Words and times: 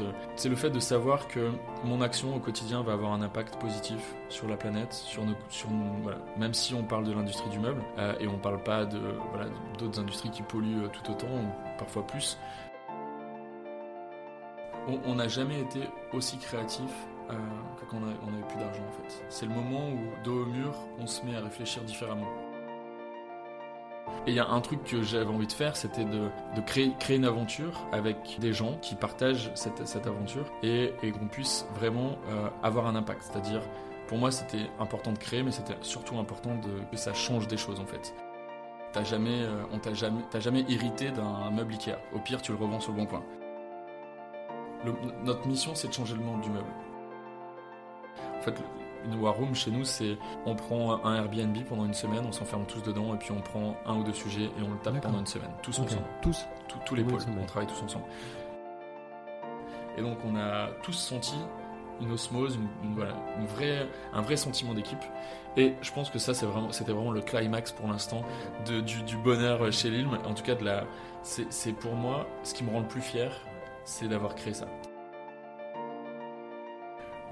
Euh, 0.00 0.12
c'est 0.36 0.48
le 0.48 0.56
fait 0.56 0.70
de 0.70 0.80
savoir 0.80 1.28
que 1.28 1.50
mon 1.84 2.00
action 2.00 2.34
au 2.36 2.38
quotidien 2.40 2.82
va 2.82 2.92
avoir 2.92 3.12
un 3.12 3.22
impact 3.22 3.56
positif 3.60 4.14
sur 4.28 4.48
la 4.48 4.56
planète, 4.56 4.92
sur 4.92 5.24
nos, 5.24 5.34
même 6.36 6.54
si 6.54 6.74
on 6.74 6.82
parle 6.82 7.04
de 7.04 7.12
l'industrie 7.12 7.48
du 7.50 7.58
meuble 7.58 7.82
euh, 7.98 8.14
et 8.20 8.26
on 8.28 8.38
parle 8.38 8.62
pas 8.62 8.84
de 8.84 8.98
voilà, 9.30 9.46
d'autres 9.78 10.00
industries 10.00 10.30
qui 10.30 10.42
polluent 10.42 10.84
euh, 10.84 10.88
tout 10.88 11.10
autant 11.12 11.26
ou 11.26 11.78
parfois 11.78 12.06
plus. 12.06 12.38
On- 15.06 15.14
n'a 15.14 15.28
jamais 15.28 15.60
été 15.60 15.80
aussi 16.12 16.36
créatif 16.36 16.90
euh, 17.30 17.34
que 17.80 17.86
quand 17.90 17.96
on 17.96 18.06
a- 18.08 18.16
on 18.26 18.30
n'avait 18.32 18.46
plus 18.48 18.58
d'argent 18.58 18.82
en 18.86 18.92
fait. 19.02 19.24
C'est 19.30 19.46
le 19.46 19.54
moment 19.54 19.88
où 19.88 19.98
dos 20.24 20.42
au 20.42 20.46
mur, 20.46 20.74
on 20.98 21.06
se 21.06 21.24
met 21.24 21.34
à 21.36 21.40
réfléchir 21.40 21.82
différemment. 21.84 22.26
Et 24.26 24.30
il 24.30 24.34
y 24.34 24.40
a 24.40 24.48
un 24.48 24.60
truc 24.60 24.84
que 24.84 25.02
j'avais 25.02 25.30
envie 25.30 25.46
de 25.46 25.52
faire, 25.52 25.76
c'était 25.76 26.04
de, 26.04 26.30
créer, 26.64 26.94
une 27.10 27.26
aventure 27.26 27.86
avec 27.92 28.38
des 28.40 28.54
gens 28.54 28.78
qui 28.80 28.94
partagent 28.94 29.50
cette, 29.54 30.06
aventure 30.06 30.46
et, 30.62 30.94
qu'on 31.02 31.26
puisse 31.26 31.66
vraiment 31.74 32.16
euh, 32.28 32.48
avoir 32.62 32.86
un 32.86 32.96
impact. 32.96 33.22
C'est-à-dire, 33.22 33.60
pour 34.08 34.16
moi, 34.16 34.30
c'était 34.30 34.70
important 34.78 35.12
de 35.12 35.18
créer, 35.18 35.42
mais 35.42 35.50
c'était 35.50 35.76
surtout 35.82 36.18
important 36.18 36.54
de, 36.54 36.84
que 36.90 36.96
ça 36.96 37.12
change 37.12 37.48
des 37.48 37.58
choses 37.58 37.80
en 37.80 37.86
fait. 37.86 38.14
T'as 38.92 39.04
jamais, 39.04 39.42
euh, 39.42 39.64
on 39.72 39.78
t'a 39.78 39.92
jamais, 39.92 40.22
t'as 40.30 40.40
jamais 40.40 40.64
irrité 40.68 41.10
d'un 41.10 41.50
meuble 41.50 41.72
Ikea. 41.72 41.96
Au 42.14 42.18
pire, 42.18 42.40
tu 42.40 42.52
le 42.52 42.58
revends 42.58 42.80
sur 42.80 42.92
le 42.92 42.98
bon 42.98 43.06
coin. 43.06 43.22
Notre 45.24 45.46
mission, 45.48 45.74
c'est 45.74 45.88
de 45.88 45.92
changer 45.92 46.14
le 46.14 46.20
monde 46.20 46.42
du 46.42 46.50
meuble. 46.50 46.70
En 48.38 48.42
fait, 48.42 48.54
une 49.04 49.20
war 49.20 49.34
room 49.34 49.54
chez 49.54 49.70
nous, 49.70 49.84
c'est 49.84 50.16
on 50.46 50.54
prend 50.54 51.04
un 51.04 51.14
Airbnb 51.16 51.56
pendant 51.68 51.84
une 51.84 51.94
semaine, 51.94 52.24
on 52.26 52.32
s'enferme 52.32 52.64
tous 52.66 52.82
dedans 52.82 53.14
et 53.14 53.18
puis 53.18 53.32
on 53.32 53.40
prend 53.40 53.76
un 53.86 53.96
ou 53.96 54.02
deux 54.04 54.12
sujets 54.12 54.44
et 54.44 54.62
on 54.66 54.70
le 54.72 54.78
tape 54.82 55.00
pendant 55.00 55.20
une 55.20 55.26
semaine, 55.26 55.50
tous 55.62 55.78
ensemble, 55.78 56.02
Tous 56.22 56.38
tous, 56.68 56.78
tous 56.86 56.94
les 56.94 57.02
Oui, 57.02 57.12
pôles, 57.12 57.20
on 57.40 57.46
travaille 57.46 57.68
tous 57.68 57.82
ensemble. 57.82 58.04
Et 59.96 60.02
donc 60.02 60.18
on 60.24 60.36
a 60.36 60.68
tous 60.82 60.92
senti 60.92 61.36
une 62.00 62.10
osmose, 62.10 62.56
une, 62.56 62.88
une- 62.88 62.94
voilà, 62.96 63.14
une 63.38 63.46
vraie, 63.46 63.86
un 64.12 64.20
vrai 64.22 64.36
sentiment 64.36 64.74
d'équipe. 64.74 64.98
Et 65.56 65.74
je 65.82 65.92
pense 65.92 66.10
que 66.10 66.18
ça, 66.18 66.32
vraiment, 66.46 66.72
c'était 66.72 66.92
vraiment 66.92 67.12
le 67.12 67.20
climax 67.20 67.70
pour 67.70 67.86
l'instant 67.86 68.22
du, 68.66 68.82
du 68.82 69.16
bonheur 69.18 69.70
chez 69.72 69.88
l'ILM. 69.90 70.18
En 70.26 70.34
tout 70.34 70.42
cas, 70.42 70.56
c'est 71.22 71.72
pour 71.74 71.94
moi 71.94 72.26
ce 72.42 72.52
qui 72.54 72.64
me 72.64 72.70
rend 72.72 72.80
le 72.80 72.88
plus 72.88 73.00
fier, 73.00 73.30
c'est 73.84 74.08
d'avoir 74.08 74.34
créé 74.34 74.52
ça. 74.54 74.66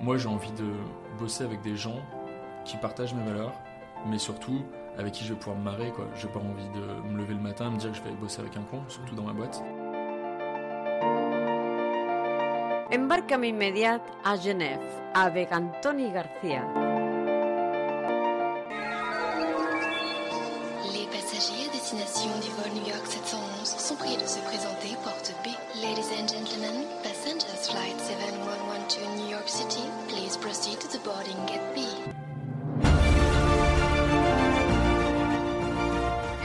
Moi, 0.03 0.17
j'ai 0.17 0.27
envie 0.27 0.51
de 0.51 0.67
bosser 1.17 1.45
avec 1.45 1.61
des 1.63 1.77
gens 1.77 2.01
qui 2.65 2.77
partagent 2.77 3.15
mes 3.15 3.25
valeurs, 3.25 3.53
mais 4.05 4.19
surtout 4.19 4.65
avec 4.99 5.13
qui 5.13 5.25
je 5.25 5.33
vais 5.33 5.39
pouvoir 5.39 5.57
me 5.57 5.63
marrer. 5.63 5.93
Quoi. 5.93 6.07
J'ai 6.17 6.27
pas 6.27 6.41
envie 6.41 6.69
de 6.71 7.09
me 7.09 7.19
lever 7.19 7.35
le 7.35 7.41
matin 7.41 7.69
et 7.69 7.71
me 7.71 7.79
dire 7.79 7.93
que 7.93 7.99
je 7.99 8.03
vais 8.03 8.11
bosser 8.11 8.41
avec 8.41 8.57
un 8.57 8.63
con, 8.63 8.83
surtout 8.89 9.15
dans 9.15 9.23
ma 9.23 9.33
boîte. 9.33 9.63
Embarcame 12.93 13.45
immédiat 13.45 14.01
à 14.25 14.37
Genève 14.37 14.81
avec 15.15 15.53
Anthony 15.53 16.11
Garcia. 16.11 16.63
Les 20.93 21.07
passagers 21.07 21.69
à 21.69 21.73
destination 21.73 22.31
du 22.43 22.51
vol 22.51 22.73
New 22.75 22.89
York 22.89 23.07
711 23.07 23.77
sont 23.79 23.95
priés 23.95 24.17
de 24.17 24.27
se 24.27 24.41
présenter 24.41 24.97
porte 25.05 25.33
B. 25.45 25.51
Ladies 25.81 26.11
and 26.21 26.27
gentlemen, 26.27 26.87
flight 27.23 28.01
7112 28.01 28.89
to 28.89 29.23
New 29.23 29.31
York 29.31 29.49
City, 29.49 29.83
please 30.09 30.37
proceed 30.37 30.79
to 30.81 30.89
the 30.89 31.03
boarding 31.05 31.37
gate 31.47 31.63
B. 31.75 31.81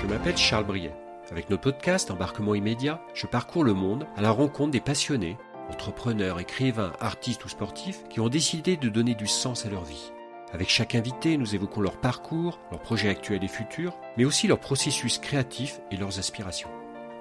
Je 0.02 0.08
m'appelle 0.08 0.38
Charles 0.38 0.66
Briet. 0.66 0.94
Avec 1.32 1.50
notre 1.50 1.64
podcast 1.64 2.12
Embarquement 2.12 2.56
immédiat, 2.56 3.02
je 3.14 3.26
parcours 3.26 3.64
le 3.64 3.74
monde 3.74 4.06
à 4.16 4.22
la 4.22 4.32
rencontre 4.32 4.72
des 4.72 4.80
passionnés, 4.80 5.38
entrepreneurs, 5.70 6.40
écrivains, 6.40 6.94
artistes 7.00 7.44
ou 7.44 7.50
sportifs 7.50 8.04
qui 8.09 8.20
ont 8.20 8.30
décidé 8.30 8.78
de 8.78 8.88
donner 8.88 9.16
du 9.16 9.28
sens 9.28 9.66
à 9.66 9.70
leur 9.70 9.84
vie. 9.84 10.12
Avec 10.54 10.70
chaque 10.70 10.96
invité, 10.96 11.38
nous 11.38 11.56
évoquons 11.56 11.82
leur 11.82 12.00
parcours, 12.00 12.59
leurs 12.72 12.80
projets 12.80 13.09
actuels 13.09 13.44
et 13.44 13.50
futurs, 13.50 13.98
mais 14.16 14.24
aussi 14.24 14.48
leur 14.48 14.59
processus 14.59 15.18
créatif 15.18 15.82
et 15.92 15.98
leurs 15.98 16.20
aspirations. 16.20 16.70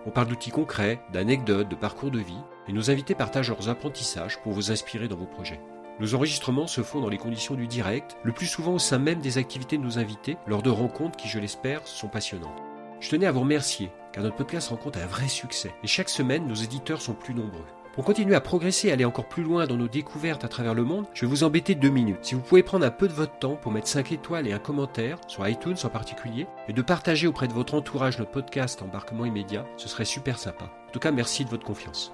On 0.06 0.10
parle 0.10 0.28
d'outils 0.28 0.52
concrets, 0.52 1.00
d'anecdotes, 1.12 1.68
de 1.68 1.74
parcours 1.74 2.12
de 2.12 2.20
vie, 2.20 2.38
et 2.68 2.72
nos 2.72 2.90
invités 2.92 3.16
partagent 3.16 3.48
leurs 3.48 3.68
apprentissages 3.68 4.40
pour 4.40 4.52
vous 4.52 4.70
inspirer 4.70 5.08
dans 5.08 5.16
vos 5.16 5.26
projets. 5.26 5.60
Nos 5.98 6.14
enregistrements 6.14 6.68
se 6.68 6.82
font 6.82 7.00
dans 7.00 7.08
les 7.08 7.18
conditions 7.18 7.56
du 7.56 7.66
direct, 7.66 8.16
le 8.22 8.30
plus 8.30 8.46
souvent 8.46 8.74
au 8.74 8.78
sein 8.78 8.98
même 8.98 9.20
des 9.20 9.36
activités 9.36 9.78
de 9.78 9.82
nos 9.82 9.98
invités, 9.98 10.36
lors 10.46 10.62
de 10.62 10.70
rencontres 10.70 11.16
qui, 11.16 11.28
je 11.28 11.40
l'espère, 11.40 11.86
sont 11.88 12.06
passionnantes. 12.06 12.62
Je 13.00 13.10
tenais 13.10 13.26
à 13.26 13.32
vous 13.32 13.40
remercier, 13.40 13.90
car 14.12 14.22
notre 14.22 14.36
podcast 14.36 14.68
rencontre 14.68 15.00
un 15.00 15.06
vrai 15.06 15.26
succès, 15.26 15.74
et 15.82 15.88
chaque 15.88 16.08
semaine, 16.08 16.46
nos 16.46 16.54
éditeurs 16.54 17.02
sont 17.02 17.14
plus 17.14 17.34
nombreux. 17.34 17.66
Pour 17.96 18.04
continuer 18.04 18.34
à 18.34 18.42
progresser 18.42 18.88
et 18.88 18.92
aller 18.92 19.06
encore 19.06 19.26
plus 19.26 19.42
loin 19.42 19.66
dans 19.66 19.78
nos 19.78 19.88
découvertes 19.88 20.44
à 20.44 20.48
travers 20.48 20.74
le 20.74 20.84
monde, 20.84 21.06
je 21.14 21.22
vais 21.22 21.26
vous 21.26 21.44
embêter 21.44 21.74
deux 21.74 21.88
minutes. 21.88 22.18
Si 22.20 22.34
vous 22.34 22.42
pouvez 22.42 22.62
prendre 22.62 22.84
un 22.84 22.90
peu 22.90 23.08
de 23.08 23.12
votre 23.14 23.38
temps 23.38 23.56
pour 23.56 23.72
mettre 23.72 23.88
5 23.88 24.12
étoiles 24.12 24.46
et 24.46 24.52
un 24.52 24.58
commentaire, 24.58 25.18
sur 25.28 25.48
iTunes 25.48 25.78
en 25.82 25.88
particulier, 25.88 26.46
et 26.68 26.74
de 26.74 26.82
partager 26.82 27.26
auprès 27.26 27.48
de 27.48 27.54
votre 27.54 27.72
entourage 27.72 28.18
notre 28.18 28.32
podcast 28.32 28.82
Embarquement 28.82 29.24
immédiat, 29.24 29.66
ce 29.78 29.88
serait 29.88 30.04
super 30.04 30.38
sympa. 30.38 30.66
En 30.88 30.92
tout 30.92 30.98
cas, 30.98 31.10
merci 31.10 31.46
de 31.46 31.48
votre 31.48 31.64
confiance. 31.64 32.12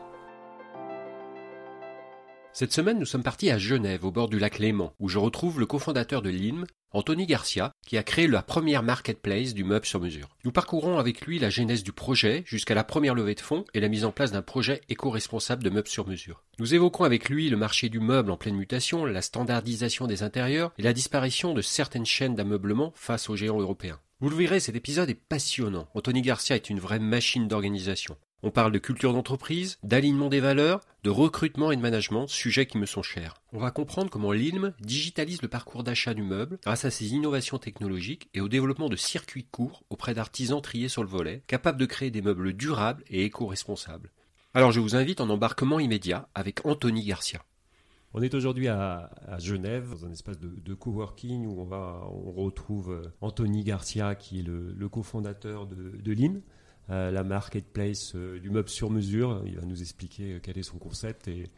Cette 2.53 2.72
semaine, 2.72 3.00
nous 3.00 3.04
sommes 3.04 3.25
partis 3.25 3.50
à 3.50 3.59
Genève, 3.59 4.04
au 4.04 4.12
bord 4.12 4.28
du 4.28 4.38
lac 4.38 4.60
Léman, 4.60 4.93
où 5.00 5.09
je 5.09 5.19
retrouve 5.19 5.59
le 5.59 5.66
cofondateur 5.66 6.22
de 6.22 6.31
l'ILM, 6.31 6.64
Anthony 6.93 7.27
Garcia, 7.27 7.73
qui 7.87 7.97
a 7.97 8.03
créé 8.03 8.27
la 8.27 8.43
première 8.43 8.83
marketplace 8.83 9.55
du 9.55 9.65
meuble 9.65 9.87
sur 9.87 10.01
mesure. 10.01 10.29
Nous 10.45 10.53
parcourons 10.53 10.99
avec 10.99 11.23
lui 11.23 11.39
la 11.39 11.51
genèse 11.51 11.83
du 11.83 11.93
projet 11.93 12.43
jusqu'à 12.47 12.75
la 12.75 12.85
première 12.85 13.15
levée 13.15 13.35
de 13.35 13.41
fonds 13.41 13.65
et 13.75 13.81
la 13.81 13.89
mise 13.89 14.05
en 14.05 14.13
place 14.13 14.33
d'un 14.33 14.43
projet 14.43 14.81
éco-responsable 14.89 15.63
de 15.63 15.71
meubles 15.71 15.89
sur 15.89 16.07
mesure. 16.07 16.43
Nous 16.59 16.75
évoquons 16.75 17.05
avec 17.05 17.29
lui 17.29 17.49
le 17.49 17.57
marché 17.57 17.89
du 17.89 18.01
meuble 18.01 18.31
en 18.31 18.37
pleine 18.37 18.57
mutation, 18.57 19.05
la 19.05 19.23
standardisation 19.23 20.07
des 20.07 20.23
intérieurs 20.23 20.73
et 20.79 20.83
la 20.83 20.93
disparition 20.93 21.55
de 21.55 21.63
certaines 21.63 22.07
chaînes 22.07 22.35
d'ameublement 22.35 22.93
face 22.95 23.31
aux 23.31 23.37
géants 23.37 23.61
européens. 23.61 24.01
Vous 24.21 24.31
le 24.31 24.37
verrez, 24.37 24.61
cet 24.61 24.77
épisode 24.77 25.11
est 25.11 25.15
passionnant. 25.15 25.89
Anthony 25.95 26.23
Garcia 26.23 26.55
est 26.55 26.71
une 26.71 26.79
vraie 26.79 27.01
machine 27.01 27.49
d'organisation. 27.49 28.17
On 28.45 28.51
parle 28.51 28.73
de 28.73 28.79
culture 28.81 29.13
d'entreprise, 29.13 29.79
d'alignement 29.85 30.29
des 30.29 30.41
valeurs, 30.41 30.81
de 31.05 31.11
recrutement 31.11 31.71
et 31.71 31.77
de 31.77 31.81
management, 31.81 32.27
sujets 32.27 32.67
qui 32.67 32.77
me 32.77 32.87
sont 32.87 33.03
chers. 33.03 33.35
On 33.53 33.61
va 33.61 33.71
comprendre 33.71 34.11
comment 34.11 34.33
l'ILM 34.33 34.73
digitalise 34.81 35.43
le 35.43 35.49
parcours 35.49 35.85
d'achat 35.85 36.13
du 36.13 36.25
meuble 36.25 36.59
grâce 36.65 36.85
à 36.85 36.91
ses 36.91 37.13
innovations 37.13 37.59
technologiques 37.59 38.29
et 38.35 38.41
au 38.41 38.49
développement 38.49 38.89
de 38.89 38.97
circuits 38.97 39.47
courts 39.49 39.85
auprès 39.91 40.15
d'artisans 40.15 40.61
triés 40.61 40.89
sur 40.89 41.05
le 41.05 41.09
volet, 41.09 41.45
capables 41.47 41.79
de 41.79 41.87
créer 41.87 42.11
des 42.11 42.21
meubles 42.21 42.53
durables 42.53 43.05
et 43.07 43.25
éco-responsables. 43.25 44.11
Alors 44.55 44.73
je 44.73 44.81
vous 44.81 44.97
invite 44.97 45.21
en 45.21 45.31
embarquement 45.31 45.79
immédiat 45.79 46.29
avec 46.35 46.67
Anthony 46.67 47.05
Garcia. 47.05 47.45
On 48.13 48.23
est 48.23 48.35
aujourd'hui 48.35 48.67
à, 48.67 49.09
Genève, 49.39 49.89
dans 49.91 50.07
un 50.07 50.11
espace 50.11 50.39
de, 50.41 50.75
coworking 50.75 51.47
où 51.47 51.61
on, 51.61 52.33
retrouve 52.33 52.91
euh, 52.91 53.09
Anthony 53.21 53.63
Garcia, 53.63 54.17
qui 54.17 54.41
est 54.41 54.43
le, 54.43 54.89
cofondateur 54.89 55.67
de, 55.67 55.97
de 55.97 56.13
euh, 56.13 56.43
la 56.88 57.25
marketplace 57.25 58.12
euh, 58.15 58.38
du 58.38 58.50
meuble 58.50 58.69
sur 58.69 58.91
mesure. 58.91 59.43
Il 59.47 59.56
va 59.56 59.62
nous 59.65 59.81
expliquer 59.81 60.34
euh, 60.34 60.41
quel 60.43 60.59
est 60.59 60.62
son 60.62 60.78
concept 60.78 61.28
et, 61.28 61.48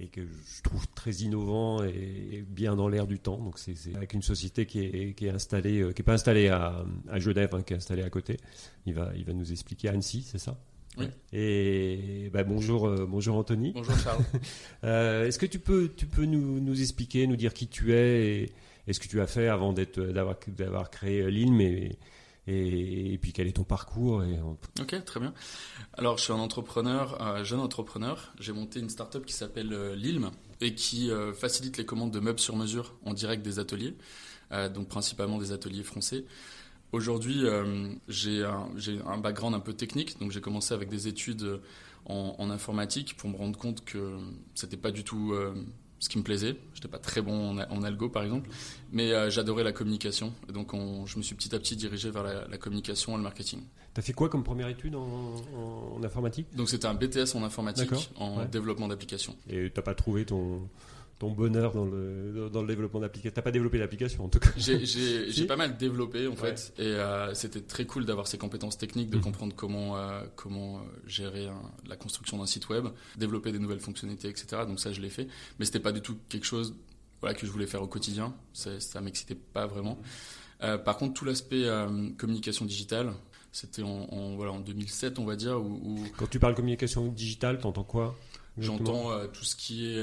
et 0.00 0.08
que 0.08 0.22
je 0.22 0.62
trouve 0.62 0.86
très 0.94 1.12
innovant 1.12 1.82
et, 1.84 2.44
bien 2.48 2.74
dans 2.74 2.88
l'air 2.88 3.06
du 3.06 3.18
temps. 3.18 3.38
Donc 3.38 3.58
c'est 3.58 3.74
avec 3.94 4.14
une 4.14 4.22
société 4.22 4.66
qui 4.66 4.80
est, 4.80 5.14
qui 5.14 5.26
est 5.26 5.30
installée, 5.30 5.80
euh, 5.80 5.92
qui 5.92 6.02
est 6.02 6.04
pas 6.04 6.14
installée 6.14 6.48
à, 6.48 6.84
à 7.08 7.18
Genève, 7.18 7.50
hein, 7.54 7.62
qui 7.62 7.74
est 7.74 7.76
installée 7.76 8.02
à 8.02 8.10
côté. 8.10 8.38
Il 8.86 8.94
va, 8.94 9.12
il 9.16 9.24
va 9.24 9.32
nous 9.32 9.52
expliquer 9.52 9.88
à 9.88 9.92
Annecy, 9.92 10.22
c'est 10.22 10.38
ça? 10.38 10.58
Oui. 10.98 11.06
Et 11.32 12.30
bah, 12.32 12.42
bonjour, 12.42 12.86
euh, 12.86 13.06
bonjour 13.08 13.36
Anthony. 13.36 13.72
Bonjour 13.72 13.96
Charles. 13.98 14.24
Euh, 14.84 15.26
Est-ce 15.26 15.38
que 15.38 15.46
tu 15.46 15.58
peux, 15.58 15.92
tu 15.94 16.06
peux 16.06 16.24
nous, 16.24 16.58
nous 16.58 16.80
expliquer, 16.80 17.26
nous 17.26 17.36
dire 17.36 17.52
qui 17.52 17.68
tu 17.68 17.92
es 17.92 18.44
et, 18.44 18.52
et 18.86 18.92
ce 18.94 18.98
que 18.98 19.06
tu 19.06 19.20
as 19.20 19.26
fait 19.26 19.48
avant 19.48 19.74
d'être, 19.74 20.00
d'avoir, 20.00 20.36
d'avoir 20.48 20.90
créé 20.90 21.30
l'ILM 21.30 21.60
et, 21.60 21.98
et, 22.50 23.18
puis 23.18 23.32
quel 23.32 23.46
est 23.46 23.52
ton 23.52 23.64
parcours 23.64 24.22
on- 24.22 24.56
Ok, 24.82 25.04
très 25.04 25.20
bien. 25.20 25.32
Alors, 25.94 26.18
je 26.18 26.24
suis 26.24 26.32
un 26.32 26.38
entrepreneur, 26.38 27.20
un 27.22 27.44
jeune 27.44 27.60
entrepreneur. 27.60 28.32
J'ai 28.40 28.52
monté 28.52 28.80
une 28.80 28.88
startup 28.90 29.24
qui 29.24 29.32
s'appelle 29.34 29.72
euh, 29.72 29.94
l'ILM 29.94 30.30
et 30.60 30.74
qui 30.74 31.10
euh, 31.10 31.32
facilite 31.32 31.76
les 31.78 31.84
commandes 31.86 32.10
de 32.10 32.20
meubles 32.20 32.40
sur 32.40 32.56
mesure 32.56 32.94
en 33.04 33.14
direct 33.14 33.42
des 33.42 33.58
ateliers, 33.58 33.94
euh, 34.52 34.68
donc 34.68 34.88
principalement 34.88 35.38
des 35.38 35.52
ateliers 35.52 35.82
français. 35.82 36.24
Aujourd'hui, 36.92 37.44
euh, 37.46 37.88
j'ai 38.08 38.44
un, 38.44 38.66
un 39.06 39.18
background 39.18 39.54
un 39.54 39.60
peu 39.60 39.72
technique, 39.74 40.18
donc 40.18 40.32
j'ai 40.32 40.40
commencé 40.40 40.74
avec 40.74 40.88
des 40.88 41.06
études 41.08 41.42
euh, 41.44 41.58
en, 42.06 42.34
en 42.38 42.50
informatique 42.50 43.16
pour 43.16 43.30
me 43.30 43.36
rendre 43.36 43.58
compte 43.58 43.84
que 43.84 44.18
c'était 44.54 44.76
pas 44.76 44.90
du 44.90 45.04
tout 45.04 45.32
euh, 45.32 45.54
ce 46.00 46.08
qui 46.08 46.18
me 46.18 46.24
plaisait. 46.24 46.56
J'étais 46.74 46.88
pas 46.88 46.98
très 46.98 47.22
bon 47.22 47.58
en, 47.58 47.82
algo 47.82 48.08
par 48.08 48.24
exemple, 48.24 48.50
mais 48.90 49.12
euh, 49.12 49.30
j'adorais 49.30 49.62
la 49.62 49.72
communication. 49.72 50.32
Et 50.48 50.52
donc 50.52 50.72
je 51.06 51.16
me 51.16 51.22
suis 51.22 51.36
petit 51.36 51.54
à 51.54 51.58
petit 51.58 51.76
dirigé 51.76 52.10
vers 52.10 52.24
la, 52.24 52.58
communication 52.58 53.12
et 53.12 53.16
le 53.16 53.22
marketing. 53.22 53.60
Tu 53.94 54.00
as 54.00 54.02
fait 54.02 54.12
quoi 54.12 54.28
comme 54.28 54.42
première 54.42 54.68
étude 54.68 54.96
en, 54.96 56.02
informatique? 56.02 56.48
Donc 56.56 56.68
c'était 56.68 56.86
un 56.86 56.94
BTS 56.94 57.36
en 57.36 57.44
informatique, 57.44 57.90
en 58.16 58.44
développement 58.46 58.88
d'applications. 58.88 59.36
Et 59.48 59.70
t'as 59.70 59.82
pas 59.82 59.94
trouvé 59.94 60.24
ton 60.24 60.68
ton 61.20 61.30
bonheur 61.30 61.74
dans 61.74 61.84
le, 61.84 62.48
dans 62.50 62.62
le 62.62 62.66
développement 62.66 62.98
d'applications 62.98 63.34
T'as 63.34 63.42
pas 63.42 63.50
développé 63.52 63.76
l'application 63.78 64.24
en 64.24 64.28
tout 64.28 64.38
cas 64.40 64.50
J'ai 64.56 65.44
pas 65.46 65.56
mal 65.56 65.76
développé 65.76 66.26
en 66.26 66.34
fait, 66.34 66.72
et 66.78 66.82
euh, 66.82 67.34
c'était 67.34 67.60
très 67.60 67.84
cool 67.84 68.06
d'avoir 68.06 68.26
ces 68.26 68.38
compétences 68.38 68.78
techniques, 68.78 69.10
de 69.10 69.18
mhm. 69.18 69.22
comprendre 69.22 69.54
comment, 69.54 69.98
euh, 69.98 70.22
comment 70.34 70.78
euh, 70.78 70.80
gérer 71.06 71.48
la 71.86 71.96
construction 71.96 72.38
d'un 72.38 72.46
site 72.46 72.70
web, 72.70 72.86
développer 73.18 73.52
des 73.52 73.58
nouvelles 73.58 73.80
fonctionnalités, 73.80 74.28
etc. 74.28 74.62
Donc 74.66 74.80
ça, 74.80 74.92
je 74.92 75.00
l'ai 75.00 75.10
fait, 75.10 75.28
mais 75.58 75.66
c'était 75.66 75.78
pas 75.78 75.92
du 75.92 76.00
tout 76.00 76.16
quelque 76.30 76.46
chose 76.46 76.74
voilà, 77.20 77.34
que 77.34 77.46
je 77.46 77.52
voulais 77.52 77.66
faire 77.66 77.82
au 77.82 77.86
quotidien, 77.86 78.34
ça, 78.54 78.80
ça 78.80 79.02
m'excitait 79.02 79.34
pas 79.34 79.66
vraiment. 79.66 79.98
par 80.58 80.96
contre, 80.96 81.12
tout 81.12 81.26
l'aspect 81.26 81.66
communication 82.16 82.64
digitale, 82.64 83.12
c'était 83.52 83.82
en, 83.82 84.36
voilà, 84.36 84.52
en 84.52 84.60
2007, 84.60 85.18
on 85.18 85.26
va 85.26 85.36
dire. 85.36 85.60
Où, 85.60 86.02
Quand 86.16 86.30
tu 86.30 86.40
parles 86.40 86.54
communication 86.54 87.08
digitale, 87.08 87.58
t'entends 87.58 87.84
quoi 87.84 88.16
J'entends 88.56 89.10
tout 89.28 89.44
ce 89.44 89.54
qui 89.54 89.86
est 89.86 90.02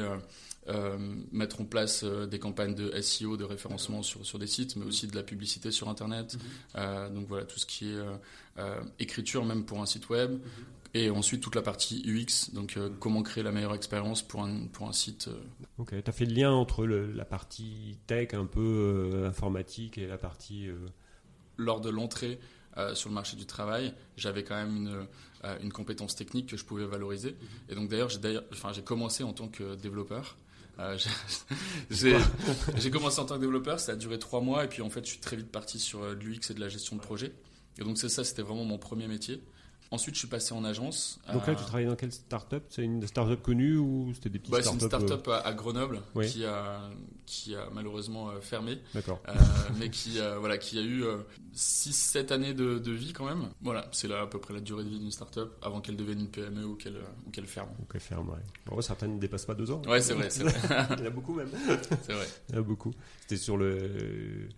euh, 0.70 0.98
mettre 1.32 1.62
en 1.62 1.66
place 1.66 2.04
euh, 2.04 2.26
des 2.26 2.40
campagnes 2.40 2.76
de 2.76 2.92
SEO, 3.00 3.38
de 3.38 3.46
référencement 3.46 4.04
sur, 4.04 4.26
sur 4.26 4.38
des 4.38 4.48
sites, 4.48 4.76
mais 4.76 4.86
aussi 4.86 5.08
de 5.08 5.16
la 5.16 5.24
publicité 5.24 5.72
sur 5.72 5.88
Internet. 5.88 6.34
Mhm. 6.34 6.42
Euh, 6.76 7.10
donc 7.10 7.28
voilà, 7.28 7.46
tout 7.46 7.58
ce 7.58 7.66
qui 7.66 7.90
est 7.90 7.98
écriture 9.00 9.46
même 9.46 9.64
pour 9.64 9.82
un 9.82 9.86
site 9.86 10.10
web. 10.10 10.32
Mhm. 10.32 10.40
Et 10.94 11.10
ensuite 11.10 11.42
toute 11.42 11.56
la 11.56 11.62
partie 11.62 12.02
UX, 12.06 12.54
donc 12.54 12.80
comment 13.00 13.22
créer 13.22 13.44
la 13.44 13.52
meilleure 13.52 13.76
expérience 13.76 14.24
pour 14.24 14.44
un, 14.44 14.66
pour 14.68 14.88
un 14.88 14.94
site. 14.94 15.30
Ok, 15.78 15.94
tu 16.04 16.10
as 16.10 16.14
fait 16.14 16.26
le 16.26 16.34
lien 16.34 16.52
entre 16.52 16.86
la 16.86 17.26
partie 17.26 17.98
tech 18.08 18.34
un 18.34 18.46
peu 18.46 19.26
informatique 19.26 19.98
et 19.98 20.08
la 20.08 20.18
partie... 20.18 20.70
Lors 21.58 21.82
de 21.82 21.90
l'entrée 21.90 22.40
sur 22.94 23.10
le 23.10 23.16
marché 23.16 23.36
du 23.36 23.46
travail, 23.46 23.94
j'avais 24.16 24.44
quand 24.44 24.56
même 24.56 24.76
une, 24.76 25.08
une, 25.62 25.74
compétence 25.74 26.16
technique 26.16 26.50
que 26.50 26.58
je 26.58 26.66
pouvais 26.66 26.86
valoriser. 26.86 27.36
Et 27.70 27.76
donc 27.76 27.90
d'ailleurs, 27.90 28.10
j'ai 28.10 28.40
enfin, 28.52 28.72
commencé 28.84 29.24
en 29.24 29.34
tant 29.34 29.50
que 29.50 29.76
développeur. 29.76 30.38
Euh, 30.80 30.98
j'ai 31.90 32.92
commencé 32.92 33.20
en 33.20 33.26
tant 33.26 33.36
que 33.36 33.42
développeur, 33.42 33.80
ça 33.80 33.94
a 33.94 33.96
duré 33.96 34.20
trois 34.20 34.42
mois 34.42 34.66
et 34.66 34.68
puis 34.68 34.82
en 34.82 34.90
fait 34.90 35.04
je 35.06 35.12
suis 35.12 35.20
très 35.20 35.36
vite 35.36 35.52
parti 35.52 35.80
sur 35.80 36.04
euh, 36.04 36.16
de 36.16 36.24
l'UX 36.24 36.50
et 36.50 36.54
de 36.54 36.60
la 36.60 36.70
gestion 36.70 36.96
de 36.96 37.02
projet. 37.02 37.34
Et 37.80 37.84
donc 37.84 37.98
c'est 37.98 38.10
ça, 38.10 38.24
c'était 38.24 38.42
vraiment 38.42 38.66
mon 38.66 38.78
premier 38.78 39.08
métier. 39.08 39.42
Ensuite, 39.90 40.16
je 40.16 40.20
suis 40.20 40.28
passé 40.28 40.54
en 40.54 40.66
agence. 40.66 41.20
Donc 41.32 41.48
là, 41.48 41.56
tu 41.56 41.64
travaillais 41.64 41.88
dans 41.88 41.96
quelle 41.96 42.12
start-up? 42.12 42.66
C'est 42.70 42.84
une 42.84 43.06
start-up 43.08 43.42
connue 43.42 43.78
ou 43.78 44.12
c'était 44.14 44.30
des 44.30 44.40
petites 44.40 44.52
bah, 44.52 44.62
C'est 44.62 44.74
une 44.74 44.82
start-up 44.82 45.28
euh, 45.28 45.40
à 45.44 45.54
Grenoble 45.54 46.02
qui, 46.24 46.46
a, 46.46 46.82
qui 47.26 47.56
a 47.56 47.70
malheureusement 47.74 48.30
euh, 48.30 48.42
fermé. 48.42 48.80
D'accord. 48.94 49.22
Euh, 49.30 49.34
mais 49.80 49.90
qui, 49.90 50.20
voilà, 50.40 50.58
qui 50.58 50.78
a 50.78 50.82
eu 50.82 51.06
6-7 51.56 52.34
années 52.34 52.54
de, 52.54 52.80
de, 52.80 52.92
vie 52.92 53.14
quand 53.14 53.26
même. 53.26 53.50
Voilà, 53.62 53.88
c'est 53.92 54.08
là 54.08 54.22
à 54.22 54.28
peu 54.28 54.40
près 54.40 54.54
la 54.54 54.60
durée 54.60 54.84
de 54.84 54.90
vie 54.90 55.00
d'une 55.00 55.12
start-up 55.12 55.58
avant 55.62 55.80
qu'elle 55.80 55.96
devienne 55.96 56.20
une 56.20 56.30
PME 56.30 56.66
ou 56.66 56.76
qu'elle 56.76 56.98
ou 57.26 57.30
qu'elle 57.32 57.48
ferme. 57.48 57.70
Ou 57.82 57.86
qu'elle 57.86 58.02
ferme, 58.02 58.30
ouais. 58.30 58.44
Bon, 58.66 58.82
certaines 58.82 59.16
ne 59.16 59.20
dépassent 59.20 59.46
pas 59.46 59.56
deux 59.56 59.72
ans. 59.72 59.82
Ouais, 59.88 60.02
c'est 60.02 60.14
vrai, 60.14 60.30
c'est 60.30 60.44
vrai. 60.44 60.54
Il 60.98 61.00
y 61.00 61.04
en 61.04 61.06
a 61.06 61.10
beaucoup 61.10 61.34
même. 61.34 61.50
C'est 62.04 62.14
vrai. 62.14 62.28
Il 62.50 62.56
y 62.56 62.58
en 62.58 62.62
a 62.62 62.64
beaucoup. 62.64 62.94
C'était 63.22 63.38
sur 63.38 63.56
le 63.56 64.50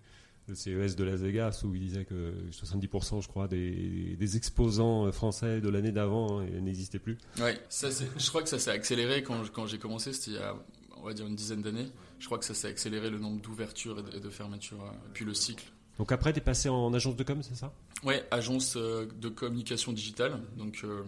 le 0.50 0.54
CES 0.54 0.96
de 0.96 1.04
Las 1.04 1.20
Vegas 1.20 1.62
où 1.64 1.74
il 1.74 1.80
disait 1.80 2.04
que 2.04 2.34
70% 2.50 3.22
je 3.22 3.28
crois 3.28 3.48
des, 3.48 4.16
des 4.18 4.36
exposants 4.36 5.10
français 5.12 5.60
de 5.60 5.68
l'année 5.68 5.92
d'avant 5.92 6.40
hein, 6.40 6.46
n'existaient 6.60 6.98
plus. 6.98 7.16
Oui, 7.38 7.52
je 7.70 8.28
crois 8.28 8.42
que 8.42 8.48
ça 8.48 8.58
s'est 8.58 8.70
accéléré 8.70 9.22
quand, 9.22 9.50
quand 9.52 9.66
j'ai 9.66 9.78
commencé, 9.78 10.12
c'était 10.12 10.32
il 10.32 10.36
y 10.36 10.38
a 10.38 10.54
on 11.02 11.06
va 11.06 11.14
dire 11.14 11.26
une 11.26 11.34
dizaine 11.34 11.62
d'années. 11.62 11.88
Je 12.18 12.26
crois 12.26 12.38
que 12.38 12.44
ça 12.44 12.54
s'est 12.54 12.68
accéléré 12.68 13.10
le 13.10 13.18
nombre 13.18 13.40
d'ouvertures 13.40 13.98
et 13.98 14.20
de, 14.20 14.30
fermetures, 14.30 14.82
euh, 14.82 15.08
puis 15.14 15.24
le 15.24 15.34
cycle. 15.34 15.64
Donc 15.98 16.12
après, 16.12 16.32
tu 16.32 16.38
es 16.38 16.42
passé 16.42 16.68
en 16.68 16.92
agence 16.94 17.16
de 17.16 17.22
com, 17.24 17.42
c'est 17.42 17.56
ça? 17.56 17.72
Oui, 18.04 18.14
agence 18.30 18.76
euh, 18.76 19.06
de 19.20 19.28
communication 19.28 19.92
digitale. 19.92 20.40
Donc 20.56 20.80
euh, 20.84 21.02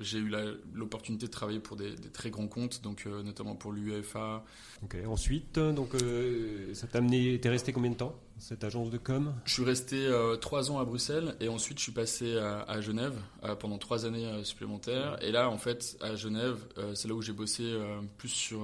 j'ai 0.00 0.18
eu 0.18 0.32
l'opportunité 0.74 1.26
de 1.26 1.30
travailler 1.30 1.60
pour 1.60 1.76
des, 1.76 1.94
très 2.12 2.30
grands 2.30 2.48
comptes, 2.48 2.82
donc 2.82 3.04
euh, 3.06 3.22
notamment 3.22 3.54
pour 3.54 3.72
l'UEFA. 3.72 4.44
Ok. 4.82 4.96
Ensuite, 5.06 5.58
donc 5.58 5.94
euh, 5.94 6.72
ça 6.74 6.86
t'a 6.86 6.98
amené. 6.98 7.38
T'es 7.38 7.50
resté 7.50 7.72
combien 7.72 7.90
de 7.90 7.96
temps? 7.96 8.18
Cette 8.40 8.64
agence 8.64 8.90
de 8.90 8.98
com 8.98 9.34
Je 9.44 9.52
suis 9.52 9.64
resté 9.64 10.06
euh, 10.06 10.36
trois 10.36 10.70
ans 10.70 10.78
à 10.78 10.84
Bruxelles 10.84 11.36
et 11.40 11.48
ensuite 11.48 11.78
je 11.78 11.84
suis 11.84 11.92
passé 11.92 12.36
à, 12.36 12.80
Genève 12.80 13.14
pendant 13.58 13.78
trois 13.78 14.06
années 14.06 14.44
supplémentaires. 14.44 15.18
Et 15.22 15.30
là, 15.30 15.50
en 15.50 15.58
fait, 15.58 15.96
à 16.00 16.16
Genève, 16.16 16.56
c'est 16.94 17.08
là 17.08 17.14
où 17.14 17.22
j'ai 17.22 17.32
bossé 17.32 17.78
plus 18.16 18.28
sur 18.28 18.60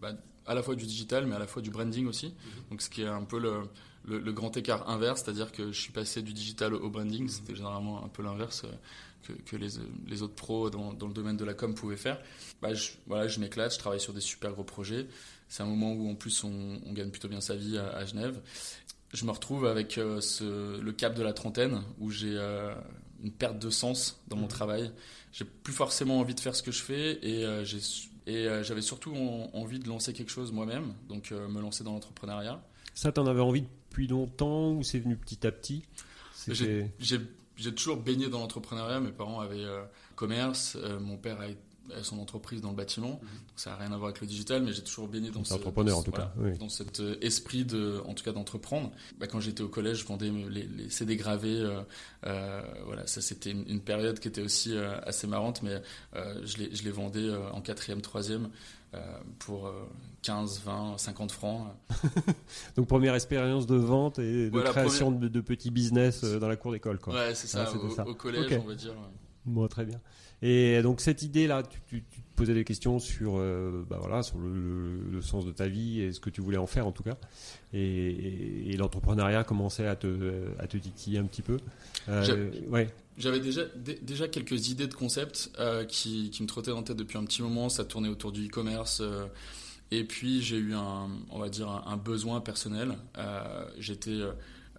bah, 0.00 0.12
à 0.46 0.54
la 0.54 0.62
fois 0.62 0.74
du 0.74 0.84
digital, 0.84 1.26
mais 1.26 1.34
à 1.34 1.38
la 1.38 1.46
fois 1.46 1.62
du 1.62 1.70
branding 1.70 2.06
aussi. 2.06 2.26
Mhm. 2.26 2.34
Donc, 2.70 2.82
ce 2.82 2.90
qui 2.90 3.02
est 3.02 3.06
un 3.06 3.24
peu 3.24 3.38
le, 3.38 3.62
le, 4.04 4.32
grand 4.32 4.56
écart 4.56 4.88
inverse, 4.88 5.22
c'est-à-dire 5.24 5.52
que 5.52 5.72
je 5.72 5.80
suis 5.80 5.92
passé 5.92 6.22
du 6.22 6.32
digital 6.32 6.74
au 6.74 6.90
branding. 6.90 7.28
C'était 7.28 7.54
généralement 7.54 8.04
un 8.04 8.08
peu 8.08 8.22
l'inverse 8.22 8.64
que, 9.46 9.56
les, 9.56 10.22
autres 10.22 10.34
pros 10.34 10.70
dans, 10.70 10.92
le 10.92 11.12
domaine 11.12 11.36
de 11.36 11.44
la 11.44 11.54
com 11.54 11.74
pouvaient 11.74 11.96
faire. 11.96 12.20
Bah, 12.62 12.74
je, 12.74 12.92
voilà, 13.06 13.28
je 13.28 13.40
m'éclate, 13.40 13.74
je 13.74 13.78
travaille 13.78 14.00
sur 14.00 14.12
des 14.12 14.20
super 14.20 14.52
gros 14.52 14.64
projets. 14.64 15.06
C'est 15.48 15.62
un 15.62 15.66
moment 15.66 15.92
où 15.92 16.10
en 16.10 16.14
plus 16.14 16.44
on, 16.44 16.78
gagne 16.92 17.10
plutôt 17.10 17.28
bien 17.28 17.40
sa 17.40 17.56
vie 17.56 17.78
à, 17.78 18.04
Genève. 18.04 18.40
Je 19.12 19.24
me 19.24 19.30
retrouve 19.30 19.66
avec 19.66 19.96
euh, 19.96 20.20
le 20.82 20.92
cap 20.92 21.14
de 21.14 21.22
la 21.22 21.32
trentaine 21.32 21.82
où 21.98 22.10
j'ai 22.10 22.34
euh, 22.36 22.74
une 23.22 23.32
perte 23.32 23.58
de 23.58 23.70
sens 23.70 24.20
dans 24.28 24.36
mon 24.36 24.44
mmh. 24.44 24.48
travail. 24.48 24.92
J'ai 25.32 25.44
plus 25.44 25.72
forcément 25.72 26.20
envie 26.20 26.34
de 26.34 26.40
faire 26.40 26.54
ce 26.54 26.62
que 26.62 26.72
je 26.72 26.82
fais 26.82 27.18
et 27.22 27.44
euh, 27.44 27.64
j'avais 28.62 28.82
surtout 28.82 29.14
envie 29.54 29.78
de 29.78 29.88
lancer 29.88 30.12
quelque 30.12 30.30
chose 30.30 30.52
moi-même, 30.52 30.92
donc 31.08 31.30
me 31.30 31.60
lancer 31.60 31.84
dans 31.84 31.92
l'entrepreneuriat. 31.92 32.62
Ça, 32.94 33.10
t'en 33.10 33.26
avais 33.26 33.40
envie 33.40 33.62
depuis 33.62 34.06
longtemps 34.06 34.72
ou 34.72 34.82
c'est 34.82 34.98
venu 34.98 35.16
petit 35.16 35.46
à 35.46 35.52
petit? 35.52 35.84
J'ai 36.48 37.74
toujours 37.74 37.96
baigné 37.96 38.28
dans 38.28 38.40
l'entrepreneuriat. 38.40 39.00
Mes 39.00 39.12
parents 39.12 39.40
avaient 39.40 39.64
commerce. 40.14 40.76
Mon 41.00 41.16
père 41.16 41.40
a, 41.40 41.46
son 42.02 42.18
entreprise 42.18 42.60
dans 42.60 42.70
le 42.70 42.76
bâtiment. 42.76 43.20
Mhm. 43.22 43.28
ça 43.56 43.70
n'a 43.70 43.76
rien 43.76 43.92
à 43.92 43.96
voir 43.96 44.08
avec 44.08 44.20
le 44.20 44.26
digital, 44.26 44.62
mais 44.62 44.72
j'ai 44.72 44.82
toujours 44.82 45.08
baigné 45.08 45.30
dans, 45.30 45.44
ce, 45.44 45.54
entrepreneur, 45.54 45.98
en 45.98 46.02
tout 46.02 46.10
cas, 46.10 46.32
dans 46.58 46.68
cet 46.68 47.00
euh, 47.00 47.16
esprit 47.20 47.64
de, 47.64 48.00
en 48.06 48.14
tout 48.14 48.24
cas, 48.24 48.32
d'entreprendre. 48.32 48.90
Bah, 49.18 49.26
quand 49.26 49.40
j'étais 49.40 49.62
au 49.62 49.68
collège, 49.68 49.98
je 49.98 50.06
vendais 50.06 50.30
les, 50.30 50.64
les 50.64 50.90
CD 50.90 51.16
gravés. 51.16 51.64
voilà, 52.22 53.06
ça 53.06 53.20
c'était 53.20 53.50
une, 53.50 53.80
période 53.80 54.18
qui 54.20 54.28
était 54.28 54.42
aussi 54.42 54.76
assez 54.76 55.26
marrante, 55.26 55.62
mais 55.62 55.80
je, 56.14 56.56
les, 56.58 56.74
je 56.74 56.82
les 56.82 56.90
vendais 56.90 57.30
en 57.52 57.60
quatrième, 57.60 58.00
troisième. 58.00 58.48
pour 59.38 59.70
15, 60.22 60.62
20, 60.64 60.98
50 60.98 61.32
francs. 61.32 61.68
Donc 62.76 62.88
première 62.88 63.14
expérience 63.14 63.66
de 63.66 63.76
vente 63.76 64.18
et 64.18 64.50
de 64.50 64.60
création 64.60 65.10
de, 65.10 65.40
petits 65.40 65.70
business 65.70 66.22
euh, 66.24 66.38
dans 66.38 66.48
la 66.48 66.56
cour 66.56 66.72
d'école. 66.72 66.98
Quoi. 66.98 67.14
Ouais, 67.14 67.34
c'est 67.34 67.46
ça, 67.46 67.70
au, 68.06 68.14
collège, 68.14 68.58
on 68.62 68.66
va 68.66 68.74
dire. 68.74 68.94
Bon, 69.48 69.66
très 69.66 69.84
bien. 69.84 70.00
Et 70.42 70.82
donc 70.82 71.00
cette 71.00 71.22
idée-là, 71.22 71.62
tu, 71.88 72.02
te 72.02 72.16
posais 72.36 72.54
des 72.54 72.64
questions 72.64 72.98
sur, 72.98 73.38
euh, 73.38 73.84
bah 73.88 73.96
voilà, 74.00 74.22
sur 74.22 74.38
le, 74.38 75.20
sens 75.20 75.44
de 75.44 75.50
ta 75.50 75.66
vie 75.66 76.00
et 76.00 76.12
ce 76.12 76.20
que 76.20 76.30
tu 76.30 76.40
voulais 76.40 76.58
en 76.58 76.66
faire 76.66 76.86
en 76.86 76.92
tout 76.92 77.02
cas. 77.02 77.16
Et, 77.72 78.76
l'entrepreneuriat 78.78 79.42
commençait 79.42 79.86
à 79.86 79.96
te, 79.96 80.44
à 80.60 80.68
te 80.68 80.76
titiller 80.76 81.18
un 81.18 81.24
petit 81.24 81.42
peu. 81.42 81.56
Euh, 82.08 82.50
ouais. 82.68 82.88
J'avais 83.16 83.40
déjà, 83.40 83.62
déjà 84.02 84.28
quelques 84.28 84.68
idées 84.68 84.86
de 84.86 84.94
concepts 84.94 85.50
qui, 85.88 86.30
qui, 86.30 86.42
me 86.42 86.46
trottaient 86.46 86.70
en 86.70 86.84
tête 86.84 86.96
depuis 86.96 87.18
un 87.18 87.24
petit 87.24 87.42
moment. 87.42 87.68
Ça 87.68 87.84
tournait 87.84 88.08
autour 88.08 88.30
du 88.30 88.46
e-commerce. 88.46 89.02
Et 89.90 90.04
puis 90.04 90.42
j'ai 90.42 90.58
eu 90.58 90.74
un, 90.74 91.08
on 91.30 91.38
va 91.38 91.48
dire, 91.48 91.68
un, 91.68 91.96
besoin 91.96 92.40
personnel. 92.40 92.96
Euh, 93.16 93.64
j'étais 93.78 94.20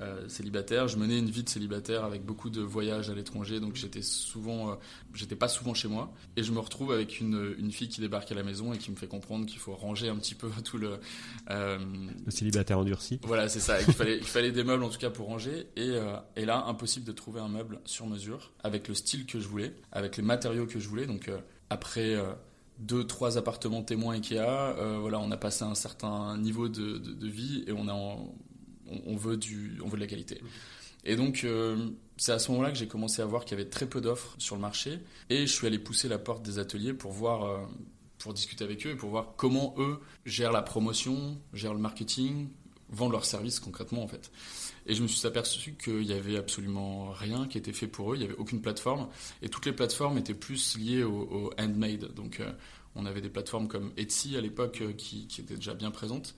euh, 0.01 0.09
euh, 0.09 0.29
célibataire, 0.29 0.87
je 0.87 0.97
menais 0.97 1.19
une 1.19 1.29
vie 1.29 1.43
de 1.43 1.49
célibataire 1.49 2.03
avec 2.03 2.23
beaucoup 2.25 2.49
de 2.49 2.61
voyages 2.61 3.09
à 3.09 3.13
l'étranger, 3.13 3.59
donc 3.59 3.75
j'étais 3.75 4.01
souvent, 4.01 4.77
j'étais 5.13 5.35
pas 5.35 5.47
souvent 5.47 5.73
chez 5.73 5.87
moi. 5.87 6.11
Et 6.35 6.43
je 6.43 6.51
me 6.51 6.59
retrouve 6.59 6.91
avec 6.91 7.19
une, 7.19 7.55
une, 7.57 7.71
fille 7.71 7.89
qui 7.89 8.01
débarque 8.01 8.31
à 8.31 8.35
la 8.35 8.43
maison 8.43 8.73
et 8.73 8.77
qui 8.77 8.91
me 8.91 8.95
fait 8.95 9.07
comprendre 9.07 9.45
qu'il 9.45 9.59
faut 9.59 9.75
ranger 9.75 10.09
un 10.09 10.15
petit 10.15 10.35
peu 10.35 10.49
tout 10.63 10.77
le. 10.77 10.99
le 11.49 12.31
célibataire 12.31 12.79
endurci. 12.79 13.19
Voilà, 13.23 13.49
c'est 13.49 13.59
ça. 13.59 13.81
Il 13.81 13.93
fallait, 13.93 14.17
il 14.17 14.23
fallait 14.23 14.51
des 14.51 14.63
meubles 14.63 14.83
en 14.83 14.89
tout 14.89 14.99
cas 14.99 15.09
pour 15.09 15.27
ranger. 15.27 15.67
Et, 15.75 15.95
et 16.35 16.45
là, 16.45 16.65
impossible 16.65 17.05
de 17.05 17.11
trouver 17.11 17.41
un 17.41 17.49
meuble 17.49 17.79
sur 17.85 18.07
mesure 18.07 18.51
avec 18.63 18.87
le 18.87 18.95
style 18.95 19.25
que 19.25 19.39
je 19.39 19.47
voulais, 19.47 19.75
avec 19.91 20.17
les 20.17 20.23
matériaux 20.23 20.65
que 20.65 20.79
je 20.79 20.87
voulais. 20.87 21.05
Donc 21.07 21.29
après 21.69 22.17
deux, 22.79 23.05
trois 23.05 23.37
appartements 23.37 23.83
témoins 23.83 24.15
Ikea. 24.15 24.37
Euh, 24.39 24.97
voilà, 24.99 25.19
on 25.19 25.31
a 25.31 25.37
passé 25.37 25.63
un 25.63 25.75
certain 25.75 26.37
niveau 26.37 26.69
de, 26.69 26.97
de, 26.97 27.27
vie 27.27 27.63
et 27.67 27.73
on, 27.73 27.87
a 27.87 28.17
on, 29.05 29.15
veut 29.15 29.37
du, 29.37 29.79
on 29.83 29.87
veut 29.87 29.97
de 29.97 30.01
la 30.01 30.07
qualité. 30.07 30.41
Et 31.05 31.15
donc, 31.15 31.43
euh, 31.43 31.89
c'est 32.17 32.31
à 32.31 32.39
ce 32.39 32.51
moment-là 32.51 32.71
que 32.71 32.77
j'ai 32.77 32.87
commencé 32.87 33.21
à 33.21 33.25
voir 33.25 33.45
qu'il 33.45 33.57
y 33.57 33.61
avait 33.61 33.69
très 33.69 33.87
peu 33.87 34.01
d'offres 34.01 34.35
sur 34.37 34.55
le 34.55 34.61
marché. 34.61 34.99
Et 35.29 35.47
je 35.47 35.53
suis 35.53 35.67
allé 35.67 35.79
pousser 35.79 36.07
la 36.09 36.19
porte 36.19 36.43
des 36.43 36.59
ateliers 36.59 36.93
pour 36.93 37.11
voir, 37.11 37.43
euh, 37.45 37.65
pour 38.17 38.33
discuter 38.33 38.63
avec 38.63 38.85
eux 38.85 38.91
et 38.91 38.95
pour 38.95 39.09
voir 39.09 39.33
comment 39.37 39.73
eux 39.77 39.99
gèrent 40.25 40.51
la 40.51 40.61
promotion, 40.61 41.39
gèrent 41.53 41.73
le 41.73 41.79
marketing, 41.79 42.49
vendent 42.89 43.11
leurs 43.11 43.25
services 43.25 43.59
concrètement 43.59 44.03
en 44.03 44.07
fait. 44.07 44.31
Et 44.87 44.95
je 44.95 45.03
me 45.03 45.07
suis 45.07 45.25
aperçu 45.27 45.75
qu'il 45.81 46.03
y 46.03 46.13
avait 46.13 46.37
absolument 46.37 47.11
rien 47.11 47.47
qui 47.47 47.57
était 47.59 47.73
fait 47.73 47.87
pour 47.87 48.11
eux, 48.11 48.15
il 48.15 48.19
n'y 48.19 48.25
avait 48.25 48.37
aucune 48.37 48.61
plateforme. 48.61 49.07
Et 49.41 49.49
toutes 49.49 49.67
les 49.67 49.73
plateformes 49.73 50.17
étaient 50.17 50.33
plus 50.33 50.77
liées 50.77 51.03
au, 51.03 51.51
handmade. 51.59 52.13
Donc, 52.15 52.39
euh, 52.39 52.51
On 52.95 53.05
avait 53.05 53.21
des 53.21 53.29
plateformes 53.29 53.67
comme 53.67 53.91
Etsy 53.97 54.35
à 54.35 54.41
l'époque 54.41 54.83
qui, 54.97 55.27
qui 55.27 55.41
étaient 55.41 55.55
déjà 55.55 55.75
bien 55.75 55.91
présentes, 55.91 56.35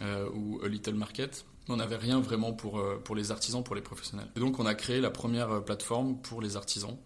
ou 0.00 0.60
A 0.62 0.68
Little 0.68 0.94
Market. 0.94 1.44
Mais 1.68 1.74
on 1.74 1.76
n'avait 1.76 1.96
rien 1.96 2.20
vraiment 2.20 2.52
pour, 2.52 2.82
pour 3.04 3.14
les 3.14 3.30
artisans, 3.30 3.62
pour 3.62 3.74
les 3.74 3.82
professionnels. 3.82 4.28
Et 4.36 4.40
donc 4.40 4.58
on 4.58 4.66
a 4.66 4.74
créé 4.74 5.00
la 5.00 5.10
première 5.10 5.62
plateforme 5.64 6.20
pour 6.20 6.40
les 6.40 6.56
artisans 6.56 6.96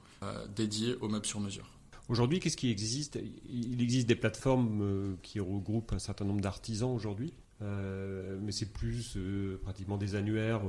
dédiée 0.54 0.94
aux 1.00 1.08
meubles 1.08 1.26
sur 1.26 1.40
mesure. 1.40 1.68
Aujourd'hui, 2.08 2.38
qu'est-ce 2.40 2.56
qui 2.56 2.70
existe? 2.70 3.18
Il 3.48 3.82
existe 3.82 4.06
des 4.06 4.14
plateformes 4.14 5.16
qui 5.22 5.40
regroupent 5.40 5.92
un 5.92 5.98
certain 5.98 6.24
nombre 6.24 6.40
d'artisans 6.40 6.94
aujourd'hui, 6.94 7.32
mais 7.60 8.52
c'est 8.52 8.72
plus 8.72 9.16
pratiquement 9.62 9.98
des 9.98 10.14
annuaires 10.14 10.62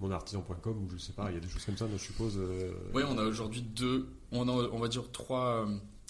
monartisan.com 0.00 0.84
ou 0.84 0.90
je 0.90 0.98
sais 0.98 1.12
pas, 1.12 1.30
il 1.30 1.34
y 1.34 1.36
a 1.36 1.40
des 1.40 1.48
choses 1.48 1.64
comme 1.64 1.76
ça, 1.76 1.86
je 1.90 1.96
suppose. 1.96 2.36
Euh, 2.38 2.72
oui, 2.94 3.02
on 3.08 3.18
a 3.18 3.24
aujourd'hui 3.24 3.62
deux, 3.62 4.08
on, 4.32 4.48
on 4.48 4.78
va 4.78 4.88
dire 4.88 5.10
trois 5.10 5.66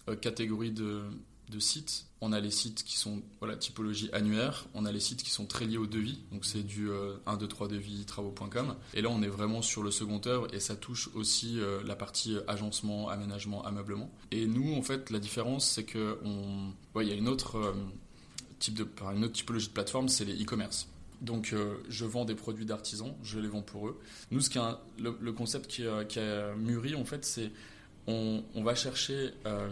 euh, 0.09 0.17
catégories 0.17 0.73
de, 0.73 1.03
de, 1.51 1.59
sites. 1.59 2.07
On 2.21 2.33
a 2.33 2.41
les 2.41 2.51
sites 2.51 2.85
qui 2.85 2.97
sont 2.97 3.23
voilà, 3.41 3.57
typologie 3.57 4.09
annuaire, 4.13 4.67
on 4.75 4.85
a 4.85 4.93
les 4.93 5.01
sites 5.01 5.23
qui 5.23 5.31
sont 5.31 5.47
très 5.47 5.67
liés 5.67 5.79
au 5.79 5.87
devis, 5.87 6.19
donc 6.33 6.45
c'est 6.45 6.63
du 6.63 6.89
1, 7.27 7.37
2, 7.37 7.47
3 7.47 7.69
devis, 7.69 8.05
travaux.com. 8.05 8.75
Et 8.95 9.03
là, 9.03 9.09
on 9.11 9.23
est 9.23 9.29
vraiment 9.29 9.63
sur 9.63 9.83
le 9.83 9.91
second 9.91 10.21
œuvre 10.27 10.49
et 10.55 10.61
ça 10.61 10.77
touche 10.77 11.11
aussi 11.15 11.61
euh, 11.61 11.83
la 11.85 11.97
partie 11.97 12.37
agencement, 12.49 13.09
aménagement, 13.09 13.65
ameublement. 13.65 14.11
Et 14.31 14.47
nous, 14.47 14.75
en 14.75 14.83
fait, 14.83 15.11
la 15.11 15.19
différence, 15.19 15.69
c'est 15.69 15.85
que 15.85 16.19
on, 16.25 16.73
il 17.01 17.09
y 17.09 17.13
a 17.13 17.15
une 17.15 17.29
autre, 17.29 17.75
type 18.59 18.75
de, 18.75 18.89
une 19.15 19.25
autre 19.25 19.35
typologie 19.35 19.69
de 19.69 19.73
plateforme, 19.73 20.09
c'est 20.09 20.25
les 20.25 20.43
e-commerce. 20.43 20.89
Donc 21.21 21.53
euh, 21.53 21.77
je 21.89 22.05
vends 22.05 22.25
des 22.25 22.35
produits 22.35 22.67
d'artisans, 22.67 23.15
je 23.23 23.39
les 23.39 23.49
vends 23.49 23.63
pour 23.63 23.89
eux. 23.89 24.01
Nous, 24.31 24.41
ce 24.41 24.51
qui 24.51 24.59
le, 24.99 25.33
concept 25.33 25.67
qui, 25.67 25.85
a 26.19 26.55
mûri, 26.57 26.95
en 26.95 27.05
fait, 27.05 27.25
c'est 27.25 27.51
on, 28.07 28.43
va 28.55 28.75
chercher 28.75 29.33
euh, 29.47 29.69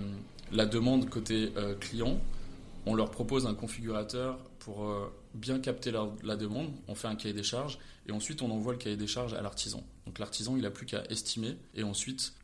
la 0.53 0.67
demande 0.67 1.09
côté 1.09 1.53
euh, 1.57 1.75
client, 1.75 2.19
on 2.87 2.95
leur 2.95 3.11
propose 3.11 3.47
un 3.47 3.55
configurateur 3.55 4.39
pour 4.59 4.87
bien 5.35 5.59
capter 5.59 5.91
la 5.91 6.37
demande, 6.37 6.71
on 6.89 6.95
fait 6.95 7.09
un 7.09 7.17
cahier 7.17 7.35
des 7.35 7.43
charges 7.43 7.79
et 8.07 8.13
ensuite 8.13 8.41
on 8.41 8.51
envoie 8.51 8.73
le 8.73 8.79
cahier 8.79 8.97
des 8.97 9.07
charges 9.07 9.35
à 9.35 9.43
l'artisan. 9.43 9.83
Donc 10.07 10.19
l'artisan, 10.19 10.57
il 10.57 10.63
n'a 10.63 10.71
plus 10.71 10.87
qu'à 10.87 11.03
estimer 11.11 11.57
et 11.75 11.83
ensuite 11.83 12.35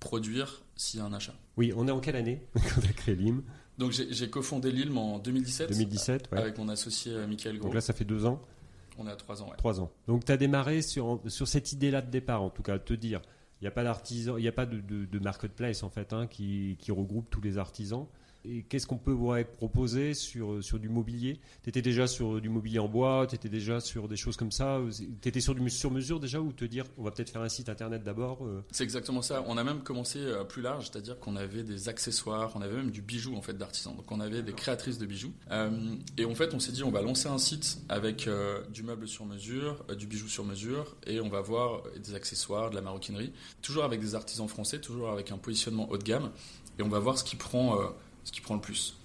produire 0.00 0.62
s'il 0.76 1.00
y 1.00 1.02
a 1.02 1.06
un 1.06 1.12
achat. 1.12 1.34
Oui, 1.56 1.72
on 1.74 1.88
est 1.88 1.90
en 1.90 2.00
quelle 2.00 2.16
année 2.16 2.42
quand 2.54 2.80
on 2.82 2.88
a 2.88 2.92
créé 2.92 3.14
l'IM 3.14 3.42
donc 3.78 3.92
j'ai 3.92 4.30
cofondé 4.30 4.72
l'ILM 4.72 4.96
en 4.96 5.18
2017, 5.18 5.68
2017 5.70 6.28
avec 6.32 6.56
mon 6.58 6.68
associé 6.68 7.12
euh, 7.12 7.26
Michael 7.26 7.58
Gros. 7.58 7.68
Donc 7.68 7.74
là, 7.74 7.80
ça 7.80 7.92
fait 7.92 8.04
deux 8.04 8.24
ans 8.24 8.40
On 8.98 9.06
est 9.06 9.10
à 9.10 9.16
trois 9.16 9.42
ans, 9.42 9.48
ouais. 9.50 9.56
Trois 9.58 9.80
ans. 9.80 9.90
Donc 10.06 10.24
tu 10.24 10.32
as 10.32 10.36
démarré 10.36 10.80
sur, 10.80 11.20
sur 11.26 11.46
cette 11.46 11.72
idée-là 11.72 12.00
de 12.00 12.10
départ, 12.10 12.42
en 12.42 12.50
tout 12.50 12.62
cas, 12.62 12.78
de 12.78 12.82
te 12.82 12.94
dire, 12.94 13.20
il 13.60 13.64
n'y 13.64 13.68
a 13.68 13.70
pas 13.70 13.84
d'artisan, 13.84 14.36
il 14.36 14.46
a 14.46 14.52
pas 14.52 14.66
de, 14.66 14.80
de, 14.80 15.18
marketplace 15.18 15.82
en 15.82 15.88
fait 15.88 16.12
hein, 16.12 16.26
qui, 16.26 16.76
qui 16.78 16.92
regroupe 16.92 17.30
tous 17.30 17.40
les 17.40 17.58
artisans 17.58 18.06
qu'est-ce 18.68 18.86
qu'on 18.86 18.98
peut 18.98 19.12
vous 19.12 19.32
proposer 19.56 20.14
sur, 20.14 20.62
sur 20.62 20.78
du 20.78 20.88
mobilier? 20.88 21.40
Tu 21.62 21.70
étais 21.70 21.82
déjà 21.82 22.06
sur 22.06 22.40
du 22.40 22.48
mobilier 22.48 22.78
en 22.78 22.88
bois, 22.88 23.26
tu 23.28 23.34
étais 23.34 23.48
déjà 23.48 23.80
sur 23.80 24.08
des 24.08 24.16
choses 24.16 24.36
comme 24.36 24.52
ça? 24.52 24.80
Tu 25.20 25.28
étais 25.28 25.40
sur 25.40 25.54
du 25.54 25.68
sur-mesure 25.70 26.20
déjà 26.20 26.40
ou 26.40 26.52
te 26.52 26.64
dire 26.64 26.84
on 26.98 27.02
va 27.02 27.10
peut-être 27.10 27.30
faire 27.30 27.42
un 27.42 27.48
site 27.48 27.68
internet 27.68 28.02
d'abord 28.02 28.38
euh? 28.42 28.62
C'est 28.70 28.84
exactement 28.84 29.22
ça. 29.22 29.44
On 29.46 29.56
a 29.56 29.64
même 29.64 29.82
commencé 29.82 30.18
euh, 30.20 30.44
plus 30.44 30.62
large, 30.62 30.90
c'est-à-dire 30.90 31.18
qu'on 31.18 31.36
avait 31.36 31.62
des 31.62 31.88
accessoires, 31.88 32.52
on 32.54 32.62
avait 32.62 32.76
même 32.76 32.90
du 32.90 33.02
bijou 33.02 33.36
en 33.36 33.42
fait 33.42 33.56
d'artisans. 33.56 33.94
Donc 33.96 34.10
on 34.10 34.20
avait 34.20 34.42
des 34.42 34.52
créatrices 34.52 34.98
de 34.98 35.06
bijoux. 35.06 35.32
Euh, 35.50 35.70
et 36.16 36.24
en 36.24 36.34
fait 36.34 36.54
on 36.54 36.60
s'est 36.60 36.72
dit 36.72 36.84
on 36.84 36.90
va 36.90 37.02
lancer 37.02 37.28
un 37.28 37.38
site 37.38 37.78
avec 37.88 38.28
du 38.72 38.82
meuble 38.82 39.08
sur 39.08 39.26
mesure, 39.26 39.84
du 39.96 40.06
bijou 40.06 40.28
sur 40.28 40.44
mesure 40.44 40.96
et 41.06 41.20
on 41.20 41.28
va 41.28 41.40
voir 41.40 41.82
des 41.96 42.14
accessoires, 42.14 42.70
de 42.70 42.74
la 42.74 42.82
maroquinerie. 42.82 43.32
Toujours 43.62 43.84
avec 43.84 44.00
des 44.00 44.14
artisans 44.14 44.48
français, 44.48 44.80
toujours 44.80 45.10
avec 45.10 45.30
un 45.32 45.38
positionnement 45.38 45.88
haut 45.90 45.98
de 45.98 46.04
gamme. 46.04 46.30
Et 46.78 46.82
on 46.82 46.88
va 46.88 46.98
voir 46.98 47.18
ce 47.18 47.24
qui 47.24 47.36
prend 47.36 47.78
ce 48.26 48.32
qui 48.32 48.40
prend 48.40 48.56
le 48.56 48.60
plus. 48.60 48.96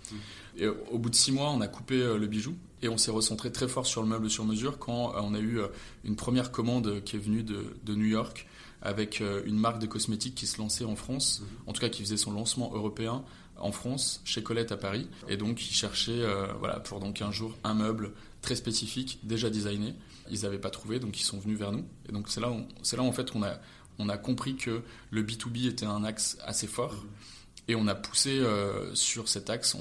Et 0.57 0.67
au 0.67 0.97
bout 0.97 1.09
de 1.09 1.15
six 1.15 1.31
mois, 1.31 1.51
on 1.51 1.61
a 1.61 1.67
coupé 1.67 1.95
euh, 1.95 2.17
le 2.17 2.27
bijou 2.27 2.55
et 2.81 2.89
on 2.89 2.97
s'est 2.97 3.11
recentré 3.11 3.51
très 3.51 3.67
fort 3.67 3.85
sur 3.85 4.01
le 4.01 4.07
meuble 4.07 4.29
sur 4.29 4.43
mesure 4.43 4.79
quand 4.79 5.15
euh, 5.15 5.19
on 5.21 5.33
a 5.33 5.39
eu 5.39 5.59
euh, 5.59 5.67
une 6.03 6.15
première 6.15 6.51
commande 6.51 7.01
qui 7.03 7.15
est 7.15 7.19
venue 7.19 7.43
de, 7.43 7.93
New 7.93 8.05
York 8.05 8.47
avec 8.81 9.21
une 9.45 9.59
marque 9.59 9.77
de 9.77 9.85
cosmétiques 9.85 10.33
qui 10.33 10.47
se 10.47 10.57
lançait 10.57 10.85
en 10.85 10.95
France, 10.95 11.43
en 11.67 11.71
tout 11.71 11.79
cas 11.79 11.89
qui 11.89 12.01
faisait 12.01 12.17
son 12.17 12.31
lancement 12.31 12.71
européen 12.73 13.23
en 13.59 13.71
France, 13.71 14.21
chez 14.25 14.41
Colette 14.41 14.71
à 14.71 14.77
Paris. 14.77 15.07
Et 15.27 15.37
donc, 15.37 15.61
ils 15.69 15.73
cherchaient 15.75 16.25
voilà, 16.57 16.79
pour 16.79 16.99
donc 16.99 17.17
15 17.17 17.31
jours 17.31 17.55
un 17.63 17.75
meuble 17.75 18.13
très 18.41 18.55
spécifique, 18.55 19.19
déjà 19.21 19.51
designé. 19.51 19.93
Ils 20.31 20.41
n'avaient 20.41 20.57
pas 20.57 20.71
trouvé, 20.71 20.97
donc 20.97 21.19
ils 21.19 21.23
sont 21.23 21.37
venus 21.37 21.59
vers 21.59 21.71
nous. 21.71 21.85
Et 22.09 22.11
donc, 22.11 22.27
c'est 22.27 22.41
là, 22.41 22.51
c'est 22.81 22.97
là 22.97 23.03
en 23.03 23.11
fait 23.11 23.29
qu'on 23.29 23.43
a, 23.43 23.59
on 23.99 24.09
a 24.09 24.17
compris 24.17 24.55
que 24.55 24.81
le 25.11 25.21
B2B 25.21 25.67
était 25.67 25.85
un 25.85 26.03
axe 26.03 26.39
assez 26.43 26.65
fort. 26.65 27.05
Et 27.67 27.75
on 27.75 27.87
a 27.87 27.95
poussé 27.95 28.39
euh, 28.39 28.93
sur 28.95 29.29
cet 29.29 29.49
axe 29.49 29.77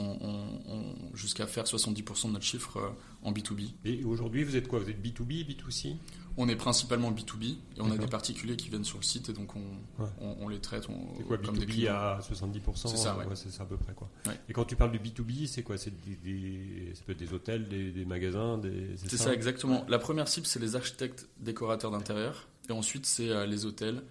jusqu'à 1.15 1.47
faire 1.47 1.65
70% 1.65 2.29
de 2.29 2.33
notre 2.33 2.45
chiffre 2.45 2.77
euh, 2.77 2.89
en 3.23 3.33
B2B. 3.33 3.71
Et 3.85 4.05
aujourd'hui, 4.05 4.45
vous 4.45 4.57
êtes 4.57 4.69
quoi? 4.69 4.79
Vous 4.79 4.91
êtes 4.91 5.03
B2B, 5.03 5.47
B2C 5.47 5.97
On 6.37 6.49
est 6.49 6.57
principalement 6.57 7.11
B2B 7.11 7.45
et 7.45 7.81
on 7.81 7.91
a 7.91 7.97
des 7.97 8.07
particuliers 8.07 8.57
qui 8.57 8.69
viennent 8.69 8.85
sur 8.85 8.99
le 8.99 9.03
site 9.03 9.31
et 9.31 9.33
donc 9.33 9.55
on, 9.57 10.49
les 10.49 10.59
traite 10.59 10.87
c'est 11.17 11.25
quoi, 11.25 11.39
comme 11.39 11.57
B2B 11.57 11.89
à 11.89 12.21
70% 12.21 12.61
C'est 12.75 12.97
ça, 12.97 13.17
ouais. 13.17 13.25
c'est 13.35 13.51
ça 13.51 13.63
à 13.63 13.67
peu 13.67 13.77
près. 13.77 13.95
Quoi. 13.95 14.09
Et 14.49 14.53
quand 14.53 14.65
tu 14.65 14.77
parles 14.77 14.93
de 14.93 14.99
B2B, 14.99 15.47
c'est 15.47 15.63
quoi? 15.63 15.79
C'est 15.79 15.93
des, 16.23 16.93
Ça 16.95 17.03
peut 17.07 17.13
être 17.13 17.19
des 17.19 17.33
hôtels, 17.33 17.69
des, 17.69 18.05
magasins 18.05 18.61
C'est 18.97 19.17
ça, 19.17 19.33
exactement. 19.33 19.85
La 19.89 19.99
première 19.99 20.29
cible, 20.29 20.47
c'est 20.47 20.61
les 20.61 20.77
architectes 20.77 21.29
décorateurs 21.41 21.91
d'intérieur. 21.91 22.47
Et 22.69 22.73
ensuite, 22.73 23.05
c'est 23.05 23.31
euh, 23.31 23.47
les 23.47 23.67
hôtels, 23.67 24.03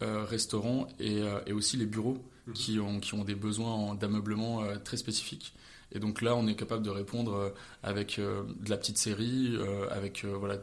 restaurants 0.00 0.86
et, 1.00 1.22
et 1.46 1.52
aussi 1.52 1.76
les 1.76 1.86
bureaux 1.86 2.22
qui 2.52 2.78
ont, 2.78 3.00
qui 3.00 3.14
ont 3.14 3.24
des 3.24 3.34
besoins 3.34 3.94
d'ameublement 3.94 4.62
euh, 4.62 4.76
très 4.76 4.96
spécifiques. 4.96 5.54
Et 5.92 5.98
donc 5.98 6.22
là, 6.22 6.34
on 6.36 6.46
est 6.46 6.56
capable 6.56 6.82
de 6.82 6.90
répondre 6.90 7.34
euh, 7.34 7.50
avec 7.82 8.18
euh, 8.18 8.42
de 8.60 8.68
la 8.68 8.76
petite 8.76 8.98
série, 8.98 9.56
avec 9.90 10.24
voilà, 10.24 10.58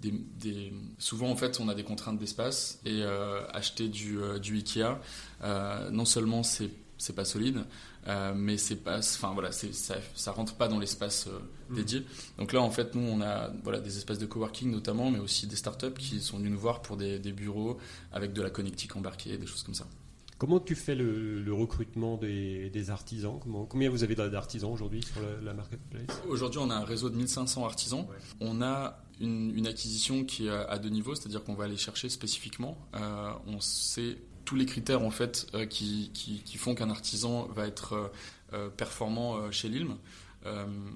des, 0.00 0.72
souvent 0.98 1.28
en 1.30 1.36
fait 1.36 1.60
on 1.60 1.68
a 1.68 1.74
des 1.74 1.84
contraintes 1.84 2.18
d'espace 2.18 2.80
et 2.86 3.02
acheter 3.52 3.88
du, 3.88 4.18
du 4.40 4.56
Ikea 4.56 4.96
non 5.90 6.06
seulement 6.06 6.42
c'est 6.42 6.70
c'est 6.96 7.14
pas 7.14 7.26
solide 7.26 7.64
mais 8.06 8.56
c'est 8.56 8.76
pas 8.76 8.98
enfin 8.98 9.32
voilà 9.32 9.52
ça, 9.52 9.94
ça 10.14 10.32
rentre 10.32 10.54
pas 10.54 10.68
dans 10.68 10.78
l'espace 10.78 11.28
mmh. 11.68 11.74
dédié 11.74 12.02
donc 12.38 12.52
là 12.52 12.60
en 12.60 12.70
fait 12.70 12.94
nous 12.94 13.06
on 13.06 13.20
a 13.20 13.50
voilà 13.62 13.78
des 13.80 13.98
espaces 13.98 14.18
de 14.18 14.26
coworking 14.26 14.70
notamment 14.70 15.10
mais 15.10 15.18
aussi 15.18 15.46
des 15.46 15.56
startups 15.56 15.92
qui 15.98 16.20
sont 16.20 16.38
venus 16.38 16.52
nous 16.52 16.58
voir 16.58 16.82
pour 16.82 16.96
des, 16.96 17.18
des 17.18 17.32
bureaux 17.32 17.78
avec 18.12 18.32
de 18.32 18.42
la 18.42 18.50
connectique 18.50 18.96
embarquée 18.96 19.36
des 19.38 19.46
choses 19.46 19.62
comme 19.62 19.74
ça 19.74 19.86
Comment 20.40 20.58
tu 20.58 20.74
fais 20.74 20.94
le, 20.94 21.52
recrutement 21.52 22.16
des, 22.16 22.88
artisans? 22.88 23.38
Combien 23.68 23.90
vous 23.90 24.04
avez 24.04 24.14
d'artisans 24.14 24.72
aujourd'hui 24.72 25.02
sur 25.02 25.20
la, 25.42 25.52
marketplace? 25.52 26.22
Aujourd'hui, 26.26 26.58
on 26.62 26.70
a 26.70 26.74
un 26.76 26.84
réseau 26.84 27.10
de 27.10 27.16
1500 27.16 27.62
artisans. 27.62 28.06
On 28.40 28.62
a 28.62 29.02
une, 29.20 29.66
acquisition 29.66 30.24
qui 30.24 30.46
est 30.46 30.50
à 30.50 30.78
deux 30.78 30.88
niveaux, 30.88 31.14
c'est-à-dire 31.14 31.44
qu'on 31.44 31.52
va 31.52 31.64
aller 31.64 31.76
chercher 31.76 32.08
spécifiquement. 32.08 32.78
Euh, 32.94 33.32
on 33.48 33.60
sait 33.60 34.16
tous 34.50 34.56
les 34.56 34.66
critères 34.66 35.02
en 35.02 35.12
fait 35.12 35.46
euh, 35.54 35.64
qui, 35.64 36.10
font 36.56 36.74
qu'un 36.74 36.90
artisan 36.90 37.46
va 37.54 37.68
être 37.68 38.10
euh, 38.52 38.68
performant 38.68 39.48
chez 39.52 39.68
l'ILM. 39.68 39.96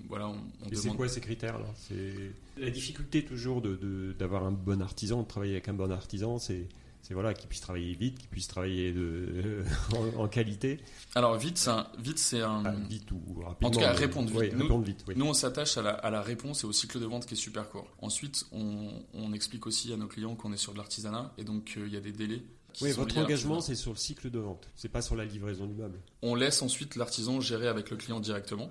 voilà, 0.08 0.32
Et 0.72 0.74
c'est 0.74 0.88
quoi 0.88 1.08
ces 1.08 1.20
critères 1.20 1.60
là? 1.60 1.66
C'est 1.76 2.32
la 2.56 2.70
difficulté 2.70 3.24
toujours 3.24 3.62
d'avoir 3.62 4.42
un 4.42 4.50
bon 4.50 4.82
artisan, 4.82 5.22
de 5.22 5.28
travailler 5.28 5.52
avec 5.52 5.68
un 5.68 5.74
bon 5.74 5.92
artisan, 5.92 6.40
c'est 6.40 6.66
c'est 7.04 7.12
voilà, 7.12 7.34
qu'ils 7.34 7.48
puissent 7.48 7.60
travailler 7.60 7.92
vite, 7.92 8.18
qu'ils 8.18 8.30
puissent 8.30 8.48
travailler 8.48 8.90
de, 8.90 9.62
en, 10.16 10.26
qualité. 10.26 10.80
Alors 11.14 11.36
vite, 11.36 11.58
c'est 11.58 11.68
un, 11.68 11.86
vite, 11.98 12.18
c'est 12.18 12.40
un. 12.40 12.62
vite 12.88 13.10
ou 13.12 13.42
rapidement. 13.42 13.68
En 13.68 13.70
tout 13.70 13.78
cas, 13.78 13.92
répondre 13.92 14.30
vite. 14.30 14.54
nous, 14.54 14.62
répondre 14.62 14.84
vite 14.86 15.04
nous, 15.14 15.26
on 15.26 15.34
s'attache 15.34 15.76
à 15.76 15.82
la, 15.82 15.90
à 15.90 16.10
la, 16.10 16.22
réponse 16.22 16.64
et 16.64 16.66
au 16.66 16.72
cycle 16.72 16.98
de 16.98 17.04
vente 17.04 17.26
qui 17.26 17.34
est 17.34 17.36
super 17.36 17.68
court. 17.68 17.86
Ensuite, 18.00 18.46
on, 18.52 18.90
on 19.12 19.34
explique 19.34 19.66
aussi 19.66 19.92
à 19.92 19.98
nos 19.98 20.06
clients 20.06 20.34
qu'on 20.34 20.54
est 20.54 20.56
sur 20.56 20.72
de 20.72 20.78
l'artisanat 20.78 21.34
et 21.36 21.44
donc 21.44 21.74
euh, 21.76 21.86
il 21.86 21.92
y 21.92 21.98
a 21.98 22.00
des 22.00 22.12
délais. 22.12 22.42
Oui, 22.80 22.92
votre 22.92 23.16
engagement, 23.18 23.60
c'est 23.60 23.74
sur 23.74 23.92
le 23.92 23.96
cycle 23.96 24.30
de 24.30 24.38
vente, 24.38 24.68
c'est 24.74 24.88
pas 24.88 25.02
sur 25.02 25.16
la 25.16 25.24
livraison 25.24 25.66
du 25.66 25.74
meuble. 25.74 26.00
On 26.22 26.34
laisse 26.34 26.62
ensuite 26.62 26.96
l'artisan 26.96 27.40
gérer 27.40 27.68
avec 27.68 27.90
le 27.90 27.96
client 27.96 28.20
directement, 28.20 28.70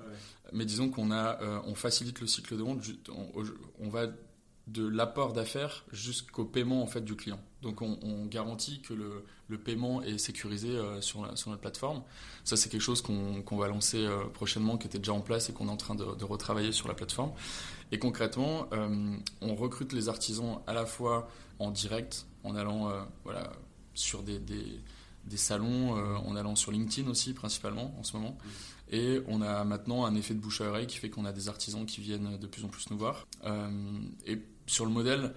mais 0.51 0.65
disons 0.65 0.89
qu'on 0.89 1.11
a, 1.11 1.41
euh, 1.41 1.59
on 1.65 1.75
facilite 1.75 2.19
le 2.21 2.27
cycle 2.27 2.57
de 2.57 2.63
vente. 2.63 2.79
On, 3.09 3.43
on 3.79 3.89
va 3.89 4.07
de 4.67 4.87
l'apport 4.87 5.33
d'affaires 5.33 5.83
jusqu'au 5.91 6.45
paiement 6.45 6.81
en 6.81 6.87
fait 6.87 7.01
du 7.01 7.15
client. 7.15 7.39
Donc 7.61 7.81
on, 7.81 8.25
garantit 8.25 8.81
que 8.81 8.93
le, 8.93 9.23
le, 9.47 9.57
paiement 9.57 10.01
est 10.01 10.17
sécurisé 10.17 10.69
euh, 10.69 11.01
sur, 11.01 11.37
sur, 11.37 11.49
notre 11.49 11.61
plateforme. 11.61 12.01
Ça 12.43 12.57
c'est 12.57 12.69
quelque 12.69 12.81
chose 12.81 13.01
qu'on 13.01 13.57
va 13.57 13.67
lancer 13.67 14.05
euh, 14.05 14.25
prochainement, 14.33 14.77
qui 14.77 14.87
était 14.87 14.97
déjà 14.97 15.13
en 15.13 15.21
place 15.21 15.49
et 15.49 15.53
qu'on 15.53 15.67
est 15.67 15.71
en 15.71 15.77
train 15.77 15.95
de, 15.95 16.23
retravailler 16.23 16.71
sur 16.71 16.87
la 16.87 16.93
plateforme. 16.93 17.31
Et 17.91 17.99
concrètement, 17.99 18.67
euh, 18.73 19.15
on 19.41 19.55
recrute 19.55 19.93
les 19.93 20.09
artisans 20.09 20.59
à 20.67 20.73
la 20.73 20.85
fois 20.85 21.29
en 21.59 21.71
direct, 21.71 22.25
en 22.43 22.55
allant 22.55 22.91
voilà, 23.23 23.53
sur 23.93 24.23
des, 24.23 24.39
des, 24.39 24.81
des 25.25 25.37
salons, 25.37 25.93
en 25.93 26.35
allant 26.35 26.55
sur 26.55 26.71
LinkedIn 26.71 27.09
aussi 27.09 27.33
principalement 27.33 27.93
en 27.99 28.03
ce 28.03 28.17
moment. 28.17 28.37
Et 28.91 29.21
on 29.27 29.41
a 29.41 29.63
maintenant 29.63 30.05
un 30.05 30.15
effet 30.15 30.33
de 30.33 30.39
bouche 30.39 30.61
à 30.61 30.65
oreille 30.65 30.87
qui 30.87 30.97
fait 30.97 31.09
qu'on 31.09 31.25
a 31.25 31.31
des 31.31 31.49
artisans 31.49 31.85
qui 31.85 32.01
viennent 32.01 32.37
de 32.37 32.47
plus 32.47 32.63
en 32.63 32.67
plus 32.67 32.89
nous 32.89 32.97
voir. 32.97 33.27
et 34.25 34.41
sur 34.65 34.85
le 34.85 34.91
modèle 34.91 35.33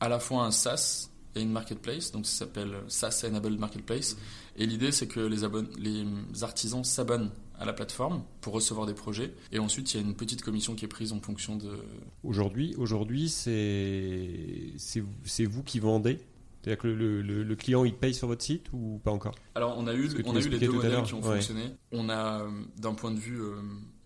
à 0.00 0.08
la 0.08 0.18
fois 0.18 0.44
un 0.44 0.50
SaaS 0.50 1.10
et 1.34 1.42
une 1.42 1.50
marketplace, 1.50 2.12
donc 2.12 2.26
ça 2.26 2.44
s'appelle 2.44 2.76
SaaS 2.88 3.24
Enabled 3.26 3.58
Marketplace. 3.58 4.14
Mm-hmm. 4.14 4.62
Et 4.62 4.66
l'idée, 4.66 4.92
c'est 4.92 5.08
que 5.08 5.20
les, 5.20 5.38
les 5.78 6.44
artisans 6.44 6.84
s'abonnent 6.84 7.30
à 7.58 7.64
la 7.64 7.72
plateforme 7.72 8.22
pour 8.40 8.52
recevoir 8.52 8.86
des 8.86 8.94
projets. 8.94 9.32
Et 9.52 9.58
ensuite, 9.58 9.92
il 9.94 10.00
y 10.00 10.04
a 10.04 10.06
une 10.06 10.14
petite 10.14 10.42
commission 10.42 10.74
qui 10.74 10.84
est 10.84 10.88
prise 10.88 11.12
en 11.12 11.20
fonction 11.20 11.56
de. 11.56 11.70
Aujourd'hui, 12.22 12.74
aujourd'hui, 12.76 13.28
c'est 13.28 14.72
c'est 14.76 15.44
vous 15.44 15.62
qui 15.62 15.78
vendez 15.80 16.20
c'est-à-dire 16.64 16.82
que 16.82 16.88
le, 16.88 17.20
le, 17.20 17.42
le, 17.42 17.56
client, 17.56 17.84
il 17.84 17.94
paye 17.94 18.14
sur 18.14 18.26
votre 18.26 18.42
site 18.42 18.68
ou 18.72 18.98
pas 19.04 19.10
encore? 19.10 19.34
Alors, 19.54 19.76
on 19.76 19.86
a 19.86 19.92
eu, 19.92 20.08
on 20.24 20.34
a 20.34 20.40
eu 20.40 20.48
les 20.48 20.58
deux 20.58 20.72
modèles 20.72 21.02
qui 21.02 21.12
ont 21.12 21.20
fonctionné. 21.20 21.74
On 21.92 22.08
a, 22.08 22.40
euh, 22.40 22.48
d'un 22.78 22.94
point 22.94 23.10
de 23.10 23.18
vue, 23.18 23.38
euh, 23.38 23.56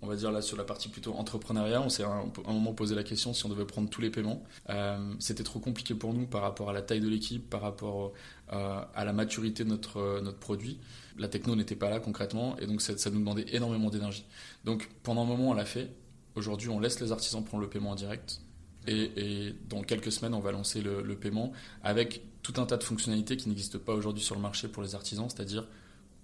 on 0.03 0.09
va 0.09 0.17
dire 0.17 0.33
là 0.33 0.43
sur 0.43 0.57
la 0.57 0.65
partie 0.65 0.89
plutôt 0.89 1.15
entrepreneuriat, 1.15 1.81
on 1.81 1.89
s'est 1.89 2.03
à 2.03 2.09
un, 2.11 2.53
moment 2.53 2.73
posé 2.73 2.97
la 2.97 3.05
question 3.05 3.33
si 3.33 3.47
on 3.47 3.49
devait 3.49 3.65
prendre 3.65 3.89
tous 3.89 4.01
les 4.01 4.11
paiements. 4.11 4.43
Euh, 4.71 5.15
C'était 5.21 5.45
trop 5.45 5.61
compliqué 5.61 5.95
pour 5.95 6.15
nous 6.15 6.27
par 6.27 6.43
rapport 6.43 6.69
à 6.69 6.73
la 6.73 6.83
taille 6.83 6.99
de 7.01 7.09
l'équipe, 7.09 7.49
par 7.49 7.61
rapport 7.61 8.13
euh, 8.53 8.81
à 8.93 9.05
la 9.05 9.13
maturité 9.13 9.63
de 9.63 9.69
notre, 9.69 10.21
notre 10.21 10.39
produit. 10.39 10.81
La 11.17 11.29
techno 11.29 11.55
n'était 11.55 11.77
pas 11.77 11.91
là 11.91 12.01
concrètement 12.01 12.59
et 12.59 12.67
donc 12.67 12.83
ça, 12.83 12.99
ça 12.99 13.11
nous 13.11 13.21
demandait 13.21 13.47
énormément 13.53 13.89
d'énergie. 13.89 14.25
Donc, 14.65 14.91
pendant 15.05 15.23
un 15.23 15.27
moment, 15.27 15.51
on 15.51 15.55
l'a 15.55 15.65
fait. 15.65 15.93
Aujourd'hui, 16.35 16.71
on 16.71 16.81
laisse 16.81 16.99
les 16.99 17.13
artisans 17.13 17.45
prendre 17.45 17.63
le 17.63 17.71
paiement 17.71 17.91
en 17.91 17.95
direct. 17.95 18.41
Et, 18.89 19.55
dans 19.69 19.83
quelques 19.83 20.11
semaines, 20.11 20.35
on 20.35 20.41
va 20.41 20.51
lancer 20.53 20.81
le, 20.81 21.03
le, 21.03 21.15
paiement 21.15 21.53
avec 21.83 22.23
tout 22.51 22.61
un 22.61 22.67
tas 22.67 22.79
de 22.79 22.85
fonctionnalités 22.85 23.37
qui 23.37 23.49
n'existent 23.49 23.79
pas 23.79 23.93
aujourd'hui 23.93 24.23
sur 24.23 24.35
le 24.35 24.41
marché 24.41 24.69
pour 24.69 24.83
les 24.83 24.95
artisans, 24.95 25.29
c'est-à-dire 25.29 25.67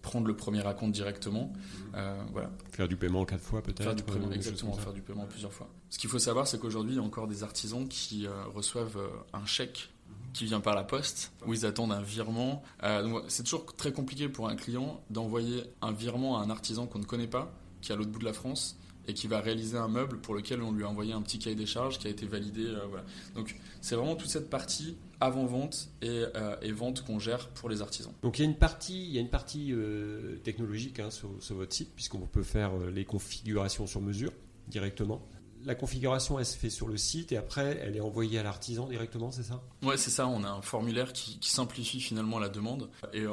prendre 0.00 0.26
le 0.26 0.34
premier 0.34 0.60
raconte 0.62 0.92
directement. 0.92 1.52
Euh, 1.94 2.22
voilà. 2.32 2.50
Faire 2.72 2.88
du 2.88 2.96
paiement 2.96 3.24
quatre 3.24 3.42
fois 3.42 3.62
peut-être 3.62 3.82
Faire 3.82 3.94
du 3.94 4.02
paiement, 4.02 4.30
exactement, 4.32 4.72
faire 4.72 4.92
du 4.94 5.02
paiement 5.02 5.26
plusieurs 5.26 5.52
fois. 5.52 5.68
Ce 5.90 5.98
qu'il 5.98 6.08
faut 6.08 6.18
savoir, 6.18 6.46
c'est 6.46 6.58
qu'aujourd'hui, 6.58 6.94
il 6.94 6.96
y 6.96 7.00
a 7.00 7.02
encore 7.02 7.26
des 7.26 7.42
artisans 7.42 7.86
qui 7.88 8.26
euh, 8.26 8.44
reçoivent 8.54 8.96
euh, 8.96 9.08
un 9.34 9.44
chèque 9.44 9.90
qui 10.32 10.46
vient 10.46 10.60
par 10.60 10.74
la 10.74 10.82
poste, 10.82 11.32
où 11.46 11.52
ils 11.52 11.66
attendent 11.66 11.92
un 11.92 12.02
virement. 12.02 12.62
Euh, 12.82 13.20
c'est 13.28 13.44
toujours 13.44 13.66
très 13.76 13.92
compliqué 13.92 14.28
pour 14.28 14.48
un 14.48 14.56
client 14.56 15.02
d'envoyer 15.10 15.62
un 15.82 15.92
virement 15.92 16.38
à 16.40 16.42
un 16.42 16.50
artisan 16.50 16.86
qu'on 16.86 16.98
ne 16.98 17.04
connaît 17.04 17.28
pas, 17.28 17.54
qui 17.82 17.92
est 17.92 17.94
à 17.94 17.96
l'autre 17.96 18.10
bout 18.10 18.18
de 18.18 18.24
la 18.24 18.32
France, 18.32 18.78
et 19.08 19.14
qui 19.14 19.26
va 19.26 19.40
réaliser 19.40 19.76
un 19.76 19.88
meuble 19.88 20.18
pour 20.18 20.34
lequel 20.34 20.62
on 20.62 20.72
lui 20.72 20.84
a 20.84 20.88
envoyé 20.88 21.12
un 21.12 21.22
petit 21.22 21.38
cahier 21.38 21.56
des 21.56 21.66
charges 21.66 21.98
qui 21.98 22.06
a 22.06 22.10
été 22.10 22.26
validé. 22.26 22.66
Euh. 22.66 22.86
Donc 23.34 23.56
c'est 23.80 23.96
vraiment 23.96 24.16
toute 24.16 24.30
cette 24.30 24.50
partie 24.50 24.96
avant-vente 25.20 25.88
et, 26.02 26.24
euh, 26.34 26.56
et, 26.62 26.72
vente 26.72 27.04
qu'on 27.04 27.18
gère 27.18 27.48
pour 27.50 27.68
les 27.68 27.82
artisans. 27.82 28.12
Donc 28.22 28.38
il 28.38 28.42
y 28.42 28.44
a 28.44 28.48
une 28.48 28.56
partie, 28.56 29.06
il 29.06 29.12
y 29.12 29.18
a 29.18 29.20
une 29.20 29.30
partie 29.30 29.72
euh, 29.72 30.36
technologique 30.42 31.00
hein, 31.00 31.10
sur, 31.10 31.30
votre 31.50 31.72
site, 31.72 31.90
puisqu'on 31.94 32.20
peut 32.20 32.42
faire 32.42 32.76
les 32.92 33.04
configurations 33.04 33.86
sur 33.86 34.00
mesure 34.00 34.32
directement 34.68 35.22
la 35.64 35.74
configuration, 35.74 36.38
elle 36.38 36.46
se 36.46 36.56
fait 36.56 36.70
sur 36.70 36.88
le 36.88 36.96
site 36.96 37.32
et 37.32 37.36
après, 37.36 37.80
elle 37.82 37.96
est 37.96 38.00
envoyée 38.00 38.38
à 38.38 38.42
l'artisan 38.42 38.86
directement, 38.86 39.30
c'est 39.30 39.42
ça? 39.42 39.62
Ouais, 39.82 39.96
c'est 39.96 40.10
ça. 40.10 40.26
On 40.26 40.44
a 40.44 40.48
un 40.48 40.62
formulaire 40.62 41.12
qui, 41.12 41.38
simplifie 41.42 42.00
finalement 42.00 42.40
la 42.40 42.48
demande. 42.48 42.88
Et 43.12 43.24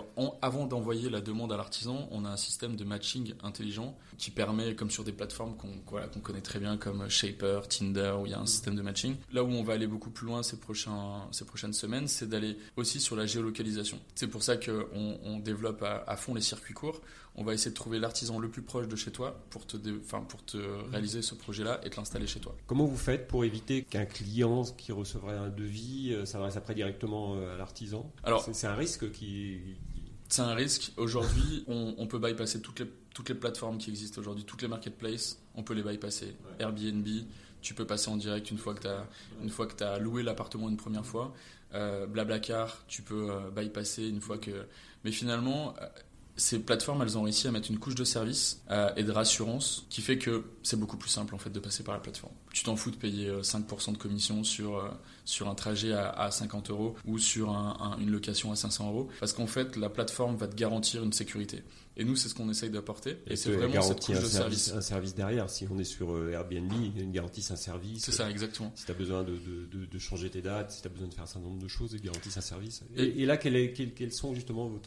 avant 0.42 0.68
d'envoyer 0.68 1.10
la 1.10 1.22
demande 1.22 1.52
à 1.52 1.58
l'artisan, 1.58 2.08
on 2.12 2.24
a 2.24 2.30
un 2.30 2.38
système 2.38 2.76
de 2.76 2.84
matching 2.84 3.34
intelligent 3.42 3.98
qui 4.18 4.30
permet, 4.30 4.76
comme 4.76 4.92
sur 4.92 5.04
des 5.04 5.12
plateformes 5.12 5.56
qu'on 5.56 6.20
connaît 6.22 6.42
très 6.42 6.60
bien, 6.60 6.78
comme 6.78 7.10
Shaper, 7.10 7.68
Tinder, 7.68 8.14
où 8.22 8.28
il 8.28 8.32
y 8.32 8.36
a 8.36 8.40
un 8.40 8.46
système 8.46 8.76
de 8.76 8.82
matching. 8.82 9.16
Là 9.34 9.44
où 9.44 9.48
on 9.48 9.64
va 9.64 9.74
aller 9.74 9.88
beaucoup 9.88 10.12
plus 10.12 10.28
loin 10.28 10.44
ces, 10.44 10.58
prochaines 10.58 11.74
semaines, 11.74 12.08
c'est 12.08 12.30
d'aller 12.30 12.58
aussi 12.76 13.00
sur 13.00 13.16
la 13.16 13.26
géolocalisation. 13.26 14.00
C'est 14.14 14.28
pour 14.28 14.44
ça 14.44 14.58
qu'on 14.58 15.18
on 15.24 15.40
développe 15.40 15.84
à 15.84 16.16
fond 16.16 16.36
les 16.36 16.42
circuits 16.42 16.74
courts 16.74 17.02
on 17.36 17.44
va 17.44 17.54
essayer 17.54 17.72
de 17.72 17.76
trouver 17.76 18.00
l'artisan 18.00 18.40
le 18.40 18.50
plus 18.50 18.62
proche 18.62 18.88
de 18.88 18.96
chez 18.96 19.12
toi 19.12 19.40
pour 19.50 19.66
te, 19.66 19.78
pour 19.78 20.46
te 20.46 20.58
réaliser 20.92 21.22
ce 21.22 21.36
projet-là 21.36 21.80
et 21.84 21.90
te 21.90 21.96
l'installer 21.96 22.28
chez 22.28 22.40
toi. 22.40 22.56
Comment 22.68 22.86
vous 22.86 22.98
faites 22.98 23.28
pour 23.28 23.46
éviter 23.46 23.84
qu'un 23.84 24.06
client 24.06 24.64
qui 24.78 24.92
recevrait 24.92 25.38
un 25.38 25.50
devis 25.50 26.14
euh, 26.14 26.26
s'adresse 26.26 26.58
après 26.58 26.76
directement 26.76 27.36
euh, 27.36 27.54
à 27.54 27.58
l'artisan? 27.58 28.12
Alors, 28.24 28.48
c'est 28.52 28.68
un 28.68 28.76
risque 28.76 29.12
qui. 29.12 29.60
C'est 30.28 30.42
un 30.42 30.54
risque. 30.54 30.94
Aujourd'hui, 30.98 31.64
on, 31.68 32.06
peut 32.08 32.20
bypasser 32.20 32.62
toutes 32.62 32.80
les, 32.82 32.88
toutes 33.14 33.30
les 33.30 33.36
plateformes 33.36 33.78
qui 33.78 33.90
existent 33.90 34.20
aujourd'hui, 34.20 34.44
toutes 34.44 34.62
les 34.62 34.68
marketplaces, 34.68 35.42
on 35.56 35.64
peut 35.64 35.74
les 35.74 35.84
bypasser. 35.84 36.36
Airbnb, 36.60 37.08
tu 37.62 37.74
peux 37.74 37.86
passer 37.86 38.10
en 38.10 38.18
direct 38.18 38.50
une 38.52 38.58
fois 38.58 38.74
que 38.74 38.82
tu 38.82 38.88
as, 38.88 39.08
une 39.42 39.50
fois 39.50 39.68
que 39.68 39.84
as 39.84 40.00
loué 40.00 40.24
l'appartement 40.24 40.70
une 40.70 40.78
première 40.78 41.06
fois. 41.06 41.34
Euh, 41.74 42.06
Blablacar, 42.06 42.84
tu 42.88 43.02
peux 43.02 43.30
bypasser 43.56 44.08
une 44.08 44.22
fois 44.22 44.38
que. 44.38 44.68
Mais 45.04 45.12
finalement, 45.12 45.74
ces 46.42 46.58
plateformes, 46.58 47.04
elles 47.04 47.20
ont 47.20 47.22
réussi 47.22 47.48
à 47.48 47.52
mettre 47.52 47.70
une 47.70 47.78
couche 47.78 47.94
de 47.94 48.04
service 48.04 48.64
euh, 48.72 48.90
et 48.98 49.04
de 49.04 49.12
rassurance 49.12 49.86
qui 49.92 50.02
fait 50.02 50.18
que 50.18 50.44
c'est 50.64 50.80
beaucoup 50.80 50.98
plus 50.98 51.10
simple 51.10 51.36
en 51.36 51.38
fait 51.38 51.52
de 51.52 51.60
passer 51.60 51.84
par 51.84 51.94
la 51.94 52.00
plateforme. 52.00 52.34
Tu 52.52 52.64
t'en 52.64 52.76
fous 52.76 52.90
de 52.90 52.96
payer 52.96 53.30
5% 53.30 53.90
euh, 53.90 53.92
de 53.94 53.98
commission 53.98 54.44
sur, 54.44 54.78
euh, 54.78 54.90
sur 55.24 55.48
un 55.48 55.54
trajet 55.54 55.94
à, 55.94 56.32
50 56.32 56.72
euros 56.72 56.96
ou 57.06 57.20
sur 57.20 57.52
une 58.00 58.10
location 58.10 58.52
à 58.52 58.56
500 58.56 58.88
euros 58.90 59.10
parce 59.20 59.34
qu'en 59.34 59.46
fait 59.46 59.76
la 59.76 59.90
plateforme 59.90 60.36
va 60.36 60.48
te 60.48 60.56
garantir 60.56 61.04
une 61.04 61.14
sécurité. 61.14 61.64
Et 61.98 62.06
nous, 62.06 62.16
c'est 62.16 62.30
ce 62.30 62.34
qu'on 62.34 62.50
essaye 62.50 62.70
d'apporter. 62.70 63.18
Et, 63.28 63.36
c'est 63.36 63.52
vraiment 63.52 63.82
cette 63.82 64.04
couche 64.04 64.20
de 64.20 64.26
service, 64.26 64.72
Un 64.72 64.82
service 64.82 65.14
derrière. 65.14 65.50
Si 65.50 65.68
on 65.70 65.78
est 65.78 65.84
sur 65.84 66.18
Airbnb, 66.30 66.72
il 66.74 66.98
y 66.98 67.02
a 67.02 67.04
une 67.04 67.12
garantie, 67.12 67.42
c'est 67.42 67.54
un 67.54 67.58
service. 67.58 68.02
C'est 68.02 68.14
ça, 68.14 68.32
exactement. 68.32 68.72
Si 68.76 68.86
tu 68.86 68.92
as 68.92 68.96
besoin 68.96 69.24
de, 69.24 69.34
de, 69.36 69.86
de, 69.86 70.00
changer 70.00 70.30
tes 70.30 70.42
dates, 70.42 70.72
si 70.72 70.82
tu 70.82 70.88
as 70.88 70.90
besoin 70.90 71.10
de 71.10 71.14
faire 71.14 71.26
un 71.26 71.28
certain 71.28 71.48
nombre 71.48 71.62
de 71.62 71.68
choses, 71.68 71.92
il 71.94 72.02
garantit 72.02 72.30
un 72.36 72.42
service. 72.42 72.82
Et, 72.96 73.22
et 73.22 73.26
là, 73.26 73.36
quels, 73.36 73.74
quels, 73.74 74.14
sont 74.14 74.34
justement 74.34 74.68
vos 74.70 74.80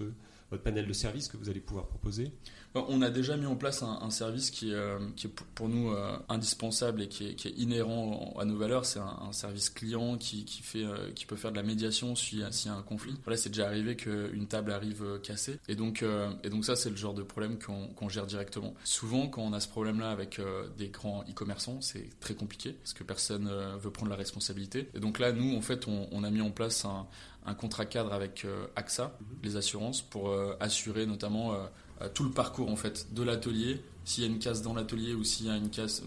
votre 0.54 0.64
panel 0.64 0.86
de 0.86 0.92
services 0.92 1.28
que 1.28 1.36
vous 1.36 1.50
allez 1.50 1.60
pouvoir 1.60 1.86
proposer 1.86 2.32
On 2.76 3.02
a 3.02 3.10
déjà 3.10 3.36
mis 3.36 3.46
en 3.46 3.54
place 3.54 3.84
un, 3.84 4.10
service 4.10 4.50
qui, 4.50 4.74
euh, 4.74 4.98
qui, 5.14 5.28
est 5.28 5.30
pour 5.54 5.68
nous 5.68 5.92
euh, 5.92 6.16
indispensable 6.28 7.02
et 7.02 7.08
qui 7.08 7.28
est, 7.28 7.34
qui 7.36 7.46
est, 7.46 7.52
inhérent 7.52 8.34
à 8.36 8.44
nos 8.44 8.56
valeurs. 8.56 8.84
C'est 8.84 8.98
un, 8.98 9.30
service 9.30 9.70
client 9.70 10.18
qui, 10.18 10.44
qui 10.44 10.60
fait, 10.62 10.84
euh, 10.84 11.12
qui 11.14 11.24
peut 11.24 11.36
faire 11.36 11.52
de 11.52 11.56
la 11.56 11.62
médiation 11.62 12.16
s'il 12.16 12.40
y 12.40 12.42
a 12.42 12.74
un 12.74 12.82
conflit. 12.82 13.14
Voilà, 13.22 13.36
c'est 13.36 13.50
déjà 13.50 13.66
arrivé 13.66 13.94
qu'une 13.94 14.48
table 14.48 14.72
arrive 14.72 15.20
cassée. 15.22 15.60
Et 15.68 15.76
donc, 15.76 16.04
et 16.42 16.50
donc 16.50 16.64
ça, 16.64 16.74
c'est 16.74 16.90
le 16.90 16.96
genre 16.96 17.14
de 17.14 17.22
problème 17.22 17.58
qu'on 17.60 18.08
gère 18.08 18.26
directement. 18.26 18.74
Souvent, 18.82 19.28
quand 19.28 19.42
on 19.42 19.52
a 19.52 19.60
ce 19.60 19.68
problème-là 19.68 20.10
avec 20.10 20.40
des 20.76 20.88
grands 20.88 21.22
e-commerçants, 21.30 21.80
c'est 21.80 22.08
très 22.18 22.34
compliqué 22.34 22.72
parce 22.72 22.92
que 22.92 23.04
personne 23.04 23.48
veut 23.78 23.90
prendre 23.90 24.10
la 24.10 24.16
responsabilité. 24.16 24.88
Et 24.94 24.98
donc 24.98 25.20
là, 25.20 25.32
nous, 25.32 25.56
en 25.56 25.60
fait, 25.60 25.86
on, 25.86 26.08
on 26.10 26.24
a 26.24 26.30
mis 26.30 26.40
en 26.40 26.50
place 26.50 26.84
un, 26.84 27.06
un 27.46 27.54
contrat 27.54 27.84
cadre 27.84 28.12
avec 28.12 28.44
euh, 28.44 28.66
AXA, 28.76 29.16
les 29.42 29.56
assurances, 29.56 30.02
pour 30.02 30.30
euh, 30.30 30.56
assurer 30.60 31.06
notamment 31.06 31.54
euh, 31.54 31.66
tout 32.12 32.24
le 32.24 32.30
parcours 32.30 32.70
en 32.70 32.76
fait 32.76 33.14
de 33.14 33.22
l'atelier. 33.22 33.80
S'il 34.04 34.24
y 34.24 34.26
a 34.26 34.30
une 34.30 34.38
casse 34.38 34.62
dans 34.62 34.74
l'atelier 34.74 35.14
ou 35.14 35.24
s'il 35.24 35.46
y 35.46 35.50
a 35.50 35.56
une 35.56 35.70
casse 35.70 36.02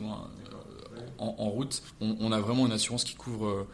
en, 1.19 1.49
route, 1.49 1.82
on, 2.01 2.32
a 2.32 2.39
vraiment 2.39 2.65
une 2.65 2.71
assurance 2.71 3.03
qui 3.03 3.15
couvre 3.15 3.67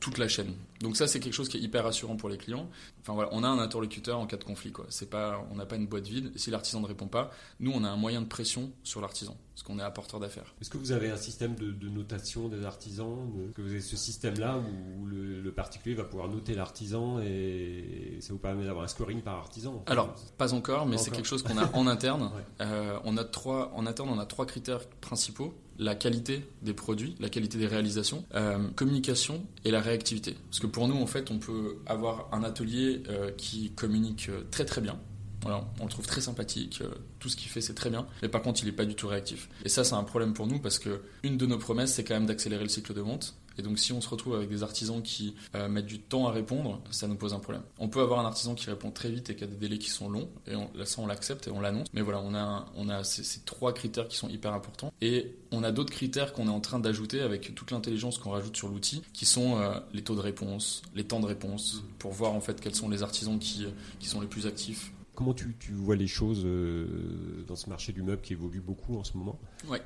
toute 0.00 0.18
la 0.18 0.28
chaîne. 0.28 0.54
Donc 0.80 0.96
ça, 0.96 1.06
c'est 1.06 1.20
quelque 1.20 1.32
chose 1.32 1.48
qui 1.48 1.56
est 1.56 1.60
hyper 1.60 1.84
rassurant 1.84 2.16
pour 2.16 2.28
les 2.28 2.36
clients. 2.36 2.68
Enfin 3.00 3.14
voilà, 3.14 3.30
on 3.32 3.42
a 3.44 3.48
un 3.48 3.58
interlocuteur 3.58 4.18
en 4.18 4.26
cas 4.26 4.36
de 4.36 4.44
conflit. 4.44 4.72
Quoi. 4.72 4.86
C'est 4.88 5.08
pas, 5.08 5.46
on 5.50 5.56
n'a 5.56 5.66
pas 5.66 5.76
une 5.76 5.86
boîte 5.86 6.06
vide. 6.06 6.32
Si 6.36 6.50
l'artisan 6.50 6.80
ne 6.80 6.86
répond 6.86 7.06
pas, 7.06 7.30
nous, 7.60 7.72
on 7.72 7.84
a 7.84 7.88
un 7.88 7.96
moyen 7.96 8.20
de 8.20 8.26
pression 8.26 8.70
sur 8.82 9.00
l'artisan, 9.00 9.36
parce 9.54 9.62
qu'on 9.62 9.78
est 9.78 9.82
apporteur 9.82 10.20
d'affaires. 10.20 10.54
Est-ce 10.60 10.70
que 10.70 10.78
vous 10.78 10.92
avez 10.92 11.10
un 11.10 11.16
système 11.16 11.54
de, 11.54 11.88
notation 11.88 12.48
des 12.48 12.64
artisans 12.64 13.30
Que 13.54 13.62
vous 13.62 13.70
avez 13.70 13.80
ce 13.80 13.96
système-là 13.96 14.58
où 14.58 15.06
le, 15.06 15.52
particulier 15.56 15.94
va 15.94 16.04
pouvoir 16.04 16.28
noter 16.28 16.54
l'artisan 16.54 17.18
et 17.20 18.18
ça 18.20 18.34
vous 18.34 18.38
permet 18.38 18.66
d'avoir 18.66 18.84
un 18.84 18.88
scoring 18.88 19.22
par 19.22 19.36
artisan 19.36 19.82
Alors, 19.86 20.14
pas 20.36 20.52
encore, 20.52 20.84
mais 20.84 20.98
c'est 20.98 21.10
quelque 21.10 21.26
chose 21.26 21.42
qu'on 21.42 21.56
a 21.56 21.70
en 21.72 21.86
interne. 21.86 22.30
Euh, 22.60 22.98
on 23.04 23.16
a 23.16 23.24
trois, 23.24 23.72
en 23.74 23.86
interne, 23.86 24.08
on 24.08 24.18
a 24.18 24.24
trois 24.24 24.46
critères 24.46 24.80
principaux 25.00 25.54
la 25.78 25.94
qualité 25.94 26.44
des 26.62 26.74
produits, 26.74 27.14
la 27.20 27.28
qualité 27.28 27.58
des 27.58 27.66
réalisations, 27.66 28.24
euh, 28.34 28.68
communication 28.74 29.44
et 29.64 29.70
la 29.70 29.80
réactivité. 29.80 30.36
Parce 30.50 30.60
que 30.60 30.66
pour 30.66 30.88
nous, 30.88 30.96
en 30.96 31.06
fait, 31.06 31.30
on 31.30 31.38
peut 31.38 31.78
avoir 31.86 32.28
un 32.32 32.42
atelier 32.42 33.02
euh, 33.08 33.30
qui 33.36 33.70
communique 33.72 34.28
euh, 34.28 34.42
très 34.50 34.64
très 34.64 34.80
bien. 34.80 34.98
On 35.44 35.84
le 35.84 35.90
trouve 35.90 36.06
très 36.06 36.20
sympathique, 36.20 36.82
tout 37.18 37.28
ce 37.28 37.36
qu'il 37.36 37.48
fait 37.48 37.60
c'est 37.60 37.74
très 37.74 37.90
bien, 37.90 38.06
mais 38.22 38.28
par 38.28 38.42
contre 38.42 38.62
il 38.62 38.66
n'est 38.66 38.72
pas 38.72 38.84
du 38.84 38.94
tout 38.94 39.08
réactif. 39.08 39.48
Et 39.64 39.68
ça 39.68 39.84
c'est 39.84 39.94
un 39.94 40.04
problème 40.04 40.32
pour 40.32 40.46
nous 40.46 40.58
parce 40.58 40.78
que 40.78 41.02
une 41.22 41.36
de 41.36 41.46
nos 41.46 41.58
promesses 41.58 41.94
c'est 41.94 42.04
quand 42.04 42.14
même 42.14 42.26
d'accélérer 42.26 42.62
le 42.62 42.68
cycle 42.68 42.94
de 42.94 43.00
vente. 43.00 43.34
Et 43.58 43.62
donc 43.62 43.78
si 43.78 43.92
on 43.92 44.00
se 44.00 44.08
retrouve 44.08 44.34
avec 44.34 44.48
des 44.48 44.62
artisans 44.62 45.02
qui 45.02 45.34
euh, 45.54 45.68
mettent 45.68 45.86
du 45.86 45.98
temps 45.98 46.26
à 46.26 46.30
répondre, 46.30 46.80
ça 46.90 47.06
nous 47.06 47.16
pose 47.16 47.32
un 47.32 47.38
problème. 47.38 47.62
On 47.78 47.88
peut 47.88 48.00
avoir 48.00 48.20
un 48.20 48.26
artisan 48.26 48.54
qui 48.54 48.68
répond 48.68 48.90
très 48.90 49.10
vite 49.10 49.30
et 49.30 49.36
qui 49.36 49.44
a 49.44 49.46
des 49.46 49.56
délais 49.56 49.78
qui 49.78 49.90
sont 49.90 50.10
longs, 50.10 50.28
et 50.46 50.54
on, 50.54 50.70
là 50.74 50.84
ça 50.84 51.00
on 51.00 51.06
l'accepte 51.06 51.46
et 51.48 51.50
on 51.50 51.60
l'annonce. 51.60 51.88
Mais 51.92 52.02
voilà, 52.02 52.20
on 52.20 52.34
a, 52.34 52.66
on 52.76 52.88
a 52.88 53.04
ces, 53.04 53.40
trois 53.40 53.72
critères 53.72 54.08
qui 54.08 54.16
sont 54.16 54.28
hyper 54.28 54.52
importants. 54.52 54.92
Et 55.00 55.34
on 55.52 55.62
a 55.62 55.72
d'autres 55.72 55.92
critères 55.92 56.32
qu'on 56.32 56.48
est 56.48 56.50
en 56.50 56.60
train 56.60 56.78
d'ajouter 56.78 57.20
avec 57.20 57.54
toute 57.54 57.70
l'intelligence 57.70 58.18
qu'on 58.18 58.30
rajoute 58.30 58.56
sur 58.56 58.68
l'outil, 58.68 59.02
qui 59.12 59.24
sont 59.24 59.58
euh, 59.58 59.78
les 59.92 60.02
taux 60.02 60.14
de 60.14 60.20
réponse, 60.20 60.82
les 60.94 61.04
temps 61.04 61.20
de 61.20 61.26
réponse, 61.26 61.82
pour 61.98 62.12
voir 62.12 62.32
en 62.32 62.40
fait 62.40 62.60
quels 62.60 62.74
sont 62.74 62.88
les 62.88 63.02
artisans 63.02 63.38
qui, 63.38 63.66
qui 63.98 64.08
sont 64.08 64.20
les 64.20 64.26
plus 64.26 64.46
actifs 64.46 64.92
Comment 65.16 65.34
tu, 65.34 65.56
tu, 65.58 65.72
vois 65.72 65.96
les 65.96 66.06
choses 66.06 66.42
euh, 66.44 67.42
dans 67.48 67.56
ce 67.56 67.68
marché 67.68 67.92
du 67.92 68.02
meuble 68.02 68.20
qui 68.20 68.34
évolue 68.34 68.60
beaucoup 68.60 68.96
en 68.98 69.02
ce 69.02 69.16
moment? 69.16 69.40
Ouais. 69.68 69.80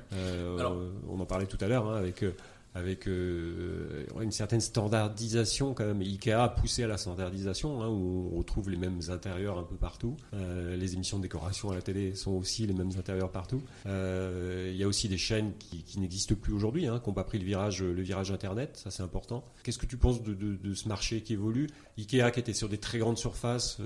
on 1.09 1.19
en 1.19 1.25
parlait 1.25 1.47
tout 1.47 1.57
à 1.61 1.67
l'heure 1.67 1.89
hein, 1.89 1.95
avec 1.95 2.23
avec 2.73 3.07
euh, 3.07 4.05
une 4.21 4.31
certaine 4.31 4.61
standardisation 4.61 5.73
quand 5.73 5.85
même. 5.85 6.01
Ikea 6.01 6.31
a 6.31 6.49
poussé 6.49 6.83
à 6.83 6.87
la 6.87 6.97
standardisation, 6.97 7.81
hein, 7.81 7.87
où 7.87 8.29
on 8.33 8.37
retrouve 8.37 8.69
les 8.69 8.77
mêmes 8.77 9.01
intérieurs 9.09 9.57
un 9.57 9.63
peu 9.63 9.75
partout. 9.75 10.15
Euh, 10.33 10.75
les 10.77 10.93
émissions 10.93 11.17
de 11.17 11.23
décoration 11.23 11.71
à 11.71 11.75
la 11.75 11.81
télé 11.81 12.15
sont 12.15 12.31
aussi 12.31 12.65
les 12.65 12.73
mêmes 12.73 12.91
intérieurs 12.97 13.31
partout. 13.31 13.61
Euh, 13.85 14.69
il 14.71 14.77
y 14.77 14.83
a 14.83 14.87
aussi 14.87 15.09
des 15.09 15.17
chaînes 15.17 15.53
qui, 15.57 15.99
n'existent 15.99 16.35
plus 16.35 16.53
aujourd'hui, 16.53 16.87
hein, 16.87 16.99
qui 17.03 17.09
n'ont 17.09 17.13
pas 17.13 17.23
pris 17.23 17.39
le 17.39 17.45
virage, 17.45 17.83
Internet, 18.31 18.79
ça 18.81 18.91
c'est 18.91 19.03
important. 19.03 19.43
Qu'est-ce 19.63 19.77
que 19.77 19.85
tu 19.85 19.97
penses 19.97 20.21
de, 20.21 20.73
ce 20.73 20.87
marché 20.87 21.21
qui 21.21 21.33
évolue? 21.33 21.67
Ikea 21.97 22.31
qui 22.31 22.39
était 22.39 22.53
sur 22.53 22.69
des 22.69 22.77
très 22.77 22.99
grandes 22.99 23.17
surfaces 23.17 23.77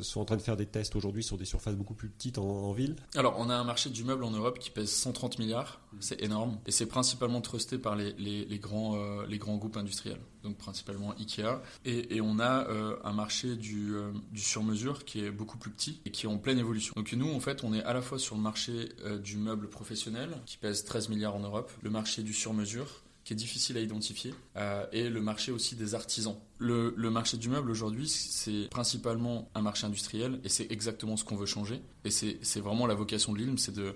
sont 0.00 0.20
en 0.20 0.24
train 0.24 0.36
de 0.36 0.42
faire 0.42 0.56
des 0.56 0.66
tests 0.66 0.96
aujourd'hui 0.96 1.22
sur 1.22 1.36
des 1.36 1.44
surfaces 1.44 1.74
beaucoup 1.74 1.94
plus 1.94 2.08
petites 2.08 2.38
en, 2.38 2.72
ville. 2.72 2.96
Alors 3.16 3.34
on 3.38 3.50
a 3.50 3.54
un 3.54 3.64
marché 3.64 3.90
du 3.90 4.04
meuble 4.04 4.24
en 4.24 4.30
Europe 4.30 4.58
qui 4.58 4.70
pèse 4.70 4.90
130 4.90 5.38
milliards, 5.38 5.80
c'est 5.98 6.22
énorme, 6.22 6.58
et 6.66 6.70
c'est 6.70 6.86
principalement 6.86 7.40
trusté 7.40 7.78
par 7.78 7.96
les, 7.96 8.14
les 8.48 8.58
grands, 8.58 8.96
euh, 8.96 9.26
les 9.26 9.38
grands 9.38 9.56
groupes 9.56 9.76
industriels, 9.76 10.20
donc 10.42 10.56
principalement 10.56 11.12
Ikea, 11.18 11.60
et, 11.84 12.20
on 12.20 12.38
a 12.38 12.68
euh, 12.68 12.96
un 13.04 13.12
marché 13.12 13.56
du, 13.56 13.94
euh, 13.94 14.12
du 14.32 14.40
sur-mesure 14.40 15.04
qui 15.04 15.24
est 15.24 15.30
beaucoup 15.30 15.58
plus 15.58 15.70
petit 15.70 16.00
et 16.04 16.10
qui 16.10 16.26
est 16.26 16.28
en 16.28 16.38
pleine 16.38 16.58
évolution. 16.58 16.92
Donc 16.96 17.12
nous 17.12 17.30
en 17.32 17.40
fait 17.40 17.64
on 17.64 17.72
est 17.74 17.82
à 17.84 17.92
la 17.92 18.02
fois 18.02 18.18
sur 18.18 18.36
le 18.36 18.42
marché 18.42 18.88
du 19.22 19.36
meuble 19.36 19.68
professionnel 19.68 20.30
qui 20.46 20.56
pèse 20.56 20.84
13 20.84 21.08
milliards 21.08 21.34
en 21.34 21.40
Europe, 21.40 21.70
le 21.82 21.90
marché 21.90 22.22
du 22.22 22.32
sur-mesure 22.32 23.02
qui 23.24 23.34
est 23.34 23.36
difficile 23.36 23.76
à 23.76 23.80
identifier, 23.80 24.34
et 24.92 25.08
le 25.10 25.20
marché 25.20 25.52
aussi 25.52 25.76
des 25.76 25.94
artisans. 25.94 26.36
Le, 26.58 26.90
marché 27.10 27.36
du 27.36 27.50
meuble 27.50 27.70
aujourd'hui, 27.70 28.08
c'est 28.08 28.68
principalement 28.70 29.50
un 29.54 29.60
marché 29.60 29.86
industriel, 29.86 30.40
et 30.42 30.48
c'est 30.48 30.72
exactement 30.72 31.18
ce 31.18 31.24
qu'on 31.24 31.36
veut 31.36 31.46
changer. 31.46 31.82
Et 32.04 32.10
c'est 32.10 32.60
vraiment 32.60 32.86
la 32.86 32.94
vocation 32.94 33.32
de 33.32 33.38
l'ILM, 33.38 33.58
c'est 33.58 33.74
de 33.74 33.94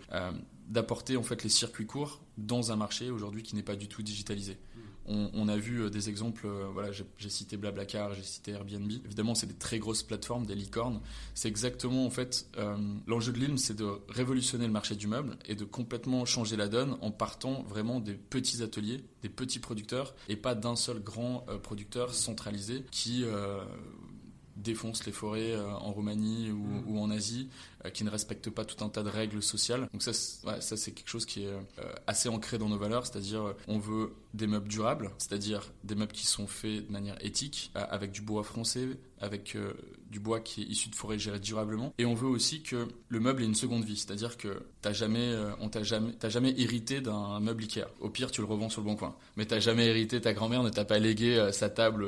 d'apporter 0.69 1.17
en 1.17 1.23
fait 1.23 1.43
les 1.43 1.51
circuits 1.51 1.87
courts 1.87 2.23
dans 2.39 2.73
un 2.73 2.77
marché 2.77 3.11
aujourd'hui 3.11 3.43
qui 3.43 3.55
n'est 3.55 3.63
pas 3.63 3.77
du 3.77 3.89
tout 3.89 4.03
digitalisé. 4.03 4.59
On, 5.07 5.31
on, 5.35 5.49
a 5.49 5.57
vu 5.57 5.91
des 5.91 6.09
exemples, 6.09 6.47
euh, 6.47 6.67
voilà, 6.73 6.91
j'ai 6.91 7.29
cité 7.29 7.59
Blablacar, 7.59 8.15
j'ai 8.15 8.23
cité 8.23 8.53
Airbnb. 8.53 8.91
Évidemment, 9.05 9.35
c'est 9.35 9.47
des 9.47 9.55
très 9.55 9.79
grosses 9.79 10.03
plateformes, 10.03 10.47
des 10.47 10.55
licornes. 10.55 11.01
C'est 11.35 11.49
exactement, 11.49 12.07
en 12.07 12.11
fait, 12.11 12.47
euh, 12.57 12.77
l'enjeu 13.07 13.33
de 13.33 13.39
l'ILM, 13.39 13.59
c'est 13.59 13.75
de 13.75 13.87
révolutionner 14.09 14.67
le 14.67 14.73
marché 14.73 14.97
du 14.97 15.07
meuble 15.07 15.37
et 15.45 15.57
de 15.57 15.65
complètement 15.65 16.25
changer 16.25 16.57
la 16.57 16.69
donne 16.69 16.97
en 17.03 17.11
partant 17.11 17.65
vraiment 17.65 18.01
des 18.01 18.15
petits 18.15 18.63
ateliers, 18.63 19.05
des 19.21 19.29
petits 19.29 19.59
producteurs 19.59 20.15
et 20.31 20.37
pas 20.37 20.55
d'un 20.55 20.77
seul 20.77 21.01
grand 21.01 21.45
euh, 21.51 21.59
producteur 21.59 22.15
centralisé 22.15 22.85
qui 22.91 23.25
défonce 24.57 25.05
les 25.07 25.13
forêts 25.13 25.57
en 25.57 25.93
Roumanie 25.93 26.51
ou, 26.51 26.59
mmh. 26.59 26.85
ou 26.87 27.01
en 27.01 27.11
Asie 27.11 27.49
euh, 27.85 27.91
qui 27.91 28.05
ne 28.05 28.11
respectent 28.11 28.51
pas 28.51 28.65
tout 28.65 28.83
un 28.83 28.89
tas 28.89 29.03
de 29.03 29.11
règles 29.11 29.43
sociales. 29.43 29.89
Donc 29.93 30.03
ça, 30.03 30.13
ouais, 30.47 30.61
ça 30.61 30.77
c'est 30.77 30.93
quelque 30.93 31.09
chose 31.09 31.27
qui 31.27 31.45
est 31.45 31.49
euh, 31.49 31.93
assez 32.07 32.29
ancré 32.29 32.57
dans 32.57 32.69
nos 32.69 32.79
valeurs, 32.79 33.07
c'est-à-dire 33.07 33.43
euh, 33.43 33.57
on 33.69 33.79
veut 33.79 34.15
des 34.35 34.47
meubles 34.47 34.69
durables, 34.69 35.11
c'est-à-dire 35.19 35.73
des 35.85 35.95
meubles 35.95 36.13
qui 36.13 36.27
sont 36.27 36.47
faits 36.47 36.87
de 36.87 36.93
manière 36.93 37.17
éthique, 37.25 37.71
avec 37.75 38.11
du 38.11 38.21
bois 38.21 38.43
français, 38.43 38.89
avec 39.21 39.57
du 40.11 40.21
bois 40.21 40.41
qui 40.41 40.63
est 40.63 40.67
issu 40.67 40.91
de 40.91 40.95
forêts 40.95 41.19
gérées 41.19 41.39
durablement. 41.39 41.95
Et 41.99 42.05
on 42.05 42.15
veut 42.15 42.29
aussi 42.29 42.63
que 42.63 42.89
le 43.09 43.21
meuble 43.21 43.43
ait 43.43 43.47
une 43.47 43.55
seconde 43.55 43.85
vie, 43.85 43.97
c'est-à-dire 43.97 44.37
que 44.37 44.63
t'as 44.83 44.93
jamais, 44.93 45.35
on 45.61 45.69
t'a 45.69 45.83
jamais, 45.83 46.13
t'as 46.13 46.29
jamais 46.29 46.53
hérité 46.59 47.01
d'un 47.01 47.41
meuble 47.41 47.63
Ikea. 47.63 47.87
Au 48.01 48.11
pire, 48.11 48.31
tu 48.31 48.41
le 48.41 48.47
revends 48.47 48.69
sur 48.69 48.81
le 48.81 48.87
bon 48.87 48.97
coin. 48.97 49.15
Mais 49.37 49.47
t'as 49.47 49.61
jamais 49.61 49.87
hérité, 49.87 50.21
ta 50.21 50.33
grand-mère 50.33 50.63
ne 50.63 50.69
t'a 50.69 50.85
pas 50.85 50.99
légué 50.99 51.49
sa 51.53 51.71
table. 51.71 52.07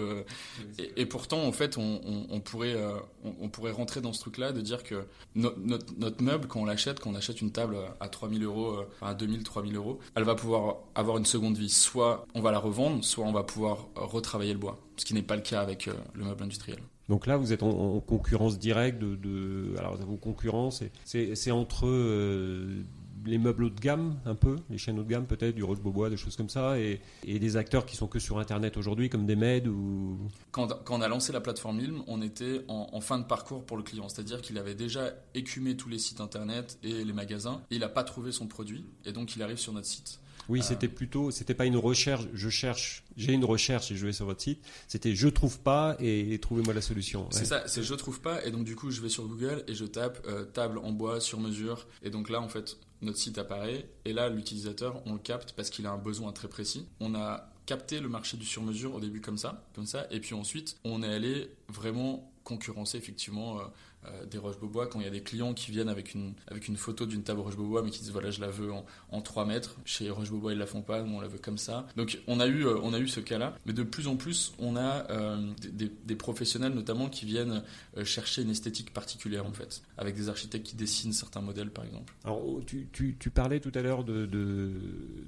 Et, 0.79 1.03
et, 1.03 1.07
pourtant, 1.07 1.45
en 1.45 1.53
fait, 1.53 1.79
on, 1.79 2.01
on, 2.05 2.27
on 2.29 2.41
pourrait, 2.41 2.77
on, 3.25 3.35
on, 3.41 3.49
pourrait 3.49 3.73
rentrer 3.73 4.01
dans 4.01 4.13
ce 4.13 4.21
truc-là 4.21 4.53
de 4.53 4.61
dire 4.61 4.83
que 4.83 5.07
no, 5.35 5.53
notre, 5.59 5.95
notre, 5.99 6.23
meuble, 6.23 6.49
quand 6.49 6.61
on 6.61 6.65
l'achète, 6.65 7.01
quand 7.01 7.11
on 7.11 7.15
achète 7.15 7.41
une 7.41 7.53
table 7.53 7.77
à 8.01 8.09
3000 8.09 8.43
euros, 8.45 8.81
à 9.01 9.15
2000, 9.15 9.43
3000 9.43 9.77
euros, 9.77 10.01
elle 10.15 10.25
va 10.25 10.35
pouvoir 10.35 10.77
avoir 10.95 11.19
une 11.19 11.27
seconde 11.27 11.57
vie. 11.57 11.71
Soit 11.71 12.16
on 12.35 12.41
va 12.41 12.53
la 12.53 12.59
revendre, 12.59 13.05
soit 13.05 13.25
on 13.25 13.33
va 13.33 13.43
pouvoir 13.43 13.87
retravailler 13.95 14.53
le 14.53 14.59
bois. 14.59 14.79
Ce 14.97 15.05
qui 15.05 15.15
n'est 15.15 15.23
pas 15.23 15.37
le 15.37 15.43
cas 15.43 15.61
avec 15.61 15.87
le 15.87 16.25
meuble 16.25 16.45
industriel. 16.45 16.79
Donc 17.09 17.27
là, 17.27 17.37
vous 17.37 17.53
êtes 17.53 17.63
en, 17.63 17.69
en 17.69 18.01
concurrence 18.01 18.59
directe 18.59 18.99
de, 18.99 19.15
de, 19.15 19.75
alors 19.79 19.97
vos 19.97 20.17
concurrents, 20.17 20.71
c'est 20.71 21.51
entre 21.53 21.87
euh, 21.87 22.83
les 23.25 23.39
meubles 23.39 23.65
haut 23.65 23.71
de 23.71 23.81
gamme, 23.81 24.19
un 24.25 24.35
peu, 24.35 24.57
les 24.71 24.79
chaînes 24.79 24.99
haut 24.99 25.05
de 25.05 25.09
gamme 25.09 25.27
peut-être, 25.27 25.55
du 25.55 25.63
Roche 25.63 25.81
Beaubois, 25.81 26.11
des 26.11 26.17
choses 26.17 26.37
comme 26.37 26.49
ça, 26.49 26.79
et, 26.81 27.01
et, 27.25 27.39
des 27.39 27.57
acteurs 27.57 27.87
qui 27.87 27.97
sont 27.97 28.09
que 28.09 28.19
sur 28.19 28.39
Internet 28.39 28.77
aujourd'hui, 28.77 29.09
comme 29.09 29.25
des 29.27 29.37
MED 29.37 29.69
ou... 29.69 30.19
Quand, 30.51 30.69
quand, 30.85 30.99
on 30.99 31.01
a 31.01 31.09
lancé 31.09 31.33
la 31.33 31.41
plateforme 31.41 31.79
Ilm, 31.81 32.03
on 32.09 32.23
était 32.23 32.65
en, 32.69 32.89
en 32.93 33.01
fin 33.01 33.19
de 33.19 33.25
parcours 33.25 33.65
pour 33.65 33.77
le 33.77 33.85
client, 33.85 34.09
c'est-à-dire 34.09 34.41
qu'il 34.43 34.59
avait 34.59 34.75
déjà 34.75 35.13
écumé 35.35 35.77
tous 35.77 35.89
les 35.89 35.99
sites 35.99 36.21
Internet 36.21 36.79
et 36.83 37.05
les 37.05 37.13
magasins, 37.13 37.63
et 37.71 37.77
il 37.77 37.81
n'a 37.81 37.89
pas 37.89 38.05
trouvé 38.05 38.33
son 38.33 38.47
produit, 38.49 38.85
et 39.05 39.13
donc 39.13 39.37
il 39.37 39.43
arrive 39.43 39.59
sur 39.59 39.73
notre 39.73 39.87
site. 39.87 40.21
Oui, 40.49 40.63
c'était 40.63 40.89
plutôt, 40.89 41.31
c'était 41.31 41.55
pas 41.55 41.67
une 41.67 41.77
recherche, 41.77 42.25
je 42.33 42.49
cherche, 42.49 43.05
j'ai 43.17 43.33
une 43.33 43.45
recherche 43.45 43.91
et 43.91 43.97
je 43.97 44.07
vais 44.07 44.13
sur 44.13 44.27
votre 44.27 44.41
site. 44.41 44.61
C'était 44.89 45.15
je 45.15 45.29
trouve 45.29 45.59
pas 45.61 45.97
et, 45.99 46.35
et 46.35 46.39
trouvez-moi 46.39 46.75
la 46.75 46.81
solution. 46.81 47.23
Ouais. 47.23 47.29
C'est 47.33 47.45
ça, 47.45 47.67
c'est 47.67 47.83
je 47.83 47.95
trouve 47.95 48.21
pas 48.21 48.45
et 48.45 48.51
donc 48.51 48.65
du 48.65 48.77
coup 48.77 48.91
je 48.91 49.01
vais 49.01 49.09
sur 49.09 49.27
Google 49.27 49.65
et 49.69 49.75
je 49.75 49.85
tape 49.85 50.25
euh, 50.27 50.45
table 50.45 50.79
en 50.79 50.93
bois 50.93 51.21
sur 51.21 51.41
mesure 51.41 51.87
et 52.03 52.11
donc 52.11 52.31
là 52.31 52.41
en 52.41 52.49
fait 52.49 52.77
notre 53.03 53.19
site 53.19 53.39
apparaît 53.39 53.89
et 54.05 54.13
là 54.13 54.29
l'utilisateur 54.29 55.03
on 55.07 55.13
le 55.15 55.19
capte 55.19 55.53
parce 55.53 55.71
qu'il 55.71 55.87
a 55.87 55.91
un 55.91 55.99
besoin 55.99 56.33
très 56.33 56.49
précis. 56.49 56.87
On 57.01 57.15
a 57.15 57.53
capté 57.67 58.01
le 58.01 58.09
marché 58.09 58.37
du 58.37 58.45
sur-mesure 58.45 58.95
au 58.95 59.01
début 59.01 59.21
comme 59.21 59.39
ça, 59.39 59.65
comme 59.75 59.87
ça 59.87 60.07
et 60.11 60.21
puis 60.21 60.35
ensuite 60.35 60.77
on 60.85 61.03
est 61.03 61.13
allé 61.13 61.51
vraiment 61.69 62.33
concurrencer 62.45 62.97
effectivement 62.97 63.59
euh, 63.59 63.63
euh, 63.63 63.96
des 64.31 64.39
Roche-Beaubois 64.39 64.87
quand 64.87 65.01
il 65.01 65.05
y 65.05 65.09
a 65.09 65.11
des 65.11 65.23
clients 65.23 65.53
qui 65.55 65.71
viennent 65.71 65.89
avec 65.89 66.15
une, 66.15 66.35
avec 66.49 66.69
une 66.69 66.77
photo 66.77 67.07
d'une 67.07 67.23
table 67.23 67.41
Roche-Beaubois 67.41 67.83
mais 67.83 67.91
qui 67.91 68.01
disent 68.01 68.13
voilà 68.13 68.31
je 68.31 68.41
la 68.41 68.49
veux 68.49 68.73
en, 68.73 68.85
en 69.11 69.21
3 69.21 69.47
mètres. 69.47 69.77
Chez 69.85 70.11
Roche-Beaubois 70.11 70.53
ils 70.53 70.59
la 70.59 70.67
font 70.67 70.83
pas. 70.83 71.03
Nous 71.03 71.15
on 71.15 71.21
la 71.21 71.29
veut 71.29 71.39
comme 71.39 71.59
ça. 71.59 71.87
Donc 71.97 72.19
on 72.27 72.41
a 72.41 72.47
eu, 72.47 72.67
euh, 72.67 72.79
on 72.83 72.93
a 72.93 72.99
eu 72.99 73.09
ce 73.09 73.21
cas 73.21 73.39
là 73.39 73.57
mais 73.67 73.73
de 73.73 73.83
plus 73.83 74.07
en 74.07 74.17
plus 74.17 74.55
on 74.59 74.77
a 74.77 75.11
euh, 75.11 75.53
des, 75.73 76.17
professionnels 76.17 76.73
notamment 76.73 77.09
qui 77.09 77.27
viennent 77.27 77.63
euh, 77.97 78.05
chercher 78.05 78.43
une 78.43 78.51
esthétique 78.51 78.93
particulière 78.93 79.47
en 79.47 79.53
fait. 79.53 79.83
Avec 79.99 80.15
des 80.17 80.29
architectes 80.29 80.67
qui 80.67 80.77
dessinent 80.77 81.13
certains 81.13 81.41
modèles 81.41 81.71
par 81.71 81.85
exemple. 81.85 82.15
Alors 82.25 82.43
tu, 82.67 82.89
tu, 82.93 83.17
tu 83.19 83.31
parlais 83.31 83.61
tout 83.61 83.73
à 83.75 83.83
l'heure 83.83 84.05
de, 84.05 84.27
de, 84.27 84.71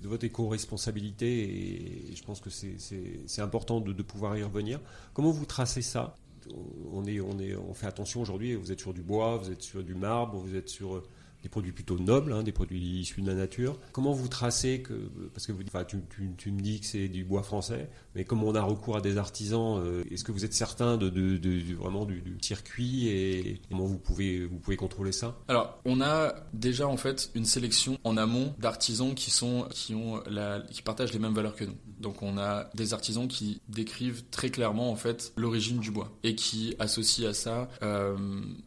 votre 0.03 0.25
éco-responsabilité 0.25 2.11
et 2.11 2.17
je 2.17 2.23
pense 2.23 2.41
que 2.41 2.51
c'est 2.51 3.43
important 3.43 3.81
de 3.81 4.03
pouvoir 4.03 4.37
y 4.37 4.43
revenir. 4.43 4.81
Comment 5.13 5.31
vous 5.31 5.45
tracez 5.45 5.83
ça? 5.83 6.15
On, 6.55 7.75
fait 7.75 7.87
attention 7.87 8.21
aujourd'hui. 8.21 8.55
Vous 8.55 8.73
êtes 8.73 8.81
sur 8.81 8.95
du 8.95 9.03
bois, 9.03 9.37
vous 9.37 9.51
êtes 9.51 9.63
sur 9.63 9.83
du 9.83 9.95
marbre, 9.95 10.39
vous 10.39 10.55
êtes 10.55 10.69
sur 10.69 11.03
des 11.43 11.49
produits 11.49 11.73
plutôt 11.73 11.99
nobles, 11.99 12.33
hein, 12.33 12.43
des 12.43 12.53
produits 12.53 13.01
issus 13.01 13.23
de 13.23 13.29
la 13.29 13.35
nature. 13.35 13.79
Comment 13.93 14.13
vous 14.13 14.29
tracez 14.29 14.83
que, 14.83 14.95
parce 15.33 15.47
que 15.47 15.53
vous, 15.53 15.63
tu, 16.37 16.51
me 16.51 16.61
dis 16.61 16.81
que 16.81 16.87
c'est 16.87 17.09
du 17.09 17.25
bois 17.25 17.43
français, 17.43 17.89
mais 18.15 18.25
comme 18.25 18.43
on 18.43 18.55
a 18.55 18.63
recours 18.63 18.97
à 18.97 19.01
des 19.01 19.19
artisans, 19.19 19.79
euh, 19.79 20.03
est-ce 20.11 20.25
que 20.25 20.33
vous 20.33 20.45
êtes 20.45 20.55
certain 20.55 20.97
de, 20.97 21.75
vraiment 21.75 22.05
du, 22.05 22.23
circuit 22.43 23.09
et 23.09 23.61
comment 23.69 23.85
vous 23.85 23.99
pouvez, 23.99 24.49
contrôler 24.77 25.13
ça? 25.13 25.37
Alors, 25.49 25.79
on 25.85 26.01
a 26.01 26.35
déjà 26.53 26.89
en 26.89 26.97
fait 26.97 27.31
une 27.35 27.45
sélection 27.45 27.99
en 28.05 28.17
amont 28.17 28.55
d'artisans 28.59 29.15
qui 29.15 29.29
qui 29.71 29.95
qui 30.71 30.83
partagent 30.83 31.13
les 31.13 31.19
mêmes 31.19 31.35
valeurs 31.35 31.55
que 31.55 31.65
nous. 31.65 31.77
Donc, 32.01 32.23
on 32.23 32.39
a 32.39 32.71
des 32.75 32.95
artisans 32.95 33.29
qui 33.29 33.61
décrivent 33.69 34.25
très 34.31 34.51
clairement 34.51 34.91
en 34.91 34.97
fait 34.97 35.33
l'origine 35.37 35.79
du 35.79 35.91
bois 35.91 36.11
et 36.23 36.35
qui 36.35 36.75
associent 36.79 37.29
à 37.29 37.35
ça 37.35 37.69
euh, 37.83 38.17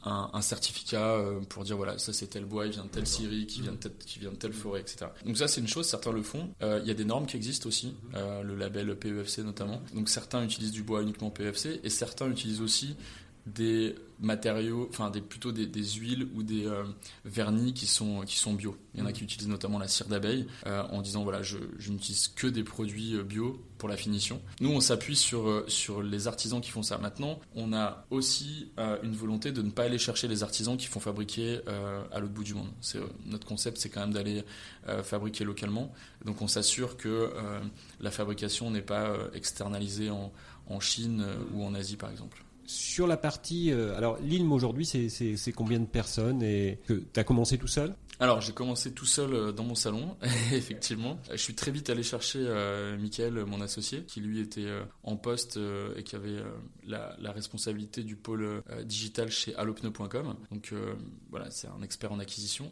un, 0.03 0.29
un, 0.33 0.41
certificat 0.41 1.11
euh, 1.11 1.39
pour 1.49 1.63
dire 1.63 1.77
voilà 1.77 1.97
ça 1.97 2.13
c'est 2.13 2.27
tel 2.27 2.45
bois 2.45 2.65
il 2.65 2.71
vient 2.71 2.83
de 2.83 2.89
telle 2.89 3.07
scierie, 3.07 3.45
qui 3.45 3.61
vient 3.61 3.71
de 3.71 3.77
telle, 3.77 3.93
qui 4.05 4.19
vient 4.19 4.31
de 4.31 4.35
telle 4.35 4.53
forêt, 4.53 4.81
etc. 4.81 5.07
Donc 5.25 5.37
ça, 5.37 5.47
c'est 5.47 5.61
une 5.61 5.67
chose, 5.67 5.87
certains 5.87 6.11
le 6.11 6.21
font. 6.21 6.49
Il 6.61 6.65
euh, 6.65 6.79
y 6.79 6.91
a 6.91 6.93
des 6.93 7.05
normes 7.05 7.25
qui 7.25 7.37
existent 7.37 7.67
aussi, 7.67 7.95
euh, 8.15 8.43
le 8.43 8.55
label 8.55 8.95
PEFC 8.95 9.39
notamment. 9.39 9.81
Donc 9.93 10.09
certains 10.09 10.43
utilisent 10.43 10.71
du 10.71 10.83
bois 10.83 11.01
uniquement 11.01 11.29
PEFC 11.29 11.79
et 11.83 11.89
certains 11.89 12.29
utilisent 12.29 12.61
aussi 12.61 12.95
des 13.45 13.95
matériaux, 14.19 14.88
enfin 14.89 15.10
des, 15.10 15.19
plutôt 15.19 15.51
des, 15.51 15.65
des 15.65 15.84
huiles 15.84 16.27
ou 16.36 16.43
des 16.43 16.67
euh, 16.67 16.84
vernis 17.25 17.73
qui 17.73 17.88
sont, 17.88 18.21
qui 18.21 18.38
sont 18.38 18.54
bio. 18.54 18.77
Il 18.93 18.99
y 18.99 19.04
en 19.04 19.08
a 19.08 19.13
qui 19.13 19.23
utilisent 19.23 19.47
notamment 19.47 19.80
la 19.80 19.88
cire 19.88 20.08
d'abeille 20.08 20.45
euh, 20.67 20.84
en 20.91 21.01
disant 21.01 21.23
voilà 21.23 21.41
je, 21.41 21.58
je 21.80 21.91
n'utilise 21.91 22.27
que 22.27 22.45
des 22.45 22.63
produits 22.63 23.15
euh, 23.15 23.23
bio 23.23 23.60
pour 23.80 23.89
la 23.89 23.97
finition. 23.97 24.39
Nous 24.60 24.69
on 24.69 24.80
s'appuie 24.80 25.15
sur, 25.15 25.63
sur 25.67 26.04
les 26.04 26.27
artisans 26.27 26.62
qui 26.62 26.69
font 26.69 26.84
ça. 26.84 26.99
Maintenant 26.99 27.39
on 27.56 27.73
a 27.73 28.06
aussi 28.12 28.71
euh, 28.77 28.97
une 29.01 29.15
volonté 29.15 29.51
de 29.51 29.63
ne 29.63 29.71
pas 29.71 29.84
aller 29.84 29.97
chercher 29.97 30.27
les 30.27 30.43
artisans 30.43 30.77
qui 30.77 30.86
font 30.86 30.99
fabriquer 30.99 31.62
à 32.12 32.19
l'autre 32.19 32.34
bout 32.34 32.43
du 32.43 32.54
monde. 32.54 32.69
C'est, 32.80 32.99
notre 33.25 33.47
concept 33.47 33.77
c'est 33.77 33.89
quand 33.89 34.01
même 34.01 34.13
d'aller 34.13 34.43
fabriquer 35.04 35.43
localement. 35.43 35.91
Donc 36.25 36.41
on 36.41 36.47
s'assure 36.47 36.97
que 36.97 37.32
la 37.99 38.12
fabrication 38.12 38.69
n'est 38.69 38.82
pas 38.82 39.15
externalisée 39.34 40.10
en, 40.10 40.32
en 40.67 40.80
Chine 40.80 41.25
ou 41.54 41.63
en 41.65 41.73
Asie 41.73 41.97
par 41.97 42.12
exemple. 42.12 42.43
Sur 42.71 43.05
la 43.05 43.17
partie, 43.17 43.69
euh, 43.69 43.97
alors 43.97 44.17
l'ILM 44.21 44.49
aujourd'hui, 44.53 44.86
c'est 44.86 45.51
combien 45.51 45.77
de 45.77 45.86
personnes 45.86 46.41
et 46.41 46.79
tu 46.88 47.03
as 47.17 47.23
commencé 47.25 47.57
tout 47.57 47.67
seul? 47.67 47.93
Alors 48.21 48.39
j'ai 48.39 48.53
commencé 48.53 48.93
tout 48.93 49.05
seul 49.05 49.34
euh, 49.34 49.51
dans 49.51 49.65
mon 49.65 49.75
salon, 49.75 50.15
effectivement. 50.53 51.19
Je 51.29 51.36
suis 51.36 51.53
très 51.53 51.71
vite 51.71 51.89
allé 51.89 52.01
chercher 52.01 52.39
euh, 52.41 52.97
Mickaël, 52.97 53.43
mon 53.45 53.60
associé, 53.60 54.03
qui 54.03 54.21
lui 54.21 54.39
était 54.39 54.63
euh, 54.63 54.84
en 55.03 55.17
poste 55.17 55.57
euh, 55.57 55.93
et 55.97 56.03
qui 56.03 56.15
avait 56.15 56.29
euh, 56.29 56.45
la, 56.88 57.13
la, 57.19 57.34
responsabilité 57.34 58.03
du 58.03 58.15
pôle 58.15 58.63
digital 58.86 59.29
chez 59.29 59.53
allopneu.com. 59.55 60.36
Donc 60.51 60.73
voilà, 61.29 61.51
c'est 61.51 61.67
un 61.67 61.81
expert 61.84 62.13
en 62.13 62.19
acquisition. 62.19 62.71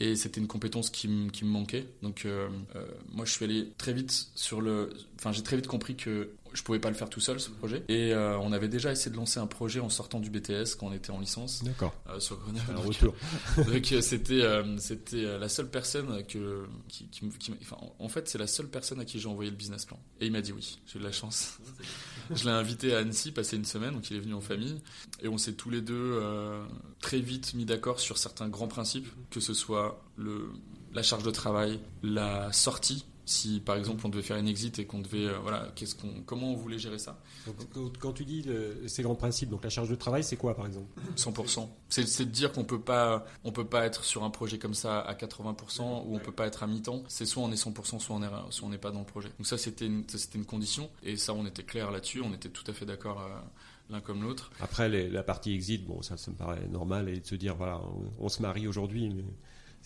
Et 0.00 0.14
c'était 0.14 0.40
une 0.40 0.46
compétence 0.46 0.90
qui, 0.90 1.08
me- 1.08 1.30
manquait. 1.42 1.88
Donc, 2.02 2.24
euh, 2.24 2.48
euh, 2.76 2.86
moi, 3.10 3.24
je 3.24 3.32
suis 3.32 3.44
allé 3.44 3.72
très 3.78 3.92
vite 3.92 4.28
sur 4.36 4.60
le. 4.60 4.90
Enfin, 5.16 5.32
j'ai 5.32 5.42
très 5.42 5.56
vite 5.56 5.66
compris 5.66 5.96
que 5.96 6.30
je 6.52 6.62
pouvais 6.62 6.78
pas 6.78 6.88
le 6.88 6.94
faire 6.94 7.08
tout 7.10 7.20
seul, 7.20 7.38
ce 7.40 7.50
projet. 7.50 7.84
Et 7.88 8.12
euh, 8.12 8.38
on 8.38 8.52
avait 8.52 8.68
déjà 8.68 8.90
essayé 8.92 9.10
de 9.10 9.16
lancer 9.16 9.38
un 9.40 9.46
projet 9.46 9.80
en 9.80 9.88
sortant 9.90 10.20
du 10.20 10.30
BTS 10.30 10.76
quand 10.78 10.86
on 10.88 10.92
était 10.92 11.10
en 11.10 11.20
licence 11.20 11.62
D'accord. 11.64 11.94
euh, 12.08 12.18
sur 12.20 12.38
Grenoble. 12.38 12.64
Un 12.70 12.80
retour. 12.80 13.14
donc 13.56 13.92
euh, 13.92 14.00
c'était 14.00 14.42
euh, 14.42 14.76
c'était 14.78 15.38
la 15.38 15.48
seule 15.48 15.68
personne 15.70 16.24
que 16.26 16.64
qui, 16.88 17.06
qui, 17.08 17.24
me- 17.26 17.30
qui 17.32 17.50
m'a- 17.50 17.56
enfin, 17.62 17.76
en- 17.98 18.08
fait 18.08 18.28
c'est 18.28 18.38
la 18.38 18.46
seule 18.46 18.68
personne 18.68 19.00
à 19.00 19.04
qui 19.04 19.18
j'ai 19.20 19.28
envoyé 19.28 19.50
le 19.50 19.56
business 19.56 19.84
plan 19.84 19.98
et 20.20 20.26
il 20.26 20.32
m'a 20.32 20.40
dit 20.40 20.52
oui 20.52 20.78
j'ai 20.86 20.96
eu 20.96 21.00
de 21.00 21.04
la 21.06 21.12
chance 21.12 21.58
je 22.34 22.44
l'ai 22.44 22.50
invité 22.50 22.94
à 22.94 22.98
Annecy 22.98 23.32
passer 23.32 23.56
une 23.56 23.64
semaine 23.64 23.92
donc 23.94 24.10
il 24.10 24.16
est 24.16 24.20
venu 24.20 24.34
en 24.34 24.40
famille 24.40 24.80
et 25.22 25.28
on 25.28 25.38
s'est 25.38 25.52
tous 25.54 25.70
les 25.70 25.80
deux 25.82 26.20
très 27.00 27.20
vite 27.20 27.54
mis 27.54 27.64
d'accord 27.64 28.00
sur 28.00 28.18
certains 28.18 28.48
grands 28.48 28.68
principes 28.68 29.08
que 29.30 29.40
ce 29.40 29.54
soit 29.54 30.02
le 30.16 30.48
la 30.94 31.02
charge 31.02 31.22
de 31.22 31.30
travail 31.30 31.80
la 32.02 32.50
sortie 32.52 33.04
si 33.28 33.60
par 33.60 33.76
exemple 33.76 34.04
on 34.06 34.08
devait 34.08 34.22
faire 34.22 34.36
une 34.38 34.48
exit 34.48 34.78
et 34.78 34.86
qu'on 34.86 35.00
devait 35.00 35.26
euh, 35.26 35.38
voilà 35.40 35.70
qu'est-ce 35.74 35.94
qu'on 35.94 36.22
comment 36.24 36.52
on 36.52 36.56
voulait 36.56 36.78
gérer 36.78 36.98
ça 36.98 37.20
Donc, 37.46 37.92
quand, 38.00 38.12
tu 38.12 38.24
dis 38.24 38.42
le- 38.42 38.88
ces 38.88 39.02
grands 39.02 39.14
principes, 39.14 39.50
donc 39.50 39.62
la 39.64 39.70
charge 39.70 39.88
de 39.90 39.94
travail, 39.94 40.24
c'est 40.24 40.36
quoi 40.36 40.54
par 40.56 40.66
exemple 40.66 40.86
100%. 41.16 41.68
C'est 41.88 42.24
de 42.24 42.30
dire 42.30 42.52
qu'on 42.52 42.64
peut 42.64 42.80
pas, 42.80 43.24
on 43.44 43.52
peut 43.52 43.66
pas 43.66 43.84
être 43.86 44.04
sur 44.04 44.24
un 44.24 44.30
projet 44.30 44.58
comme 44.58 44.74
ça 44.74 45.00
à 45.00 45.14
80% 45.14 46.04
ou 46.06 46.16
on 46.16 46.18
peut 46.18 46.32
pas 46.32 46.46
être 46.46 46.62
à 46.62 46.66
mi-temps. 46.66 47.02
C'est 47.08 47.26
soit 47.26 47.42
on 47.42 47.50
est 47.52 47.62
100%, 47.62 47.98
soit 48.00 48.16
on 48.16 48.22
est, 48.22 48.28
soit 48.50 48.66
on 48.66 48.70
n'est 48.70 48.78
pas 48.78 48.90
dans 48.90 49.00
le 49.00 49.06
projet. 49.06 49.28
Donc 49.38 49.46
ça 49.46 49.58
c'était 49.58 49.90
c'était 50.08 50.38
une 50.38 50.44
condition 50.46 50.88
et 51.02 51.16
ça 51.16 51.34
on 51.34 51.46
était 51.46 51.62
clair 51.62 51.90
là-dessus, 51.90 52.20
on 52.22 52.32
était 52.34 52.48
tout 52.50 52.64
à 52.70 52.72
fait 52.72 52.86
d'accord 52.86 53.20
euh, 53.20 53.28
l'un 53.90 54.00
comme 54.00 54.22
l'autre. 54.22 54.50
Après, 54.60 54.88
les- 54.88 55.08
la 55.08 55.22
partie 55.22 55.52
exit, 55.54 55.84
bon, 55.86 56.02
ça, 56.02 56.16
ça 56.16 56.30
me 56.30 56.36
paraît 56.36 56.66
normal 56.68 57.08
et 57.08 57.20
de 57.20 57.26
se 57.26 57.34
dire, 57.34 57.56
voilà, 57.56 57.80
on, 57.80 58.24
on 58.26 58.28
se 58.28 58.42
marie 58.42 58.66
aujourd'hui, 58.68 59.08
mais 59.08 59.24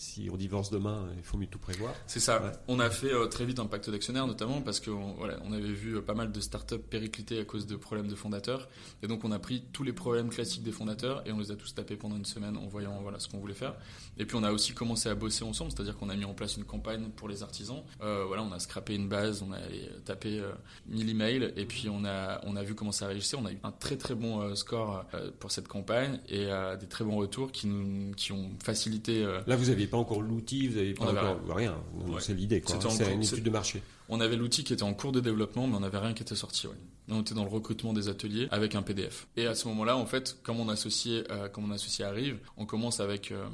si 0.02 0.28
on 0.30 0.36
divorce 0.36 0.70
demain, 0.70 1.06
il 1.16 1.22
faut 1.22 1.38
mieux 1.38 1.46
tout 1.46 1.60
prévoir. 1.60 1.94
C'est 2.06 2.20
ça. 2.20 2.42
Ouais. 2.42 2.50
On 2.66 2.80
a 2.80 2.90
fait 2.90 3.12
euh, 3.12 3.26
très 3.26 3.44
vite 3.44 3.60
un 3.60 3.66
pacte 3.66 3.88
d'actionnaires, 3.88 4.26
notamment 4.26 4.60
parce 4.60 4.80
qu'on 4.80 5.12
voilà, 5.12 5.38
on 5.44 5.52
avait 5.52 5.72
vu 5.72 5.96
euh, 5.96 6.02
pas 6.02 6.14
mal 6.14 6.32
de 6.32 6.40
startups 6.40 6.78
péricliter 6.78 7.38
à 7.38 7.44
cause 7.44 7.66
de 7.66 7.76
problèmes 7.76 8.08
de 8.08 8.16
fondateurs. 8.16 8.68
Et 9.02 9.06
donc, 9.06 9.24
on 9.24 9.30
a 9.30 9.38
pris 9.38 9.62
tous 9.72 9.84
les 9.84 9.92
problèmes 9.92 10.28
classiques 10.28 10.64
des 10.64 10.72
fondateurs 10.72 11.22
et 11.26 11.32
on 11.32 11.38
les 11.38 11.52
a 11.52 11.56
tous 11.56 11.72
tapés 11.74 11.96
pendant 11.96 12.16
une 12.16 12.24
semaine 12.24 12.56
en 12.56 12.66
voyant 12.66 13.00
voilà, 13.00 13.20
ce 13.20 13.28
qu'on 13.28 13.38
voulait 13.38 13.54
faire. 13.54 13.76
Et 14.18 14.26
puis, 14.26 14.36
on 14.36 14.42
a 14.42 14.50
aussi 14.50 14.74
commencé 14.74 15.08
à 15.08 15.14
bosser 15.14 15.44
ensemble, 15.44 15.70
c'est-à-dire 15.70 15.96
qu'on 15.96 16.08
a 16.08 16.16
mis 16.16 16.24
en 16.24 16.34
place 16.34 16.56
une 16.56 16.64
campagne 16.64 17.10
pour 17.14 17.28
les 17.28 17.44
artisans. 17.44 17.82
Euh, 18.02 18.24
voilà, 18.26 18.42
on 18.42 18.50
a 18.50 18.58
scrappé 18.58 18.96
une 18.96 19.08
base, 19.08 19.42
on 19.42 19.52
a 19.52 19.58
euh, 19.58 20.52
1000 20.88 21.10
emails 21.10 21.52
et 21.56 21.64
puis 21.64 21.88
on 21.88 22.04
a, 22.04 22.40
on 22.44 22.56
a 22.56 22.62
vu 22.64 22.74
comment 22.74 22.92
ça 22.92 23.06
réagissait. 23.06 23.36
On 23.36 23.46
a 23.46 23.52
eu 23.52 23.58
un 23.62 23.72
très 23.72 23.96
très 23.96 24.16
bon 24.16 24.54
score 24.56 25.04
pour 25.38 25.52
cette 25.52 25.68
campagne 25.68 26.18
et 26.28 26.48
des 26.80 26.86
très 26.86 27.04
bons 27.04 27.16
retours 27.16 27.52
qui, 27.52 27.66
nous, 27.66 28.12
qui 28.14 28.32
ont 28.32 28.50
facilité. 28.62 29.24
Là, 29.46 29.56
vous 29.56 29.66
n'aviez 29.66 29.86
pas 29.92 29.98
encore 29.98 30.22
l'outil, 30.22 30.68
vous 30.68 30.76
n'avez 30.76 30.94
pas 30.94 31.04
On 31.04 31.08
avait 31.08 31.18
encore 31.20 31.56
rien. 31.56 31.76
Ouais. 32.06 32.20
C'est 32.20 32.32
l'idée, 32.32 32.62
quoi. 32.62 32.74
C'était 32.74 32.86
en 32.86 32.90
C'est 32.90 33.04
cours, 33.04 33.12
une 33.12 33.22
étude 33.22 33.44
de 33.44 33.50
marché. 33.50 33.82
On 34.08 34.20
avait 34.20 34.36
l'outil 34.36 34.64
qui 34.64 34.72
était 34.72 34.82
en 34.82 34.94
cours 34.94 35.12
de 35.12 35.20
développement, 35.20 35.66
mais 35.66 35.76
on 35.76 35.80
n'avait 35.80 35.98
rien 35.98 36.14
qui 36.14 36.22
était 36.22 36.34
sorti. 36.34 36.66
Ouais. 36.66 36.72
On 37.10 37.20
était 37.20 37.34
dans 37.34 37.44
le 37.44 37.50
recrutement 37.50 37.92
des 37.92 38.08
ateliers 38.08 38.48
avec 38.50 38.74
un 38.74 38.80
PDF. 38.82 39.26
Et 39.36 39.46
à 39.46 39.54
ce 39.54 39.68
moment-là, 39.68 39.98
en 39.98 40.06
fait, 40.06 40.38
comme 40.42 40.56
mon 40.56 40.70
associé, 40.70 41.24
euh, 41.30 41.48
comme 41.50 41.76
arrive, 42.00 42.38
on 42.56 42.64
commence 42.64 43.00
avec 43.00 43.32
euh, 43.32 43.44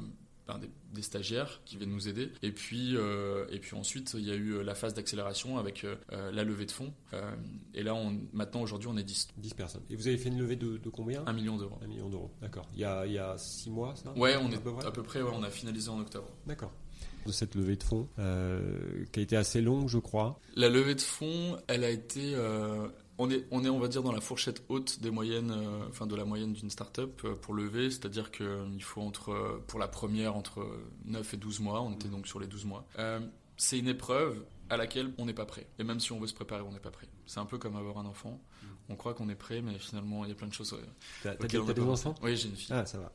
ben, 0.53 0.59
des, 0.59 0.69
des 0.93 1.01
stagiaires 1.01 1.61
qui 1.65 1.77
viennent 1.77 1.91
nous 1.91 2.07
aider. 2.07 2.31
Et 2.41 2.51
puis, 2.51 2.95
euh, 2.95 3.45
et 3.51 3.59
puis 3.59 3.75
ensuite, 3.75 4.15
il 4.17 4.25
y 4.27 4.31
a 4.31 4.35
eu 4.35 4.53
euh, 4.53 4.63
la 4.63 4.75
phase 4.75 4.93
d'accélération 4.93 5.57
avec 5.57 5.83
euh, 5.83 5.95
la 6.31 6.43
levée 6.43 6.65
de 6.65 6.71
fonds. 6.71 6.93
Et 7.73 7.83
là, 7.83 7.93
on, 7.95 8.19
maintenant, 8.33 8.61
aujourd'hui, 8.61 8.89
on 8.91 8.97
est 8.97 9.03
10, 9.03 9.29
10 9.37 9.53
personnes. 9.53 9.83
Et 9.89 9.95
vous 9.95 10.07
avez 10.07 10.17
fait 10.17 10.29
une 10.29 10.39
levée 10.39 10.55
de, 10.55 10.77
de 10.77 10.89
combien? 10.89 11.23
1 11.25 11.33
million 11.33 11.57
d'euros. 11.57 11.77
Un 11.83 11.87
million 11.87 12.09
d'euros. 12.09 12.31
D'accord. 12.41 12.65
Il 12.73 12.79
y 12.79 12.85
a, 12.85 13.05
il 13.05 13.13
y 13.13 13.17
a 13.19 13.37
six 13.37 13.69
mois, 13.69 13.95
ça? 13.95 14.11
Ouais, 14.17 14.35
on 14.37 14.51
À 14.51 14.55
est 14.55 14.59
peu 14.59 14.71
à 14.85 14.91
peu 14.91 15.03
près, 15.03 15.21
ouais, 15.21 15.31
on 15.33 15.43
a 15.43 15.49
finalisé 15.49 15.89
en 15.89 15.99
octobre. 15.99 16.29
D'accord. 16.47 16.71
De 17.25 17.31
cette 17.31 17.53
levée 17.55 17.75
de 17.75 17.83
fonds, 17.83 18.07
euh, 18.17 19.05
qui 19.11 19.19
a 19.19 19.23
été 19.23 19.35
assez 19.35 19.61
longue, 19.61 19.87
je 19.89 19.97
crois. 19.97 20.39
La 20.55 20.69
levée 20.69 20.95
de 20.95 21.01
fonds, 21.01 21.57
elle 21.67 21.83
a 21.83 21.89
été. 21.89 22.33
euh, 22.35 22.87
on 23.19 23.29
est, 23.29 23.45
on 23.51 23.63
est, 23.63 23.69
on 23.69 23.79
va 23.79 23.87
dire, 23.87 24.01
dans 24.01 24.11
la 24.11 24.21
fourchette 24.21 24.63
haute 24.69 24.99
des 25.01 25.11
moyennes, 25.11 25.51
euh, 25.51 25.87
enfin 25.89 26.07
de 26.07 26.15
la 26.15 26.25
moyenne 26.25 26.53
d'une 26.53 26.69
start-up 26.71 27.21
euh, 27.25 27.35
pour 27.35 27.53
lever, 27.53 27.91
c'est-à-dire 27.91 28.31
qu'il 28.31 28.81
faut 28.81 29.01
entre, 29.01 29.31
euh, 29.31 29.63
pour 29.67 29.77
la 29.79 29.87
première, 29.87 30.35
entre 30.35 30.65
9 31.05 31.33
et 31.33 31.37
12 31.37 31.59
mois. 31.59 31.81
On 31.81 31.91
était 31.93 32.07
donc 32.07 32.25
sur 32.27 32.39
les 32.39 32.47
12 32.47 32.65
mois. 32.65 32.87
Euh, 32.97 33.19
c'est 33.57 33.77
une 33.77 33.87
épreuve 33.89 34.43
à 34.69 34.77
laquelle 34.77 35.11
on 35.17 35.25
n'est 35.25 35.33
pas 35.33 35.45
prêt. 35.45 35.67
Et 35.79 35.83
même 35.83 35.99
si 35.99 36.11
on 36.11 36.19
veut 36.19 36.27
se 36.27 36.33
préparer, 36.33 36.61
on 36.61 36.71
n'est 36.71 36.79
pas 36.79 36.91
prêt. 36.91 37.07
C'est 37.25 37.39
un 37.39 37.45
peu 37.45 37.57
comme 37.57 37.75
avoir 37.75 37.97
un 37.97 38.05
enfant. 38.05 38.41
On 38.87 38.95
croit 38.95 39.13
qu'on 39.13 39.29
est 39.29 39.35
prêt, 39.35 39.61
mais 39.61 39.77
finalement, 39.77 40.25
il 40.25 40.29
y 40.29 40.31
a 40.31 40.35
plein 40.35 40.47
de 40.47 40.53
choses. 40.53 40.73
euh, 40.73 41.35
T'as 41.37 41.47
des, 41.47 41.57
enfants? 41.81 42.15
Oui, 42.23 42.35
j'ai 42.35 42.49
une 42.49 42.55
fille. 42.55 42.73
Ah, 42.73 42.85
ça 42.85 42.97
va. 42.97 43.11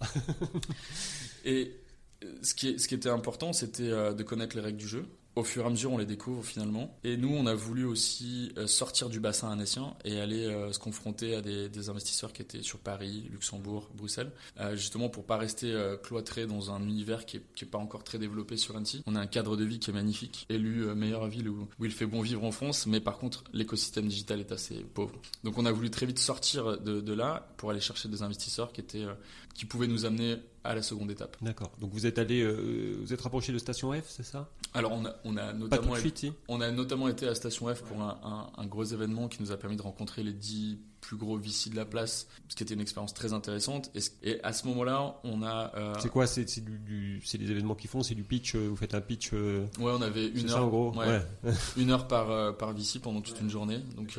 Et 1.44 1.74
euh, 2.22 2.32
ce 2.42 2.54
qui, 2.54 2.78
ce 2.78 2.86
qui 2.86 2.94
était 2.94 3.08
important, 3.08 3.52
c'était 3.52 3.90
euh, 3.90 4.12
de 4.12 4.22
connaître 4.22 4.54
les 4.54 4.62
règles 4.62 4.78
du 4.78 4.86
jeu. 4.86 5.06
Au 5.36 5.42
fur 5.42 5.64
et 5.64 5.66
à 5.66 5.70
mesure, 5.70 5.92
on 5.92 5.98
les 5.98 6.06
découvre 6.06 6.44
finalement. 6.44 6.96
Et 7.02 7.16
nous, 7.16 7.34
on 7.34 7.46
a 7.46 7.54
voulu 7.54 7.84
aussi 7.84 8.52
euh, 8.56 8.68
sortir 8.68 9.08
du 9.08 9.18
bassin 9.18 9.50
annécien 9.50 9.94
et 10.04 10.20
aller 10.20 10.44
euh, 10.44 10.72
se 10.72 10.78
confronter 10.78 11.34
à 11.34 11.42
des, 11.42 11.88
investisseurs 11.88 12.32
qui 12.32 12.40
étaient 12.40 12.62
sur 12.62 12.78
Paris, 12.78 13.26
Luxembourg, 13.30 13.90
Bruxelles, 13.94 14.30
euh, 14.60 14.76
justement 14.76 15.08
pour 15.08 15.24
pas 15.24 15.36
rester 15.36 15.72
euh, 15.72 15.96
cloîtré 15.96 16.46
dans 16.46 16.70
un 16.70 16.80
univers 16.82 17.26
qui 17.26 17.38
est, 17.38 17.64
pas 17.64 17.78
encore 17.78 18.04
très 18.04 18.18
développé 18.18 18.56
sur 18.56 18.76
Annecy. 18.76 19.02
On 19.06 19.16
a 19.16 19.20
un 19.20 19.26
cadre 19.26 19.56
de 19.56 19.64
vie 19.64 19.78
qui 19.80 19.90
est 19.90 19.92
magnifique, 19.92 20.46
élu 20.48 20.84
meilleure 20.94 21.26
ville 21.26 21.48
où, 21.48 21.68
il 21.80 21.90
fait 21.90 22.06
bon 22.06 22.20
vivre 22.20 22.44
en 22.44 22.52
France, 22.52 22.86
mais 22.86 23.00
par 23.00 23.18
contre, 23.18 23.44
l'écosystème 23.52 24.06
digital 24.06 24.40
est 24.40 24.52
assez 24.52 24.76
pauvre. 24.94 25.14
Donc, 25.42 25.58
on 25.58 25.66
a 25.66 25.72
voulu 25.72 25.90
très 25.90 26.06
vite 26.06 26.18
sortir 26.18 26.78
de, 26.78 27.00
de 27.00 27.12
là 27.12 27.48
pour 27.56 27.70
aller 27.70 27.80
chercher 27.80 28.08
des 28.08 28.22
investisseurs 28.22 28.72
qui 28.72 28.82
étaient, 28.82 29.06
qui 29.54 29.64
pouvaient 29.64 29.86
nous 29.86 30.04
amener 30.04 30.36
à 30.64 30.74
la 30.74 30.82
seconde 30.82 31.10
étape. 31.10 31.36
D'accord. 31.42 31.70
Donc 31.80 31.92
vous 31.92 32.06
êtes 32.06 32.18
allé, 32.18 32.40
euh, 32.42 32.96
vous 33.00 33.12
êtes 33.12 33.20
rapproché 33.20 33.52
de 33.52 33.58
Station 33.58 33.92
F, 33.92 34.04
c'est 34.08 34.22
ça? 34.24 34.48
Alors 34.72 34.92
on 34.92 35.04
a, 35.04 35.14
on 35.24 35.36
a 35.36 35.52
notamment 35.52 35.94
suite, 35.94 36.18
si 36.18 36.32
On 36.48 36.60
a 36.60 36.70
notamment 36.70 37.08
été 37.08 37.28
à 37.28 37.34
Station 37.34 37.72
F 37.74 37.82
pour 37.82 38.00
un, 38.02 38.18
un- 38.24 38.62
un 38.62 38.66
gros 38.66 38.84
événement 38.84 39.28
qui 39.28 39.42
nous 39.42 39.52
a 39.52 39.56
permis 39.56 39.76
de 39.76 39.82
rencontrer 39.82 40.22
les 40.22 40.32
10 40.32 40.78
plus 41.00 41.16
gros 41.18 41.36
VC 41.36 41.68
de 41.68 41.76
la 41.76 41.84
place, 41.84 42.26
ce 42.48 42.56
qui 42.56 42.62
était 42.62 42.72
une 42.72 42.80
expérience 42.80 43.12
très 43.12 43.34
intéressante. 43.34 43.90
Et, 44.22 44.40
à 44.42 44.54
ce 44.54 44.66
moment-là, 44.68 45.20
on 45.22 45.42
a... 45.42 45.70
euh, 45.76 45.94
C'est 46.00 46.08
quoi? 46.08 46.26
C'est 46.26 46.46
du, 46.64 46.78
du- 46.78 47.22
c'est 47.26 47.36
des 47.36 47.50
événements 47.50 47.74
qu'ils 47.74 47.90
font 47.90 48.02
C'est 48.02 48.14
du 48.14 48.24
pitch 48.24 48.54
euh, 48.54 48.68
Vous 48.70 48.76
faites 48.76 48.94
un 48.94 49.02
pitch 49.02 49.32
ouais, 49.34 49.66
on 49.78 50.00
avait 50.00 50.28
une 50.28 50.48
ça 50.48 50.56
heure, 50.56 50.64
en 50.64 50.68
gros? 50.68 50.94
ouais, 50.96 51.20
une 51.76 51.90
heure 51.90 52.08
par, 52.08 52.56
par 52.56 52.72
VC 52.72 53.00
pendant 53.00 53.20
toute 53.20 53.38
une 53.38 53.50
journée. 53.50 53.80
Donc 53.96 54.18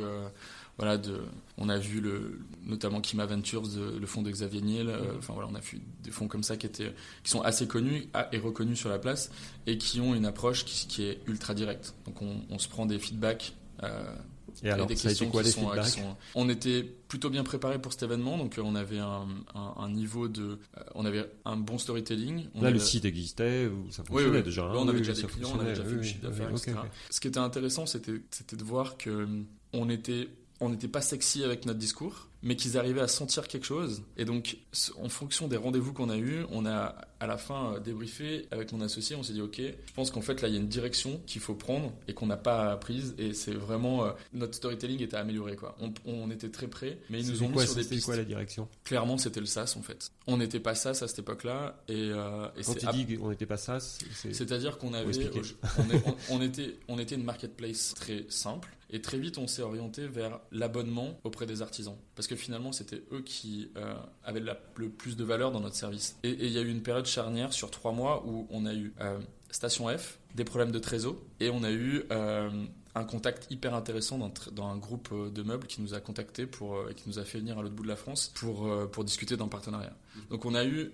voilà, 0.78 0.98
de, 0.98 1.22
on 1.58 1.70
a 1.70 1.78
vu 1.78 2.02
le, 2.02 2.40
notamment 2.66 3.00
Kima 3.02 3.26
Ventures, 3.26 3.62
de- 3.68 3.98
le 3.98 4.06
fonds 4.06 4.22
de 4.22 4.30
Xavier 4.30 4.62
Niel. 4.62 4.90
euh, 4.90 5.18
Enfin 5.18 5.34
voilà, 5.34 5.48
on 5.52 5.56
a 5.56 5.60
vu 5.62 5.82
des 6.04 6.12
fonds 6.12 6.28
comme 6.28 6.44
ça 6.44 6.58
qui, 6.58 6.66
étaient, 6.66 6.94
qui 7.24 7.32
sont 7.32 7.42
assez 7.42 7.68
connus 7.68 8.08
ah, 8.14 8.28
et 8.32 8.38
reconnus 8.38 8.78
sur 8.80 8.90
la 8.90 9.00
place 9.00 9.32
et 9.68 9.78
qui 9.78 10.02
ont 10.02 10.14
une 10.16 10.26
approche 10.26 10.66
qui, 10.66 10.88
qui 10.88 11.04
est 11.04 11.20
ultra 11.28 11.54
directe. 11.54 11.96
Donc 12.06 12.22
on, 12.22 12.42
on 12.50 12.60
se 12.60 12.68
prend 12.68 12.86
des 12.86 13.00
feedbacks. 13.00 13.54
euh, 13.84 14.04
Et 14.64 14.70
alors, 14.70 14.88
des 14.88 14.96
ça 14.98 15.08
a 15.10 15.12
été 15.12 15.20
questions 15.20 15.30
quoi 15.32 15.42
qui 15.44 15.48
les 15.48 15.52
sont, 15.54 15.72
euh, 15.72 15.82
qui 15.82 15.90
sont- 15.92 16.16
On 16.36 16.50
était 16.50 16.84
plutôt 17.08 17.30
bien 17.30 17.44
préparé 17.44 17.80
pour 17.80 17.94
cet 17.94 18.04
événement, 18.04 18.38
donc 18.38 18.58
euh, 18.58 18.62
on 18.66 18.76
avait 18.76 19.00
un, 19.00 19.28
un- 19.54 19.74
un 19.78 19.90
niveau 19.90 20.28
de, 20.28 20.44
euh, 20.78 20.84
on 20.96 21.06
avait 21.06 21.30
un 21.46 21.56
bon 21.58 21.78
storytelling. 21.78 22.48
On 22.54 22.62
Là, 22.64 22.72
le 22.72 22.80
site 22.80 23.06
existait, 23.06 23.70
ça 23.92 24.02
oui, 24.04 24.08
fonctionnait 24.24 24.38
oui. 24.40 24.44
déjà. 24.44 24.64
Là, 24.64 24.72
hein 24.72 24.76
on 24.78 24.82
avait 24.90 24.92
Oui, 24.92 24.98
déjà 25.00 25.14
oui, 25.14 25.22
des 25.22 25.28
clients, 25.28 25.52
on 25.56 25.60
avait 25.60 25.70
déjà 25.72 25.84
fait 25.86 25.92
le 25.92 26.00
oui, 26.00 26.06
chiffre 26.06 26.20
oui, 26.24 26.30
d'affaires, 26.30 26.50
oui, 26.52 26.58
etc. 26.60 26.78
Ce 27.10 27.20
qui 27.22 27.28
était 27.30 27.38
intéressant, 27.40 27.86
c'était, 27.86 28.22
c'était 28.32 28.56
de 28.58 28.64
voir 28.64 28.98
que 28.98 29.10
euh, 29.10 29.26
on 29.74 29.90
était, 29.90 30.30
on 30.60 30.70
n'était 30.70 30.88
pas 30.88 31.02
sexy 31.02 31.44
avec 31.44 31.66
notre 31.66 31.80
discours, 31.80 32.28
mais 32.42 32.56
qu'ils 32.56 32.78
arrivaient 32.78 33.02
à 33.02 33.08
sentir 33.08 33.48
quelque 33.48 33.66
chose. 33.66 34.04
Et 34.18 34.26
donc, 34.26 34.58
en 35.02 35.10
fonction 35.10 35.48
des 35.48 35.58
rendez-vous 35.58 35.94
qu'on 35.94 36.10
a 36.10 36.18
eus, 36.18 36.46
on 36.52 36.66
a 36.66 36.96
à 37.20 37.28
la 37.28 37.38
fin 37.38 37.74
euh, 37.76 37.80
débriefé 37.80 38.48
avec 38.52 38.72
mon 38.72 38.82
associé. 38.82 39.16
On 39.16 39.24
s'est 39.24 39.34
dit, 39.34 39.42
ok, 39.42 39.58
je 39.60 39.94
pense 39.94 40.12
qu'en 40.12 40.22
fait 40.22 40.42
là, 40.42 40.48
il 40.48 40.54
y 40.54 40.58
a 40.58 40.60
une 40.60 40.68
direction 40.68 41.22
qu'il 41.26 41.42
faut 41.42 41.56
prendre 41.56 41.94
et 42.08 42.14
qu'on 42.14 42.28
n'a 42.28 42.38
pas 42.38 42.76
prise. 42.78 43.16
Et 43.18 43.34
c'est 43.34 43.54
vraiment 43.54 44.06
euh, 44.06 44.12
notre 44.34 44.56
storytelling 44.56 45.02
était 45.02 45.18
amélioré, 45.18 45.56
quoi. 45.56 45.76
On, 45.82 45.94
on 46.06 46.30
était 46.32 46.50
très 46.50 46.68
prêts, 46.68 46.98
mais 47.10 47.22
ils 47.22 47.32
nous 47.32 47.44
ont 47.44 47.48
mis 47.48 47.54
quoi, 47.54 47.66
sur 47.66 47.76
des 47.76 47.84
pistes. 47.84 48.06
quoi 48.06 48.16
la 48.18 48.24
direction? 48.24 48.68
Clairement, 48.84 49.18
c'était 49.18 49.40
le 49.40 49.46
SaaS 49.46 49.76
en 49.78 49.82
fait. 49.82 50.12
On 50.28 50.38
n'était 50.38 50.60
pas 50.60 50.76
SaaS 50.76 51.00
à 51.04 51.08
cette 51.08 51.20
époque-là, 51.20 51.82
et, 51.88 51.94
euh, 52.12 52.48
et 52.58 52.64
Quand 52.64 52.74
tu 52.76 52.86
dis 53.06 53.18
qu'on 53.18 53.30
n'était 53.30 53.46
pas 53.46 53.58
c'est 53.58 54.34
c'est-à-dire 54.34 54.78
qu'on 54.78 54.94
avait, 54.94 55.08
expliquer. 55.08 55.42
on, 55.80 55.90
est- 55.90 56.02
on- 56.08 56.16
on 56.38 56.42
était, 56.42 56.76
on 56.88 57.00
était 57.00 57.16
une 57.16 57.24
marketplace 57.24 57.94
très 57.96 58.26
simple 58.30 58.70
et 58.92 59.02
très 59.02 59.18
vite 59.18 59.38
on 59.40 59.48
s'est 59.48 59.64
orienté 59.64 60.08
vers 60.08 60.40
l'abonnement 60.52 61.20
auprès 61.24 61.46
des 61.48 61.62
artisans 61.64 61.96
parce 62.16 62.28
que 62.28 62.36
finalement 62.36 62.72
c'était 62.72 63.02
eux 63.12 63.22
qui 63.24 63.70
euh, 63.78 63.94
avaient 64.24 64.40
la- 64.40 64.60
le 64.76 64.90
plus 64.90 65.16
de 65.18 65.24
valeur 65.24 65.52
dans 65.52 65.60
notre 65.60 65.76
service. 65.76 66.16
Et 66.24 66.30
il 66.30 66.52
y 66.52 66.58
a 66.58 66.62
eu 66.62 66.70
une 66.70 66.84
période 66.84 67.05
charnière 67.06 67.54
sur 67.54 67.72
trois 67.72 67.92
mois 67.92 68.24
où 68.26 68.48
on 68.50 68.66
a 68.66 68.74
eu 68.74 68.94
euh, 69.02 69.20
Station 69.56 69.88
F, 69.88 70.20
des 70.36 70.44
problèmes 70.44 70.72
de 70.72 70.80
trésor 70.80 71.16
et 71.40 71.50
on 71.50 71.64
a 71.64 71.72
eu 71.72 72.04
euh, 72.12 72.50
un 72.94 73.04
contact 73.06 73.48
hyper 73.50 73.74
intéressant 73.74 74.18
dans, 74.18 74.68
un 74.68 74.78
groupe 74.78 75.10
euh, 75.14 75.30
de 75.30 75.44
meubles 75.44 75.66
qui 75.66 75.82
nous 75.82 75.94
a 75.94 76.02
contacté 76.02 76.46
pour 76.46 76.76
euh, 76.76 76.92
qui 76.94 77.04
nous 77.08 77.20
a 77.20 77.24
fait 77.24 77.40
venir 77.40 77.58
à 77.58 77.62
l'autre 77.62 77.74
bout 77.74 77.84
de 77.84 77.88
la 77.88 77.96
France 77.96 78.34
pour 78.36 78.70
pour 78.92 79.06
discuter 79.06 79.38
d'un 79.38 79.48
partenariat. 79.48 79.96
Donc 80.30 80.46
on 80.46 80.56
a 80.56 80.66
eu 80.66 80.92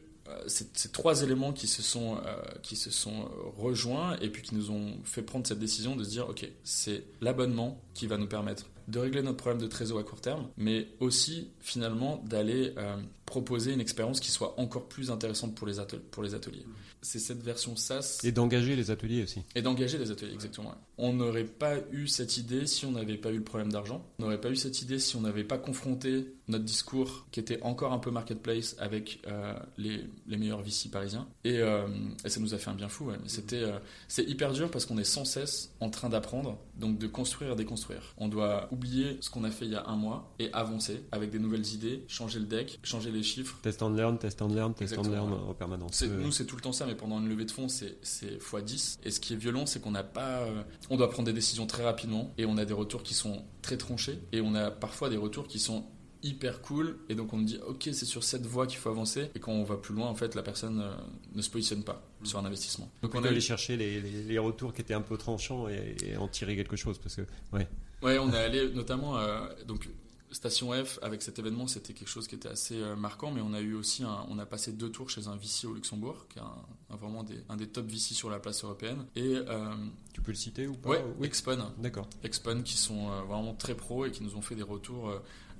ces, 0.48 0.68
ces 0.74 0.92
trois 0.92 1.24
éléments 1.24 1.52
qui 1.52 1.68
se 1.68 1.82
sont 1.82 2.20
qui 2.62 2.76
se 2.76 2.92
sont 2.92 3.30
rejoints 3.58 4.16
et 4.22 4.30
puis 4.30 4.44
qui 4.44 4.56
nous 4.56 4.70
ont 4.72 5.00
fait 5.04 5.24
prendre 5.24 5.46
cette 5.48 5.60
décision 5.60 5.96
de 5.96 6.04
se 6.04 6.10
dire 6.10 6.30
ok 6.30 6.48
c'est 6.64 7.04
l'abonnement 7.20 7.82
qui 7.94 8.08
va 8.08 8.18
nous 8.18 8.28
permettre 8.28 8.68
de 8.88 9.00
régler 9.00 9.22
notre 9.22 9.38
problème 9.38 9.62
de 9.62 9.68
trésor 9.68 10.00
à 10.00 10.04
court 10.04 10.22
terme, 10.22 10.48
mais 10.58 10.88
aussi 11.00 11.50
finalement 11.60 12.22
d'aller 12.26 12.74
euh, 12.78 12.98
proposer 13.32 13.74
une 13.74 13.82
expérience 13.82 14.20
qui 14.20 14.30
soit 14.30 14.60
encore 14.60 14.88
plus 14.88 15.10
intéressante 15.10 15.56
pour 15.56 15.66
les, 15.66 15.80
ateliers. 15.80 16.04
Pour 16.12 16.22
les 16.22 16.36
ateliers. 16.36 16.66
C'est 17.02 17.18
cette 17.18 17.42
version 17.42 17.76
SaaS. 17.76 18.20
Et 18.24 18.32
d'engager 18.32 18.76
les 18.76 18.92
ateliers 18.92 19.24
aussi. 19.24 19.42
Et 19.56 19.64
d'engager 19.64 19.98
les 19.98 20.12
ateliers, 20.12 20.34
exactement. 20.34 20.76
On 21.00 21.14
n'aurait 21.14 21.46
pas 21.46 21.78
eu 21.92 22.08
cette 22.08 22.38
idée 22.38 22.68
si 22.68 22.86
on 22.86 22.92
n'avait 22.92 23.18
pas 23.18 23.32
eu 23.32 23.38
le 23.38 23.44
problème 23.44 23.72
d'argent. 23.72 24.06
On 24.20 24.24
n'aurait 24.24 24.42
pas 24.42 24.52
eu 24.52 24.56
cette 24.56 24.84
idée 24.84 25.00
si 25.00 25.16
on 25.16 25.22
n'avait 25.22 25.44
pas 25.44 25.58
confronté 25.58 26.36
notre 26.52 26.66
discours 26.66 27.26
qui 27.32 27.40
était 27.40 27.62
encore 27.64 27.94
un 27.94 27.98
peu 27.98 28.12
marketplace 28.12 28.76
avec 28.78 29.22
euh, 29.28 29.58
les, 29.78 30.06
les, 30.28 30.38
meilleurs 30.38 30.62
VC 30.62 30.90
parisiens. 30.92 31.28
Et, 31.44 31.60
euh, 31.60 31.88
et, 32.24 32.30
ça 32.30 32.40
nous 32.40 32.54
a 32.54 32.58
fait 32.58 32.70
un 32.70 32.76
bien 32.76 32.90
fou. 32.90 33.06
Ouais. 33.06 33.16
C'était, 33.26 33.64
euh, 33.64 33.80
c'est 34.08 34.24
hyper 34.30 34.52
dur 34.52 34.70
parce 34.70 34.86
qu'on 34.86 34.98
est 34.98 35.04
sans 35.04 35.26
cesse 35.26 35.74
en 35.80 35.90
train 35.90 36.10
d'apprendre, 36.10 36.60
donc 36.76 37.00
de 37.00 37.08
construire 37.08 37.54
et 37.54 37.56
déconstruire. 37.56 38.14
On 38.18 38.28
doit 38.28 38.68
oublier 38.72 39.18
ce 39.22 39.30
qu'on 39.30 39.44
a 39.44 39.52
fait 39.52 39.66
il 39.66 39.72
y 39.72 39.76
a 39.76 39.88
un 39.88 39.96
mois 39.96 40.34
et 40.40 40.52
avancer 40.54 41.04
avec 41.12 41.32
des 41.32 41.40
nouvelles 41.40 41.74
idées, 41.74 42.04
changer 42.08 42.40
le 42.40 42.46
deck, 42.46 42.80
changer 42.84 43.12
les 43.12 43.21
chiffres. 43.24 43.58
Test 43.62 43.82
and 43.82 43.96
learn, 43.96 44.18
test 44.18 44.42
and 44.42 44.50
learn, 44.50 44.74
test 44.74 44.98
and 44.98 45.04
learn 45.04 45.34
en 45.34 45.54
permanence. 45.54 46.04
Nous, 46.04 46.32
c'est 46.32 46.46
tout 46.46 46.56
le 46.56 46.62
temps 46.62 46.74
ça, 46.74 46.86
mais 46.86 46.96
pendant 46.96 47.20
une 47.20 47.30
levée 47.30 47.46
de 47.46 47.52
fonds, 47.52 47.68
c'est, 47.68 47.98
c'est 48.02 48.42
x10. 48.42 49.00
Et 49.04 49.12
ce 49.12 49.20
qui 49.20 49.34
est 49.34 49.38
violent, 49.38 49.66
c'est 49.66 49.80
qu'on 49.80 49.92
n'a 49.92 50.04
pas. 50.04 50.46
on 50.90 50.98
doit 50.98 51.10
prendre 51.10 51.28
des 51.28 51.34
décisions 51.34 51.66
très 51.66 51.84
rapidement 51.84 52.34
et 52.38 52.46
on 52.46 52.58
a 52.58 52.66
des 52.66 52.74
retours 52.74 53.04
qui 53.04 53.14
sont 53.14 53.44
très 53.62 53.78
tranchés 53.78 54.20
et 54.32 54.42
on 54.42 54.56
a 54.56 54.72
parfois 54.72 55.10
des 55.10 55.18
retours 55.18 55.48
qui 55.48 55.60
sont 55.60 55.86
hyper 56.24 56.62
cool 56.62 56.98
et 57.10 57.16
donc 57.16 57.34
on 57.34 57.38
me 57.38 57.46
dit 57.46 57.60
ok 57.68 57.90
c'est 57.94 58.06
sur 58.06 58.24
cette 58.24 58.46
voie 58.46 58.68
qu'il 58.68 58.78
faut 58.78 58.90
avancer 58.90 59.32
et 59.34 59.40
quand 59.40 59.52
on 59.52 59.64
va 59.64 59.78
plus 59.78 59.96
loin 59.96 60.08
en 60.08 60.16
fait 60.16 60.36
la 60.36 60.44
personne 60.44 60.80
euh, 60.82 60.94
ne 61.34 61.42
se 61.42 61.50
positionne 61.50 61.84
pas 61.84 62.08
sur 62.24 62.38
un 62.38 62.46
investissement 62.46 62.92
donc 63.02 63.16
on, 63.16 63.24
a 63.24 63.28
aller 63.28 63.42
chercher 63.42 63.76
les, 63.76 64.00
les, 64.02 64.24
les, 64.24 64.38
retours 64.38 64.74
qui 64.74 64.82
étaient 64.82 64.94
un 64.94 65.02
peu 65.02 65.18
tranchants 65.18 65.68
et, 65.68 65.96
et, 66.06 66.18
en 66.18 66.28
tirer 66.28 66.56
quelque 66.56 66.76
chose 66.76 67.00
parce 67.00 67.16
que 67.16 67.24
ouais 67.54 67.68
ouais 68.04 68.20
on 68.20 68.32
est 68.32 68.38
allé 68.38 68.72
notamment 68.72 69.18
euh, 69.18 69.48
donc 69.68 69.90
Station 70.32 70.72
F, 70.72 71.00
avec 71.02 71.22
cet 71.22 71.40
événement, 71.40 71.68
c'était 71.68 71.94
quelque 71.94 72.08
chose 72.08 72.28
qui 72.28 72.36
était 72.36 72.50
assez 72.50 72.82
euh, 72.82 72.96
marquant, 72.96 73.32
mais 73.32 73.42
on 73.42 73.54
a 73.54 73.60
eu 73.60 73.74
aussi, 73.74 74.04
un, 74.04 74.26
on 74.30 74.40
a 74.40 74.46
passé 74.46 74.72
deux 74.72 74.90
tours 74.90 75.10
chez 75.10 75.28
un 75.28 75.36
VC 75.36 75.66
au 75.66 75.74
Luxembourg, 75.74 76.26
qui 76.30 76.40
est 76.40 76.42
un, 76.42 76.56
un 76.90 76.96
vraiment 76.96 77.24
des, 77.24 77.44
un 77.50 77.58
des 77.58 77.68
top 77.68 77.88
VC 77.88 78.14
sur 78.14 78.30
la 78.30 78.40
place 78.40 78.64
européenne. 78.64 79.06
Et 79.16 79.36
euh, 79.36 79.74
tu 80.14 80.22
peux 80.22 80.32
le 80.32 80.38
citer 80.38 80.68
ou 80.68 80.76
pas 80.76 80.90
ouais, 80.90 81.06
oui, 81.20 81.28
Expon. 81.28 81.58
D'accord. 81.78 82.08
Expon, 82.24 82.62
qui 82.64 82.78
sont 82.78 83.12
euh, 83.12 83.22
vraiment 83.24 83.54
très 83.54 83.76
pros 83.76 84.06
et 84.06 84.12
qui 84.12 84.24
nous 84.24 84.36
ont 84.36 84.42
fait 84.42 84.56
des 84.56 84.64
retours. 84.64 85.12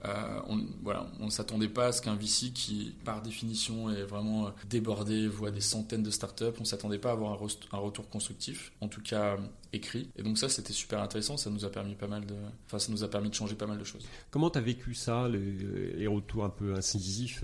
Euh, 0.04 0.40
on, 0.48 0.66
voilà, 0.82 1.08
on 1.20 1.26
ne 1.26 1.30
s'attendait 1.30 1.70
pas 1.70 1.88
à 1.88 1.92
ce 1.92 2.02
qu'un 2.02 2.16
VC 2.16 2.52
qui, 2.54 2.96
par 3.06 3.22
définition, 3.22 3.90
est 3.92 4.04
vraiment 4.04 4.52
débordé, 4.68 5.28
voit 5.28 5.52
des 5.52 5.62
centaines 5.62 6.02
de 6.02 6.10
startups, 6.10 6.46
on 6.58 6.62
ne 6.62 6.66
s'attendait 6.66 6.98
pas 6.98 7.10
à 7.10 7.14
avoir 7.14 7.34
un, 7.34 7.48
un, 7.72 7.78
retour 7.78 8.10
constructif, 8.10 8.72
en 8.82 8.88
tout 8.88 9.02
cas 9.02 9.38
écrit. 9.74 10.10
Et 10.16 10.24
donc 10.24 10.38
ça, 10.38 10.50
c'était 10.50 10.74
super 10.74 11.02
intéressant. 11.02 11.38
Ça 11.38 11.50
nous 11.50 11.66
a 11.66 11.70
permis 11.70 11.96
pas 11.96 12.08
mal 12.08 12.26
de, 12.26 12.36
enfin, 12.66 12.80
ça 12.80 12.92
nous 12.92 13.04
a 13.04 13.10
permis 13.10 13.30
de 13.30 13.36
changer 13.36 13.56
pas 13.56 13.68
mal 13.68 13.78
de 13.78 13.84
choses. 13.84 14.08
Comment 14.30 14.50
tu 14.50 14.58
as 14.58 14.62
vécu 14.62 14.94
ça, 14.94 15.28
les, 15.28 15.40
les, 15.40 16.08
retours 16.08 16.44
un 16.44 16.50
peu 16.50 16.76
incisifs 16.76 17.44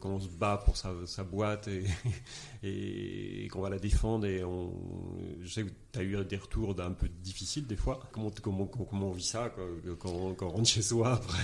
quand 0.00 0.10
on 0.10 0.20
se 0.20 0.28
bat 0.28 0.62
pour 0.64 0.76
sa, 0.76 0.94
sa 1.06 1.24
boîte 1.24 1.68
et, 1.68 1.84
et, 2.62 3.44
et 3.44 3.48
qu'on 3.48 3.60
va 3.60 3.70
la 3.70 3.78
défendre 3.78 4.26
et 4.26 4.42
on, 4.42 4.72
je 5.42 5.48
sais 5.48 5.64
que 5.64 5.70
tu 5.92 5.98
as 5.98 6.02
eu 6.02 6.24
des 6.24 6.36
retours 6.36 6.74
un 6.80 6.92
peu 6.92 7.08
difficiles 7.08 7.66
des 7.66 7.76
fois. 7.76 8.00
Comment, 8.12 8.30
comment, 8.42 8.66
comment 8.66 9.08
on 9.08 9.12
vit 9.12 9.24
ça 9.24 9.50
quoi, 9.50 9.64
quand, 9.98 10.34
quand, 10.34 10.46
on 10.46 10.50
rentre 10.50 10.68
chez 10.68 10.82
soi 10.82 11.14
après? 11.14 11.42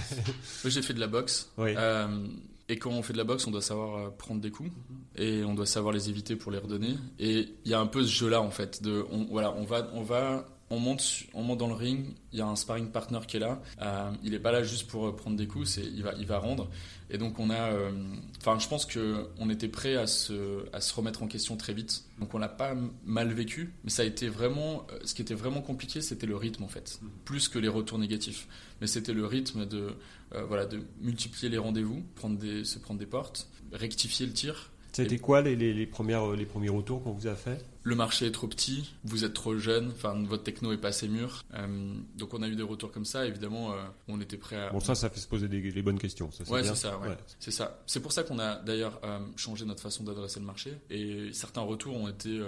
Moi 0.65 0.71
j'ai 0.71 0.83
fait 0.83 0.95
de 0.95 1.01
la 1.01 1.07
boxe. 1.07 1.53
Oui. 1.59 1.75
Euh, 1.77 2.27
et 2.71 2.77
quand 2.77 2.91
on 2.91 3.03
fait 3.03 3.13
de 3.13 3.19
la 3.19 3.25
boxe, 3.25 3.49
on 3.49 3.51
doit 3.51 3.63
savoir 3.63 4.13
prendre 4.13 4.41
des 4.41 4.53
coups 4.53 4.71
et 5.17 5.43
on 5.43 5.55
doit 5.55 5.67
savoir 5.67 5.93
les 5.93 6.09
éviter 6.09 6.37
pour 6.37 6.53
les 6.53 6.59
redonner. 6.59 6.95
Et 7.19 7.49
il 7.65 7.71
y 7.71 7.75
a 7.75 7.81
un 7.81 7.87
peu 7.87 8.05
ce 8.05 8.13
jeu-là 8.13 8.41
en 8.41 8.53
fait. 8.53 8.81
De, 8.81 9.05
voilà, 9.29 9.53
on 9.57 9.65
va, 9.65 9.91
on 9.93 10.03
va 10.03 10.47
on 10.71 10.79
monte, 10.79 11.25
on 11.35 11.43
monte 11.43 11.59
dans 11.59 11.67
le 11.67 11.75
ring, 11.75 12.15
il 12.33 12.39
y 12.39 12.43
a 12.43 12.47
un 12.47 12.55
sparring 12.55 12.91
partner 12.91 13.19
qui 13.27 13.37
est 13.37 13.41
là. 13.41 13.61
Euh, 13.83 14.11
il 14.23 14.31
n'est 14.31 14.39
pas 14.39 14.53
là 14.53 14.63
juste 14.63 14.87
pour 14.87 15.15
prendre 15.17 15.37
des 15.37 15.49
coups, 15.49 15.69
c'est, 15.69 15.83
il, 15.83 16.03
va, 16.03 16.15
il 16.17 16.27
va 16.27 16.39
rendre. 16.39 16.71
Et 17.11 17.19
donc 17.19 17.41
on 17.41 17.51
a, 17.51 17.73
euh, 17.73 17.91
enfin 18.39 18.59
je 18.61 18.69
pense 18.69 18.87
qu'on 18.87 19.51
était 19.51 19.69
prêt 19.69 19.97
à 19.97 20.07
se, 20.07 20.65
à 20.73 20.81
se 20.81 20.95
remettre 20.95 21.25
en 21.25 21.27
question 21.27 21.57
très 21.57 21.75
vite. 21.75 22.05
Donc 22.21 22.33
on 22.35 22.39
l'a 22.39 22.49
pas 22.49 22.77
mal 23.05 23.33
vécu, 23.33 23.73
mais 23.83 23.91
ça 23.91 24.03
a 24.03 24.05
été 24.05 24.29
vraiment, 24.29 24.87
ce 25.05 25.13
qui 25.15 25.23
était 25.23 25.35
vraiment 25.35 25.61
compliqué, 25.61 26.01
c'était 26.01 26.27
le 26.27 26.37
rythme 26.37 26.63
en 26.63 26.69
fait, 26.69 27.01
plus 27.25 27.49
que 27.49 27.59
les 27.59 27.69
retours 27.69 27.99
négatifs. 27.99 28.47
Mais 28.81 28.87
c'était 28.87 29.13
le 29.13 29.27
rythme 29.27 29.67
de, 29.67 29.97
euh, 30.35 30.45
voilà, 30.45 30.67
de 30.67 30.81
multiplier 31.01 31.49
les 31.49 31.59
rendez-vous, 31.59 32.05
prendre 32.15 32.39
des, 32.39 32.65
se 32.65 32.79
prendre 32.79 33.01
des 33.01 33.07
portes, 33.07 33.49
rectifier 33.73 34.25
le 34.25 34.33
tir. 34.33 34.71
Été 34.97 35.19
quoi 35.19 35.41
les, 35.41 35.57
les, 35.57 35.73
les, 35.75 35.87
premières, 35.87 36.31
les 36.33 36.47
premiers 36.47 36.69
retours 36.69 37.03
qu'on 37.03 37.13
vous 37.13 37.27
a 37.27 37.35
fait? 37.35 37.65
Le 37.83 37.95
marché 37.95 38.27
est 38.27 38.31
trop 38.31 38.47
petit, 38.47 38.93
vous 39.05 39.25
êtes 39.25 39.33
trop 39.33 39.57
jeune, 39.57 39.91
enfin 39.91 40.23
votre 40.25 40.43
techno 40.43 40.73
est 40.73 40.77
pas 40.77 40.89
assez 40.89 41.09
mûr. 41.09 41.45
Euh, 41.55 41.95
donc 42.17 42.35
on 42.35 42.43
a 42.43 42.49
eu 42.49 42.57
des 42.57 42.63
retours 42.63 42.93
comme 42.93 43.05
ça. 43.05 43.27
Évidemment, 43.27 43.73
euh, 43.73 43.77
on 44.09 44.21
était 44.21 44.37
prêt 44.37 44.57
à. 44.57 44.71
Bon, 44.71 44.81
ça, 44.81 44.95
ça 44.95 45.09
fait 45.09 45.21
se 45.21 45.29
poser 45.29 45.49
des, 45.49 45.61
les 45.61 45.83
bonnes 45.83 45.99
questions. 45.99 46.31
Ça, 46.31 46.45
ouais, 46.51 46.63
c'est 46.63 46.75
ça. 46.75 46.99
Ouais. 46.99 47.09
ouais. 47.09 47.17
C'est 47.39 47.51
ça. 47.51 47.83
C'est 47.87 48.01
pour 48.01 48.13
ça 48.13 48.23
qu'on 48.23 48.39
a 48.39 48.57
d'ailleurs 48.57 49.01
euh, 49.05 49.19
changé 49.37 49.65
notre 49.65 49.83
façon 49.83 50.05
d'adresser 50.05 50.41
le 50.41 50.47
marché. 50.47 50.77
Et 50.91 51.33
certains 51.33 51.63
retours 51.63 51.97
ont 51.97 52.09
été, 52.09 52.41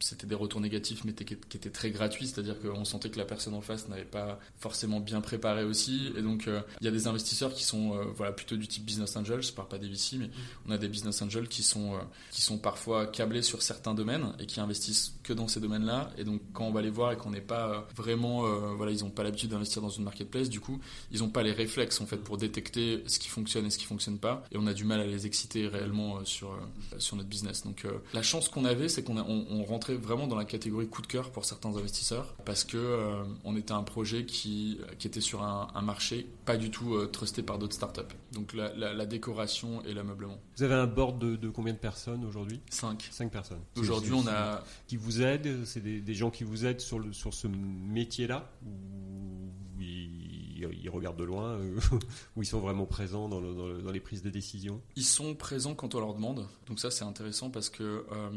c'était 0.00 0.26
des 0.26 0.34
retours 0.34 0.60
négatifs, 0.60 1.04
mais 1.04 1.12
qui 1.12 1.34
étaient 1.34 1.70
très 1.70 1.90
gratuits. 1.90 2.26
C'est-à-dire 2.26 2.60
qu'on 2.60 2.84
sentait 2.84 3.10
que 3.10 3.18
la 3.18 3.24
personne 3.24 3.54
en 3.54 3.60
face 3.60 3.88
n'avait 3.88 4.04
pas 4.04 4.38
forcément 4.58 5.00
bien 5.00 5.20
préparé 5.20 5.64
aussi. 5.64 6.12
Et 6.16 6.22
donc 6.22 6.48
euh, 6.48 6.60
il 6.80 6.84
y 6.84 6.88
a 6.88 6.92
des 6.92 7.06
investisseurs 7.06 7.52
qui 7.54 7.64
sont, 7.64 7.96
voilà, 8.14 8.32
plutôt 8.32 8.56
du 8.56 8.68
type 8.68 8.84
business 8.84 9.16
angel. 9.16 9.42
Je 9.42 9.52
parle 9.52 9.68
pas 9.68 9.78
des 9.78 9.88
VC, 9.88 10.16
mais 10.18 10.30
on 10.66 10.70
a 10.70 10.78
des 10.78 10.88
business 10.88 11.20
angels 11.22 11.48
qui 11.48 11.62
sont, 11.62 11.94
qui 12.30 12.42
sont 12.42 12.58
parfois 12.58 13.06
câblés 13.06 13.42
sur 13.42 13.62
certains 13.62 13.94
domaines 13.94 14.32
et 14.38 14.46
qui 14.46 14.60
investissent 14.60 15.14
que 15.22 15.32
dans 15.32 15.48
ces 15.48 15.60
domaines-là. 15.60 16.10
Et 16.18 16.24
donc, 16.24 16.40
quand 16.52 16.64
on 16.64 16.72
va 16.72 16.82
les 16.82 16.90
voir 16.90 17.12
et 17.12 17.16
qu'on 17.16 17.30
n'est 17.30 17.40
pas 17.40 17.86
vraiment, 17.96 18.46
euh, 18.46 18.74
voilà, 18.76 18.92
ils 18.92 19.02
n'ont 19.02 19.10
pas 19.10 19.22
l'habitude 19.22 19.50
d'investir 19.50 19.82
dans 19.82 19.88
une 19.88 20.04
marketplace, 20.04 20.48
du 20.48 20.60
coup, 20.60 20.80
ils 21.10 21.20
n'ont 21.20 21.30
pas 21.30 21.42
les 21.42 21.52
réflexes 21.52 22.00
en 22.00 22.06
fait 22.06 22.18
pour 22.18 22.36
détecter 22.36 23.02
ce 23.06 23.18
qui 23.18 23.28
fonctionne 23.28 23.66
et 23.66 23.70
ce 23.70 23.78
qui 23.78 23.84
fonctionne 23.84 24.18
pas. 24.18 24.44
Et 24.52 24.56
on 24.56 24.66
a 24.66 24.74
du 24.74 24.84
mal 24.84 25.00
à 25.00 25.06
les 25.06 25.26
exciter 25.26 25.66
réellement 25.68 26.18
euh, 26.18 26.24
sur 26.24 26.52
euh, 26.52 26.98
sur 26.98 27.16
notre 27.16 27.28
business. 27.28 27.64
Donc, 27.64 27.84
euh, 27.84 27.98
la 28.14 28.22
chance 28.22 28.48
qu'on 28.48 28.64
avait, 28.64 28.88
c'est 28.88 29.02
qu'on 29.02 29.16
on, 29.18 29.46
on, 29.50 29.64
rentrait 29.64 29.85
vraiment 29.94 30.26
dans 30.26 30.36
la 30.36 30.44
catégorie 30.44 30.88
coup 30.88 31.02
de 31.02 31.06
cœur 31.06 31.30
pour 31.30 31.44
certains 31.44 31.76
investisseurs 31.76 32.34
parce 32.44 32.64
que 32.64 32.76
euh, 32.76 33.24
on 33.44 33.56
était 33.56 33.72
un 33.72 33.82
projet 33.82 34.24
qui 34.24 34.78
qui 34.98 35.06
était 35.06 35.20
sur 35.20 35.42
un, 35.42 35.68
un 35.74 35.82
marché 35.82 36.26
pas 36.44 36.56
du 36.56 36.70
tout 36.70 37.06
trusté 37.06 37.42
par 37.42 37.58
d'autres 37.58 37.74
startups. 37.74 38.02
Donc, 38.32 38.52
la, 38.52 38.74
la, 38.74 38.92
la 38.92 39.06
décoration 39.06 39.82
et 39.84 39.94
l'ameublement. 39.94 40.38
Vous 40.56 40.62
avez 40.62 40.74
un 40.74 40.86
board 40.86 41.18
de, 41.18 41.36
de 41.36 41.48
combien 41.48 41.72
de 41.72 41.78
personnes 41.78 42.24
aujourd'hui? 42.24 42.60
Cinq. 42.70 43.08
Cinq 43.10 43.30
personnes. 43.30 43.62
Aujourd'hui, 43.76 44.12
on 44.12 44.26
a 44.26 44.62
qui 44.86 44.96
vous 44.96 45.22
aident? 45.22 45.64
C'est 45.64 45.80
des, 45.80 46.00
des, 46.00 46.14
gens 46.14 46.30
qui 46.30 46.44
vous 46.44 46.66
aident 46.66 46.80
sur, 46.80 46.98
le, 46.98 47.12
sur 47.12 47.34
ce 47.34 47.46
métier-là? 47.48 48.50
Ou 48.64 49.80
ils, 49.80 50.88
regardent 50.90 51.18
de 51.18 51.24
loin 51.24 51.58
Ou 52.36 52.42
ils 52.42 52.46
sont 52.46 52.60
vraiment 52.60 52.86
présents 52.86 53.28
dans, 53.28 53.40
le, 53.40 53.54
dans, 53.54 53.66
le, 53.66 53.82
dans, 53.82 53.92
les 53.92 54.00
prises 54.00 54.22
de 54.22 54.30
décision? 54.30 54.80
Ils 54.96 55.04
sont 55.04 55.34
présents 55.34 55.74
quand 55.74 55.94
on 55.94 56.00
leur 56.00 56.14
demande. 56.14 56.46
Donc 56.66 56.80
ça, 56.80 56.90
c'est 56.90 57.04
intéressant 57.04 57.50
parce 57.50 57.70
que 57.70 58.04
euh, 58.12 58.30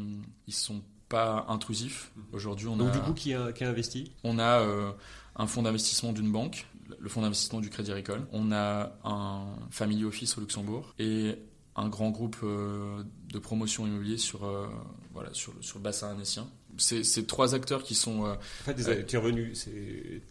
ils 0.46 0.54
sont 0.54 0.82
pas 1.10 1.44
intrusifs. 1.48 2.12
Aujourd'hui, 2.32 2.68
on 2.68 2.76
Donc 2.76 2.88
a... 2.88 2.92
du 2.92 3.00
coup, 3.00 3.12
qui 3.12 3.34
a, 3.34 3.52
qui 3.52 3.64
a 3.64 3.68
investi 3.68 4.12
On 4.24 4.38
a 4.38 4.60
euh, 4.60 4.92
un 5.36 5.46
fonds 5.46 5.62
d'investissement 5.62 6.14
d'une 6.14 6.32
banque, 6.32 6.66
le 6.98 7.08
fonds 7.10 7.20
d'investissement 7.20 7.60
du 7.60 7.68
Crédit 7.68 7.90
Agricole. 7.90 8.26
On 8.32 8.52
a 8.52 8.96
un 9.04 9.44
family 9.70 10.04
office 10.04 10.38
au 10.38 10.40
Luxembourg 10.40 10.94
et 10.98 11.36
un 11.76 11.88
grand 11.88 12.10
groupe 12.10 12.38
euh, 12.42 13.02
de 13.28 13.38
promotion 13.38 13.86
immobilier 13.86 14.16
sur, 14.16 14.44
euh, 14.44 14.66
voilà, 15.12 15.28
sur, 15.34 15.52
sur 15.60 15.78
le 15.78 15.82
bassin 15.82 16.10
annécien. 16.10 16.48
C'est, 16.78 17.04
c'est 17.04 17.26
trois 17.26 17.54
acteurs 17.54 17.82
qui 17.82 17.94
sont... 17.94 18.22
En 18.22 18.38
fait, 18.64 18.74
des, 18.74 19.04
tu 19.04 19.16
es 19.16 19.18
revenu, 19.18 19.54
c'est, 19.54 20.22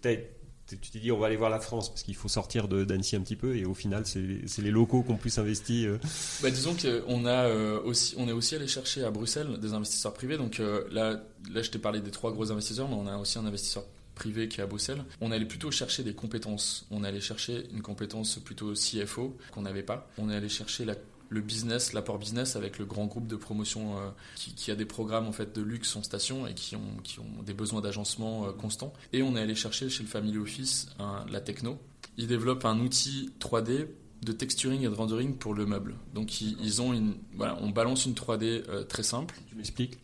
tu 0.76 0.92
t'es 0.92 1.00
dit 1.00 1.12
on 1.12 1.18
va 1.18 1.28
aller 1.28 1.36
voir 1.36 1.50
la 1.50 1.60
France 1.60 1.90
parce 1.90 2.04
qu'il 2.04 2.16
faut 2.16 2.28
sortir 2.28 2.68
d'Annecy 2.68 3.16
un 3.16 3.22
petit 3.22 3.36
peu 3.36 3.56
et 3.56 3.66
au 3.66 3.74
final 3.74 4.04
c'est, 4.06 4.20
les 4.62 4.72
locaux 4.72 5.04
qui 5.04 5.12
ont 5.12 5.18
plus 5.18 5.38
investi. 5.38 5.86
Euh. 5.86 5.98
Bah, 6.42 6.50
disons 6.52 6.76
qu'on 6.76 7.26
a 7.26 7.48
euh, 7.48 7.82
aussi, 7.82 8.16
on 8.18 8.28
est 8.28 8.32
aussi 8.32 8.56
allé 8.56 8.68
chercher 8.68 9.04
à 9.04 9.12
Bruxelles 9.12 9.60
des 9.60 9.74
investisseurs 9.74 10.14
privés. 10.14 10.38
Donc 10.38 10.60
euh, 10.60 10.84
là, 10.92 11.22
là, 11.52 11.62
je 11.62 11.70
t'ai 11.70 11.80
parlé 11.80 12.02
des 12.02 12.12
trois 12.12 12.32
gros 12.32 12.52
investisseurs, 12.52 12.88
mais 12.88 12.96
on 12.96 13.08
a 13.08 13.18
aussi 13.18 13.38
un 13.40 13.46
investisseur 13.46 13.84
privé 14.16 14.48
qui 14.48 14.60
est 14.60 14.64
à 14.64 14.68
Bruxelles. 14.68 15.04
On 15.22 15.32
allait 15.32 15.46
plutôt 15.46 15.72
chercher 15.72 16.04
des 16.04 16.14
compétences. 16.14 16.86
On 16.92 17.04
allait 17.04 17.22
chercher 17.22 17.68
une 17.72 17.82
compétence 17.82 18.38
plutôt 18.40 18.74
CFO 18.74 19.38
qu'on 19.52 19.62
n'avait 19.62 19.84
pas. 19.84 20.10
On 20.18 20.30
est 20.30 20.36
allé 20.36 20.50
chercher 20.50 20.86
la 20.86 20.96
le 21.30 21.42
business, 21.42 21.94
l'apport 21.94 22.18
business 22.18 22.56
avec 22.56 22.80
le 22.80 22.86
grand 22.86 23.06
groupe 23.06 23.28
de 23.28 23.36
promotion 23.36 23.98
euh, 23.98 24.10
qui, 24.36 24.54
qui, 24.54 24.72
a 24.72 24.76
des 24.76 24.86
programmes 24.86 25.28
en 25.28 25.32
fait 25.32 25.56
de 25.56 25.62
luxe 25.62 25.96
en 25.96 26.04
station 26.04 26.48
et 26.48 26.54
qui 26.54 26.76
ont, 26.76 26.98
qui 27.04 27.20
ont 27.20 27.44
des 27.46 27.54
besoins 27.54 27.82
d'agencement 27.82 28.48
euh, 28.48 28.52
constants. 28.52 28.94
Et 29.14 29.22
on 29.22 29.36
est 29.36 29.42
allé 29.42 29.56
chercher 29.56 29.90
chez 29.90 30.04
le 30.04 30.10
Family 30.10 30.38
Office 30.38 30.88
un, 31.00 31.26
la 31.30 31.40
techno. 31.40 31.78
Ils 32.18 32.28
développent 32.28 32.66
un 32.66 32.80
outil 32.80 33.32
3D 33.40 33.88
de 34.24 34.32
texturing 34.32 34.82
et 34.82 34.90
de 34.90 34.94
rendering 34.94 35.36
pour 35.36 35.54
le 35.54 35.66
meuble. 35.66 35.96
Donc 36.14 36.42
ils, 36.42 36.58
ils 36.62 36.82
ont 36.82 36.94
une 36.94 37.16
voilà, 37.36 37.58
on 37.62 37.70
balance 37.70 38.06
une 38.06 38.14
3D 38.14 38.64
euh, 38.68 38.84
très 38.84 39.04
simple. 39.04 39.36
Tu 39.48 39.56
m'expliques? 39.56 39.98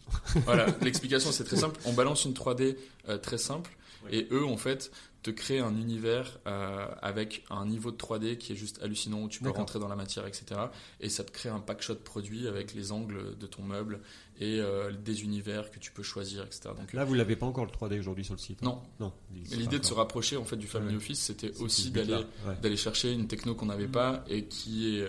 Voilà, 0.46 0.68
l'explication 0.82 1.32
c'est 1.32 1.44
très 1.44 1.58
simple. 1.58 1.80
On 1.86 1.94
balance 1.94 2.26
une 2.26 2.34
3D 2.34 2.78
euh, 3.10 3.18
très 3.18 3.38
simple 3.38 3.76
Et 4.12 4.28
eux, 4.32 4.46
en 4.46 4.58
fait, 4.58 4.92
te 5.26 5.32
créent 5.32 5.60
un 5.60 5.76
univers 5.76 6.38
euh, 6.46 6.86
avec 7.02 7.44
un 7.50 7.66
niveau 7.66 7.90
de 7.90 7.98
3D 7.98 8.38
qui 8.38 8.54
est 8.54 8.56
juste 8.56 8.80
hallucinant, 8.84 9.24
où 9.24 9.28
tu 9.28 9.42
peux 9.42 9.50
rentrer 9.50 9.80
dans 9.80 9.88
la 9.88 9.96
matière, 9.96 10.28
etc. 10.28 10.46
Et 11.02 11.10
ça 11.10 11.24
te 11.24 11.32
crée 11.32 11.50
un 11.50 11.60
pack 11.60 11.82
shot 11.82 11.96
produit 11.96 12.48
avec 12.48 12.76
les 12.76 12.92
angles 12.92 13.36
de 13.36 13.48
ton 13.48 13.64
meuble 13.64 14.02
et 14.40 14.60
euh, 14.60 14.92
des 14.92 15.24
univers 15.24 15.72
que 15.72 15.80
tu 15.80 15.92
peux 15.92 16.04
choisir, 16.04 16.44
etc. 16.44 16.70
Donc, 16.78 16.94
Là, 16.94 17.06
vous 17.06 17.16
l'avez 17.16 17.36
pas 17.36 17.48
encore 17.48 17.66
le 17.66 17.72
3D 17.72 18.00
aujourd'hui 18.00 18.24
sur 18.24 18.36
le 18.36 18.40
site. 18.40 18.60
hein 18.62 18.66
non. 19.00 19.08
Non. 19.08 19.14
Mais 19.34 19.56
l'idée 19.58 19.80
de 19.80 19.86
se 19.86 19.94
rapprocher 19.96 20.38
en 20.38 20.46
fait 20.46 20.58
du 20.58 20.68
Family 20.68 20.92
Ouais. 20.92 20.98
Office, 20.98 21.20
c'était 21.22 21.52
aussi 21.60 21.90
d'aller 21.90 22.14
ouais. 22.14 22.56
d'aller 22.62 22.78
chercher 22.78 23.12
une 23.12 23.28
techno 23.28 23.56
qu'on 23.56 23.66
n'avait 23.66 23.88
pas 23.88 24.24
et 24.30 24.46
qui 24.46 24.98
est 25.00 25.08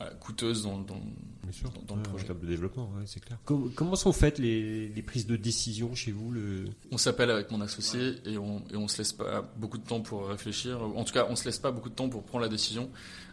euh, 0.00 0.10
coûteuse 0.20 0.62
dans, 0.64 0.78
dans, 0.78 1.00
Bien 1.42 1.52
sûr. 1.52 1.70
dans- 1.70 1.82
dans 1.82 1.96
le 1.96 2.02
projet. 2.02 2.26
De 2.26 2.46
développement, 2.46 2.90
ouais, 2.96 3.04
c'est 3.06 3.20
clair. 3.20 3.38
Com- 3.44 3.72
comment 3.74 3.96
sont 3.96 4.12
faites 4.12 4.38
les, 4.38 4.88
les 4.88 5.02
prises 5.02 5.26
de 5.26 5.36
décision 5.36 5.94
chez 5.94 6.12
vous 6.12 6.30
le... 6.30 6.64
On 6.92 6.98
s'appelle 6.98 7.30
avec 7.30 7.50
mon 7.50 7.60
associé 7.60 8.16
et 8.26 8.36
on, 8.38 8.62
et 8.70 8.76
on 8.76 8.88
se 8.88 8.98
laisse 8.98 9.12
pas 9.12 9.42
beaucoup 9.56 9.78
de 9.78 9.84
temps 9.86 10.00
pour 10.00 10.28
réfléchir. 10.28 10.82
En 10.82 11.04
tout 11.04 11.12
cas, 11.14 11.26
on 11.30 11.36
se 11.36 11.44
laisse 11.44 11.58
pas 11.58 11.70
beaucoup 11.72 11.88
de 11.88 11.94
temps 11.94 12.08
pour 12.08 12.24
prendre 12.24 12.42
la 12.42 12.50
décision. 12.50 12.90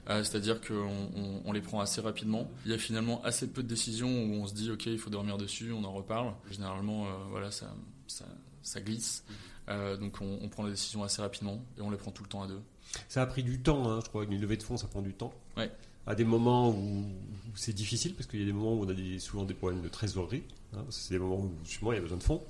Euh, 0.09 0.23
C'est-à-dire 0.23 0.61
qu'on 0.61 0.73
on, 1.15 1.41
on 1.45 1.51
les 1.51 1.61
prend 1.61 1.79
assez 1.81 2.01
rapidement. 2.01 2.49
Il 2.65 2.71
y 2.71 2.73
a 2.73 2.77
finalement 2.77 3.21
assez 3.23 3.47
peu 3.47 3.63
de 3.63 3.67
décisions 3.67 4.07
où 4.09 4.33
on 4.35 4.47
se 4.47 4.53
dit 4.53 4.69
ok, 4.71 4.85
il 4.85 4.97
faut 4.99 5.09
dormir 5.09 5.37
dessus, 5.37 5.71
on 5.73 5.83
en 5.83 5.91
reparle. 5.93 6.33
Généralement, 6.51 7.05
euh, 7.07 7.09
voilà, 7.29 7.51
ça, 7.51 7.73
ça, 8.07 8.25
ça 8.61 8.79
glisse. 8.81 9.23
Euh, 9.69 9.95
donc 9.97 10.19
on, 10.21 10.39
on 10.41 10.49
prend 10.49 10.63
les 10.65 10.71
décisions 10.71 11.03
assez 11.03 11.21
rapidement 11.21 11.63
et 11.77 11.81
on 11.81 11.89
les 11.89 11.95
prend 11.97 12.11
tout 12.11 12.23
le 12.23 12.29
temps 12.29 12.43
à 12.43 12.47
deux. 12.47 12.59
Ça 13.07 13.21
a 13.21 13.25
pris 13.25 13.43
du 13.43 13.59
temps, 13.61 13.89
hein, 13.89 13.99
je 14.03 14.09
crois. 14.09 14.23
Une 14.25 14.39
levée 14.39 14.57
de 14.57 14.63
fonds, 14.63 14.75
ça 14.77 14.87
prend 14.87 15.01
du 15.01 15.13
temps. 15.13 15.33
Ouais. 15.57 15.71
À 16.05 16.15
des 16.15 16.25
moments 16.25 16.69
où, 16.69 17.05
c'est 17.55 17.73
difficile, 17.73 18.13
parce 18.15 18.27
qu'il 18.27 18.39
y 18.39 18.43
a 18.43 18.45
des 18.45 18.51
moments 18.53 18.73
où 18.73 18.83
on 18.85 18.89
a 18.89 18.93
des, 18.93 19.19
souvent 19.19 19.43
des 19.45 19.53
problèmes 19.53 19.81
de 19.81 19.87
trésorerie. 19.87 20.43
hein, 20.73 20.79
parce 20.83 20.97
que 20.97 21.03
c'est 21.03 21.13
des 21.13 21.19
moments 21.19 21.37
où 21.39 21.51
justement 21.63 21.91
il 21.91 21.95
y 21.95 21.99
a 21.99 22.01
besoin 22.01 22.17
de 22.17 22.23
fonds. 22.23 22.43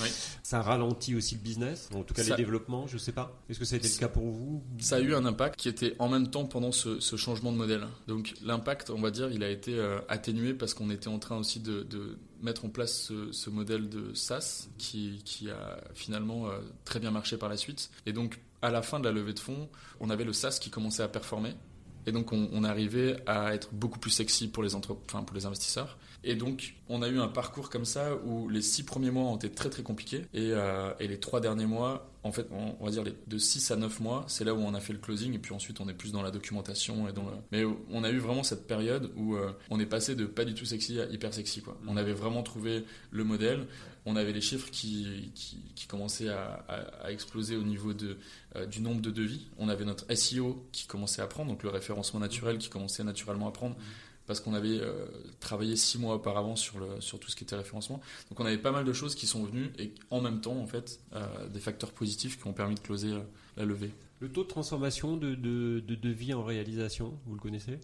Oui. 0.00 0.08
Ça 0.42 0.60
ralentit 0.62 1.14
aussi 1.14 1.36
le 1.36 1.40
business, 1.40 1.88
en 1.94 2.02
tout 2.02 2.12
cas 2.12 2.22
Ça- 2.24 2.30
les 2.36 2.42
développements, 2.42 2.86
je 2.86 2.98
sais 2.98 3.12
pas. 3.12 3.40
Est-ce 3.48 3.58
que 3.58 3.64
ça 3.64 3.76
a 3.76 3.78
été 3.78 3.88
le 3.88 3.94
cas 3.98 4.08
pour 4.08 4.24
vous 4.24 4.62
Ça 4.78 4.96
a 4.96 5.00
eu 5.00 5.14
un 5.14 5.24
impact 5.24 5.58
qui 5.60 5.68
était 5.68 5.94
en 5.98 6.08
même 6.08 6.28
temps 6.30 6.44
pendant 6.46 6.72
ce, 6.72 6.98
ce 7.00 7.16
changement 7.16 7.52
de 7.52 7.56
modèle. 7.56 7.86
Donc 8.08 8.34
l'impact, 8.42 8.90
on 8.90 9.00
va 9.00 9.10
dire, 9.10 9.30
il 9.30 9.42
a 9.44 9.48
été 9.50 9.74
euh, 9.78 10.00
atténué 10.08 10.52
parce 10.54 10.74
qu'on 10.74 10.90
était 10.90 11.08
en 11.08 11.18
train 11.18 11.36
aussi 11.38 11.60
de, 11.60 11.82
de 11.84 12.18
mettre 12.42 12.64
en 12.64 12.68
place 12.68 12.94
ce, 13.04 13.30
ce 13.32 13.48
modèle 13.50 13.88
de 13.88 14.12
SaaS 14.14 14.68
qui, 14.76 15.22
qui 15.24 15.50
a 15.50 15.80
finalement 15.94 16.48
euh, 16.48 16.58
très 16.84 16.98
bien 17.00 17.10
marché 17.10 17.36
par 17.38 17.48
la 17.48 17.56
suite. 17.56 17.90
Et 18.06 18.12
donc 18.12 18.40
à 18.60 18.70
la 18.70 18.82
fin 18.82 18.98
de 18.98 19.04
la 19.04 19.12
levée 19.12 19.34
de 19.34 19.38
fonds, 19.38 19.68
on 20.00 20.10
avait 20.10 20.24
le 20.24 20.32
SaaS 20.32 20.58
qui 20.60 20.68
commençait 20.70 21.02
à 21.04 21.08
performer. 21.08 21.52
Et 22.08 22.12
donc 22.12 22.32
on, 22.32 22.64
arrivait 22.64 23.16
à 23.26 23.54
être 23.54 23.68
beaucoup 23.70 23.98
plus 23.98 24.10
sexy 24.10 24.48
pour 24.48 24.62
les 24.62 24.74
investisseurs. 25.44 25.98
Et 26.24 26.34
donc 26.34 26.74
on 26.88 27.02
a 27.02 27.08
eu 27.08 27.18
un 27.18 27.28
parcours 27.28 27.70
comme 27.70 27.84
ça 27.84 28.16
où 28.24 28.48
les 28.48 28.62
six 28.62 28.82
premiers 28.82 29.10
mois 29.10 29.24
ont 29.24 29.36
été 29.36 29.50
très 29.50 29.70
très 29.70 29.82
compliqués. 29.82 30.22
Et, 30.34 30.50
euh, 30.52 30.92
les 31.00 31.20
trois 31.20 31.40
derniers 31.40 31.66
mois, 31.66 32.10
en 32.22 32.32
fait, 32.32 32.46
on, 32.50 32.84
va 32.84 32.90
dire 32.90 33.04
de 33.04 33.38
6 33.38 33.70
à 33.70 33.76
9 33.76 34.00
mois, 34.00 34.24
c'est 34.28 34.44
là 34.44 34.52
où 34.52 34.58
on 34.58 34.74
a 34.74 34.80
fait 34.80 34.92
le 34.92 34.98
closing. 34.98 35.32
Et 35.34 35.38
puis 35.38 35.54
ensuite 35.54 35.80
on 35.80 35.88
est 35.88 35.94
plus 35.94 36.12
dans 36.12 36.22
la 36.22 36.30
documentation. 36.30 37.08
Et 37.08 37.12
dans. 37.12 37.24
Mais 37.52 37.64
on 37.90 38.04
a 38.04 38.10
eu 38.10 38.18
vraiment 38.18 38.42
cette 38.42 38.66
période 38.66 39.10
où 39.16 39.36
euh, 39.36 39.52
on 39.70 39.78
est 39.80 39.86
passé 39.86 40.14
de 40.14 40.26
pas 40.26 40.44
du 40.44 40.54
tout 40.54 40.64
sexy 40.64 41.00
à 41.00 41.06
hyper 41.06 41.32
sexy. 41.32 41.62
Quoi. 41.62 41.78
On 41.86 41.96
avait 41.96 42.12
vraiment 42.12 42.42
trouvé 42.42 42.84
le 43.10 43.24
modèle. 43.24 43.66
On 44.06 44.16
avait 44.16 44.32
les 44.32 44.40
chiffres 44.40 44.70
qui, 44.70 45.32
qui, 45.34 45.86
commençaient 45.86 46.30
à, 46.30 46.64
à- 46.68 47.06
à 47.06 47.12
exploser 47.12 47.56
au 47.56 47.62
niveau 47.62 47.92
de, 47.92 48.16
euh, 48.56 48.64
du 48.64 48.80
nombre 48.80 49.02
de 49.02 49.10
devis. 49.10 49.48
On 49.58 49.68
avait 49.68 49.84
notre 49.84 50.10
SEO 50.14 50.66
qui 50.72 50.86
commençait 50.86 51.20
à 51.20 51.26
prendre, 51.26 51.50
donc 51.50 51.62
le 51.62 51.68
référencement 51.68 52.20
naturel 52.20 52.56
qui 52.56 52.70
commençait 52.70 53.04
naturellement 53.04 53.48
à 53.48 53.52
prendre, 53.52 53.76
parce 54.28 54.40
qu'on 54.40 54.52
avait 54.54 54.78
euh, 54.78 55.06
travaillé 55.40 55.74
six 55.74 55.98
mois 55.98 56.16
auparavant 56.16 56.54
sur, 56.54 56.78
tout 57.18 57.30
ce 57.30 57.34
qui 57.34 57.44
était 57.44 57.56
référencement. 57.56 58.00
Donc 58.28 58.38
on 58.38 58.44
avait 58.44 58.58
pas 58.58 58.70
mal 58.70 58.84
de 58.84 58.92
choses 58.92 59.14
qui 59.14 59.26
sont 59.26 59.42
venues 59.42 59.72
et 59.78 59.92
en 60.10 60.20
même 60.20 60.40
temps, 60.40 60.58
en 60.58 60.66
fait, 60.66 61.00
euh, 61.14 61.48
des 61.48 61.58
facteurs 61.58 61.90
positifs 61.90 62.40
qui 62.40 62.46
ont 62.46 62.52
permis 62.52 62.74
de 62.74 62.80
closer 62.80 63.12
euh, 63.12 63.20
la 63.56 63.64
levée. 63.64 63.90
Le 64.20 64.28
taux 64.28 64.44
de 64.44 64.48
transformation 64.48 65.16
de, 65.16 65.34
de, 65.34 65.80
de 65.80 65.94
devis 65.94 66.34
en 66.34 66.44
réalisation, 66.44 67.18
vous 67.26 67.34
le 67.34 67.40
connaissez? 67.40 67.80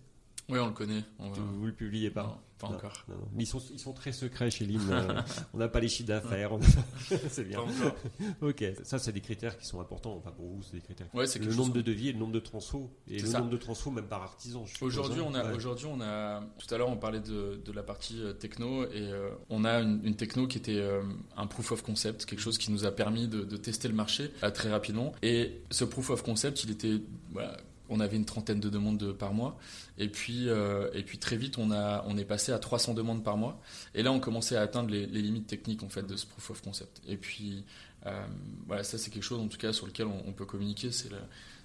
Oui, 0.48 0.58
on 0.58 0.66
le 0.66 0.72
connaît. 0.72 1.02
On 1.18 1.30
va- 1.30 1.40
Vous 1.40 1.66
le 1.66 1.72
publiez 1.72 2.10
pas 2.10 2.22
Non, 2.24 2.36
pas 2.58 2.68
Non, 2.68 2.74
encore. 2.76 2.92
non, 3.08 3.14
ils 3.38 3.46
sont, 3.46 3.62
ils 3.72 3.78
sont 3.78 3.94
très 3.94 4.12
secrets 4.12 4.50
chez 4.50 4.66
Lynn. 4.66 4.78
on 5.54 5.58
n'a 5.58 5.68
pas 5.68 5.80
les 5.80 5.88
chiffres 5.88 6.08
d'affaires. 6.08 6.50
c'est 7.30 7.44
bien. 7.48 7.60
Ok, 8.42 8.62
ça 8.82 8.98
c'est 8.98 9.12
des 9.12 9.20
critères 9.22 9.56
qui 9.56 9.66
sont 9.66 9.80
importants. 9.80 10.14
Enfin 10.18 10.30
pour 10.32 10.46
vous, 10.46 10.62
c'est 10.62 10.76
des 10.76 10.82
critères. 10.82 11.06
Ouais, 11.14 11.26
c'est 11.26 11.38
le 11.38 11.54
nombre 11.54 11.72
de 11.72 11.80
devis 11.80 12.08
et 12.10 12.12
le 12.12 12.18
nombre 12.18 12.32
de 12.32 12.40
transfos. 12.40 12.90
Et 13.08 13.18
le 13.20 13.26
ça. 13.26 13.38
nombre 13.38 13.50
de 13.52 13.56
transfos 13.56 13.90
même 13.90 14.06
par 14.06 14.22
artisan. 14.22 14.64
Aujourd'hui, 14.82 15.20
hein. 15.20 15.26
on 15.28 15.34
a, 15.34 15.44
Ouais. 15.48 15.54
aujourd'hui, 15.56 15.86
on 15.90 16.00
a, 16.02 16.42
tout 16.58 16.74
à 16.74 16.78
l'heure, 16.78 16.90
on 16.90 16.96
parlait 16.96 17.20
de, 17.20 17.60
de 17.64 17.72
la 17.72 17.82
partie 17.82 18.20
euh, 18.22 18.32
techno 18.34 18.84
et 18.84 18.90
euh, 18.96 19.30
on 19.48 19.64
a 19.64 19.80
une, 19.80 20.00
une 20.04 20.14
techno 20.16 20.46
qui 20.46 20.58
était 20.58 20.76
euh, 20.76 21.02
un 21.38 21.46
proof 21.46 21.72
of 21.72 21.82
concept, 21.82 22.26
quelque 22.26 22.40
chose 22.42 22.58
qui 22.58 22.70
nous 22.70 22.84
a 22.84 22.90
permis 22.92 23.28
de, 23.28 23.44
de 23.44 23.56
tester 23.56 23.88
le 23.88 23.94
marché 23.94 24.30
euh, 24.42 24.50
très 24.50 24.70
rapidement. 24.70 25.12
Et 25.22 25.62
ce 25.70 25.84
proof 25.84 26.10
of 26.10 26.22
concept, 26.22 26.64
il 26.64 26.70
était, 26.70 27.00
voilà, 27.32 27.56
on 27.94 28.00
avait 28.00 28.16
une 28.16 28.24
trentaine 28.24 28.60
de 28.60 28.68
demandes 28.68 28.98
de- 28.98 29.12
par 29.12 29.32
mois. 29.32 29.58
Et 29.98 30.08
puis, 30.08 30.48
euh, 30.48 30.90
et 30.92 31.02
puis 31.02 31.18
très 31.18 31.36
vite, 31.36 31.58
on 31.58 31.70
a, 31.70 32.04
on 32.06 32.18
est 32.18 32.24
passé 32.24 32.52
à 32.52 32.58
300 32.58 32.94
demandes 32.94 33.22
par 33.22 33.36
mois. 33.36 33.60
Et 33.94 34.02
là, 34.02 34.12
on 34.12 34.20
commençait 34.20 34.56
à 34.56 34.62
atteindre 34.62 34.90
les, 34.90 35.06
limites 35.06 35.46
techniques 35.46 35.82
en 35.82 35.88
fait 35.88 36.06
de 36.06 36.16
ce 36.16 36.26
proof 36.26 36.50
of 36.50 36.62
concept. 36.62 37.00
Et 37.06 37.16
puis, 37.16 37.64
euh, 38.06 38.26
voilà, 38.66 38.82
ça 38.84 38.98
c'est 38.98 39.10
quelque 39.10 39.22
chose 39.22 39.40
en 39.40 39.48
tout 39.48 39.58
cas 39.58 39.72
sur 39.72 39.86
lequel 39.86 40.06
on, 40.06 40.32
peut 40.32 40.44
communiquer. 40.44 40.90
C'est 40.90 41.10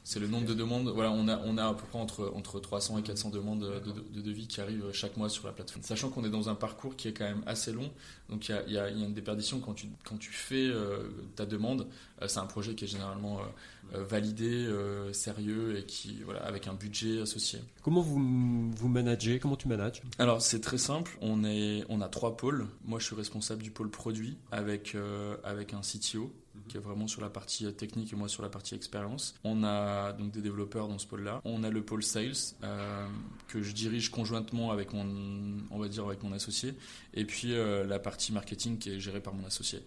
c'est 0.03 0.19
le 0.19 0.27
nombre 0.27 0.45
de 0.47 0.53
demandes. 0.53 0.87
Voilà, 0.89 1.11
on 1.11 1.27
a, 1.27 1.39
on 1.45 1.57
a 1.57 1.67
à 1.67 1.73
peu 1.73 1.85
près 1.85 1.99
entre, 1.99 2.31
entre 2.35 2.59
300 2.59 2.97
et 2.97 3.03
400 3.03 3.29
demandes 3.29 3.59
de, 3.61 3.91
de, 3.91 3.99
de 4.13 4.21
devis 4.21 4.47
qui 4.47 4.59
arrivent 4.61 4.85
chaque 4.93 5.17
mois 5.17 5.29
sur 5.29 5.45
la 5.47 5.53
plateforme. 5.53 5.83
Sachant 5.83 6.09
qu'on 6.09 6.23
est 6.25 6.29
dans 6.29 6.49
un 6.49 6.55
parcours 6.55 6.95
qui 6.95 7.07
est 7.07 7.13
quand 7.13 7.25
même 7.25 7.43
assez 7.45 7.71
long, 7.71 7.89
donc 8.29 8.49
il 8.49 8.51
y 8.53 8.55
a, 8.55 8.63
y 8.67 8.77
a- 8.77 8.89
y 8.89 9.03
a 9.03 9.05
une 9.05 9.13
déperdition 9.13 9.59
quand 9.59 9.73
tu, 9.73 9.87
quand 10.03 10.17
tu 10.17 10.31
fais 10.31 10.67
euh, 10.67 11.09
ta 11.35 11.45
demande. 11.45 11.87
euh, 12.21 12.27
c'est 12.27 12.39
un 12.39 12.45
projet 12.45 12.75
qui 12.75 12.85
est 12.85 12.87
généralement 12.87 13.39
euh, 13.93 14.03
validé, 14.03 14.67
sérieux 15.13 15.77
et 15.77 15.83
qui, 15.85 16.21
voilà, 16.23 16.41
avec 16.45 16.67
un 16.67 16.73
budget 16.73 17.21
associé. 17.21 17.59
Comment 17.83 18.01
vous, 18.01 18.71
vous 18.71 18.87
managez? 18.87 19.39
Comment 19.39 19.55
tu 19.55 19.67
manages? 19.67 20.01
Alors 20.19 20.41
c'est 20.41 20.59
très 20.61 20.77
simple, 20.77 21.17
on, 21.21 21.43
est, 21.43 21.83
on 21.89 22.01
a 22.01 22.07
trois 22.07 22.37
pôles. 22.37 22.67
Moi 22.85 22.99
je 22.99 23.05
suis 23.05 23.15
responsable 23.15 23.63
du 23.63 23.71
pôle 23.71 23.89
produit 23.89 24.37
avec, 24.51 24.95
avec 25.43 25.73
un 25.73 25.81
CTO 25.81 26.31
qui 26.67 26.77
est 26.77 26.79
vraiment 26.79 27.07
sur 27.07 27.21
la 27.21 27.29
partie 27.29 27.65
euh, 27.65 27.71
technique 27.71 28.11
et 28.13 28.15
moi 28.15 28.27
sur 28.27 28.43
la 28.43 28.49
partie 28.49 28.75
expérience. 28.75 29.35
On 29.43 29.63
a 29.63 30.13
donc 30.13 30.31
des 30.31 30.41
développeurs 30.41 30.87
dans 30.87 30.97
ce 30.99 31.07
pôle-là. 31.07 31.41
On 31.45 31.63
a 31.63 31.69
le 31.69 31.81
pôle 31.83 32.03
sales 32.03 32.33
euh, 32.63 33.07
que 33.47 33.61
je 33.61 33.71
dirige 33.73 34.09
conjointement 34.09 34.71
avec 34.71 34.93
mon, 34.93 35.05
on 35.71 35.79
va 35.79 35.87
dire 35.87 36.05
avec 36.05 36.23
mon 36.23 36.31
associé, 36.33 36.73
et 37.13 37.25
puis 37.25 37.53
euh, 37.53 37.85
la 37.85 37.99
partie 37.99 38.31
marketing 38.31 38.77
qui 38.77 38.91
est 38.91 38.99
gérée 38.99 39.21
par 39.21 39.33
mon 39.33 39.45
associé. 39.45 39.79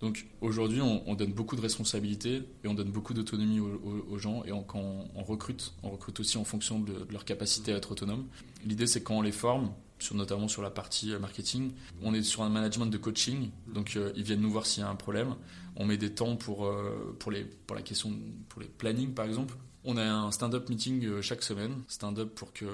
Donc 0.00 0.26
aujourd'hui 0.40 0.80
on, 0.80 1.02
on 1.08 1.14
donne 1.14 1.32
beaucoup 1.32 1.56
de 1.56 1.60
responsabilités 1.60 2.42
et 2.64 2.68
on 2.68 2.74
donne 2.74 2.90
beaucoup 2.90 3.14
d'autonomie 3.14 3.60
aux, 3.60 3.66
aux- 3.84 4.06
aux 4.10 4.18
gens 4.18 4.44
et 4.44 4.52
on, 4.52 4.62
quand 4.62 4.80
on, 4.80 5.08
on 5.14 5.22
recrute, 5.22 5.72
on 5.82 5.90
recrute 5.90 6.20
aussi 6.20 6.36
en 6.38 6.44
fonction 6.44 6.78
de, 6.80 6.92
de 6.92 7.12
leur 7.12 7.24
capacité 7.24 7.72
à 7.72 7.76
être 7.76 7.92
autonome. 7.92 8.26
L'idée 8.64 8.86
c'est 8.86 9.02
quand 9.02 9.16
on 9.18 9.22
les 9.22 9.32
forme, 9.32 9.72
sur, 9.98 10.14
notamment 10.14 10.48
sur 10.48 10.62
la 10.62 10.70
partie 10.70 11.12
euh, 11.12 11.18
marketing, 11.18 11.72
on 12.02 12.14
est 12.14 12.22
sur 12.22 12.42
un 12.42 12.48
management 12.48 12.86
de 12.86 12.98
coaching, 12.98 13.50
donc 13.66 13.96
euh, 13.96 14.12
ils 14.16 14.22
viennent 14.22 14.40
nous 14.40 14.50
voir 14.50 14.66
s'il 14.66 14.82
y 14.82 14.86
a 14.86 14.88
un 14.88 14.96
problème. 14.96 15.34
On 15.76 15.84
met 15.84 15.96
des 15.96 16.12
temps 16.12 16.36
pour, 16.36 16.66
euh, 16.66 17.16
pour, 17.18 17.30
les, 17.30 17.44
pour 17.44 17.76
la 17.76 17.82
question, 17.82 18.12
pour 18.48 18.60
les 18.60 18.68
plannings 18.68 19.14
par 19.14 19.26
exemple. 19.26 19.54
On 19.84 19.96
a 19.96 20.04
un 20.04 20.30
stand-up 20.32 20.68
meeting 20.68 21.20
chaque 21.22 21.42
semaine, 21.42 21.82
stand-up 21.86 22.34
pour 22.34 22.52
que, 22.52 22.66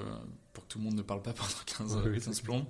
pour 0.53 0.65
que 0.65 0.69
tout 0.73 0.79
le 0.79 0.85
monde 0.85 0.95
ne 0.95 1.01
parle 1.03 1.21
pas 1.21 1.33
pendant 1.33 1.49
15, 1.89 1.95
Ouais, 1.97 2.11
oui, 2.11 2.19
15 2.19 2.33
c'est 2.33 2.43
plombes. 2.43 2.65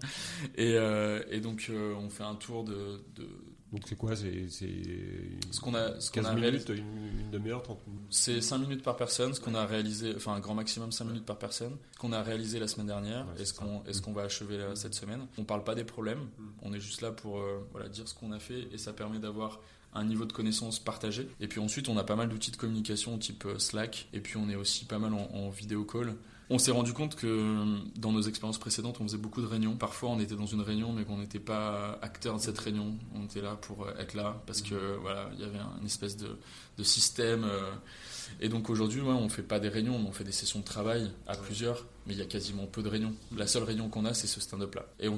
Et, 0.55 0.73
euh, 0.75 1.23
et 1.31 1.39
donc 1.39 1.71
on 1.71 2.09
fait 2.09 2.23
un 2.23 2.35
tour 2.35 2.63
de, 2.63 3.01
de 3.15 3.27
Donc 3.75 3.83
c'est 3.89 3.97
quoi 3.97 4.15
C'est 4.15 4.47
ce 4.49 5.59
qu'on 5.59 5.75
a, 5.75 5.99
ce 5.99 6.09
qu'on 6.09 6.21
15 6.21 6.25
a 6.27 6.33
réalisé. 6.33 6.51
minutes, 6.51 6.69
une, 6.69 7.19
une 7.25 7.29
demi-heure, 7.31 7.61
30 7.61 7.85
minutes? 7.87 8.01
C'est 8.09 8.39
5 8.39 8.57
minutes 8.59 8.83
par 8.83 8.95
personne, 8.95 9.33
ce 9.33 9.41
qu'on 9.41 9.53
a 9.53 9.65
réalisé, 9.65 10.13
enfin 10.15 10.33
un 10.33 10.39
grand 10.39 10.53
maximum 10.53 10.93
5 10.93 11.03
minutes 11.03 11.25
par 11.25 11.37
personne, 11.37 11.75
ce 11.93 11.99
qu'on 11.99 12.13
a 12.13 12.23
réalisé 12.23 12.57
la 12.57 12.69
semaine 12.69 12.87
dernière 12.87 13.25
Ouais, 13.27 13.41
et 13.41 13.45
ce 13.45 13.53
qu'on 13.53 13.83
est-ce 13.83 14.01
qu'on 14.01 14.13
va 14.13 14.21
achever 14.23 14.57
là, 14.57 14.75
cette 14.75 14.93
semaine. 14.93 15.27
On 15.37 15.43
parle 15.43 15.65
pas 15.65 15.75
des 15.75 15.83
problèmes, 15.83 16.21
on 16.61 16.73
est 16.73 16.79
juste 16.79 17.01
là 17.01 17.11
pour 17.11 17.39
euh, 17.39 17.67
voilà, 17.73 17.89
dire 17.89 18.07
ce 18.07 18.13
qu'on 18.15 18.31
a 18.31 18.39
fait 18.39 18.69
et 18.71 18.77
ça 18.77 18.93
permet 18.93 19.19
d'avoir 19.19 19.59
un 19.93 20.05
niveau 20.05 20.23
de 20.23 20.31
connaissance 20.31 20.79
partagé. 20.79 21.27
Et 21.41 21.47
puis 21.49 21.59
ensuite, 21.59 21.89
on 21.89 21.97
a 21.97 22.05
pas 22.05 22.15
mal 22.15 22.29
d'outils 22.29 22.51
de 22.51 22.57
communication 22.57 23.17
type 23.17 23.45
euh, 23.45 23.59
Slack 23.59 24.07
et 24.13 24.21
puis 24.21 24.37
on 24.37 24.47
est 24.49 24.55
aussi 24.55 24.85
pas 24.85 24.99
mal 24.99 25.13
en, 25.13 25.29
en 25.33 25.49
vidéo 25.49 25.83
call. 25.83 26.15
On 26.51 26.59
s'est 26.59 26.69
rendu 26.71 26.93
compte 26.93 27.15
que 27.15 27.25
euh, 27.25 27.77
dans 27.95 28.11
nos 28.11 28.21
expériences 28.21 28.59
précédentes, 28.59 28.97
on 29.01 29.03
faisait 29.03 29.17
beaucoup 29.17 29.41
de 29.41 29.47
réunions. 29.47 29.75
Parfois, 29.75 30.09
on 30.09 30.19
était 30.19 30.35
dans 30.35 30.45
une 30.45 30.61
réunion, 30.61 30.93
mais 30.93 31.03
qu'on 31.03 31.17
n'était 31.17 31.39
pas 31.39 31.97
acteur 32.03 32.35
de 32.37 32.41
cette 32.41 32.59
réunion. 32.59 32.93
On 33.15 33.23
était 33.25 33.41
là 33.41 33.55
pour 33.55 33.85
euh, 33.85 33.93
être 33.97 34.13
là 34.13 34.43
parce 34.45 34.61
que 34.61 34.95
voilà, 35.01 35.27
il 35.33 35.39
y 35.39 35.43
avait 35.43 35.57
un- 35.57 35.73
une 35.79 35.87
espèce 35.87 36.17
de, 36.17 36.37
de 36.77 36.83
système. 36.83 37.43
euh, 37.45 37.71
et 38.41 38.47
donc 38.49 38.69
aujourd'hui, 38.69 39.01
ouais, 39.01 39.09
on 39.13 39.27
fait 39.27 39.41
pas 39.41 39.59
des 39.59 39.69
réunions, 39.69 39.97
mais 39.97 40.07
on 40.07 40.11
fait 40.11 40.23
des 40.23 40.31
sessions 40.31 40.59
de 40.59 40.65
travail 40.65 41.09
à 41.25 41.35
plusieurs, 41.35 41.83
mais 42.05 42.13
il 42.13 42.19
y 42.19 42.23
a 42.23 42.25
quasiment 42.25 42.67
peu 42.67 42.83
de 42.83 42.89
réunions. 42.89 43.13
La 43.35 43.47
seule 43.47 43.63
réunion 43.63 43.89
qu'on 43.89 44.05
a, 44.05 44.13
c'est 44.13 44.27
ce 44.27 44.39
stand-up 44.39 44.75
là. 44.75 44.85
Et 44.99 45.07
on, 45.09 45.17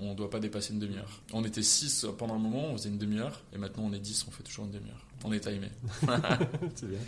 on 0.00 0.14
doit 0.14 0.30
pas 0.30 0.40
dépasser 0.40 0.72
une 0.72 0.78
demi-heure. 0.78 1.20
On 1.34 1.44
était 1.44 1.62
6 1.62 2.06
pendant 2.18 2.34
un 2.36 2.38
moment, 2.38 2.68
on 2.70 2.76
faisait 2.78 2.88
une 2.88 2.98
demi-heure, 2.98 3.42
et 3.54 3.58
maintenant 3.58 3.84
on 3.84 3.92
est 3.92 3.98
10, 3.98 4.24
on 4.28 4.30
fait 4.30 4.42
toujours 4.42 4.64
une 4.64 4.72
demi-heure. 4.72 5.04
On 5.22 5.32
est 5.32 5.40
timé. 5.40 5.68
C'est 6.74 6.88
bien. 6.88 6.98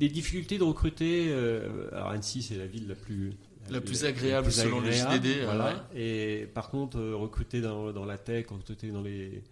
Les 0.00 0.08
difficultés 0.08 0.58
de 0.58 0.62
recruter, 0.64 1.26
euh, 1.30 1.88
alors 1.92 2.10
Annecy 2.10 2.42
c'est 2.42 2.56
la 2.56 2.66
ville 2.66 2.86
la 2.88 2.94
plus 2.94 3.32
La 3.70 3.80
plus 3.80 4.04
agréable 4.04 4.52
selon 4.52 4.80
le 4.80 4.90
JDD, 4.90 5.44
Voilà. 5.44 5.88
Et 5.94 6.48
par 6.54 6.68
contre, 6.70 6.98
euh, 6.98 7.14
recruter 7.16 7.60
dans, 7.60 7.92
dans 7.92 8.04
la 8.04 8.18
tech, 8.18 8.46
recruter 8.48 8.90
dans 8.90 9.02
les 9.02 9.42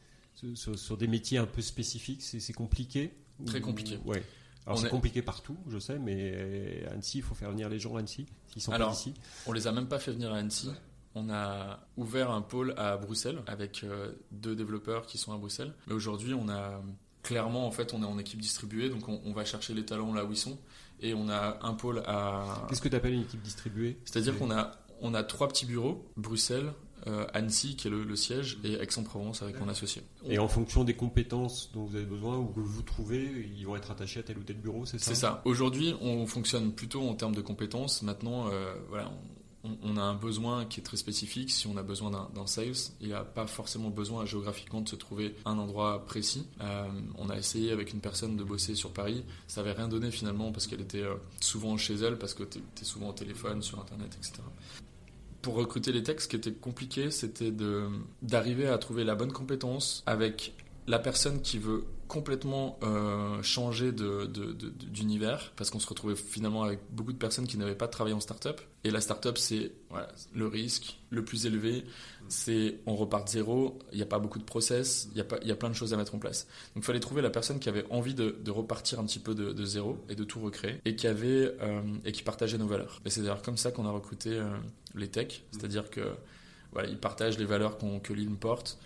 sur, 0.55 0.97
des 0.99 1.07
métiers 1.07 1.39
un 1.39 1.47
peu 1.47 1.63
spécifiques, 1.63 2.23
c'est 2.23 2.53
compliqué. 2.53 3.13
Très 3.47 3.61
compliqué. 3.63 3.99
Ouais. 4.05 4.23
Alors 4.67 4.79
c'est 4.79 4.87
est- 4.89 4.91
compliqué 4.91 5.23
partout, 5.23 5.57
je 5.69 5.79
sais, 5.79 5.99
mais 5.99 6.85
Annecy, 6.91 7.19
il 7.19 7.23
faut 7.23 7.35
faire 7.35 7.51
venir 7.51 7.69
les 7.69 7.79
gens 7.79 7.97
à 7.97 8.01
Annecy 8.01 8.27
s'ils 8.49 8.61
sont 8.61 8.73
Alors, 8.73 8.89
pas 8.89 8.95
ici. 8.95 9.15
On 9.47 9.53
les 9.53 9.67
a 9.67 9.73
même 9.73 9.87
pas 9.89 9.99
fait 9.99 10.13
venir 10.13 10.33
à 10.33 10.39
Annecy. 10.39 10.71
On 11.15 11.31
a 11.31 11.87
ouvert 11.97 12.31
un 12.31 12.43
pôle 12.43 12.75
à 12.77 12.99
Bruxelles 12.99 13.39
avec 13.47 13.83
euh, 13.85 14.13
deux 14.33 14.55
développeurs 14.55 15.07
qui 15.07 15.17
sont 15.17 15.33
à 15.33 15.39
Bruxelles. 15.39 15.73
Mais 15.87 15.95
aujourd'hui, 15.95 16.35
on 16.35 16.49
a 16.51 16.83
clairement, 17.27 17.67
en 17.67 17.73
fait, 17.73 17.93
on 17.93 18.03
est 18.03 18.07
en 18.07 18.19
équipe 18.19 18.41
distribuée, 18.41 18.89
donc 18.89 19.09
on, 19.09 19.21
on 19.25 19.33
va 19.33 19.45
chercher 19.45 19.75
les 19.75 19.85
talents 19.85 20.15
là 20.15 20.25
où 20.25 20.31
ils 20.31 20.37
sont. 20.39 20.59
Et 21.01 21.13
on 21.13 21.29
a 21.29 21.59
un 21.61 21.75
pôle 21.75 22.03
à. 22.07 22.67
Qu'est-ce 22.69 22.81
que 22.81 22.89
tu 22.89 22.97
appelles 22.97 23.15
une 23.15 23.23
équipe 23.23 23.43
distribuée? 23.43 23.99
C'est-à-dire 24.05 24.39
qu'on 24.39 24.51
a, 24.51 24.73
on 25.03 25.13
a 25.13 25.23
trois 25.25 25.49
petits 25.49 25.67
bureaux 25.67 26.07
Bruxelles, 26.17 26.73
euh, 27.07 27.27
Annecy, 27.35 27.77
qui 27.77 27.89
est 27.89 27.91
le, 27.91 28.03
le 28.05 28.17
siège, 28.17 28.59
et 28.65 28.75
Aix-en-Provence 28.75 29.43
avec 29.43 29.61
mon 29.61 29.69
associé. 29.69 30.03
Et 30.25 30.39
en 30.39 30.49
fonction 30.49 30.85
des 30.85 30.95
compétences 30.95 31.71
dont 31.75 31.85
vous 31.85 31.97
avez 31.97 32.07
besoin 32.07 32.39
ou 32.39 32.47
que 32.47 32.61
vous 32.61 32.83
trouvez, 32.83 33.51
ils 33.59 33.67
vont 33.67 33.77
être 33.77 33.91
attachés 33.91 34.21
à 34.21 34.23
tel 34.23 34.39
ou 34.39 34.43
tel 34.43 34.57
bureau, 34.57 34.87
c'est 34.87 34.99
ça? 34.99 35.07
C'est 35.07 35.21
ça. 35.21 35.43
Aujourd'hui, 35.45 35.95
on 36.01 36.27
fonctionne 36.27 36.73
plutôt 36.73 37.03
en 37.07 37.15
termes 37.15 37.35
de 37.35 37.43
compétences. 37.43 38.03
Maintenant, 38.03 38.49
euh, 38.49 38.75
voilà, 38.89 39.11
on, 39.83 39.97
a 39.97 40.01
un 40.01 40.15
besoin 40.15 40.65
qui 40.65 40.81
est 40.81 40.83
très 40.83 40.97
spécifique. 40.97 41.51
Si 41.51 41.67
on 41.67 41.77
a 41.77 41.83
besoin 41.83 42.11
d'un 42.11 42.47
sales, 42.47 42.93
il 43.01 43.09
n'y 43.09 43.13
a 43.13 43.25
pas 43.25 43.47
forcément 43.47 43.91
besoin 43.91 44.25
géographiquement 44.25 44.81
de 44.81 44.89
se 44.89 44.97
trouver 44.97 45.35
un 45.45 45.59
endroit 45.59 46.05
précis. 46.07 46.47
Euh, 46.61 46.89
on 47.17 47.31
a 47.31 47.37
essayé 47.37 47.73
avec 47.73 47.93
une 47.93 48.01
personne 48.01 48.37
de 48.37 48.45
bosser 48.45 48.75
sur 48.75 48.93
Paris. 48.93 49.25
Ça 49.47 49.63
n'avait 49.63 49.75
rien 49.75 49.89
donné 49.89 50.11
finalement 50.11 50.53
parce 50.53 50.67
qu'elle 50.67 50.81
était 50.81 51.03
euh, 51.03 51.15
souvent 51.41 51.77
chez 51.77 51.95
elle, 51.95 52.19
parce 52.19 52.35
que 52.35 52.45
tu 52.45 52.59
es, 52.59 52.85
souvent 52.85 53.11
au 53.11 53.13
téléphone, 53.13 53.63
sur 53.63 53.81
Internet, 53.81 54.17
etc. 54.19 54.43
Pour 55.43 55.55
recruter 55.55 55.93
les 55.93 56.03
techs, 56.03 56.23
ce 56.23 56.29
qui 56.29 56.37
était 56.37 56.53
compliqué, 56.53 57.11
c'était 57.11 57.53
d'arriver 58.23 58.67
à 58.67 58.79
trouver 58.79 59.05
la 59.05 59.15
bonne 59.15 59.33
compétence 59.33 60.03
avec 60.07 60.55
la 60.87 60.99
personne 60.99 61.43
qui 61.43 61.59
veut 61.59 61.85
complètement 62.09 62.79
euh, 62.85 63.43
changer 63.43 63.93
d'univers, 63.93 65.53
parce 65.57 65.71
qu'on 65.71 65.81
se 65.81 65.89
retrouvait 65.89 66.15
finalement 66.15 66.63
avec 66.63 66.79
beaucoup 66.91 67.13
de 67.13 67.19
personnes 67.19 67.47
qui 67.49 67.59
n'avaient 67.59 67.75
pas 67.75 67.89
travaillé 67.89 68.15
en 68.15 68.21
start-up. 68.21 68.61
Et 68.85 68.91
la 68.91 69.01
start-up, 69.01 69.39
c'est 69.39 69.73
le 70.33 70.47
risque 70.47 70.99
le 71.11 71.25
plus 71.25 71.47
élevé, 71.47 71.85
c'est 72.29 72.79
on 72.87 72.95
repart 72.95 73.27
de 73.27 73.33
zéro, 73.33 73.79
il 73.91 73.97
n'y 73.97 74.03
a 74.03 74.07
pas 74.07 74.21
beaucoup 74.21 74.39
de 74.39 74.45
process, 74.45 75.09
il 75.15 75.21
y, 75.21 75.49
y 75.49 75.51
a 75.51 75.57
plein 75.57 75.71
de 75.71 75.75
choses 75.75 75.93
à 75.93 75.97
mettre 75.97 76.15
en 76.15 76.19
place. 76.19 76.47
Donc 76.75 76.85
il 76.85 76.87
fallait 76.87 77.01
trouver 77.01 77.23
la 77.23 77.31
personne 77.31 77.59
qui 77.59 77.69
avait 77.69 77.87
envie 77.91 78.15
de, 78.15 78.51
repartir 78.51 79.01
un 79.01 79.05
petit 79.05 79.19
peu 79.19 79.35
de, 79.35 79.65
zéro 79.65 79.99
et 80.09 80.15
de 80.15 80.23
tout 80.23 80.41
recréer, 80.41 80.81
et 80.85 80.95
qui, 80.95 81.09
avait, 81.09 81.57
euh, 81.61 81.83
et 82.05 82.13
qui 82.13 82.23
partageait 82.23 82.59
nos 82.59 82.69
valeurs. 82.69 83.01
Et 83.05 83.11
c'est 83.11 83.23
d'ailleurs 83.23 83.43
comme 83.43 83.57
ça 83.57 83.73
qu'on 83.73 83.87
a 83.87 83.91
recruté 83.91 84.31
euh, 84.31 84.57
les 84.95 85.09
techs, 85.09 85.45
c'est-à-dire 85.51 85.91
que 85.91 86.03
voilà, 86.73 86.89
ils 86.89 86.99
partagent 86.99 87.39
les 87.39 87.45
valeurs 87.45 87.79
que 88.03 88.13
l'île 88.13 88.37
porte. 88.37 88.79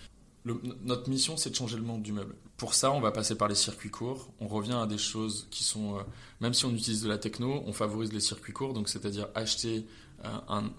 Notre 0.44 1.10
mission, 1.10 1.36
c'est 1.36 1.50
de 1.50 1.54
changer 1.54 1.76
le 1.76 1.82
monde 1.82 2.02
du 2.02 2.12
meuble. 2.12 2.34
Pour 2.56 2.74
ça, 2.74 2.92
on 2.92 3.00
va 3.00 3.10
passer 3.10 3.34
par 3.34 3.48
les 3.48 3.54
circuits 3.54 3.90
courts. 3.90 4.32
On 4.40 4.48
revient 4.48 4.78
à 4.80 4.86
des 4.86 4.98
choses 4.98 5.48
qui 5.50 5.64
sont, 5.64 5.98
euh, 5.98 6.02
même 6.40 6.54
si 6.54 6.64
on 6.64 6.70
utilise 6.70 7.02
de 7.02 7.08
la 7.08 7.18
techno, 7.18 7.62
on 7.66 7.72
favorise 7.72 8.12
les 8.12 8.20
circuits 8.20 8.54
courts, 8.54 8.72
donc 8.72 8.88
c'est-à-dire 8.88 9.28
acheter 9.34 9.86
euh, 10.24 10.28
un, 10.48 10.70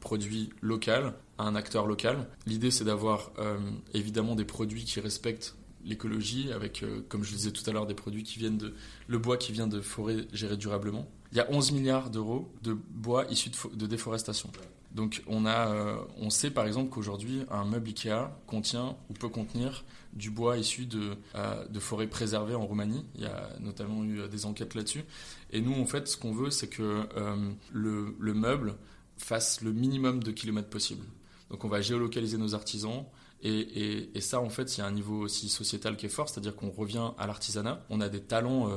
produit 0.00 0.50
local 0.62 1.14
à 1.36 1.44
un 1.44 1.56
acteur 1.56 1.86
local. 1.86 2.28
L'idée, 2.46 2.70
c'est 2.70 2.84
d'avoir 2.84 3.32
euh, 3.38 3.58
évidemment 3.92 4.36
des 4.36 4.44
produits 4.44 4.84
qui 4.84 5.00
respectent 5.00 5.56
l'écologie, 5.84 6.52
avec, 6.52 6.84
comme 7.08 7.24
je 7.24 7.30
le 7.30 7.36
disais 7.36 7.52
tout 7.52 7.68
à 7.68 7.72
l'heure, 7.72 7.86
des 7.86 7.94
produits 7.94 8.22
qui 8.22 8.38
viennent 8.38 8.58
de 8.58 8.74
le 9.06 9.18
bois 9.18 9.36
qui 9.36 9.52
vient 9.52 9.68
de 9.68 9.80
forêts 9.80 10.26
gérées 10.32 10.56
durablement. 10.56 11.08
Il 11.32 11.38
y 11.38 11.40
a 11.40 11.50
11 11.50 11.72
milliards 11.72 12.10
d'euros 12.10 12.52
de 12.62 12.74
bois 12.74 13.24
issus 13.30 13.50
de 13.72 13.86
déforestation. 13.86 14.50
Donc 14.92 15.22
on, 15.26 15.44
a, 15.44 15.68
euh, 15.72 15.96
on 16.16 16.30
sait 16.30 16.50
par 16.50 16.66
exemple 16.66 16.88
qu'aujourd'hui 16.90 17.42
un 17.50 17.64
meuble 17.64 17.88
Ikea 17.88 18.30
contient 18.46 18.96
ou 19.10 19.12
peut 19.12 19.28
contenir 19.28 19.84
du 20.14 20.30
bois 20.30 20.56
issu 20.56 20.86
de, 20.86 21.14
euh, 21.34 21.66
de 21.68 21.78
forêts 21.78 22.06
préservées 22.06 22.54
en 22.54 22.64
Roumanie. 22.66 23.04
Il 23.14 23.20
y 23.22 23.26
a 23.26 23.50
notamment 23.60 24.02
eu 24.04 24.20
euh, 24.20 24.28
des 24.28 24.46
enquêtes 24.46 24.74
là-dessus. 24.74 25.04
Et 25.52 25.60
nous 25.60 25.74
en 25.74 25.84
fait 25.84 26.08
ce 26.08 26.16
qu'on 26.16 26.32
veut 26.32 26.50
c'est 26.50 26.68
que 26.68 27.06
euh, 27.16 27.50
le, 27.72 28.16
le 28.18 28.34
meuble 28.34 28.76
fasse 29.18 29.60
le 29.60 29.72
minimum 29.72 30.22
de 30.22 30.30
kilomètres 30.30 30.70
possible. 30.70 31.04
Donc 31.50 31.64
on 31.64 31.68
va 31.68 31.80
géolocaliser 31.82 32.38
nos 32.38 32.54
artisans. 32.54 33.04
Et, 33.40 33.50
et- 33.60 34.18
et 34.18 34.20
ça, 34.20 34.40
en 34.40 34.48
fait, 34.48 34.76
il 34.76 34.80
y 34.80 34.82
a 34.82 34.86
un 34.86 34.90
niveau 34.90 35.20
aussi 35.20 35.48
sociétal 35.48 35.96
qui 35.96 36.06
est 36.06 36.08
fort, 36.08 36.28
c'est-à-dire 36.28 36.56
qu'on 36.56 36.70
revient 36.70 37.10
à 37.18 37.26
l'artisanat. 37.28 37.84
On 37.88 38.00
a 38.00 38.08
des 38.08 38.20
talents 38.20 38.68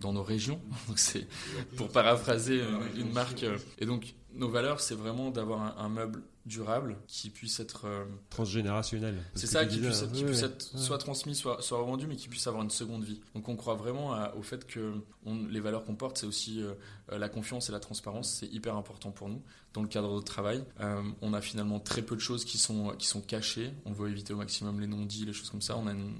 dans 0.00 0.12
nos 0.12 0.24
régions. 0.24 0.60
Donc 0.88 0.98
c'est 0.98 1.28
pour 1.76 1.88
paraphraser 1.90 2.60
une 2.96 3.12
marque. 3.12 3.44
Et 3.78 3.86
donc 3.86 4.14
nos 4.34 4.48
valeurs, 4.50 4.80
c'est 4.80 4.94
vraiment 4.94 5.30
d'avoir 5.30 5.62
un, 5.62 5.84
un 5.84 5.88
meuble 5.88 6.22
durable 6.46 6.96
qui 7.06 7.28
puisse 7.30 7.60
être 7.60 7.86
euh, 7.86 8.04
Transgénérationnel. 8.30 9.16
c'est 9.34 9.46
ça, 9.46 9.66
qui 9.66 9.78
puisse, 9.78 10.02
être, 10.02 10.12
qui 10.12 10.22
ouais, 10.24 10.30
puisse 10.30 10.42
ouais. 10.42 10.48
être 10.48 10.62
soit 10.78 10.96
transmis, 10.98 11.34
soit, 11.34 11.60
soit 11.60 11.78
revendu, 11.78 12.06
mais 12.06 12.16
qui 12.16 12.28
puisse 12.28 12.46
avoir 12.46 12.62
une 12.62 12.70
seconde 12.70 13.04
vie. 13.04 13.20
Donc 13.34 13.48
on 13.48 13.56
croit 13.56 13.74
vraiment 13.74 14.14
à- 14.14 14.34
au 14.34 14.42
fait 14.42 14.66
que 14.66 14.94
on- 15.26 15.46
les 15.46 15.60
valeurs 15.60 15.84
qu'on 15.84 15.94
porte, 15.94 16.18
c'est 16.18 16.26
aussi 16.26 16.62
euh, 16.62 16.72
la 17.10 17.28
confiance 17.28 17.68
et 17.68 17.72
la 17.72 17.80
transparence. 17.80 18.30
C'est 18.30 18.46
hyper 18.46 18.76
important 18.76 19.10
pour 19.10 19.28
nous 19.28 19.42
dans 19.74 19.82
le 19.82 19.88
cadre 19.88 20.16
de 20.18 20.24
travail. 20.24 20.64
Euh, 20.80 21.02
on 21.20 21.34
a 21.34 21.40
finalement 21.42 21.80
très 21.80 22.00
peu 22.02 22.14
de 22.16 22.20
choses 22.20 22.44
qui 22.46 22.56
sont, 22.58 22.90
qui 22.98 23.06
sont 23.06 23.20
cachées. 23.20 23.72
On 23.84 23.92
veut 23.92 24.08
éviter 24.10 24.32
au 24.32 24.36
maximum 24.38 24.80
les 24.80 24.86
non-dits, 24.86 25.26
les 25.26 25.34
choses 25.34 25.50
comme 25.50 25.62
ça. 25.62 25.76
On, 25.76 25.86
a 25.86 25.92
une- 25.92 26.14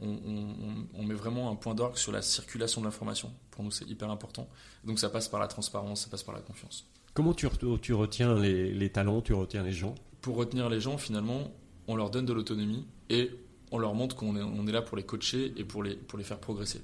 on, 0.00 0.08
on- 0.08 0.56
on- 0.68 0.86
on 0.94 1.02
met 1.04 1.14
vraiment 1.14 1.50
un 1.50 1.56
point 1.56 1.74
d'orgue 1.76 1.96
sur 1.96 2.10
la 2.12 2.22
circulation 2.22 2.80
de 2.80 2.86
l'information. 2.86 3.32
Pour 3.52 3.62
nous, 3.62 3.70
c'est 3.70 3.88
hyper 3.88 4.10
important. 4.10 4.48
Donc 4.84 4.98
ça 4.98 5.08
passe 5.08 5.28
par 5.28 5.38
la 5.38 5.46
transparence, 5.46 6.02
ça 6.02 6.08
passe 6.10 6.22
par 6.24 6.34
la 6.34 6.40
confiance. 6.40 6.84
Comment 7.14 7.34
tu, 7.34 7.46
re- 7.46 7.80
tu 7.80 7.94
retiens 7.94 8.34
les, 8.38 8.90
talents, 8.90 9.20
tu 9.20 9.32
retiens 9.32 9.62
les 9.62 9.72
gens? 9.72 9.94
Pour 10.20 10.36
retenir 10.36 10.68
les 10.68 10.80
gens, 10.80 10.98
finalement, 10.98 11.52
on 11.86 11.96
leur 11.96 12.10
donne 12.10 12.26
de 12.26 12.32
l'autonomie 12.32 12.86
et 13.10 13.30
on 13.70 13.78
leur 13.78 13.94
montre 13.94 14.16
qu'on 14.16 14.36
est, 14.36 14.42
on 14.42 14.66
est 14.66 14.72
là 14.72 14.82
pour 14.82 14.96
les 14.96 15.02
coacher 15.02 15.52
et 15.56 15.64
pour 15.64 15.82
les, 15.82 15.98
faire 16.22 16.38
progresser. 16.38 16.82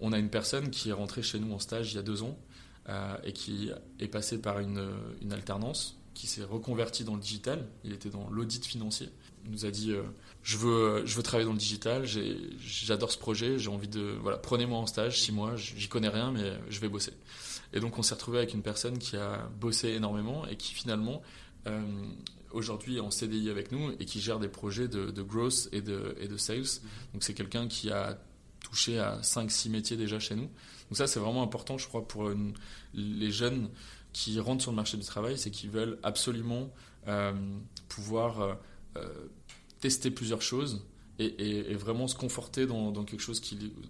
On 0.00 0.12
a 0.12 0.18
une 0.18 0.30
personne 0.30 0.70
qui 0.70 0.90
est 0.90 0.92
rentrée 0.92 1.22
chez 1.22 1.38
nous 1.38 1.52
en 1.52 1.58
stage 1.58 1.92
il 1.92 1.96
y 1.96 1.98
a 1.98 2.02
deux 2.02 2.22
ans 2.22 2.38
euh, 2.88 3.16
et 3.24 3.32
qui 3.32 3.70
est 3.98 4.08
passé 4.08 4.40
par 4.40 4.58
une, 4.60 4.80
alternance, 5.30 5.98
qui 6.14 6.26
s'est 6.26 6.44
reconverti 6.44 7.04
dans 7.04 7.14
le 7.14 7.20
digital. 7.20 7.66
Il 7.84 7.92
était 7.92 8.10
dans 8.10 8.28
l'audit 8.30 8.64
financier. 8.64 9.08
Il 9.44 9.50
nous 9.50 9.64
a 9.64 9.70
dit 9.70 9.92
euh, 9.92 10.02
je, 10.42 10.56
veux, 10.58 11.22
travailler 11.22 11.46
dans 11.46 11.52
le 11.52 11.58
digital, 11.58 12.04
j'adore 12.04 13.10
ce 13.10 13.18
projet, 13.18 13.58
j'ai 13.58 13.70
envie 13.70 13.88
de. 13.88 14.14
Voilà, 14.20 14.36
prenez-moi 14.36 14.78
en 14.78 14.86
stage, 14.86 15.20
six 15.20 15.32
mois, 15.32 15.56
j'y 15.56 15.88
connais 15.88 16.08
rien, 16.08 16.32
mais 16.32 16.52
je 16.68 16.80
vais 16.80 16.88
bosser. 16.88 17.12
Et 17.72 17.80
donc 17.80 17.98
on 17.98 18.02
s'est 18.02 18.14
retrouvé 18.14 18.38
avec 18.38 18.54
une 18.54 18.62
personne 18.62 18.98
qui 18.98 19.16
a 19.16 19.48
bossé 19.60 19.90
énormément 19.90 20.46
et 20.46 20.56
qui 20.56 20.74
finalement 20.74 21.22
euh, 21.66 21.80
aujourd'hui 22.50 22.96
est 22.96 23.00
en 23.00 23.10
CDI 23.10 23.50
avec 23.50 23.70
nous 23.72 23.92
et 23.98 24.04
qui 24.04 24.20
gère 24.20 24.38
des 24.38 24.48
projets 24.48 24.88
de, 24.88 25.22
growth 25.22 25.68
et 25.72 25.80
de, 25.80 26.36
sales. 26.36 26.80
Donc 27.12 27.22
c'est 27.22 27.34
quelqu'un 27.34 27.68
qui 27.68 27.90
a 27.90 28.18
touché 28.60 28.98
à 28.98 29.20
5-6 29.20 29.70
métiers 29.70 29.96
déjà 29.96 30.18
chez 30.18 30.34
nous. 30.34 30.50
Donc 30.88 30.96
ça 30.96 31.06
c'est 31.06 31.20
vraiment 31.20 31.42
important 31.42 31.78
je 31.78 31.86
crois 31.86 32.06
pour 32.06 32.30
les 32.94 33.30
jeunes 33.30 33.70
qui 34.12 34.40
rentrent 34.40 34.62
sur 34.62 34.72
le 34.72 34.76
marché 34.76 34.96
du 34.96 35.04
travail, 35.04 35.38
c'est 35.38 35.52
qu'ils 35.52 35.70
veulent 35.70 35.98
absolument 36.02 36.72
euh, 37.06 37.32
pouvoir 37.88 38.58
euh, 38.96 39.28
tester 39.80 40.10
plusieurs 40.10 40.42
choses 40.42 40.84
et, 41.18 41.74
vraiment 41.74 42.08
se 42.08 42.14
conforter 42.14 42.66
dans, 42.66 42.92
quelque 43.04 43.20
chose 43.20 43.42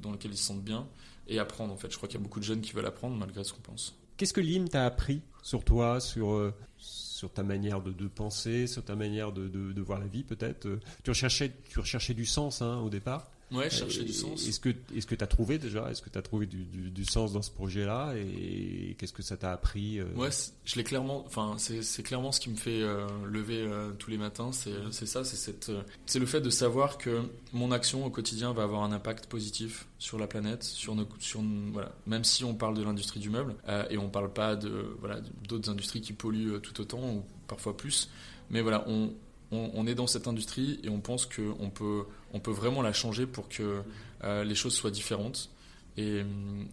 dans 0.03 0.11
lequel 0.11 0.33
ils 0.33 0.37
se 0.37 0.45
sentent 0.45 0.64
bien 0.64 0.89
et 1.27 1.39
apprendre 1.39 1.73
en 1.73 1.77
fait. 1.77 1.91
Je 1.91 1.97
crois 1.97 2.09
qu'il 2.09 2.18
y 2.18 2.23
a 2.23 2.25
beaucoup 2.25 2.41
de 2.41 2.45
jeunes 2.45 2.61
qui 2.61 2.73
veulent 2.73 2.87
apprendre 2.87 3.16
malgré 3.16 3.45
ce 3.45 3.53
qu'on 3.53 3.61
pense. 3.61 3.97
Qu'est-ce 4.16 4.33
que 4.33 4.41
l'IM 4.41 4.68
t'a 4.68 4.85
appris 4.85 5.23
sur 5.43 5.64
toi, 5.64 6.01
sur, 6.01 6.33
euh, 6.33 6.55
sur 6.77 7.33
ta 7.33 7.43
manière 7.43 7.81
de, 7.81 8.07
penser, 8.09 8.66
sur 8.66 8.85
ta 8.85 8.95
manière 8.95 9.33
de 9.33 9.81
voir 9.81 9.99
la 9.99 10.07
vie 10.07 10.25
peut-être? 10.25 10.66
Euh, 10.66 10.81
tu 11.03 11.11
recherchais, 11.11 11.53
tu 11.68 11.81
recherchais 11.81 12.14
du 12.14 12.27
sens 12.27 12.61
hein, 12.61 12.79
au 12.81 12.91
départ? 12.91 13.31
Ouais, 13.53 13.68
chercher 13.70 14.05
du 14.05 14.12
sens. 14.12 14.46
Est-ce 14.46 14.61
que 14.61 14.68
est-ce 14.94 15.07
que 15.07 15.14
tu 15.14 15.24
as 15.24 15.26
trouvé 15.26 15.59
déjà? 15.59 15.90
Est-ce 15.90 16.03
que 16.03 16.11
tu 16.11 16.16
as 16.18 16.22
trouvé 16.22 16.46
du, 16.46 16.64
du- 16.64 16.90
du 16.90 17.05
sens 17.05 17.32
dans 17.32 17.42
ce 17.42 17.51
projet-là? 17.51 18.14
Et 18.16 18.94
qu'est-ce 18.98 19.12
que 19.12 19.22
ça 19.22 19.36
t'a 19.36 19.53
appris 19.53 19.98
euh, 19.98 20.05
Ouais, 20.16 20.30
c'est- 20.30 20.53
je 20.64 20.76
l'ai 20.76 20.84
clairement. 20.84 21.24
Enfin, 21.26 21.57
c'est 21.59 21.82
c'est 21.82 22.03
clairement 22.03 22.30
ce 22.32 22.38
qui 22.40 22.48
me 22.51 22.57
fait 22.57 22.80
euh, 22.82 23.07
lever 23.26 23.59
euh, 23.61 23.90
tous 23.98 24.11
les 24.11 24.18
matins. 24.18 24.53
C'est 24.53 24.72
c'est 24.92 25.07
ça, 25.07 25.24
c'est 25.24 25.36
cette, 25.36 25.72
c'est 26.07 26.18
le 26.20 26.26
fait 26.26 26.40
de 26.40 26.51
savoir 26.51 26.96
que 26.98 27.22
mon 27.53 27.72
action 27.72 28.05
au 28.07 28.11
quotidien 28.11 28.53
va 28.53 28.62
avoir 28.62 28.82
un 28.84 28.92
impact 28.92 29.26
positif 29.26 29.86
sur 29.98 30.18
la 30.18 30.26
planète, 30.28 30.62
sur 30.62 30.94
nos, 30.94 31.09
sur 31.18 31.42
voilà. 31.72 31.92
Même 32.07 32.22
si 32.24 32.44
on 32.44 32.55
parle 32.55 32.76
de 32.76 32.82
l'industrie 32.84 33.20
du 33.20 33.30
meuble 33.30 33.57
euh, 33.68 33.84
et 33.90 33.98
on 33.98 34.09
parle 34.11 34.32
pas 34.32 34.55
de 34.57 34.96
voilà 35.01 35.20
d'autres 35.48 35.70
industries 35.70 36.01
qui 36.01 36.12
polluent 36.12 36.61
tout 36.61 36.80
autant 36.80 37.01
ou 37.14 37.24
parfois 37.48 37.76
plus, 37.76 38.09
mais 38.48 38.61
voilà, 38.62 38.84
on 38.88 39.12
on, 39.53 39.70
on 39.74 39.86
est 39.86 39.94
dans 39.94 40.07
cette 40.07 40.26
industrie 40.28 40.78
et 40.84 40.88
on 40.88 41.01
pense 41.01 41.26
que 41.26 41.42
on 41.61 41.70
peut 41.70 42.05
on 42.32 42.40
peut 42.40 42.51
vraiment 42.53 42.82
la 42.82 42.92
changer 42.92 43.26
pour 43.26 43.48
que 43.48 43.82
euh, 44.24 44.44
les 44.44 44.55
choses 44.55 44.74
soient 44.74 44.90
différentes. 44.90 45.51
Et, 45.96 46.22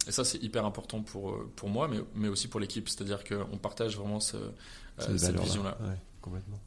et 0.07 0.11
ça, 0.11 0.23
c'est 0.23 0.41
hyper 0.43 0.63
important 0.65 1.01
pour, 1.01 1.43
pour 1.55 1.69
moi, 1.69 1.87
mais, 1.87 1.97
mais 2.15 2.27
aussi 2.27 2.47
pour 2.47 2.59
l'équipe. 2.59 2.87
C'est-à-dire 2.87 3.23
qu'on 3.23 3.57
partage 3.57 3.97
vraiment 3.97 4.19
ce- 4.19 4.37
euh, 4.37 5.17
cette, 5.17 5.39
vision-là. 5.39 5.77
Ouais, 5.81 5.95
complètement. 6.21 6.59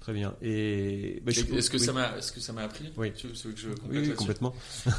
Très 0.00 0.12
bien. 0.12 0.34
Et 0.42 1.22
bah, 1.24 1.30
je- 1.32 1.40
Est-ce 1.54 1.70
que, 1.70 1.78
oui. 1.78 1.84
ça 1.84 1.92
m'a, 1.92 2.16
est-ce 2.18 2.32
que 2.32 2.40
ça 2.40 2.52
m'a 2.52 2.62
appris 2.62 2.92
Oui. 2.96 3.12
Tu, 3.14 3.28
veux 3.28 3.52
que 3.52 3.58
je 3.58 3.68
Oui, 3.88 3.98
oui, 3.98 4.14
complètement. 4.14 4.54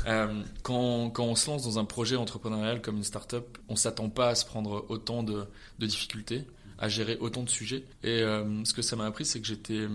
Euh, 0.07 0.41
quand, 0.63 1.09
quand 1.11 1.25
on 1.25 1.35
se 1.35 1.49
lance 1.49 1.63
dans 1.63 1.77
un 1.77 1.85
projet 1.85 2.15
entrepreneurial 2.15 2.81
comme 2.81 2.97
une 2.97 3.03
start-up, 3.03 3.57
on 3.69 3.75
s'attend 3.75 4.09
pas 4.09 4.29
à 4.29 4.35
se 4.35 4.45
prendre 4.45 4.85
autant 4.89 5.23
de, 5.23 5.45
de 5.79 5.85
difficultés, 5.85 6.45
à 6.79 6.87
gérer 6.89 7.17
autant 7.19 7.43
de 7.43 7.49
sujets. 7.49 7.83
Et 8.03 8.21
euh, 8.21 8.63
ce 8.65 8.73
que 8.73 8.81
ça 8.81 8.95
m'a 8.95 9.05
appris, 9.05 9.25
c'est 9.25 9.39
que 9.41 9.47
j'étais, 9.47 9.87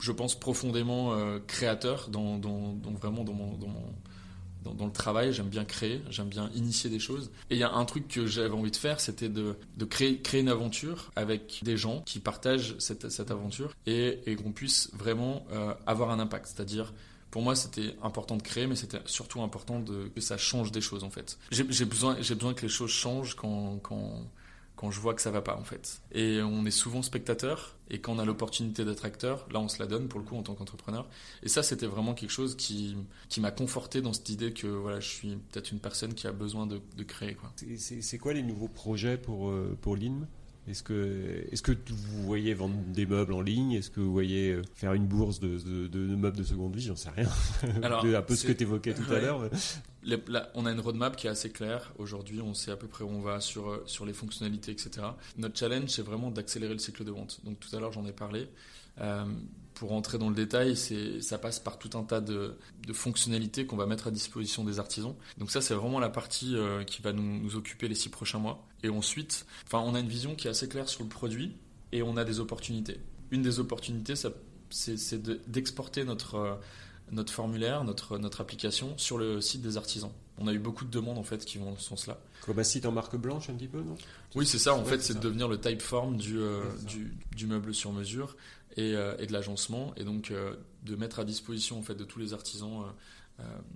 je 0.00 0.12
pense, 0.12 0.38
profondément 0.38 1.12
euh, 1.12 1.38
créateur 1.46 2.08
dans, 2.08 2.38
vraiment 3.00 3.24
dans 3.24 3.32
mon, 3.32 3.58
dans 4.62 4.86
le 4.86 4.92
travail, 4.92 5.32
j'aime 5.32 5.48
bien 5.48 5.64
créer, 5.64 6.02
j'aime 6.10 6.28
bien 6.28 6.50
initier 6.54 6.90
des 6.90 6.98
choses. 6.98 7.30
Et 7.48 7.54
il 7.54 7.58
y 7.58 7.62
a 7.62 7.72
un 7.72 7.84
truc 7.84 8.08
que 8.08 8.26
j'avais 8.26 8.54
envie 8.54 8.70
de 8.70 8.76
faire, 8.76 9.00
c'était 9.00 9.28
de, 9.28 9.56
créer, 9.88 10.18
créer 10.20 10.40
une 10.40 10.48
aventure 10.48 11.10
avec 11.16 11.60
des 11.62 11.76
gens 11.76 12.02
qui 12.02 12.18
partagent 12.18 12.76
cette, 12.78 13.30
aventure 13.30 13.74
et, 13.86 14.36
qu'on 14.42 14.52
puisse 14.52 14.90
vraiment 14.92 15.46
euh, 15.52 15.74
avoir 15.86 16.10
un 16.10 16.18
impact. 16.18 16.52
C'est-à-dire, 16.54 16.92
pour 17.30 17.42
moi, 17.42 17.54
c'était 17.54 17.96
important 18.02 18.36
de 18.36 18.42
créer, 18.42 18.66
mais 18.66 18.76
c'était 18.76 19.00
surtout 19.06 19.40
important 19.42 19.82
que 19.82 20.20
ça 20.20 20.36
change 20.36 20.72
des 20.72 20.80
choses 20.80 21.04
en 21.04 21.10
fait. 21.10 21.38
J'ai 21.50 21.62
besoin, 21.84 22.14
besoin 22.14 22.54
que 22.54 22.62
les 22.62 22.68
choses 22.68 22.90
changent 22.90 23.36
quand, 23.36 23.78
quand, 23.82 24.24
quand 24.80 24.90
je 24.90 24.98
vois 24.98 25.12
que 25.12 25.20
ça 25.20 25.30
va 25.30 25.42
pas 25.42 25.56
en 25.56 25.64
fait. 25.64 26.00
Et 26.12 26.40
on 26.42 26.64
est 26.64 26.70
souvent 26.70 27.02
spectateur, 27.02 27.76
et 27.90 27.98
quand 28.00 28.14
on 28.14 28.18
a 28.18 28.24
l'opportunité 28.24 28.86
d'être 28.86 29.04
acteur, 29.04 29.46
là 29.52 29.60
on 29.60 29.68
se 29.68 29.78
la 29.78 29.86
donne 29.86 30.08
pour 30.08 30.18
le 30.20 30.24
coup 30.24 30.36
en 30.36 30.42
tant 30.42 30.54
qu'entrepreneur. 30.54 31.06
Et 31.42 31.48
ça, 31.50 31.62
c'était 31.62 31.86
vraiment 31.86 32.14
quelque 32.14 32.30
chose 32.30 32.56
qui, 32.56 32.96
qui 33.28 33.42
m'a 33.42 33.50
conforté 33.50 34.00
dans 34.00 34.14
cette 34.14 34.30
idée 34.30 34.52
que 34.54 34.66
voilà, 34.68 34.98
je 35.00 35.08
suis 35.08 35.36
peut-être 35.52 35.70
une 35.72 35.80
personne 35.80 36.14
qui 36.14 36.26
a 36.26 36.32
besoin 36.32 36.66
de, 36.66 36.80
de 36.96 37.02
créer. 37.02 37.34
Quoi. 37.34 37.52
C'est- 37.76 38.18
quoi 38.18 38.32
les 38.32 38.42
nouveaux 38.42 38.68
projets 38.68 39.18
pour, 39.18 39.50
euh, 39.50 39.76
pour 39.82 39.96
l'INM 39.96 40.26
Est-ce 40.66 40.82
que, 40.82 41.44
est 41.52 41.60
que 41.62 41.72
vous 41.92 42.22
voyez 42.22 42.54
vendre 42.54 42.76
des 42.86 43.04
meubles 43.04 43.34
en 43.34 43.42
ligne? 43.42 43.72
Est-ce 43.72 43.90
que 43.90 44.00
vous 44.00 44.12
voyez 44.12 44.52
euh, 44.52 44.62
faire 44.74 44.94
une 44.94 45.06
bourse 45.06 45.40
de, 45.40 45.58
de- 45.58 45.88
de 45.88 45.98
meubles 46.16 46.38
de 46.38 46.44
seconde 46.44 46.74
vie? 46.74 46.82
J'en 46.82 46.96
sais 46.96 47.10
rien. 47.10 47.28
Alors, 47.82 48.04
un 48.16 48.22
peu 48.22 48.34
ce 48.34 48.46
que 48.46 48.52
tu 48.52 48.62
évoquais 48.62 48.94
tout 48.94 49.10
à 49.12 49.18
l'heure. 49.20 49.50
On 50.54 50.66
a 50.66 50.72
une 50.72 50.80
roadmap 50.80 51.16
qui 51.16 51.26
est 51.26 51.30
assez 51.30 51.50
claire. 51.50 51.92
Aujourd'hui, 51.98 52.40
on 52.40 52.54
sait 52.54 52.70
à 52.70 52.76
peu 52.76 52.86
près 52.86 53.04
où 53.04 53.08
on 53.08 53.20
va 53.20 53.40
sur, 53.40 53.70
euh, 53.70 53.82
sur 53.86 54.06
les 54.06 54.12
fonctionnalités, 54.12 54.72
etc. 54.72 55.06
Notre 55.36 55.58
challenge, 55.58 55.90
c'est 55.90 56.02
vraiment 56.02 56.30
d'accélérer 56.30 56.72
le 56.72 56.78
cycle 56.78 57.04
de 57.04 57.10
vente. 57.10 57.40
Donc 57.44 57.60
tout 57.60 57.74
à 57.76 57.80
l'heure, 57.80 57.92
j'en 57.92 58.06
ai 58.06 58.12
parlé. 58.12 58.48
Euh, 59.00 59.24
pour 59.74 59.90
rentrer 59.90 60.18
dans 60.18 60.28
le 60.28 60.34
détail, 60.34 60.76
ça 60.76 61.38
passe 61.38 61.58
par 61.58 61.78
tout 61.78 61.96
un 61.96 62.02
tas 62.02 62.20
de, 62.20 62.54
fonctionnalités 62.92 63.64
qu'on 63.64 63.76
va 63.76 63.86
mettre 63.86 64.08
à 64.08 64.10
disposition 64.10 64.62
des 64.64 64.78
artisans. 64.78 65.14
Donc 65.38 65.50
ça, 65.50 65.62
c'est 65.62 65.74
vraiment 65.74 66.00
la 66.00 66.10
partie 66.10 66.54
euh, 66.54 66.84
qui 66.84 67.00
va 67.00 67.12
nous, 67.12 67.22
nous 67.40 67.56
occuper 67.56 67.88
les 67.88 67.94
six 67.94 68.10
prochains 68.10 68.38
mois. 68.38 68.66
Et 68.82 68.90
ensuite, 68.90 69.46
on 69.72 69.94
a 69.94 70.00
une 70.00 70.08
vision 70.08 70.34
qui 70.34 70.48
est 70.48 70.50
assez 70.50 70.68
claire 70.68 70.88
sur 70.88 71.02
le 71.02 71.08
produit 71.08 71.56
et 71.92 72.02
on 72.02 72.16
a 72.18 72.24
des 72.24 72.40
opportunités. 72.40 73.00
Une 73.30 73.42
des 73.42 73.58
opportunités, 73.58 74.16
c'est, 74.16 74.98
c'est 74.98 75.22
de- 75.22 75.40
d'exporter 75.46 76.04
notre 76.04 76.58
notre 77.12 77.32
formulaire, 77.32 77.84
notre, 77.84 78.18
notre 78.18 78.40
application 78.40 78.96
sur 78.98 79.18
le 79.18 79.40
site 79.40 79.62
des 79.62 79.76
artisans. 79.76 80.12
On 80.38 80.46
a 80.46 80.52
eu 80.52 80.58
beaucoup 80.58 80.84
de 80.84 80.90
demandes 80.90 81.18
en 81.18 81.22
fait 81.22 81.44
qui 81.44 81.58
vont 81.58 81.70
dans 81.72 81.76
ce 81.76 81.84
sens-là. 81.88 82.18
Comme 82.46 82.58
un 82.58 82.64
site 82.64 82.86
en 82.86 82.92
marque 82.92 83.16
blanche 83.16 83.50
un 83.50 83.54
petit 83.54 83.68
peu, 83.68 83.82
non? 83.82 83.96
Oui, 84.34 84.46
c'est 84.46 84.58
ça. 84.58 84.74
En 84.74 84.84
fait, 84.84 85.00
c'est 85.02 85.14
de 85.14 85.20
devenir 85.20 85.48
le 85.48 85.60
typeform 85.60 86.16
du, 86.16 86.38
euh, 86.38 86.62
du, 86.86 87.14
du 87.36 87.46
meuble 87.46 87.74
sur 87.74 87.92
mesure 87.92 88.36
et, 88.76 88.94
euh, 88.94 89.14
et 89.18 89.26
de 89.26 89.32
l'agencement, 89.32 89.92
et 89.96 90.04
donc 90.04 90.30
euh, 90.30 90.54
de 90.84 90.96
mettre 90.96 91.18
à 91.18 91.24
disposition 91.24 91.78
en 91.78 91.82
fait 91.82 91.94
de 91.94 92.04
tous 92.04 92.18
les 92.18 92.32
artisans 92.32 92.84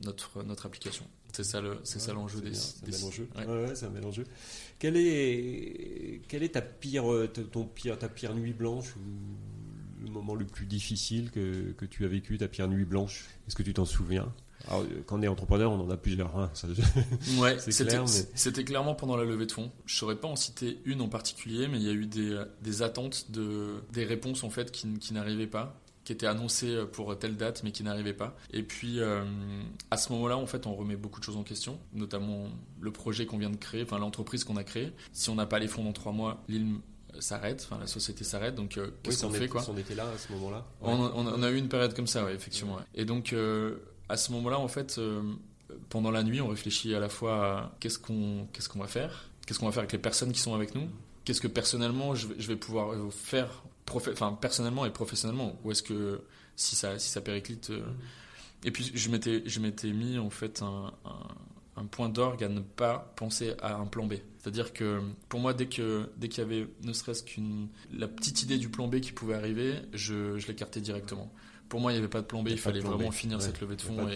notre 0.04 0.42
notre 0.42 0.66
application. 0.66 1.06
C'est 1.32 1.42
ça 1.42 1.62
le 1.62 1.78
c'est 1.84 1.98
ça 1.98 2.12
l'enjeu 2.12 2.40
des. 2.42 2.50
des- 2.84 3.04
enjeu. 3.04 3.26
Ouais. 3.34 3.46
Ouais, 3.46 3.64
ouais, 3.66 3.74
c'est 3.74 3.86
un 3.86 3.90
bel 3.90 4.04
enjeu. 4.04 4.24
Quelle 4.78 4.96
est, 4.98 6.20
quelle 6.28 6.42
est 6.42 6.50
ta 6.50 6.60
pire, 6.60 7.04
ton 7.50 7.64
pire, 7.64 7.98
ta 7.98 8.08
pire 8.10 8.34
nuit 8.34 8.52
blanche 8.52 8.94
ou 8.96 9.00
le 10.04 10.10
moment 10.10 10.34
le 10.34 10.44
plus 10.46 10.66
difficile 10.66 11.30
que, 11.30 11.72
que 11.72 11.84
tu 11.84 12.04
as 12.04 12.08
vécu, 12.08 12.38
ta 12.38 12.48
pire 12.48 12.68
nuit 12.68 12.84
blanche 12.84 13.26
Est-ce 13.48 13.56
que 13.56 13.62
tu 13.62 13.74
t'en 13.74 13.84
souviens? 13.84 14.32
Alors, 14.68 14.82
euh, 14.82 15.02
Quand 15.06 15.18
on 15.18 15.22
est 15.22 15.28
entrepreneur, 15.28 15.70
on 15.72 15.80
en 15.80 15.90
a 15.90 15.96
plusieurs. 15.96 16.34
hein, 16.38 16.50
ça- 16.54 16.68
Ouais, 17.38 17.58
c'était 17.58 17.84
clair, 17.84 18.02
mais- 18.04 18.28
c'était 18.34 18.64
clairement 18.64 18.94
pendant 18.94 19.16
la 19.16 19.24
levée 19.24 19.46
de 19.46 19.52
fonds. 19.52 19.70
Je 19.86 19.94
saurais 19.96 20.16
pas 20.16 20.28
en 20.28 20.36
citer 20.36 20.78
une 20.84 21.00
en 21.00 21.08
particulier, 21.08 21.68
mais 21.68 21.78
il 21.78 21.84
y 21.84 21.90
a 21.90 21.92
eu 21.92 22.06
des, 22.06 22.42
des 22.62 22.82
attentes 22.82 23.30
de 23.30 23.74
des 23.92 24.04
réponses 24.04 24.42
en 24.44 24.50
fait 24.50 24.70
qui, 24.72 24.86
n'arrivaient 25.12 25.46
pas 25.46 25.80
qui 26.04 26.12
étaient 26.12 26.26
annoncées 26.26 26.84
pour 26.92 27.18
telle 27.18 27.36
date 27.38 27.62
mais 27.64 27.72
qui 27.72 27.82
n'arrivaient 27.82 28.12
pas. 28.14 28.36
Et 28.52 28.62
puis 28.62 29.00
euh, 29.00 29.24
à 29.90 29.96
ce 29.96 30.12
moment-là, 30.12 30.36
en 30.36 30.46
fait, 30.46 30.66
on 30.66 30.74
remet 30.74 30.96
beaucoup 30.96 31.18
de 31.20 31.24
choses 31.24 31.36
en 31.38 31.42
question, 31.42 31.78
notamment 31.94 32.48
le 32.80 32.90
projet 32.92 33.24
qu'on 33.26 33.38
vient 33.38 33.48
de 33.50 33.56
créer, 33.56 33.82
enfin 33.84 33.98
l'entreprise 33.98 34.44
qu'on 34.44 34.56
a 34.56 34.64
créée. 34.64 34.92
Si 35.12 35.30
on 35.30 35.34
n'a 35.34 35.46
pas 35.46 35.58
les 35.58 35.66
fonds 35.68 35.82
dans 35.84 35.92
trois 35.94 36.12
mois, 36.12 36.42
l'île 36.48 36.74
s'arrête, 37.20 37.66
enfin 37.68 37.78
la 37.80 37.86
société 37.86 38.24
s'arrête, 38.24 38.54
donc 38.54 38.76
euh, 38.78 38.90
qu'est-ce 39.02 39.24
Oui, 39.26 39.32
qu'on 39.32 39.38
fait 39.38 39.48
quoi 39.48 39.62
c'en 39.62 39.76
était 39.76 39.94
là 39.94 40.04
à 40.08 40.18
ce 40.18 40.32
moment-là. 40.32 40.64
on, 40.82 40.92
on- 40.94 41.26
on 41.28 41.42
a 41.42 41.50
eu 41.50 41.56
une 41.56 41.68
période 41.68 41.94
comme 41.94 42.06
ça, 42.06 42.24
ouais, 42.24 42.34
effectivement. 42.34 42.76
ouais. 42.76 42.82
Et 42.94 43.04
donc, 43.04 43.32
euh, 43.32 43.76
à 44.08 44.16
ce 44.16 44.32
moment-là, 44.32 44.58
en 44.58 44.68
fait, 44.68 44.96
euh, 44.98 45.22
pendant 45.88 46.10
la 46.10 46.22
nuit, 46.22 46.40
on 46.40 46.48
réfléchit 46.48 46.94
à 46.94 47.00
la 47.00 47.08
fois 47.08 47.46
à 47.46 47.72
qu'est-ce 47.80 47.98
qu'on 47.98 48.46
qu'est-ce 48.52 48.68
qu'on 48.68 48.78
va 48.80 48.86
faire, 48.86 49.30
qu'est-ce 49.46 49.58
qu'on 49.58 49.66
va 49.66 49.72
faire 49.72 49.80
avec 49.80 49.92
les 49.92 49.98
personnes 49.98 50.32
qui 50.32 50.40
sont 50.40 50.54
avec 50.54 50.74
nous, 50.74 50.88
qu'est-ce 51.24 51.40
que 51.40 51.48
personnellement 51.48 52.14
je 52.14 52.26
vais, 52.28 52.34
je 52.38 52.48
vais 52.48 52.56
pouvoir 52.56 52.94
faire, 53.12 53.62
enfin 53.90 54.36
personnellement 54.40 54.84
et 54.86 54.90
professionnellement, 54.90 55.58
ou 55.64 55.70
est-ce 55.72 55.82
que 55.82 56.20
si 56.56 56.76
ça 56.76 56.98
si 56.98 57.08
ça 57.08 57.20
périclite. 57.20 57.72
Et 58.64 58.70
puis 58.70 58.90
je 58.94 59.08
m'étais 59.10 59.42
je 59.46 59.60
m'étais 59.60 59.90
mis 59.92 60.18
en 60.18 60.30
fait 60.30 60.62
un, 60.62 60.92
un, 61.04 61.80
un 61.82 61.84
point 61.86 62.08
d'orgue 62.08 62.44
à 62.44 62.48
ne 62.48 62.60
pas 62.60 63.12
penser 63.16 63.54
à 63.60 63.74
un 63.76 63.86
plan 63.86 64.06
B. 64.06 64.14
C'est-à-dire 64.44 64.74
que 64.74 65.00
pour 65.30 65.40
moi, 65.40 65.54
dès 65.54 65.66
que 65.68 66.06
dès 66.18 66.28
qu'il 66.28 66.42
y 66.42 66.46
avait 66.46 66.68
ne 66.82 66.92
serait-ce 66.92 67.22
qu'une 67.24 67.68
la 67.90 68.08
petite 68.08 68.42
idée 68.42 68.58
du 68.58 68.68
plan 68.68 68.88
B 68.88 69.00
qui 69.00 69.10
pouvait 69.12 69.32
arriver, 69.34 69.76
je, 69.94 70.38
je 70.38 70.46
l'écartais 70.48 70.82
directement. 70.82 71.32
Pour 71.70 71.80
moi, 71.80 71.92
il 71.92 71.94
n'y 71.94 71.98
avait 72.00 72.08
pas 72.10 72.20
de 72.20 72.26
plan 72.26 72.42
B, 72.42 72.48
Il 72.50 72.58
fallait 72.58 72.80
vraiment 72.80 73.08
B. 73.08 73.12
finir 73.12 73.38
Ouais, 73.38 73.44
cette 73.44 73.60
levée 73.62 73.76
de 73.76 73.80
fonds. 73.80 74.06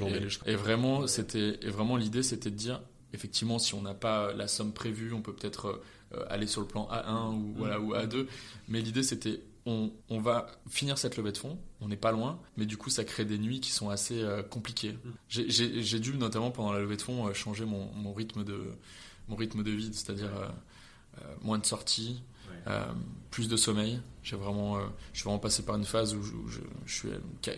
Et, 0.44 0.54
vraiment, 0.54 1.06
c'était 1.06 1.58
et 1.62 1.70
vraiment 1.70 1.96
l'idée, 1.96 2.22
c'était 2.22 2.50
de 2.50 2.56
dire 2.56 2.82
effectivement, 3.14 3.58
si 3.58 3.72
on 3.72 3.80
n'a 3.80 3.94
pas 3.94 4.34
la 4.34 4.48
somme 4.48 4.74
prévue, 4.74 5.14
on 5.14 5.22
peut 5.22 5.32
peut-être 5.32 5.80
euh, 6.12 6.24
aller 6.28 6.46
sur 6.46 6.60
le 6.60 6.66
plan 6.66 6.86
A1 6.92 7.32
ou 7.34 7.54
voilà 7.56 7.80
ou 7.80 7.94
A2. 7.94 8.26
Mais 8.68 8.82
l'idée, 8.82 9.02
c'était 9.02 9.40
on, 9.64 9.90
on 10.10 10.20
va 10.20 10.46
finir 10.68 10.98
cette 10.98 11.16
levée 11.16 11.32
de 11.32 11.38
fonds, 11.38 11.58
on 11.80 11.88
n'est 11.88 11.96
pas 11.96 12.12
loin, 12.12 12.38
mais 12.58 12.66
du 12.66 12.76
coup, 12.76 12.90
ça 12.90 13.04
crée 13.04 13.24
des 13.24 13.38
nuits 13.38 13.60
qui 13.60 13.70
sont 13.70 13.88
assez 13.88 14.20
euh, 14.22 14.42
compliquées. 14.42 14.98
J'ai- 15.30 15.48
J'ai 15.50 15.82
j'ai 15.82 16.00
dû 16.00 16.12
notamment 16.18 16.50
pendant 16.50 16.72
la 16.72 16.80
levée 16.80 16.96
de 16.96 17.02
fonds 17.02 17.26
euh, 17.26 17.32
changer 17.32 17.64
mon, 17.64 17.90
mon 17.94 18.12
rythme 18.12 18.44
de 18.44 18.58
mon 19.28 19.36
rythme 19.36 19.62
de 19.62 19.70
vie, 19.70 19.90
c'est-à-dire 19.92 20.34
euh, 20.36 20.48
euh, 21.22 21.34
moins 21.42 21.58
de 21.58 21.66
sorties, 21.66 22.22
euh, 22.66 22.84
plus 23.30 23.48
de 23.48 23.56
sommeil. 23.56 24.00
J'ai 24.22 24.36
vraiment, 24.36 24.78
je 25.12 25.18
suis 25.18 25.24
vraiment 25.24 25.38
passé 25.38 25.62
par 25.62 25.76
une 25.76 25.84
phase 25.84 26.14
où 26.14 26.22
je, 26.22 26.32
où 26.32 26.48
je- 26.48 26.60
je 26.86 26.94
suis, 26.94 27.08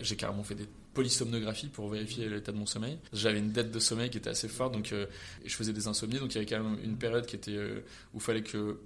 j'ai 0.01 0.15
carrément 0.15 0.43
fait 0.43 0.55
des 0.55 0.67
polysomnographies 0.93 1.67
pour 1.69 1.89
vérifier 1.89 2.27
l'état 2.29 2.51
de 2.51 2.57
mon 2.57 2.65
sommeil. 2.65 2.97
J'avais 3.13 3.39
une 3.39 3.51
dette 3.51 3.71
de 3.71 3.79
sommeil 3.79 4.09
qui 4.09 4.17
était 4.17 4.29
assez 4.29 4.47
forte, 4.49 4.73
donc 4.73 4.91
euh, 4.91 5.05
je 5.45 5.53
faisais 5.55 5.73
des 5.73 5.87
insomnies. 5.87 6.19
Donc 6.19 6.31
il 6.31 6.35
y 6.35 6.37
avait 6.37 6.45
quand 6.45 6.61
même 6.63 6.77
une 6.83 6.97
période 6.97 7.25
qui 7.25 7.35
était 7.35 7.55
euh, 7.55 7.79
où 8.13 8.17
il 8.17 8.21
fallait 8.21 8.43
que 8.43 8.79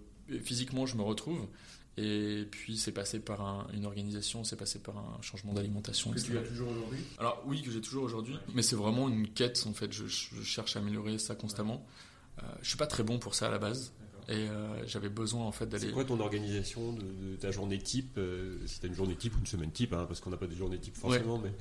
physiquement 0.44 0.86
je 0.86 0.96
me 0.96 1.02
retrouve. 1.02 1.46
Et 1.98 2.46
puis 2.52 2.78
c'est 2.78 2.92
passé 2.92 3.20
par 3.20 3.42
un- 3.42 3.68
une 3.74 3.86
organisation, 3.86 4.44
c'est 4.44 4.58
passé 4.58 4.80
par 4.80 4.98
un 4.98 5.22
changement 5.22 5.54
d'alimentation. 5.54 6.12
etc. 6.14 6.34
toujours 6.48 6.70
aujourd'hui? 6.70 7.00
Alors 7.18 7.42
oui, 7.46 7.62
que 7.62 7.72
j'ai 7.72 7.80
toujours 7.82 8.04
aujourd'hui, 8.04 8.36
mais 8.54 8.62
c'est 8.64 8.76
vraiment 8.76 9.08
une 9.08 9.30
quête 9.30 9.64
en 9.68 9.74
fait. 9.74 9.92
Je, 9.94 10.06
je 10.08 10.42
cherche 10.44 10.76
à 10.76 10.80
améliorer 10.80 11.18
ça 11.18 11.36
constamment. 11.36 11.86
Je 12.62 12.68
suis 12.68 12.78
pas 12.78 12.88
très 12.88 13.04
bon 13.04 13.20
pour 13.20 13.36
ça 13.36 13.48
à 13.48 13.52
la 13.52 13.58
base, 13.60 13.94
et 14.28 14.34
euh, 14.50 14.86
j'avais 14.88 15.10
besoin 15.10 15.44
en 15.46 15.52
fait 15.52 15.66
d'aller. 15.68 15.88
C'est 15.88 15.92
quoi 15.94 16.04
ton 16.06 16.20
organisation 16.20 16.94
de, 16.94 17.02
de 17.02 17.36
ta 17.40 17.52
journée 17.52 17.78
type 17.80 18.18
euh, 18.18 18.58
Si 18.66 18.80
tu 18.80 18.86
as 18.86 18.90
une 18.90 18.96
journée 18.96 19.16
type 19.16 19.36
ou 19.36 19.40
une 19.40 19.46
semaine 19.46 19.72
type, 19.72 19.94
hein, 19.94 20.06
parce 20.08 20.20
qu'on 20.20 20.30
n'a 20.32 20.38
pas 20.38 20.48
des 20.48 20.56
journées 20.56 20.80
type 20.80 20.98
forcément, 20.98 21.38
mais 21.38 21.52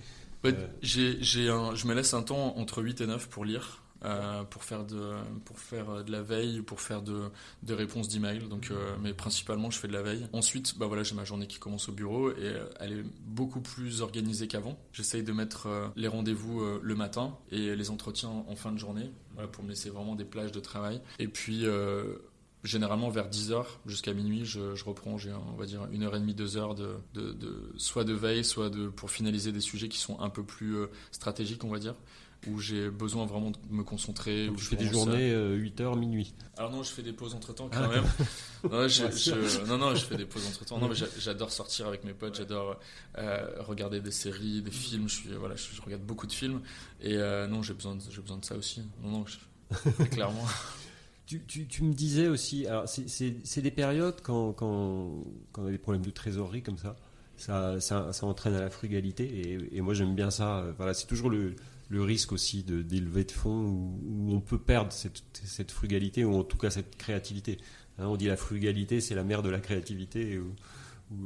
Ouais, 0.42 0.54
Euh, 0.58 0.66
j'ai, 0.82 1.22
j'ai 1.22 1.48
un, 1.48 1.74
je 1.74 1.86
me 1.86 1.94
laisse 1.94 2.12
un 2.12 2.22
temps 2.22 2.56
entre 2.58 2.82
8 2.82 3.00
et 3.00 3.06
9 3.06 3.28
pour 3.30 3.44
lire, 3.46 3.82
euh, 4.04 4.44
pour 4.44 4.64
faire 4.64 4.84
de, 4.84 5.14
pour 5.44 5.58
faire 5.58 6.04
de 6.04 6.12
la 6.12 6.22
veille, 6.22 6.62
pour 6.62 6.80
faire 6.80 7.02
de, 7.02 7.30
de 7.62 7.74
réponses 7.74 8.08
d'email. 8.08 8.40
Donc, 8.48 8.68
euh, 8.70 8.96
mais 9.02 9.14
principalement, 9.14 9.70
je 9.70 9.78
fais 9.78 9.88
de 9.88 9.92
la 9.92 10.02
veille. 10.02 10.26
Ensuite, 10.32 10.78
bah 10.78 10.86
voilà, 10.86 11.02
j'ai 11.02 11.14
ma 11.14 11.24
journée 11.24 11.46
qui 11.46 11.58
commence 11.58 11.88
au 11.88 11.92
bureau 11.92 12.30
et 12.30 12.34
euh, 12.40 12.68
elle 12.80 12.92
est 12.92 13.04
beaucoup 13.26 13.60
plus 13.60 14.02
organisée 14.02 14.48
qu'avant. 14.48 14.78
J'essaye 14.92 15.22
de 15.22 15.32
mettre 15.32 15.66
euh, 15.66 15.88
les 15.96 16.08
rendez-vous 16.08 16.60
euh, 16.60 16.80
le 16.82 16.94
matin 16.94 17.36
et 17.50 17.74
les 17.74 17.90
entretiens 17.90 18.44
en 18.46 18.56
fin 18.56 18.72
de 18.72 18.78
journée, 18.78 19.10
voilà, 19.34 19.48
pour 19.48 19.64
me 19.64 19.70
laisser 19.70 19.90
vraiment 19.90 20.14
des 20.14 20.24
plages 20.24 20.52
de 20.52 20.60
travail. 20.60 21.00
Et 21.18 21.28
puis, 21.28 21.66
euh, 21.66 22.16
généralement 22.64 23.10
vers 23.10 23.28
10h 23.28 23.64
jusqu'à 23.86 24.14
minuit, 24.14 24.44
je, 24.44 24.74
je 24.74 24.84
reprends, 24.84 25.18
j'ai 25.18 25.32
on 25.32 25.56
va 25.56 25.66
dire 25.66 25.86
une 25.92 26.02
heure 26.02 26.16
et 26.16 26.20
demie, 26.20 26.34
deux 26.34 26.56
heures 26.56 26.74
de, 26.74 26.96
de, 27.12 27.72
soit 27.76 28.04
de 28.04 28.14
veille, 28.14 28.42
soit 28.42 28.70
de 28.70 28.88
pour 28.88 29.10
finaliser 29.10 29.52
des 29.52 29.60
sujets 29.60 29.88
qui 29.88 29.98
sont 29.98 30.18
un 30.20 30.30
peu 30.30 30.42
plus 30.42 30.76
euh, 30.76 30.86
stratégiques, 31.12 31.62
on 31.62 31.68
va 31.68 31.78
dire, 31.78 31.94
où 32.48 32.58
j'ai 32.60 32.90
besoin 32.90 33.26
vraiment 33.26 33.50
de 33.50 33.56
me 33.70 33.82
concentrer. 33.82 34.48
où 34.48 34.56
je 34.58 34.68
fais 34.68 34.76
des 34.76 34.86
journées 34.88 35.32
8h, 35.34 35.96
minuit. 35.98 36.34
Alors 36.56 36.70
non, 36.70 36.82
je 36.82 36.90
fais 36.90 37.02
des 37.02 37.12
pauses 37.12 37.34
entre 37.34 37.52
temps 37.54 37.68
Ah. 37.72 37.80
quand 37.82 37.88
même. 37.90 38.04
Je- 38.88 39.10
je- 39.10 39.66
non, 39.66 39.76
non, 39.76 39.94
je 39.94 40.04
fais 40.04 40.16
des 40.16 40.24
pauses 40.24 40.46
entre 40.46 40.64
temps. 40.64 40.78
Non, 40.78 40.88
mais 40.88 40.94
j'a- 40.94 41.06
j'adore 41.18 41.50
sortir 41.52 41.86
avec 41.86 42.02
mes 42.04 42.14
potes, 42.14 42.36
j'adore 42.36 42.78
euh, 43.18 43.46
regarder 43.60 44.00
des 44.00 44.10
séries, 44.10 44.62
des 44.62 44.70
films. 44.70 45.06
Je 45.08 45.14
suis, 45.14 45.28
voilà, 45.34 45.54
je, 45.54 45.64
je 45.74 45.82
regarde 45.82 46.02
beaucoup 46.02 46.26
de 46.26 46.32
films. 46.32 46.62
Et 47.02 47.16
euh, 47.16 47.46
non, 47.46 47.62
j'ai 47.62 47.74
besoin, 47.74 47.94
de- 47.94 48.20
besoin 48.22 48.38
de 48.38 48.44
ça 48.44 48.56
aussi. 48.56 48.80
Non, 49.02 49.10
non, 49.10 49.24
je- 49.26 49.90
clairement. 50.10 50.46
Tu, 51.26 51.42
tu, 51.46 51.66
tu 51.66 51.82
me 51.84 51.92
disais 51.92 52.28
aussi, 52.28 52.66
alors 52.66 52.88
c'est- 52.88 53.60
des 53.60 53.70
périodes 53.70 54.20
quand, 54.22 54.52
quand, 54.54 55.24
quand 55.52 55.62
on 55.62 55.66
a 55.66 55.70
des 55.70 55.78
problèmes 55.78 56.04
de 56.04 56.10
trésorerie 56.10 56.62
comme 56.62 56.78
ça, 56.78 56.96
ça, 57.36 57.80
ça, 57.80 58.12
ça 58.12 58.26
entraîne 58.26 58.54
à 58.54 58.60
la 58.60 58.70
frugalité 58.70 59.24
et, 59.24 59.76
et 59.76 59.80
moi 59.80 59.92
j'aime 59.94 60.14
bien 60.14 60.30
ça. 60.30 60.58
Euh, 60.60 60.72
Voilà, 60.76 60.94
c'est 60.94 61.06
toujours 61.06 61.30
le, 61.30 61.54
le 61.88 62.02
risque 62.02 62.32
aussi 62.32 62.62
d'élever 62.62 63.24
de 63.24 63.32
fonds 63.32 63.64
où, 63.66 64.32
on 64.32 64.40
peut 64.40 64.58
perdre 64.58 64.92
cette, 64.92 65.22
cette 65.44 65.70
frugalité 65.70 66.24
ou 66.24 66.34
en 66.34 66.44
tout 66.44 66.56
cas 66.56 66.70
cette 66.70 66.96
créativité. 66.96 67.58
Hein, 67.98 68.06
on 68.06 68.16
dit 68.16 68.26
la 68.26 68.36
frugalité 68.36 69.00
c'est 69.00 69.14
la 69.14 69.24
mère 69.24 69.42
de 69.42 69.50
la 69.50 69.60
créativité 69.60 70.32
et, 70.32 70.40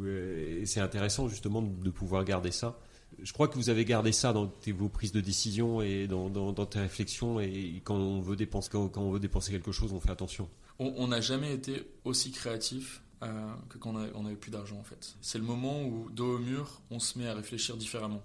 euh, 0.03 0.63
c'est 0.67 0.81
intéressant 0.81 1.29
justement 1.29 1.63
de, 1.63 1.91
pouvoir 1.91 2.25
garder 2.25 2.51
ça. 2.51 2.79
je 3.23 3.33
crois 3.33 3.49
que 3.49 3.55
vous 3.55 3.71
avez 3.71 3.85
gardé 3.85 4.13
ça 4.13 4.33
dans 4.33 4.53
vos 4.75 4.89
prises 4.89 5.13
de 5.13 5.21
décision 5.21 5.81
et 5.81 6.07
dans, 6.07 6.29
dans- 6.29 6.67
tes 6.67 6.81
réflexions. 6.81 7.41
Et 7.41 7.81
quand 7.85 7.97
on 7.97 8.21
veut 8.21 8.37
dépenser, 8.37 8.69
quand, 8.71 8.97
on 8.97 9.11
veut 9.13 9.21
dépenser 9.21 9.53
quelque 9.53 9.73
chose, 9.73 9.93
on 9.93 10.01
fait 10.01 10.11
attention. 10.11 10.49
On 10.79 11.09
n'a 11.09 11.21
jamais 11.21 11.53
été 11.55 11.85
aussi 12.05 12.31
créatif 12.31 13.03
euh, 13.23 13.53
que 13.69 13.79
quand 13.79 13.95
on 13.95 13.99
a- 13.99 14.09
on 14.15 14.23
n'avait 14.25 14.37
plus 14.37 14.51
d'argent 14.51 14.79
en 14.79 14.85
fait. 14.85 15.17
C'est 15.21 15.39
le 15.39 15.45
moment 15.45 15.83
où, 15.83 16.09
dos 16.11 16.37
au 16.37 16.39
mur, 16.39 16.83
on 16.91 17.01
se 17.01 17.19
met 17.19 17.27
à 17.27 17.35
réfléchir 17.35 17.77
différemment. 17.77 18.23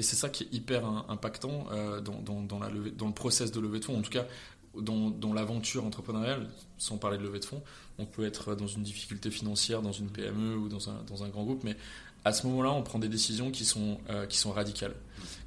Et 0.00 0.02
c'est 0.02 0.16
ça 0.16 0.30
qui 0.30 0.44
est 0.44 0.54
hyper 0.54 0.86
impactant 1.10 1.66
euh, 1.72 2.00
dans, 2.00 2.58
le 2.58 3.12
process 3.12 3.52
de 3.52 3.60
levée 3.60 3.80
de 3.80 3.84
fonds, 3.84 3.98
en 3.98 4.00
tout 4.00 4.10
cas 4.10 4.24
dans, 4.74 5.34
l'aventure 5.34 5.84
entrepreneuriale, 5.84 6.48
sans 6.78 6.96
parler 6.96 7.18
de 7.18 7.22
levée 7.22 7.38
de 7.38 7.44
fonds. 7.44 7.62
On 7.98 8.06
peut 8.06 8.24
être 8.24 8.54
dans 8.54 8.66
une 8.66 8.82
difficulté 8.82 9.30
financière, 9.30 9.82
dans 9.82 9.92
une 9.92 10.08
PME 10.08 10.56
ou 10.56 10.70
dans 10.70 10.88
un, 10.88 11.28
grand 11.28 11.44
groupe, 11.44 11.64
mais 11.64 11.76
à 12.24 12.32
ce 12.32 12.46
moment-là, 12.46 12.72
on 12.72 12.82
prend 12.82 12.98
des 12.98 13.10
décisions 13.10 13.50
qui 13.50 13.66
sont, 13.66 14.00
euh, 14.08 14.24
qui 14.24 14.38
sont 14.38 14.52
radicales. 14.52 14.94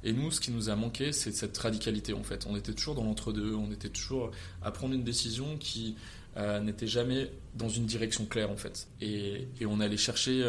Et 0.04 0.12
nous, 0.12 0.30
ce 0.30 0.40
qui 0.40 0.52
nous 0.52 0.70
a 0.70 0.76
manqué, 0.76 1.10
c'est 1.10 1.32
cette 1.32 1.58
radicalité 1.58 2.12
en 2.12 2.22
fait. 2.22 2.46
On 2.48 2.54
était 2.54 2.74
toujours 2.74 2.94
dans 2.94 3.02
l'entre-deux, 3.02 3.56
on 3.56 3.72
était 3.72 3.88
toujours 3.88 4.30
à 4.62 4.70
prendre 4.70 4.94
une 4.94 5.02
décision 5.02 5.56
qui 5.58 5.96
euh, 6.36 6.60
n'était 6.60 6.86
jamais 6.86 7.32
dans 7.56 7.68
une 7.68 7.86
direction 7.86 8.24
claire 8.24 8.52
en 8.52 8.56
fait. 8.56 8.86
Et, 9.00 9.48
et 9.58 9.66
on 9.66 9.80
allait 9.80 9.96
chercher. 9.96 10.48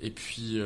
et 0.00 0.12
puis, 0.12 0.58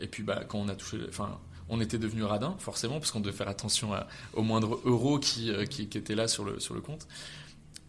et 0.00 0.08
puis 0.08 0.24
bah, 0.24 0.42
quand 0.48 0.58
on 0.58 0.68
a 0.68 0.74
touché, 0.74 0.98
enfin, 1.08 1.38
on 1.68 1.80
était 1.80 1.98
devenu 1.98 2.22
radin 2.24 2.54
forcément 2.58 2.98
parce 2.98 3.10
qu'on 3.10 3.20
devait 3.20 3.36
faire 3.36 3.48
attention 3.48 3.92
à- 3.92 4.06
au 4.34 4.42
moindre 4.42 4.80
euro 4.84 5.18
qui, 5.18 5.50
euh, 5.50 5.64
qui, 5.64 5.88
qui 5.88 5.98
était 5.98 6.14
là 6.14 6.28
sur 6.28 6.44
le 6.44 6.60
sur 6.60 6.74
le 6.74 6.80
compte. 6.80 7.06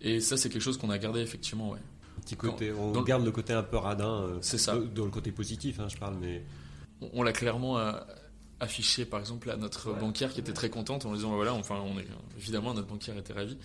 Et 0.01 0.19
ça, 0.19 0.37
c'est 0.37 0.49
quelque 0.49 0.61
chose 0.61 0.77
qu'on 0.77 0.89
a 0.89 0.97
gardé 0.97 1.21
effectivement, 1.21 1.69
ouais. 1.71 1.79
Un 2.17 2.21
petit 2.21 2.35
côté, 2.35 2.71
on 2.71 2.91
dans 2.91 3.03
garde 3.03 3.23
le 3.23 3.31
côté 3.31 3.53
un 3.53 3.63
peu 3.63 3.77
radin. 3.77 4.23
euh, 4.23 4.37
C'est 4.41 4.57
ça. 4.57 4.75
Dans, 4.75 5.05
le 5.05 5.11
côté 5.11 5.31
positif, 5.31 5.79
hein, 5.79 5.87
je 5.89 5.97
parle, 5.97 6.15
mais 6.19 6.43
On, 7.01 7.09
on 7.13 7.23
l'a 7.23 7.31
clairement 7.33 7.77
euh, 7.77 7.91
affiché, 8.59 9.05
par 9.05 9.19
exemple, 9.19 9.49
à 9.51 9.55
notre 9.57 9.93
banquière 9.93 10.33
qui 10.33 10.39
était 10.39 10.53
très 10.53 10.69
contente 10.69 11.05
en 11.05 11.09
lui 11.11 11.17
disant, 11.17 11.29
bah 11.29 11.35
voilà, 11.35 11.53
enfin, 11.53 11.79
on 11.83 11.97
est 11.99 12.07
évidemment 12.37 12.73
notre 12.73 12.87
banquière 12.87 13.17
était 13.17 13.33
ravie, 13.33 13.57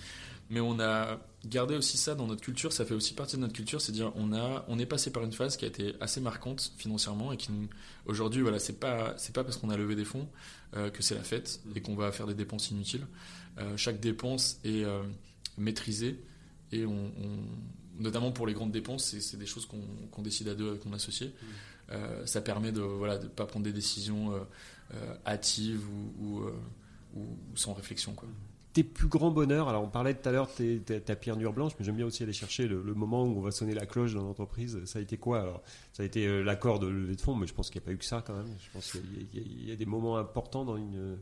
mais 0.52 0.60
on 0.60 0.78
a 0.80 1.18
gardé 1.46 1.74
aussi 1.76 1.96
ça 1.96 2.14
dans 2.14 2.26
notre 2.26 2.42
culture. 2.42 2.72
Ça 2.72 2.84
fait 2.84 2.94
aussi 2.94 3.14
partie 3.14 3.36
de 3.36 3.40
notre 3.40 3.54
culture, 3.54 3.80
c'est 3.80 3.90
dire, 3.90 4.12
on 4.16 4.32
a, 4.32 4.64
on 4.68 4.78
est 4.78 4.86
passé 4.86 5.10
par 5.10 5.24
une 5.24 5.32
phase 5.32 5.56
qui 5.56 5.64
a 5.64 5.68
été 5.68 5.94
assez 6.00 6.20
marquante 6.20 6.72
financièrement 6.76 7.32
et 7.32 7.36
qui 7.38 7.50
aujourd'hui, 8.06 8.42
voilà, 8.42 8.58
c'est 8.58 8.78
pas, 8.78 9.14
c'est 9.16 9.34
pas 9.34 9.42
parce 9.42 9.56
qu'on 9.56 9.70
a 9.70 9.76
levé 9.76 9.94
des 9.96 10.04
fonds 10.04 10.28
euh, 10.76 10.90
que 10.90 11.02
c'est 11.02 11.14
la 11.14 11.24
fête 11.24 11.60
et 11.74 11.80
qu'on 11.80 11.94
va 11.96 12.12
faire 12.12 12.26
des 12.26 12.34
dépenses 12.34 12.70
inutiles. 12.70 13.06
Euh, 13.58 13.76
chaque 13.76 13.98
dépense 13.98 14.58
est 14.62 14.84
euh, 14.84 15.02
maîtrisée 15.56 16.22
et 16.70 16.84
on, 16.86 16.92
on- 17.06 18.02
notamment 18.02 18.30
pour 18.32 18.46
les 18.46 18.52
grandes 18.54 18.72
dépenses, 18.72 19.14
c'est, 19.18 19.36
des 19.38 19.46
choses 19.46 19.66
qu'on, 19.66 20.22
décide 20.22 20.48
à 20.48 20.54
deux 20.54 20.68
avec 20.70 20.84
mon 20.84 20.92
associé. 20.92 21.32
Euh, 21.90 22.24
ça 22.26 22.40
permet 22.42 22.72
de 22.72 22.80
voilà 22.80 23.18
de 23.18 23.26
pas 23.26 23.46
prendre 23.46 23.64
des 23.64 23.72
décisions 23.72 24.32
hâtives 25.26 25.84
ou, 25.88 26.24
ou, 26.24 26.40
ou- 27.14 27.20
ou 27.22 27.56
sans 27.56 27.72
réflexion 27.74 28.12
quoi. 28.14 28.28
Tes 28.72 28.84
plus 28.84 29.08
grands 29.08 29.30
bonheurs. 29.30 29.68
Alors, 29.68 29.82
on 29.82 29.88
parlait 29.88 30.14
tout 30.14 30.28
à 30.28 30.32
l'heure 30.32 30.48
de 30.58 30.78
ta, 30.78 31.16
pierre 31.16 31.36
blanche, 31.36 31.72
mais 31.78 31.84
j'aime 31.84 31.96
bien 31.96 32.06
aussi 32.06 32.22
aller 32.22 32.32
chercher 32.32 32.66
le, 32.66 32.82
moment 32.94 33.24
où 33.24 33.38
on 33.38 33.40
va 33.40 33.50
sonner 33.50 33.74
la 33.74 33.86
cloche 33.86 34.14
dans 34.14 34.22
l'entreprise. 34.22 34.82
Ça 34.84 34.98
a 34.98 35.02
été 35.02 35.16
quoi 35.16 35.40
Alors, 35.40 35.62
ça 35.92 36.02
a 36.02 36.06
été 36.06 36.26
euh, 36.26 36.42
l'accord 36.42 36.78
de 36.78 36.86
levée 36.86 37.16
de 37.16 37.20
fonds, 37.20 37.34
mais 37.34 37.46
je 37.46 37.54
pense 37.54 37.70
qu'il 37.70 37.80
n'y 37.80 37.84
a 37.84 37.86
pas 37.86 37.92
eu 37.92 37.98
que 37.98 38.04
ça 38.04 38.22
quand 38.26 38.34
même. 38.34 38.54
Je 38.58 38.70
pense 38.72 38.92
qu'il 38.92 39.66
y 39.66 39.72
a- 39.72 39.76
des 39.76 39.86
moments 39.86 40.16
importants 40.16 40.64
dans 40.64 40.76
une, 40.76 41.18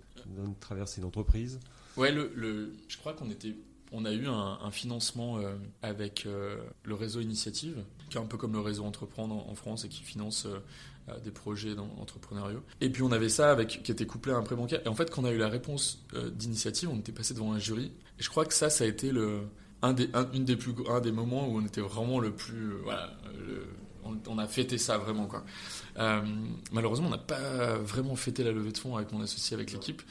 traversée 0.60 1.00
d'entreprise. 1.00 1.60
Ouais, 1.96 2.12
je 2.12 2.96
crois 2.98 3.14
qu'on 3.14 4.04
a 4.04 4.12
eu 4.12 4.26
un, 4.26 4.70
financement 4.70 5.38
euh, 5.38 5.54
avec 5.82 6.26
euh, 6.26 6.58
le 6.84 6.94
réseau 6.94 7.20
Initiative, 7.20 7.82
qui 8.10 8.16
est 8.16 8.20
un 8.20 8.26
peu 8.26 8.36
comme 8.36 8.52
le 8.52 8.60
réseau 8.60 8.84
Entreprendre 8.84 9.34
en, 9.48 9.54
France 9.54 9.84
et 9.84 9.88
qui 9.88 10.02
finance 10.02 10.46
des 11.18 11.30
projets 11.30 11.74
dans, 11.74 11.88
entrepreneuriaux. 12.00 12.62
Et 12.80 12.90
puis 12.90 13.02
on 13.02 13.12
avait 13.12 13.28
ça 13.28 13.50
avec, 13.50 13.82
qui 13.82 13.92
était 13.92 14.06
couplé 14.06 14.32
à 14.32 14.36
un 14.36 14.42
prêt 14.42 14.56
bancaire. 14.56 14.80
Et 14.84 14.88
en 14.88 14.94
fait, 14.94 15.10
quand 15.10 15.22
on 15.22 15.24
a 15.24 15.32
eu 15.32 15.38
la 15.38 15.48
réponse 15.48 16.04
euh, 16.14 16.30
d'Initiative, 16.30 16.88
on 16.92 16.98
était 16.98 17.12
passé 17.12 17.34
devant 17.34 17.52
un 17.52 17.58
jury. 17.58 17.92
Et 18.18 18.22
je 18.22 18.28
crois 18.30 18.44
que 18.44 18.54
ça, 18.54 18.70
ça 18.70 18.84
a 18.84 18.86
été 18.86 19.10
le, 19.12 19.40
un 19.82 19.92
des, 19.92 20.08
un, 20.14 20.30
une 20.32 20.44
des 20.44 20.56
plus, 20.56 20.74
un 20.88 21.00
des 21.00 21.12
moments 21.12 21.48
où 21.48 21.58
on 21.58 21.66
était 21.66 21.80
vraiment 21.80 22.20
le 22.20 22.32
plus, 22.32 22.72
euh, 22.72 22.80
voilà, 22.84 23.12
on, 24.26 24.38
a 24.38 24.46
fêté 24.46 24.78
ça 24.78 24.98
vraiment 24.98 25.26
quoi. 25.26 25.44
Euh, 25.98 26.22
malheureusement, 26.72 27.08
on 27.08 27.10
n'a 27.10 27.18
pas 27.18 27.76
vraiment 27.78 28.16
fêté 28.16 28.42
la 28.42 28.50
levée 28.50 28.72
de 28.72 28.78
fonds 28.78 28.96
avec 28.96 29.12
mon 29.12 29.20
associé, 29.20 29.54
avec 29.54 29.72
l'équipe. 29.72 30.02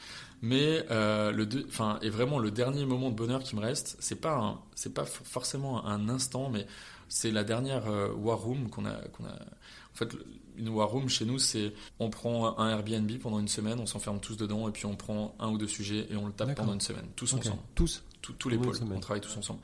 Mais 0.42 0.86
le 0.88 1.44
deux, 1.44 1.66
enfin, 1.68 1.98
et 2.00 2.08
vraiment 2.08 2.38
le 2.38 2.50
dernier 2.50 2.86
moment 2.86 3.10
de 3.10 3.14
bonheur 3.14 3.42
qui 3.42 3.56
me 3.56 3.60
reste, 3.60 3.96
c'est 4.00 4.20
pas 4.20 4.62
c'est 4.74 4.94
pas 4.94 5.04
forcément 5.04 5.84
un 5.86 6.08
instant, 6.08 6.48
mais 6.48 6.66
c'est 7.10 7.32
la 7.32 7.44
dernière 7.44 7.88
euh, 7.88 8.12
war 8.14 8.38
room 8.38 8.70
qu'on 8.70 8.86
a 8.86 8.94
qu'on 9.08 9.24
a. 9.24 9.32
En 9.32 9.96
fait, 9.96 10.16
une 10.60 10.68
war 10.68 10.88
room 10.88 11.08
chez 11.08 11.24
nous, 11.24 11.38
c'est 11.40 11.72
on 11.98 12.10
prend 12.10 12.58
un 12.58 12.70
Airbnb 12.70 13.10
pendant 13.20 13.40
une 13.40 13.48
semaine, 13.48 13.80
on 13.80 13.86
s'enferme 13.86 14.20
tous 14.20 14.36
dedans 14.36 14.68
et 14.68 14.72
puis 14.72 14.86
on 14.86 14.94
prend 14.94 15.34
un 15.40 15.48
ou 15.50 15.58
deux 15.58 15.66
sujets 15.66 16.06
et 16.10 16.16
on 16.16 16.26
le 16.26 16.32
tape 16.32 16.54
pendant 16.54 16.74
une 16.74 16.80
semaine, 16.80 17.06
tous 17.16 17.32
ensemble, 17.34 17.58
Tous. 17.74 18.02
tous, 18.22 18.32
tous 18.34 18.48
les 18.48 18.58
pôles, 18.58 18.76
on 18.94 19.00
travaille 19.00 19.20
tous 19.22 19.36
ensemble. 19.36 19.60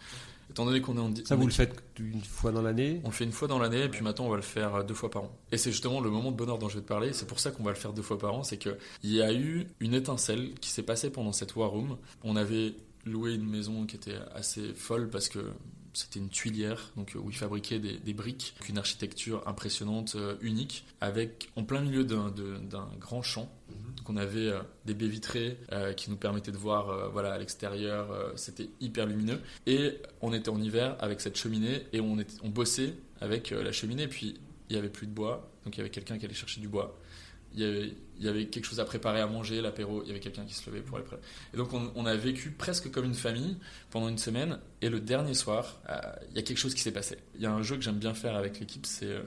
Étant 0.48 0.64
donné 0.64 0.80
qu'on 0.80 0.96
est 0.96 1.00
en 1.00 1.12
Ça, 1.24 1.34
on 1.34 1.38
vous 1.38 1.42
est- 1.42 1.46
le 1.46 1.52
faites 1.52 1.82
une 1.98 2.22
fois 2.22 2.52
dans 2.52 2.62
l'année? 2.62 3.00
On 3.04 3.08
le 3.08 3.12
fait 3.12 3.24
une 3.24 3.32
fois 3.32 3.48
dans 3.48 3.58
l'année 3.58 3.82
et 3.82 3.88
puis 3.88 4.02
maintenant 4.02 4.26
on 4.26 4.30
va 4.30 4.36
le 4.36 4.42
faire 4.42 4.76
euh, 4.76 4.82
deux 4.84 4.94
fois 4.94 5.10
par 5.10 5.24
an. 5.24 5.36
Et 5.50 5.58
c'est 5.58 5.72
justement 5.72 6.00
le 6.00 6.08
moment 6.08 6.30
de 6.30 6.36
bonheur 6.36 6.58
dont 6.58 6.68
je 6.68 6.76
vais 6.76 6.82
te 6.82 6.86
parler. 6.88 7.12
C'est 7.12 7.26
pour 7.26 7.40
ça 7.40 7.50
qu'on 7.50 7.64
va 7.64 7.72
le 7.72 7.76
faire 7.76 7.92
deux 7.92 8.00
fois 8.02 8.16
par 8.16 8.32
an. 8.32 8.42
C'est 8.44 8.56
que 8.56 8.78
il 9.02 9.10
y 9.12 9.20
a 9.20 9.32
eu 9.34 9.66
une 9.80 9.92
étincelle 9.92 10.54
qui 10.60 10.70
s'est 10.70 10.84
passée 10.84 11.10
pendant 11.10 11.32
cette 11.32 11.56
war 11.56 11.70
room. 11.70 11.98
On 12.22 12.36
avait 12.36 12.74
loué 13.04 13.34
une 13.34 13.44
maison 13.50 13.86
qui 13.86 13.96
était 13.96 14.18
assez 14.36 14.72
folle 14.74 15.10
parce 15.10 15.28
que 15.28 15.40
c'était 15.96 16.18
une 16.18 16.28
tuilière 16.28 16.92
donc 16.94 17.16
euh, 17.16 17.18
où 17.18 17.30
ils 17.30 17.36
fabriquaient 17.36 17.78
des, 17.78 17.98
des 17.98 18.12
briques, 18.12 18.54
Donc, 18.58 18.68
une 18.68 18.76
architecture 18.76 19.42
impressionnante, 19.48 20.14
euh, 20.16 20.36
unique, 20.42 20.84
avec 21.00 21.48
en 21.56 21.64
plein 21.64 21.80
milieu 21.80 22.04
d'un 22.04 22.30
grand 23.00 23.22
champ. 23.22 23.50
Donc 23.96 24.10
on 24.10 24.16
avait 24.18 24.48
euh, 24.48 24.60
des 24.84 24.92
baies 24.92 25.08
vitrées 25.08 25.58
qui 25.96 26.10
nous 26.10 26.16
permettaient 26.16 26.52
de 26.52 26.58
voir 26.58 27.10
voilà 27.10 27.32
à 27.32 27.38
l'extérieur. 27.38 28.08
c'était 28.36 28.68
hyper 28.80 29.06
lumineux. 29.06 29.40
Et 29.66 29.98
on 30.20 30.32
était 30.32 30.50
en 30.50 30.60
hiver 30.60 30.96
avec 31.00 31.20
cette 31.20 31.36
cheminée 31.36 31.86
et 31.92 32.00
on, 32.00 32.18
était, 32.18 32.34
on 32.42 32.50
bossait 32.50 32.94
avec 33.20 33.50
la 33.50 33.72
cheminée. 33.72 34.06
Puis 34.06 34.38
il 34.68 34.76
y 34.76 34.78
avait 34.78 34.90
plus 34.90 35.06
de 35.06 35.12
bois, 35.12 35.50
donc 35.64 35.76
il 35.76 35.78
y 35.78 35.80
avait 35.80 35.90
quelqu'un 35.90 36.18
qui 36.18 36.26
allait 36.26 36.34
chercher 36.34 36.60
du 36.60 36.68
bois. 36.68 36.98
Il 37.56 37.94
y, 38.18 38.28
avait, 38.28 38.46
quelque 38.46 38.64
chose 38.64 38.80
à 38.80 38.84
préparer 38.84 39.20
à 39.20 39.26
manger, 39.26 39.60
l'apéro. 39.60 40.02
Il 40.02 40.08
y 40.08 40.10
avait 40.10 40.20
quelqu'un 40.20 40.44
qui 40.44 40.54
se 40.54 40.68
levait 40.68 40.82
pour 40.82 40.96
aller 40.96 41.06
préparer. 41.06 41.26
Et 41.54 41.56
donc 41.56 41.72
on, 41.72 42.06
a 42.06 42.16
vécu 42.16 42.50
presque 42.50 42.90
comme 42.90 43.04
une 43.04 43.14
famille 43.14 43.56
pendant 43.90 44.08
une 44.08 44.18
semaine. 44.18 44.58
Et 44.82 44.88
le 44.88 45.00
dernier 45.00 45.34
soir, 45.34 45.80
euh, 45.88 45.98
il 46.30 46.36
y 46.36 46.38
a 46.38 46.42
quelque 46.42 46.58
chose 46.58 46.74
qui 46.74 46.82
s'est 46.82 46.92
passé. 46.92 47.18
Il 47.34 47.40
y 47.40 47.46
a 47.46 47.52
un 47.52 47.62
jeu 47.62 47.76
que 47.76 47.82
j'aime 47.82 47.98
bien 47.98 48.14
faire 48.14 48.36
avec 48.36 48.60
l'équipe, 48.60 48.86
c'est 48.86 49.06
euh, 49.06 49.22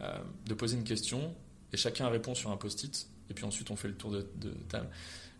euh, 0.00 0.18
de 0.46 0.54
poser 0.54 0.76
une 0.76 0.84
question 0.84 1.34
et 1.72 1.76
chacun 1.76 2.08
répond 2.08 2.34
sur 2.34 2.50
un 2.50 2.56
post-it. 2.56 3.08
Et 3.28 3.34
puis 3.34 3.44
ensuite 3.44 3.70
on 3.70 3.76
fait 3.76 3.88
le 3.88 3.94
tour 3.94 4.10
de 4.12 4.50
table 4.68 4.88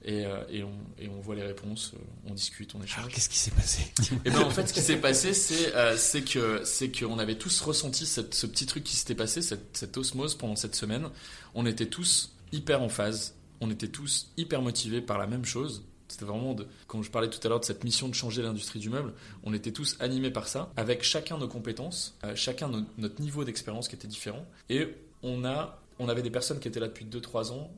et, 0.04 0.24
euh, 0.24 0.44
et, 0.50 0.62
on, 0.62 0.72
et 0.98 1.08
on 1.08 1.20
voit 1.20 1.34
les 1.34 1.42
réponses, 1.42 1.92
euh, 1.94 1.98
on 2.28 2.34
discute, 2.34 2.74
on 2.74 2.82
échange. 2.82 2.98
Alors, 2.98 3.10
qu'est-ce 3.10 3.28
qui 3.28 3.38
s'est 3.38 3.50
passé 3.50 3.82
Et 4.24 4.30
ben 4.30 4.40
en 4.42 4.50
fait, 4.50 4.66
ce 4.68 4.72
qui 4.72 4.80
s'est 4.80 4.98
passé, 5.00 5.34
c'est 5.34 5.74
euh, 5.74 5.96
c'est 5.96 6.22
que 6.22 6.62
c'est 6.64 6.90
qu'on 6.96 7.18
avait 7.18 7.36
tous 7.38 7.60
ressenti 7.60 8.06
cette- 8.06 8.34
ce 8.34 8.46
petit 8.46 8.66
truc 8.66 8.84
qui 8.84 8.94
s'était 8.96 9.14
passé, 9.16 9.42
cette, 9.42 9.76
cette 9.76 9.96
osmose 9.96 10.34
pendant 10.36 10.56
cette 10.56 10.74
semaine. 10.76 11.08
On 11.54 11.66
était 11.66 11.86
tous 11.86 12.32
hyper 12.52 12.82
en 12.82 12.88
phase, 12.88 13.34
on 13.60 13.70
était 13.70 13.88
tous 13.88 14.28
hyper 14.36 14.62
motivés 14.62 15.00
par 15.00 15.18
la 15.18 15.26
même 15.26 15.44
chose. 15.44 15.82
C'était 16.08 16.24
vraiment, 16.24 16.54
de, 16.54 16.68
quand 16.86 17.02
je 17.02 17.10
parlais 17.10 17.28
tout 17.28 17.40
à 17.42 17.48
l'heure 17.48 17.58
de 17.58 17.64
cette 17.64 17.82
mission 17.82 18.08
de 18.08 18.14
changer 18.14 18.40
l'industrie 18.40 18.78
du 18.78 18.90
meuble, 18.90 19.12
on 19.42 19.52
était 19.52 19.72
tous 19.72 19.96
animés 19.98 20.30
par 20.30 20.46
ça, 20.46 20.70
avec 20.76 21.02
chacun 21.02 21.36
nos 21.36 21.48
compétences, 21.48 22.16
euh, 22.22 22.36
chacun 22.36 22.68
no- 22.68 22.84
notre 22.96 23.20
niveau 23.20 23.42
d'expérience 23.42 23.88
qui 23.88 23.96
était 23.96 24.06
différent. 24.06 24.46
Et 24.70 24.86
on, 25.24 25.44
a, 25.44 25.82
on 25.98 26.08
avait 26.08 26.22
des 26.22 26.30
personnes 26.30 26.60
qui 26.60 26.68
étaient 26.68 26.80
là 26.80 26.88
depuis 26.88 27.04
2-3 27.04 27.52
ans, 27.52 27.70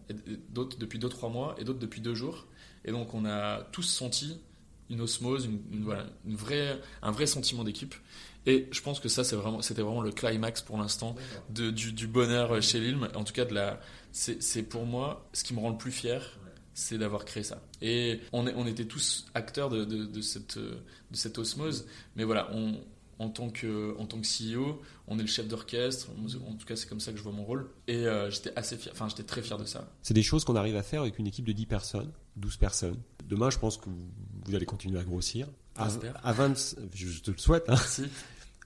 d'autres 0.50 0.78
depuis 0.78 0.98
2-3 0.98 1.32
mois, 1.32 1.54
et 1.58 1.64
d'autres 1.64 1.78
depuis 1.78 2.00
2 2.00 2.14
jours. 2.14 2.46
Et 2.84 2.92
donc 2.92 3.14
on 3.14 3.24
a 3.24 3.62
tous 3.72 3.82
senti 3.82 4.38
une 4.90 5.00
osmose, 5.00 5.46
une, 5.46 5.84
voilà, 5.84 6.06
vraie, 6.24 6.80
un 7.02 7.10
vrai 7.10 7.26
sentiment 7.26 7.64
d'équipe. 7.64 7.94
Et 8.46 8.68
je 8.70 8.80
pense 8.80 9.00
que 9.00 9.08
ça, 9.08 9.24
c'était 9.24 9.82
vraiment 9.82 10.00
le 10.00 10.10
climax 10.12 10.62
pour 10.62 10.78
l'instant 10.78 11.14
du, 11.50 12.06
bonheur 12.06 12.62
chez 12.62 12.80
Lilm. 12.80 13.08
En 13.14 13.24
tout 13.24 13.34
cas, 13.34 13.44
c'est, 14.12 14.62
pour 14.62 14.86
moi 14.86 15.28
ce 15.32 15.44
qui 15.44 15.54
me 15.54 15.60
rend 15.60 15.70
le 15.70 15.76
plus 15.76 15.92
fier, 15.92 16.38
c'est 16.72 16.96
d'avoir 16.96 17.24
créé 17.24 17.42
ça. 17.42 17.60
Et 17.82 18.20
on, 18.32 18.66
était 18.66 18.86
tous 18.86 19.26
acteurs 19.34 19.68
de, 19.68 20.20
cette, 20.22 20.58
de 20.58 20.80
cette 21.12 21.36
osmose. 21.36 21.86
Mais 22.16 22.24
voilà, 22.24 22.48
on, 22.54 22.80
en 23.18 23.28
tant 23.28 23.50
que, 23.50 23.96
en 23.98 24.06
tant 24.06 24.20
que 24.20 24.26
CEO, 24.26 24.80
on 25.06 25.18
est 25.18 25.22
le 25.22 25.28
chef 25.28 25.48
d'orchestre. 25.48 26.08
En 26.46 26.54
tout 26.54 26.66
cas, 26.66 26.76
c'est 26.76 26.88
comme 26.88 27.00
ça 27.00 27.12
que 27.12 27.18
je 27.18 27.22
vois 27.22 27.32
mon 27.32 27.44
rôle. 27.44 27.70
Et 27.86 28.06
euh, 28.06 28.30
j'étais 28.30 28.52
assez 28.56 28.76
fier, 28.76 28.92
enfin, 28.92 29.08
j'étais 29.08 29.24
très 29.24 29.42
fier 29.42 29.58
de 29.58 29.64
ça. 29.64 29.90
C'est 30.02 30.14
des 30.14 30.22
choses 30.22 30.44
qu'on 30.44 30.56
arrive 30.56 30.76
à 30.76 30.82
faire 30.82 31.02
avec 31.02 31.18
une 31.18 31.26
équipe 31.26 31.46
de 31.46 31.52
10 31.52 31.66
personnes, 31.66 32.12
12 32.36 32.56
personnes. 32.56 32.96
Demain, 33.26 33.50
je 33.50 33.58
pense 33.58 33.76
que 33.76 33.86
vous, 33.86 34.08
vous 34.46 34.54
allez 34.54 34.66
continuer 34.66 34.98
à 34.98 35.04
grossir. 35.04 35.48
À 35.76 36.32
20, 36.32 36.76
je 36.94 37.20
te 37.20 37.30
le 37.30 37.38
souhaite, 37.38 37.64
hein. 37.68 37.74
Merci. 37.74 38.04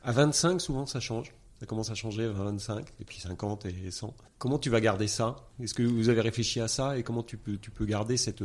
À 0.03 0.13
25, 0.13 0.61
souvent, 0.61 0.87
ça 0.87 1.01
change. 1.01 1.33
Ça 1.63 1.67
commence 1.67 1.91
à 1.91 1.95
changer 1.95 2.27
25, 2.27 2.89
et 2.99 3.05
puis 3.05 3.21
50 3.21 3.67
et 3.67 3.93
100. 3.93 4.13
Comment 4.39 4.59
tu 4.59 4.69
vas 4.69 4.81
garder 4.81 5.07
ça? 5.07 5.37
Est-ce 5.63 5.75
que 5.75 5.85
vous 5.85 6.09
avez 6.09 6.21
réfléchi 6.21 6.59
à 6.59 6.67
ça? 6.67 6.99
Et 6.99 7.05
comment 7.05 7.23
tu 7.23 7.37
peux, 7.37 7.57
tu 7.57 7.71
peux 7.71 7.85
garder 7.85 8.17
cette, 8.17 8.43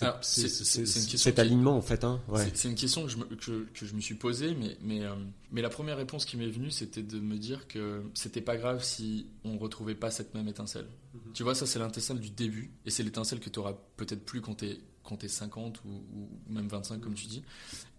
Alors, 0.00 0.18
question 0.18 0.84
cet 0.84 1.34
qui- 1.36 1.40
alignement 1.40 1.76
en 1.76 1.82
fait 1.82 2.02
hein? 2.02 2.20
Ouais. 2.26 2.50
C'est- 2.54 2.66
une 2.68 2.74
question 2.74 3.04
que 3.04 3.10
je, 3.10 3.16
me, 3.16 3.24
que, 3.26 3.68
que 3.72 3.86
je 3.86 3.94
me 3.94 4.00
suis 4.00 4.16
posée, 4.16 4.56
mais, 4.56 4.76
mais, 4.82 5.04
euh, 5.04 5.14
mais 5.52 5.62
la 5.62 5.68
première 5.68 5.96
réponse 5.98 6.24
qui 6.24 6.36
m'est 6.36 6.50
venue, 6.50 6.72
c'était 6.72 7.04
de 7.04 7.20
me 7.20 7.36
dire 7.38 7.68
que 7.68 8.02
c'était 8.14 8.40
pas 8.40 8.56
grave 8.56 8.82
si 8.82 9.28
on 9.44 9.56
retrouvait 9.56 9.94
pas 9.94 10.10
cette 10.10 10.34
même 10.34 10.48
étincelle. 10.48 10.88
Tu 11.34 11.44
vois, 11.44 11.54
ça, 11.54 11.64
c'est 11.64 11.78
l'étincelle 11.78 12.18
du 12.18 12.30
début, 12.30 12.72
et 12.84 12.90
c'est 12.90 13.04
l'étincelle 13.04 13.38
que 13.38 13.50
tu 13.50 13.60
auras 13.60 13.74
peut-être 13.96 14.24
plus 14.24 14.40
quand 14.40 14.54
t'es 14.56 14.80
quand 15.04 15.16
t'es 15.16 15.28
50 15.28 15.80
ou, 15.86 15.88
ou 15.88 16.28
même 16.52 16.68
25, 16.68 17.00
comme 17.00 17.14
tu 17.14 17.26
dis. 17.28 17.42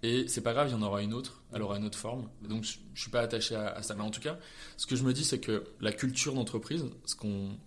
Et 0.01 0.27
c'est 0.27 0.41
pas 0.41 0.53
grave, 0.53 0.69
il 0.69 0.71
y 0.71 0.75
en 0.75 0.81
aura 0.81 1.01
une 1.01 1.13
autre, 1.13 1.41
elle 1.53 1.61
aura 1.61 1.77
une 1.77 1.85
autre 1.85 1.97
forme. 1.97 2.29
Donc, 2.47 2.63
je, 2.63 2.77
suis 2.95 3.11
pas 3.11 3.21
attaché 3.21 3.55
à, 3.55 3.81
ça. 3.81 3.95
Mais 3.95 4.01
en 4.01 4.11
tout 4.11 4.21
cas, 4.21 4.37
ce 4.77 4.85
que 4.85 4.95
je 4.95 5.03
me 5.03 5.13
dis, 5.13 5.25
c'est 5.25 5.39
que 5.39 5.65
la 5.81 5.91
culture 5.91 6.33
d'entreprise, 6.33 6.85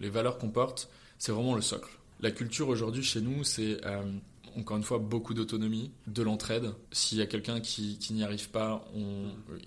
les 0.00 0.08
valeurs 0.08 0.38
qu'on 0.38 0.50
porte, 0.50 0.88
c'est 1.18 1.32
vraiment 1.32 1.54
le 1.54 1.62
socle. 1.62 1.90
La 2.20 2.30
culture 2.30 2.68
aujourd'hui 2.68 3.02
chez 3.02 3.20
nous, 3.20 3.44
c'est 3.44 3.84
euh, 3.84 4.02
encore 4.56 4.76
une 4.76 4.82
fois 4.82 4.98
beaucoup 4.98 5.34
d'autonomie, 5.34 5.90
de 6.06 6.22
l'entraide. 6.22 6.72
S'il 6.90 7.18
y 7.18 7.22
a 7.22 7.26
quelqu'un 7.26 7.60
qui, 7.60 7.98
n'y 8.10 8.22
arrive 8.22 8.50
pas, 8.50 8.84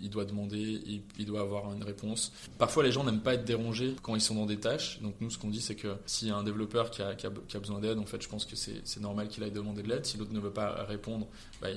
il 0.02 0.10
doit 0.10 0.26
demander, 0.26 0.82
il, 1.18 1.26
doit 1.26 1.42
avoir 1.42 1.74
une 1.74 1.84
réponse. 1.84 2.32
Parfois, 2.58 2.84
les 2.84 2.92
gens 2.92 3.04
n'aiment 3.04 3.22
pas 3.22 3.34
être 3.34 3.46
dérangés 3.46 3.96
quand 4.02 4.16
ils 4.16 4.22
sont 4.22 4.36
dans 4.36 4.46
des 4.46 4.58
tâches. 4.58 5.00
Donc 5.02 5.16
nous, 5.22 5.30
ce 5.30 5.38
qu'on 5.38 5.50
dit, 5.50 5.62
c'est 5.62 5.76
que 5.76 5.96
s'il 6.06 6.28
y 6.28 6.32
a 6.32 6.36
un 6.36 6.44
développeur 6.44 6.92
qui 6.92 7.02
a, 7.02 7.16
qui 7.16 7.26
a, 7.28 7.60
besoin 7.60 7.80
d'aide, 7.80 8.00
en 8.00 8.06
fait, 8.06 8.22
je 8.22 8.30
pense 8.30 8.46
que 8.46 8.56
c'est 8.56 9.02
normal 9.02 9.28
qu'il 9.28 9.44
aille 9.44 9.52
demander 9.52 9.82
de 9.82 9.90
l'aide. 9.90 10.06
Si 10.06 10.18
l'autre 10.18 10.34
ne 10.34 10.40
veut 10.40 10.54
pas 10.54 10.84
répondre, 10.84 11.28
bah, 11.62 11.70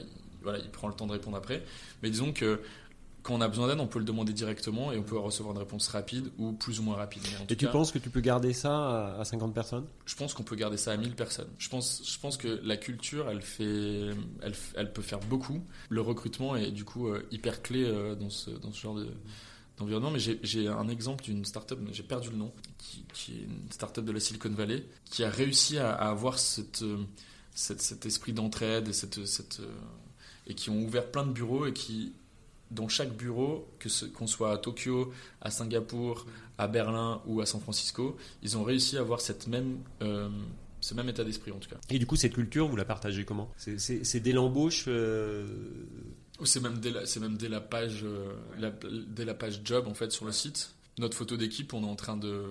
voilà, 0.49 0.65
il 0.65 0.71
prend 0.71 0.89
le 0.89 0.95
temps 0.95 1.07
de 1.07 1.13
répondre 1.13 1.37
après. 1.37 1.63
Mais 2.03 2.11
disons 2.11 2.33
que 2.33 2.61
quand 3.23 3.35
on 3.35 3.41
a 3.41 3.49
besoin 3.49 3.67
d'aide, 3.69 3.81
on 3.81 3.87
peut 3.87 3.99
le 3.99 4.05
demander 4.07 4.33
directement 4.33 4.91
et 4.93 4.97
on 4.97 5.03
peut 5.03 5.19
recevoir 5.19 5.53
une 5.55 5.59
réponse 5.59 5.89
rapide 5.89 6.31
ou 6.39 6.53
plus 6.53 6.81
ou 6.81 6.83
moins 6.83 6.97
rapide. 6.97 7.23
Et 7.51 7.57
tu 7.57 7.67
cas, 7.67 7.73
penses 7.73 7.93
que 7.93 7.99
tu 7.99 8.09
peux 8.09 8.21
garder 8.21 8.55
ça 8.55 8.71
à- 9.17 9.21
à 9.21 9.25
50 9.25 9.53
personnes? 9.53 9.85
Je 10.07 10.15
pense 10.15 10.33
qu'on 10.33 10.45
peut 10.45 10.57
garder 10.57 10.79
ça 10.79 10.93
à 10.93 10.97
1000 10.97 11.15
personnes. 11.15 11.49
Je 11.59 11.69
pense, 11.69 12.01
je 12.11 12.19
pense 12.19 12.37
que 12.39 12.61
la 12.63 12.77
culture, 12.79 13.29
elle, 13.29 13.43
fait, 13.43 14.13
elle, 14.41 14.55
elle 14.77 14.93
peut 14.93 15.03
faire 15.03 15.19
beaucoup. 15.21 15.63
Le 15.91 16.01
recrutement 16.01 16.57
est 16.57 16.71
du 16.71 16.85
coup 16.85 17.09
euh, 17.09 17.23
hyper 17.31 17.61
clé 17.61 17.85
euh, 17.85 18.15
dans, 18.15 18.31
ce, 18.31 18.51
dans 18.51 18.73
ce 18.73 18.81
genre 18.81 18.95
de, 18.95 19.09
d'environnement. 19.77 20.11
Mais 20.13 20.21
j'ai- 20.21 20.69
un 20.69 20.89
exemple 20.89 21.25
d'une 21.25 21.45
startup, 21.45 21.79
j'ai 21.93 22.05
perdu 22.05 22.31
le 22.31 22.37
nom, 22.37 22.53
qui, 22.79 23.05
qui 23.13 23.33
est 23.33 23.43
une 23.45 23.71
startup 23.71 24.05
de 24.07 24.13
la 24.13 24.21
Silicon 24.21 24.51
Valley, 24.51 24.87
qui 25.05 25.23
a 25.25 25.29
réussi 25.29 25.77
à, 25.77 25.93
à 25.93 26.09
avoir 26.09 26.39
cette, 26.39 26.81
euh, 26.83 26.97
cette- 27.55 27.83
cet 27.83 28.07
esprit 28.07 28.33
d'entraide 28.33 28.89
et, 28.89 28.93
cette, 28.95 29.27
cette, 29.27 29.61
et 30.49 30.55
qui 30.55 30.71
ont 30.71 30.83
ouvert 30.83 31.11
plein 31.11 31.25
de 31.27 31.33
bureaux 31.33 31.67
et 31.67 31.73
qui, 31.73 32.13
dans 32.71 32.89
chaque 32.89 33.17
bureau, 33.17 33.69
que 33.79 33.89
qu'on 34.09 34.27
soit 34.27 34.53
à 34.53 34.59
Tokyo, 34.59 35.13
à 35.41 35.51
Singapour, 35.51 36.27
à 36.59 36.67
Berlin 36.69 37.21
ou 37.27 37.41
à 37.41 37.47
San 37.47 37.61
Francisco, 37.61 38.17
ils 38.43 38.57
ont 38.57 38.65
réussi 38.65 38.97
à 38.97 39.01
avoir 39.01 39.21
cette 39.21 39.47
même, 39.47 39.79
euh, 40.03 40.29
ce 40.81 40.95
même 40.95 41.09
état 41.09 41.25
d'esprit 41.25 41.51
en 41.53 41.59
tout 41.59 41.69
cas. 41.71 41.77
Et 41.91 41.99
du 41.99 42.07
coup, 42.07 42.17
cette 42.17 42.35
culture, 42.35 42.67
vous 42.69 42.77
la 42.77 42.85
partagez 42.85 43.25
comment? 43.25 43.51
C'est- 43.57 44.21
dès 44.21 44.33
l'embauche 44.33 44.85
euh, 44.89 45.47
c'est 46.45 46.61
même 46.63 46.79
dès 46.79 46.91
la, 46.91 47.05
c'est 47.07 47.21
même 47.21 47.37
dès 47.37 47.49
la 47.49 47.61
page, 47.61 48.01
euh, 48.05 48.33
la- 48.59 48.71
dès 48.71 49.25
la 49.25 49.35
page 49.35 49.61
job 49.65 49.87
en 49.89 49.95
fait 49.95 50.13
sur 50.13 50.25
le 50.25 50.33
site. 50.33 50.75
Notre 50.99 51.17
photo 51.17 51.37
d'équipe, 51.37 51.75
on 51.75 51.83
est 51.83 51.87
en 51.87 51.97
train 51.97 52.17
de, 52.17 52.45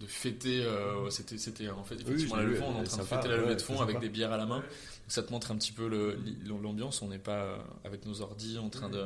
de 0.00 0.06
fêter. 0.06 0.62
euh, 0.64 1.08
c'était, 1.10 1.38
c'était 1.38 1.68
en 1.70 1.84
fait 1.84 1.94
effectivement 1.96 2.36
je 2.36 2.40
la 2.42 2.46
levée. 2.46 2.60
On 2.62 2.72
est 2.72 2.78
en 2.78 2.82
est 2.82 2.84
train 2.86 2.98
de 2.98 3.02
fêter 3.02 3.28
la 3.28 3.36
levée 3.36 3.48
ouais, 3.48 3.56
de 3.56 3.62
fonds 3.62 3.76
c'est 3.76 3.82
avec 3.82 4.00
des 4.00 4.08
bières 4.08 4.32
à 4.32 4.36
la 4.36 4.46
main. 4.46 4.56
Donc 4.58 4.64
ça 5.08 5.22
te 5.22 5.30
montre 5.32 5.50
un 5.52 5.56
petit 5.56 5.72
peu 5.72 5.88
le- 5.88 6.18
l'ambiance. 6.62 7.00
On 7.02 7.08
n'est 7.08 7.18
pas 7.18 7.42
euh, 7.44 7.56
avec 7.84 8.04
nos 8.06 8.20
ordis 8.22 8.58
en 8.58 8.68
train 8.68 8.88
de. 8.88 9.04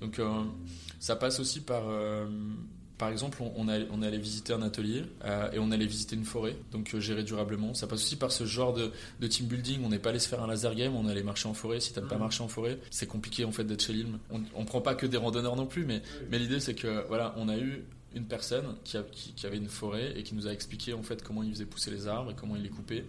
Donc 0.00 0.18
euh, 0.18 0.42
ça 1.00 1.16
passe 1.16 1.40
aussi 1.40 1.60
par. 1.60 1.82
euh, 1.88 2.26
par 2.98 3.10
exemple, 3.10 3.38
on, 3.42 3.52
on, 3.54 3.68
a- 3.68 3.78
on 3.92 4.02
est 4.02 4.06
allé 4.08 4.18
visiter 4.18 4.52
un 4.52 4.60
atelier 4.62 5.04
euh, 5.24 5.52
et 5.52 5.60
on 5.60 5.70
allait 5.70 5.86
visiter 5.86 6.16
une 6.16 6.24
forêt, 6.24 6.56
donc 6.72 6.92
euh, 6.94 6.98
gérer 7.00 7.22
durablement. 7.22 7.72
Ça 7.72 7.86
passe 7.86 8.02
aussi 8.02 8.16
par 8.16 8.32
ce 8.32 8.44
genre 8.44 8.72
de, 8.72 8.90
de 9.20 9.26
team 9.28 9.46
building. 9.46 9.82
On 9.84 9.88
n'est 9.90 10.00
pas 10.00 10.10
allé 10.10 10.18
se 10.18 10.26
faire 10.28 10.42
un 10.42 10.48
laser 10.48 10.74
game, 10.74 10.96
on 10.96 11.06
est 11.06 11.12
allé 11.12 11.22
marcher 11.22 11.46
en 11.48 11.54
forêt. 11.54 11.78
Si 11.78 11.92
t'aimes 11.92 12.08
pas 12.08 12.18
marcher 12.18 12.42
en 12.42 12.48
forêt, 12.48 12.76
c'est 12.90 13.06
compliqué 13.06 13.44
en 13.44 13.52
fait 13.52 13.62
d'être 13.62 13.84
chez 13.84 13.92
l'île. 13.92 14.08
On, 14.30 14.42
on 14.56 14.64
prend 14.64 14.80
pas 14.80 14.96
que 14.96 15.06
des 15.06 15.16
randonneurs 15.16 15.54
non 15.54 15.66
plus, 15.66 15.84
mais, 15.84 16.02
mais 16.28 16.40
l'idée 16.40 16.58
c'est 16.58 16.74
que 16.74 17.06
voilà, 17.06 17.34
on 17.36 17.48
a 17.48 17.56
eu 17.56 17.84
une 18.14 18.24
personne 18.24 18.76
qui, 18.84 18.96
a- 18.96 19.02
qui- 19.02 19.32
qui 19.32 19.46
avait 19.46 19.58
une 19.58 19.68
forêt 19.68 20.18
et 20.18 20.22
qui 20.22 20.34
nous 20.34 20.46
a 20.46 20.52
expliqué 20.52 20.94
en 20.94 21.02
fait 21.02 21.22
comment 21.22 21.42
il 21.42 21.52
faisait 21.52 21.66
pousser 21.66 21.90
les 21.90 22.06
arbres 22.06 22.30
et 22.30 22.34
comment 22.34 22.56
il 22.56 22.62
les 22.62 22.68
coupait. 22.70 23.04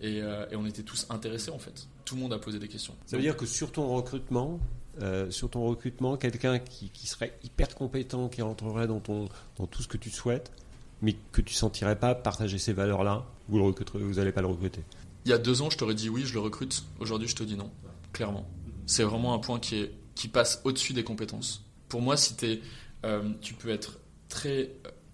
Et, 0.00 0.20
euh, 0.22 0.46
et 0.50 0.56
on 0.56 0.66
était 0.66 0.82
tous 0.82 1.06
intéressés 1.10 1.50
en 1.50 1.58
fait. 1.58 1.86
Tout 2.04 2.14
le 2.16 2.20
monde 2.22 2.32
a 2.32 2.38
posé 2.38 2.58
des 2.58 2.68
questions. 2.68 2.94
Ça 3.06 3.16
veut 3.16 3.22
dire 3.22 3.36
que 3.36 3.46
sur 3.46 3.72
ton 3.72 3.88
recrutement, 3.94 4.60
euh, 5.00 5.30
sur 5.30 5.50
ton 5.50 5.64
recrutement, 5.64 6.16
quelqu'un 6.16 6.58
qui, 6.58 6.88
qui 6.90 7.06
serait 7.06 7.36
hyper 7.42 7.74
compétent, 7.74 8.28
qui 8.28 8.42
rentrerait 8.42 8.86
dans, 8.86 9.00
ton, 9.00 9.28
dans 9.58 9.66
tout 9.66 9.82
ce 9.82 9.88
que 9.88 9.96
tu 9.96 10.10
souhaites, 10.10 10.52
mais 11.02 11.16
que 11.32 11.40
tu 11.40 11.54
sentirais 11.54 11.98
pas 11.98 12.14
partager 12.14 12.58
ces 12.58 12.72
valeurs-là, 12.72 13.24
vous 13.48 13.58
le 13.58 13.64
recruterez, 13.64 13.98
vous 14.00 14.14
n'allez 14.14 14.32
pas 14.32 14.40
le 14.40 14.46
recruter. 14.48 14.80
Il 15.24 15.30
y 15.30 15.32
a 15.34 15.38
deux 15.38 15.62
ans, 15.62 15.70
je 15.70 15.78
t'aurais 15.78 15.94
dit 15.94 16.08
oui, 16.08 16.22
je 16.24 16.34
le 16.34 16.40
recrute. 16.40 16.84
Aujourd'hui, 17.00 17.28
je 17.28 17.34
te 17.36 17.42
dis 17.42 17.56
non, 17.56 17.70
clairement. 18.12 18.46
C'est 18.86 19.04
vraiment 19.04 19.32
un 19.34 19.38
point 19.38 19.58
qui, 19.58 19.76
est, 19.76 19.92
qui 20.14 20.28
passe 20.28 20.60
au-dessus 20.64 20.92
des 20.92 21.02
compétences. 21.04 21.64
Pour 21.88 22.02
moi, 22.02 22.16
si 22.16 22.36
t'es, 22.36 22.60
euh, 23.04 23.30
tu 23.40 23.54
peux 23.54 23.70
être 23.70 23.98
très, 24.34 24.70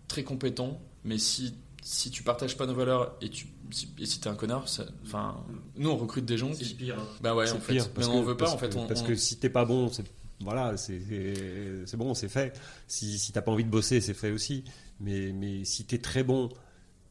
très 0.09 0.25
compétent, 0.25 0.81
mais 1.05 1.19
si, 1.19 1.55
si 1.83 2.11
tu 2.11 2.23
partages 2.23 2.57
pas 2.57 2.67
nos 2.67 2.75
valeurs 2.75 3.17
et, 3.21 3.29
tu, 3.29 3.47
si, 3.71 3.89
et 3.99 4.07
si 4.07 4.19
t'es 4.21 4.29
un 4.29 4.35
connard, 4.35 4.65
enfin, 5.05 5.45
nous 5.77 5.91
on 5.91 5.97
recrute 5.97 6.25
des 6.25 6.39
gens 6.39 6.51
qui. 6.51 6.75
pire. 6.75 6.97
Bah 7.21 7.35
ouais, 7.35 7.51
en 7.51 7.59
fait. 7.61 7.75
pire, 7.75 7.85
mais 7.89 7.93
parce 7.95 8.09
on 8.09 8.21
que- 8.23 8.27
veut 8.27 8.37
pas, 8.37 8.45
parce 8.47 8.55
en 8.55 8.59
fait. 8.59 8.77
on- 8.77 8.87
parce 8.87 9.03
on- 9.03 9.07
que 9.07 9.15
si 9.15 9.37
t'es 9.39 9.51
pas 9.51 9.65
bon, 9.65 9.89
c'est 9.91 10.05
voilà, 10.41 10.77
c'est 10.79 10.99
bon, 11.97 12.15
c'est 12.15 12.29
fait. 12.31 12.59
Si, 12.89 13.19
si 13.19 13.31
t'as 13.33 13.43
pas 13.43 13.53
envie 13.53 13.65
de 13.65 13.69
bosser, 13.71 14.01
c'est 14.01 14.15
fait 14.15 14.31
aussi. 14.31 14.65
Mais, 14.99 15.33
mais 15.33 15.65
si 15.67 15.85
t'es 15.85 15.99
très 15.99 16.23
bon, 16.25 16.49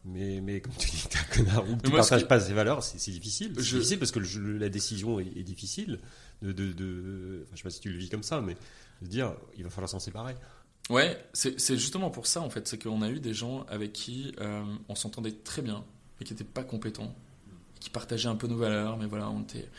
mais, 0.03 0.41
mais 0.41 0.61
comme 0.61 0.73
tu 0.77 0.89
dis, 0.89 1.03
t'es 1.09 1.17
un 1.19 1.35
connard 1.35 1.69
ou 1.69 1.75
que 1.75 1.81
tu 1.83 1.89
moi, 1.91 1.99
partages 1.99 2.27
pas 2.27 2.39
ces 2.39 2.53
valeurs, 2.53 2.83
c'est 2.83 2.97
c'est 2.99 3.11
difficile. 3.11 3.53
C'est 3.55 3.61
Je- 3.63 3.75
difficile 3.77 3.99
parce 3.99 4.11
que 4.11 4.19
le- 4.19 4.57
la 4.57 4.69
décision 4.69 5.19
est, 5.19 5.27
est 5.37 5.43
difficile. 5.43 5.99
De, 6.41 6.51
de, 6.53 6.71
de- 6.71 7.41
enfin, 7.43 7.51
je 7.53 7.57
sais 7.57 7.63
pas 7.63 7.69
si 7.69 7.81
tu 7.81 7.91
le 7.91 7.97
vis 7.99 8.09
comme 8.09 8.23
ça, 8.23 8.41
mais 8.41 8.55
de 9.01 9.07
dire, 9.07 9.35
il 9.57 9.63
va 9.63 9.69
falloir 9.69 9.89
s'en 9.89 9.99
séparer. 9.99 10.35
Ouais, 10.89 11.23
c'est 11.33 11.77
justement 11.77 12.09
pour 12.09 12.25
ça 12.25 12.41
en 12.41 12.49
fait, 12.49 12.67
c'est 12.67 12.81
qu'on 12.81 13.03
a 13.03 13.09
eu 13.09 13.19
des 13.19 13.33
gens 13.33 13.63
avec 13.69 13.93
qui 13.93 14.33
euh, 14.39 14.63
on 14.87 14.95
s'entendait 14.95 15.31
très 15.31 15.61
bien, 15.61 15.83
mais 16.19 16.25
qui 16.25 16.33
n'étaient 16.33 16.43
pas 16.43 16.63
compétents, 16.63 17.13
qui 17.79 17.91
partageaient 17.91 18.27
un 18.27 18.35
peu 18.35 18.47
nos 18.47 18.57
valeurs, 18.57 18.97
mais 18.97 19.05
voilà, 19.05 19.29
on 19.29 19.41
était. 19.41 19.69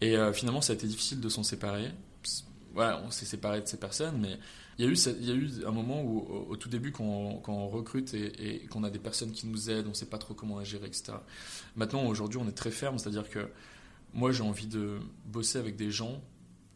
Et 0.00 0.16
euh, 0.16 0.32
finalement, 0.32 0.60
ça 0.60 0.72
a 0.72 0.76
été 0.76 0.86
difficile 0.88 1.20
de 1.20 1.28
s'en 1.28 1.44
séparer. 1.44 1.92
Voilà, 2.74 3.00
on 3.04 3.10
s'est 3.10 3.24
séparé 3.24 3.60
de 3.60 3.66
ces 3.66 3.78
personnes, 3.78 4.18
mais 4.20 4.38
il 4.78 4.84
y 4.84 4.88
a 4.88 4.90
eu, 4.90 4.96
y 5.20 5.30
a 5.30 5.34
eu 5.34 5.50
un 5.64 5.70
moment 5.70 6.02
où, 6.02 6.18
au, 6.18 6.46
au 6.50 6.56
tout 6.56 6.68
début, 6.68 6.90
quand 6.90 7.04
on, 7.04 7.36
quand 7.38 7.54
on 7.54 7.68
recrute 7.68 8.12
et, 8.14 8.56
et 8.56 8.66
qu'on 8.66 8.82
a 8.82 8.90
des 8.90 8.98
personnes 8.98 9.30
qui 9.32 9.46
nous 9.46 9.70
aident, 9.70 9.86
on 9.86 9.90
ne 9.90 9.94
sait 9.94 10.06
pas 10.06 10.18
trop 10.18 10.34
comment 10.34 10.58
agir, 10.58 10.84
etc. 10.84 11.14
Maintenant, 11.76 12.04
aujourd'hui, 12.06 12.38
on 12.42 12.48
est 12.48 12.52
très 12.52 12.70
ferme, 12.72 12.98
c'est-à-dire 12.98 13.28
que 13.30 13.48
moi, 14.12 14.32
j'ai 14.32 14.42
envie 14.42 14.66
de 14.66 14.98
bosser 15.26 15.58
avec 15.58 15.76
des 15.76 15.90
gens 15.90 16.20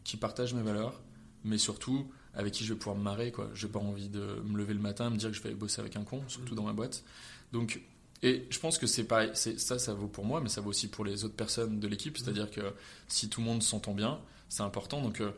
qui 0.05 0.17
partagent 0.17 0.53
mes 0.53 0.63
valeurs, 0.63 1.01
mais 1.43 1.57
surtout 1.57 2.07
avec 2.35 2.53
qui 2.53 2.63
je 2.65 2.73
vais 2.73 2.79
pouvoir 2.79 2.95
me 2.95 3.03
marrer 3.03 3.31
quoi. 3.31 3.49
J'ai 3.53 3.67
pas 3.67 3.79
envie 3.79 4.09
de 4.09 4.41
me 4.45 4.57
lever 4.57 4.73
le 4.73 4.79
matin 4.79 5.07
et 5.07 5.09
me 5.11 5.17
dire 5.17 5.29
que 5.29 5.35
je 5.35 5.41
vais 5.41 5.49
aller 5.49 5.57
bosser 5.57 5.79
avec 5.81 5.95
un 5.95 6.03
con 6.03 6.21
surtout 6.27 6.55
dans 6.55 6.63
ma 6.63 6.73
boîte. 6.73 7.03
Donc 7.51 7.81
et 8.23 8.45
je 8.49 8.59
pense 8.59 8.77
que 8.77 8.87
c'est 8.87 9.03
pareil 9.03 9.29
c'est 9.33 9.59
ça 9.59 9.77
ça 9.79 9.93
vaut 9.93 10.07
pour 10.07 10.25
moi 10.25 10.39
mais 10.41 10.49
ça 10.49 10.61
vaut 10.61 10.69
aussi 10.69 10.87
pour 10.87 11.05
les 11.05 11.23
autres 11.25 11.35
personnes 11.35 11.79
de 11.79 11.87
l'équipe. 11.87 12.17
C'est 12.17 12.29
à 12.29 12.31
dire 12.33 12.49
que 12.51 12.61
si 13.07 13.29
tout 13.29 13.41
le 13.41 13.47
monde 13.47 13.61
s'entend 13.63 13.93
bien 13.93 14.19
c'est 14.49 14.63
important. 14.63 15.01
Donc 15.01 15.19
euh, 15.21 15.31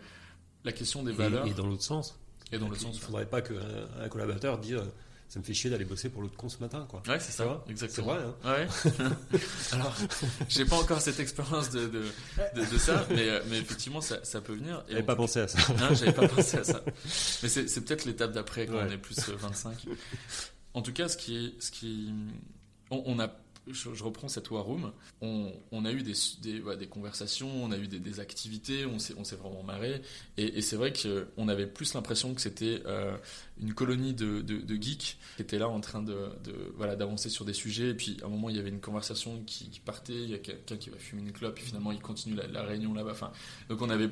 la 0.64 0.72
question 0.72 1.04
des 1.04 1.12
Et- 1.12 1.16
valeurs 1.16 1.46
Et, 1.48 1.54
dans 1.54 1.68
l'autre 1.68 1.84
sens. 1.84 2.18
et 2.52 2.58
dans 2.58 2.72
il 2.72 2.80
sens 2.80 2.96
ne 2.96 3.00
faudrait 3.00 3.26
pas 3.28 3.42
qu'un 3.42 3.56
un 4.00 4.10
collaborateur 4.10 4.58
dise, 4.60 4.74
euh, 4.76 4.86
ça 5.28 5.40
me 5.40 5.44
fait 5.44 5.54
chier 5.54 5.70
d'aller 5.70 5.86
bosser 5.86 6.10
pour 6.10 6.22
l'autre 6.22 6.38
con 6.38 6.48
ce 6.50 6.60
matin, 6.60 6.86
quoi. 6.90 7.02
ouais 7.08 7.20
c'est 7.20 7.32
ça 7.32 7.46
vois 7.46 7.66
exactement 7.70 8.16
C'est 8.44 8.48
vrai, 8.52 8.60
hein. 8.68 8.68
Ouais. 9.00 9.10
Alors, 9.74 9.96
j'ai 10.48 10.66
pas 10.66 10.78
encore 10.78 11.02
cette 11.02 11.20
expérience 11.20 11.70
de, 11.72 11.88
de, 11.88 12.04
de, 12.56 12.72
de 12.72 12.78
ça, 12.78 13.06
mais, 13.10 13.28
euh, 13.30 13.42
mais 13.50 13.58
effectivement, 13.60 14.02
ça, 14.02 14.24
ça 14.24 14.40
peut 14.42 14.54
venir. 14.54 14.84
J'avais 14.88 15.04
pas 15.04 15.16
pensé 15.16 15.40
à 15.42 15.48
ça. 15.48 15.58
Hein, 15.82 15.94
J'avais 15.94 16.14
pas 16.14 16.28
pensé 16.28 16.58
à 16.58 16.64
ça. 16.64 16.82
Mais 17.44 17.50
c'est 17.50 17.68
c'est 17.68 17.82
peut-être 17.82 18.06
l'étape 18.06 18.32
d'après 18.32 18.66
quand 18.68 18.74
Ouais. 18.76 18.86
on 18.88 18.92
est 18.92 18.98
plus 18.98 19.18
euh, 19.30 19.36
25. 19.38 19.86
En 20.74 20.82
tout 20.82 20.94
cas, 20.94 21.08
ce 21.10 21.18
qui 21.18 21.38
est, 21.48 21.54
ce 21.62 21.72
qui, 21.72 22.14
on, 22.92 23.02
on 23.06 23.20
a, 23.20 23.30
je, 23.72 24.04
reprends 24.04 24.28
cette 24.28 24.52
war 24.52 24.64
room. 24.64 24.92
On, 25.22 25.86
a 25.86 25.92
eu 25.92 26.04
des, 26.04 26.88
conversations, 26.90 27.50
on 27.64 27.72
a 27.72 27.78
eu 27.78 27.88
des, 27.88 28.20
activités, 28.20 28.86
on 28.86 29.00
s'est, 29.00 29.36
vraiment 29.36 29.64
marré. 29.64 30.02
Et, 30.38 30.62
c'est 30.62 30.76
vrai 30.76 30.94
qu'on 30.94 31.48
avait 31.48 31.68
plus 31.68 31.94
l'impression 31.94 32.34
que 32.34 32.42
c'était 32.42 32.82
euh, 32.86 33.16
une 33.60 33.74
colonie 33.74 34.14
de, 34.14 34.44
geeks 34.82 35.18
qui 35.36 35.42
étaient 35.42 35.60
là 35.60 35.68
en 35.68 35.80
train 35.82 36.02
de, 36.02 36.30
voilà 36.76 36.96
d'avancer 36.96 37.30
sur 37.30 37.46
des 37.46 37.54
sujets. 37.54 37.90
Et 37.90 37.96
puis 37.96 38.18
à 38.22 38.26
un 38.26 38.30
moment, 38.30 38.50
il 38.50 38.56
y 38.56 38.60
avait 38.60 38.70
une 38.70 38.82
conversation 38.82 39.44
qui, 39.46 39.82
partait. 39.84 40.14
Il 40.14 40.30
y 40.30 40.36
a 40.36 40.40
quelqu'un 40.40 40.78
qui 40.78 40.90
va 40.90 40.98
fumer 40.98 41.22
une 41.22 41.32
clope. 41.32 41.58
Et 41.60 41.64
finalement, 41.64 41.92
il 41.92 42.02
continue 42.02 42.36
la, 42.36 42.64
réunion 42.64 42.94
là-bas. 42.94 43.12
Enfin, 43.12 43.32
donc 43.70 43.82
on 43.82 43.90
avait 43.90 44.10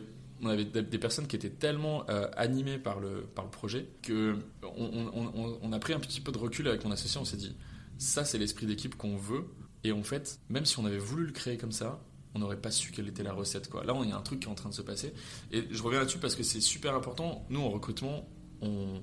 des 0.66 0.98
personnes 0.98 1.28
qui 1.28 1.36
étaient 1.36 1.50
tellement 1.50 2.10
euh, 2.10 2.28
animées 2.36 2.78
par 2.78 3.00
le, 3.00 3.28
projet 3.52 3.88
que 4.02 4.36
on 4.64 5.72
a 5.72 5.80
pris 5.80 5.94
un 5.94 6.00
petit 6.00 6.22
peu 6.22 6.32
de 6.32 6.38
recul 6.38 6.68
avec 6.68 6.84
mon 6.84 6.92
associé. 6.92 7.20
On 7.22 7.26
s'est 7.26 7.38
dit, 7.38 7.56
ça 8.04 8.26
c'est 8.26 8.38
l'esprit 8.38 8.66
d'équipe 8.66 8.96
qu'on 8.96 9.18
veut. 9.18 9.46
Et 9.84 9.92
en 9.92 10.04
fait, 10.04 10.40
même 10.50 10.66
si 10.66 10.80
on 10.80 10.86
avait 10.86 10.98
voulu 10.98 11.26
le 11.26 11.32
créer 11.32 11.58
comme 11.58 11.72
ça, 11.72 12.00
on 12.36 12.40
n'aurait 12.40 12.60
pas 12.60 12.72
su 12.72 12.92
quelle 12.92 13.08
était 13.08 13.24
la 13.24 13.34
recette. 13.34 13.70
Là, 13.74 13.94
il 14.04 14.10
y 14.10 14.12
a 14.12 14.18
un 14.18 14.22
truc 14.22 14.40
qui 14.40 14.48
est 14.48 14.52
en 14.52 14.56
train 14.56 14.70
de 14.70 14.74
se 14.74 14.82
passer. 14.82 15.14
Et 15.52 15.68
je 15.70 15.84
reviens 15.84 16.00
là-dessus 16.00 16.18
parce 16.18 16.36
que 16.36 16.44
c'est 16.44 16.62
super 16.62 16.96
important. 16.96 17.46
Nous, 17.50 17.60
en 17.60 17.70
recrutement, 17.70 18.28
on, 18.62 19.02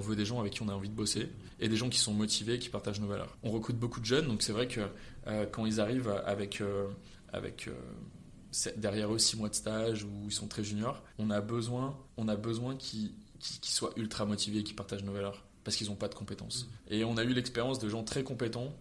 veut 0.00 0.14
des 0.14 0.24
gens 0.24 0.38
avec 0.38 0.52
qui 0.52 0.62
on 0.62 0.68
a 0.68 0.72
envie 0.72 0.88
de 0.88 0.94
bosser 0.94 1.28
et 1.58 1.68
des 1.68 1.76
gens 1.76 1.88
qui 1.88 1.98
sont 1.98 2.14
motivés, 2.14 2.60
qui 2.60 2.68
partagent 2.68 3.00
nos 3.00 3.08
valeurs. 3.08 3.36
On 3.42 3.50
recrute 3.50 3.76
beaucoup 3.76 3.98
de 3.98 4.04
jeunes, 4.04 4.28
donc 4.28 4.42
c'est 4.42 4.52
vrai 4.52 4.68
que 4.68 4.80
euh, 5.26 5.44
quand 5.50 5.66
ils 5.66 5.80
arrivent 5.80 6.08
avec, 6.24 6.60
euh, 6.60 6.86
avec 7.32 7.66
euh, 7.66 8.70
derrière 8.76 9.12
eux 9.12 9.18
six 9.18 9.36
mois 9.36 9.48
de 9.48 9.56
stage 9.56 10.04
ou 10.04 10.10
ils 10.26 10.32
sont 10.32 10.46
très 10.46 10.62
juniors, 10.62 11.02
on 11.18 11.30
a 11.30 11.40
besoin, 11.40 11.98
besoin 12.16 12.76
qu'ils 12.76 13.12
qu'ils 13.40 13.72
soient 13.72 13.92
ultra 13.96 14.24
motivés 14.24 14.60
et 14.60 14.64
qui 14.64 14.74
partagent 14.74 15.04
nos 15.04 15.12
valeurs 15.12 15.47
parce 15.68 15.76
qu'ils 15.76 15.88
n'ont 15.88 15.96
pas 15.96 16.08
de 16.08 16.14
compétences. 16.14 16.70
Et 16.88 17.04
on 17.04 17.18
a 17.18 17.24
eu 17.24 17.34
l'expérience 17.34 17.78
de 17.78 17.90
gens 17.90 18.02
très 18.04 18.22
compétents 18.22 18.74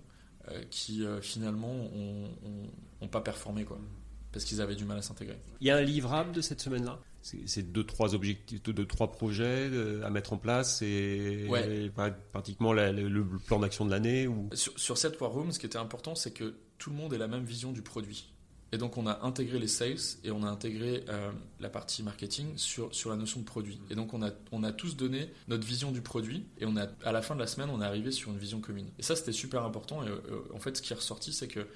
qui 0.69 1.03
finalement 1.21 1.75
n'ont 3.01 3.07
pas 3.09 3.19
performé 3.19 3.65
quoi 3.65 3.77
parce 4.37 4.45
qu'ils 4.45 4.61
avaient 4.61 4.75
du 4.75 4.85
mal 4.85 4.99
à 4.99 5.01
s'intégrer. 5.01 5.39
Il 5.61 5.67
y 5.67 5.71
a 5.71 5.77
un 5.77 5.81
livrable 5.81 6.31
de 6.31 6.41
cette 6.41 6.61
semaine-là? 6.61 6.99
C'est 7.23 7.71
deux 7.71 7.83
trois 7.83 8.13
objectifs, 8.13 8.61
deux 8.61 8.85
trois 8.85 9.11
projets 9.11 9.67
euh, 9.71 10.05
à 10.05 10.11
mettre 10.11 10.31
en 10.31 10.37
place 10.37 10.81
et, 10.83 11.47
pratiquement 12.31 12.71
le, 12.71 13.23
plan 13.47 13.59
d'action 13.59 13.83
de 13.83 13.89
l'année. 13.89 14.27
Ou... 14.27 14.47
Sur, 14.53 14.77
sur 14.79 14.97
cette 14.97 15.19
War 15.19 15.31
Room, 15.31 15.51
ce 15.51 15.59
qui 15.59 15.65
était 15.65 15.79
important, 15.79 16.13
c'est 16.13 16.31
que 16.31 16.55
tout 16.77 16.91
le 16.91 16.95
monde 16.95 17.13
ait 17.13 17.17
la 17.17 17.27
même 17.27 17.43
vision 17.43 17.71
du 17.71 17.81
produit. 17.81 18.31
Et 18.71 18.77
donc 18.77 18.97
on 18.97 19.07
a 19.07 19.25
intégré 19.25 19.59
les 19.59 19.67
sales 19.67 19.97
et 20.23 20.31
on 20.31 20.43
a 20.43 20.47
intégré 20.47 21.05
euh, 21.09 21.31
la 21.59 21.69
partie 21.69 22.03
marketing 22.03 22.57
sur, 22.57 22.93
sur 22.93 23.09
la 23.09 23.15
notion 23.15 23.39
de 23.39 23.45
produit. 23.45 23.79
Et 23.89 23.95
donc 23.95 24.13
on 24.13 24.21
a, 24.21 24.31
on 24.51 24.63
a 24.63 24.71
tous 24.71 24.95
donné 24.97 25.31
notre 25.47 25.65
vision 25.65 25.91
du 25.91 26.01
produit 26.01 26.45
et 26.59 26.65
on 26.65 26.75
a, 26.75 26.87
à 27.03 27.11
la 27.11 27.21
fin 27.21 27.35
de 27.35 27.39
la 27.39 27.47
semaine 27.47 27.69
on 27.71 27.81
est 27.81 27.85
arrivé 27.85 28.11
sur 28.11 28.31
une 28.31 28.37
vision 28.37 28.59
commune. 28.59 28.87
Et 28.99 29.03
ça 29.03 29.15
c'était 29.15 29.31
super 29.31 29.63
important 29.63 30.03
et 30.03 30.09
euh, 30.09 30.19
en 30.53 30.59
fait 30.59 30.77
ce 30.77 30.81
qui 30.81 30.93
est 30.93 30.95
ressorti 30.95 31.31
c'est 31.31 31.47
que 31.47 31.67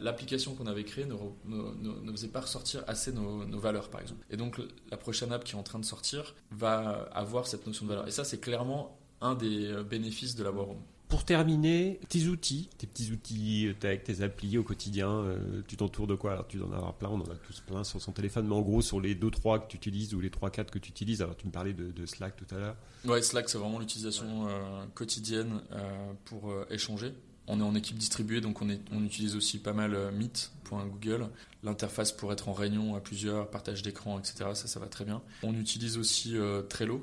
l'application 0.00 0.54
qu'on 0.54 0.66
avait 0.66 0.84
créée 0.84 1.06
ne, 1.06 2.12
faisait 2.12 2.28
pas 2.28 2.40
ressortir 2.40 2.82
assez 2.86 3.12
nos, 3.12 3.58
valeurs 3.58 3.90
par 3.90 4.00
exemple. 4.00 4.24
Et 4.30 4.36
donc 4.36 4.60
la 4.90 4.96
prochaine 4.96 5.32
app 5.32 5.44
qui 5.44 5.52
est 5.52 5.58
en 5.58 5.62
train 5.62 5.78
de 5.78 5.84
sortir 5.84 6.34
va 6.50 7.08
avoir 7.12 7.46
cette 7.46 7.66
notion 7.66 7.84
de 7.84 7.90
valeur. 7.90 8.08
Et 8.08 8.10
ça 8.10 8.24
c'est 8.24 8.40
clairement 8.40 8.98
un 9.20 9.34
des 9.34 9.66
euh, 9.66 9.82
bénéfices 9.82 10.34
de 10.34 10.44
la 10.44 10.50
War. 10.50 10.68
Pour 11.08 11.24
terminer, 11.24 12.00
tes 12.10 12.26
outils, 12.26 12.68
tes 12.76 12.86
petits 12.86 13.10
outils 13.12 13.74
tech, 13.80 14.04
tes 14.04 14.20
applis 14.20 14.58
au 14.58 14.62
quotidien, 14.62 15.08
euh, 15.08 15.62
tu 15.66 15.78
t'entoures 15.78 16.06
de 16.06 16.14
quoi? 16.14 16.32
Alors 16.32 16.46
tu 16.46 16.60
en 16.60 16.70
avoir 16.70 16.92
plein, 16.94 17.08
on 17.08 17.20
en 17.20 17.30
a 17.30 17.34
tous 17.46 17.60
plein 17.60 17.82
sur 17.82 17.98
son 18.02 18.12
téléphone, 18.12 18.46
mais 18.46 18.54
en 18.54 18.60
gros 18.60 18.82
sur 18.82 19.00
les 19.00 19.14
2-3 19.14 19.60
que 19.60 19.68
tu 19.68 19.78
utilises 19.78 20.12
ou 20.12 20.20
les 20.20 20.28
3-4 20.28 20.66
que 20.66 20.78
tu 20.78 20.90
utilises, 20.90 21.22
alors 21.22 21.34
tu 21.34 21.46
me 21.46 21.52
parlais 21.52 21.72
de, 21.72 22.06
Slack 22.06 22.36
tout 22.36 22.54
à 22.54 22.58
l'heure. 22.58 22.76
Ouais, 23.06 23.22
Slack 23.22 23.48
c'est 23.48 23.56
vraiment 23.56 23.78
l'utilisation 23.78 24.48
euh, 24.48 24.84
quotidienne 24.94 25.62
euh, 25.72 26.12
pour 26.26 26.52
échanger. 26.70 27.14
On 27.46 27.58
est 27.60 27.64
en 27.64 27.74
équipe 27.74 27.96
distribuée, 27.96 28.42
donc 28.42 28.60
on, 28.60 28.68
est, 28.68 28.80
on 28.92 29.02
utilise 29.02 29.34
aussi 29.34 29.58
pas 29.58 29.72
mal 29.72 30.12
Meet.google. 30.12 31.28
L'interface 31.62 32.12
pour 32.12 32.30
être 32.34 32.50
en 32.50 32.52
réunion 32.52 32.94
à 32.94 33.00
plusieurs, 33.00 33.48
partage 33.48 33.80
d'écran, 33.80 34.18
etc. 34.18 34.50
Ça, 34.52 34.66
ça 34.66 34.78
va 34.78 34.86
très 34.86 35.06
bien. 35.06 35.22
On 35.42 35.54
utilise 35.54 35.96
aussi 35.96 36.36
Trello 36.68 37.02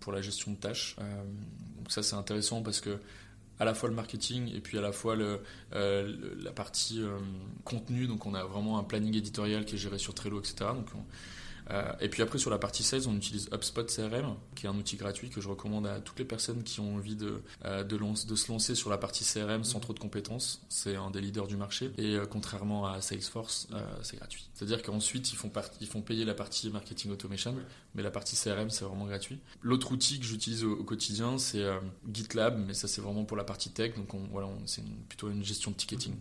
pour 0.00 0.12
la 0.12 0.20
gestion 0.20 0.52
de 0.52 0.56
tâches. 0.58 0.96
donc 1.78 1.90
ça, 1.90 2.02
c'est 2.02 2.16
intéressant 2.16 2.60
parce 2.60 2.82
que 2.82 2.98
à 3.60 3.64
la 3.64 3.74
fois 3.74 3.88
le 3.88 3.94
marketing 3.94 4.54
et 4.54 4.60
puis 4.60 4.78
à 4.78 4.80
la 4.80 4.92
fois 4.92 5.16
le, 5.16 5.40
euh, 5.74 6.14
la 6.42 6.52
partie 6.52 7.02
euh, 7.02 7.18
contenu. 7.64 8.06
Donc 8.06 8.26
on 8.26 8.34
a 8.34 8.44
vraiment 8.44 8.78
un 8.78 8.84
planning 8.84 9.16
éditorial 9.16 9.64
qui 9.64 9.74
est 9.74 9.78
géré 9.78 9.98
sur 9.98 10.14
Trello, 10.14 10.38
etc. 10.38 10.70
Donc 10.74 10.88
euh, 11.70 11.92
et 12.00 12.08
puis 12.08 12.22
après, 12.22 12.38
sur 12.38 12.50
la 12.50 12.58
partie 12.58 12.82
sales, 12.82 13.08
on 13.08 13.16
utilise 13.16 13.48
HubSpot 13.52 13.84
CRM, 13.84 14.36
qui 14.54 14.66
est 14.66 14.68
un 14.68 14.76
outil 14.76 14.96
gratuit 14.96 15.30
que 15.30 15.40
je 15.40 15.48
recommande 15.48 15.86
à 15.86 16.00
toutes 16.00 16.18
les 16.18 16.24
personnes 16.24 16.62
qui 16.62 16.80
ont 16.80 16.96
envie 16.96 17.16
de, 17.16 17.42
euh, 17.64 17.84
se 18.14 18.52
lancer 18.52 18.74
sur 18.74 18.90
la 18.90 18.98
partie 18.98 19.24
CRM 19.24 19.64
sans 19.64 19.80
trop 19.80 19.92
de 19.92 19.98
compétences. 19.98 20.62
C'est 20.68 20.96
un 20.96 21.10
des 21.10 21.20
leaders 21.20 21.46
du 21.46 21.56
marché. 21.56 21.90
Et 21.98 22.14
euh, 22.14 22.26
contrairement 22.26 22.86
à 22.86 23.00
Salesforce, 23.00 23.68
c'est 24.02 24.16
gratuit. 24.16 24.48
C'est-à-dire 24.54 24.82
qu'ensuite, 24.82 25.32
ils 25.32 25.36
font, 25.36 26.00
payer 26.00 26.24
la 26.24 26.34
partie 26.34 26.70
marketing 26.70 27.10
automation, 27.10 27.54
mais 27.94 28.02
la 28.02 28.10
partie 28.10 28.36
CRM, 28.36 28.70
c'est 28.70 28.84
vraiment 28.84 29.06
gratuit. 29.06 29.40
L'autre 29.62 29.92
outil 29.92 30.20
que 30.20 30.24
j'utilise 30.24 30.64
au, 30.64 30.84
quotidien, 30.84 31.38
c'est 31.38 31.64
GitLab, 32.12 32.58
mais 32.66 32.74
ça, 32.74 32.88
c'est 32.88 33.00
vraiment 33.00 33.24
pour 33.24 33.36
la 33.36 33.44
partie 33.44 33.70
tech. 33.70 33.94
Donc, 33.96 34.14
on, 34.14 34.20
voilà, 34.30 34.48
c'est 34.66 34.82
plutôt 35.08 35.30
une 35.30 35.44
gestion 35.44 35.70
de 35.70 35.76
ticketing. 35.76 36.14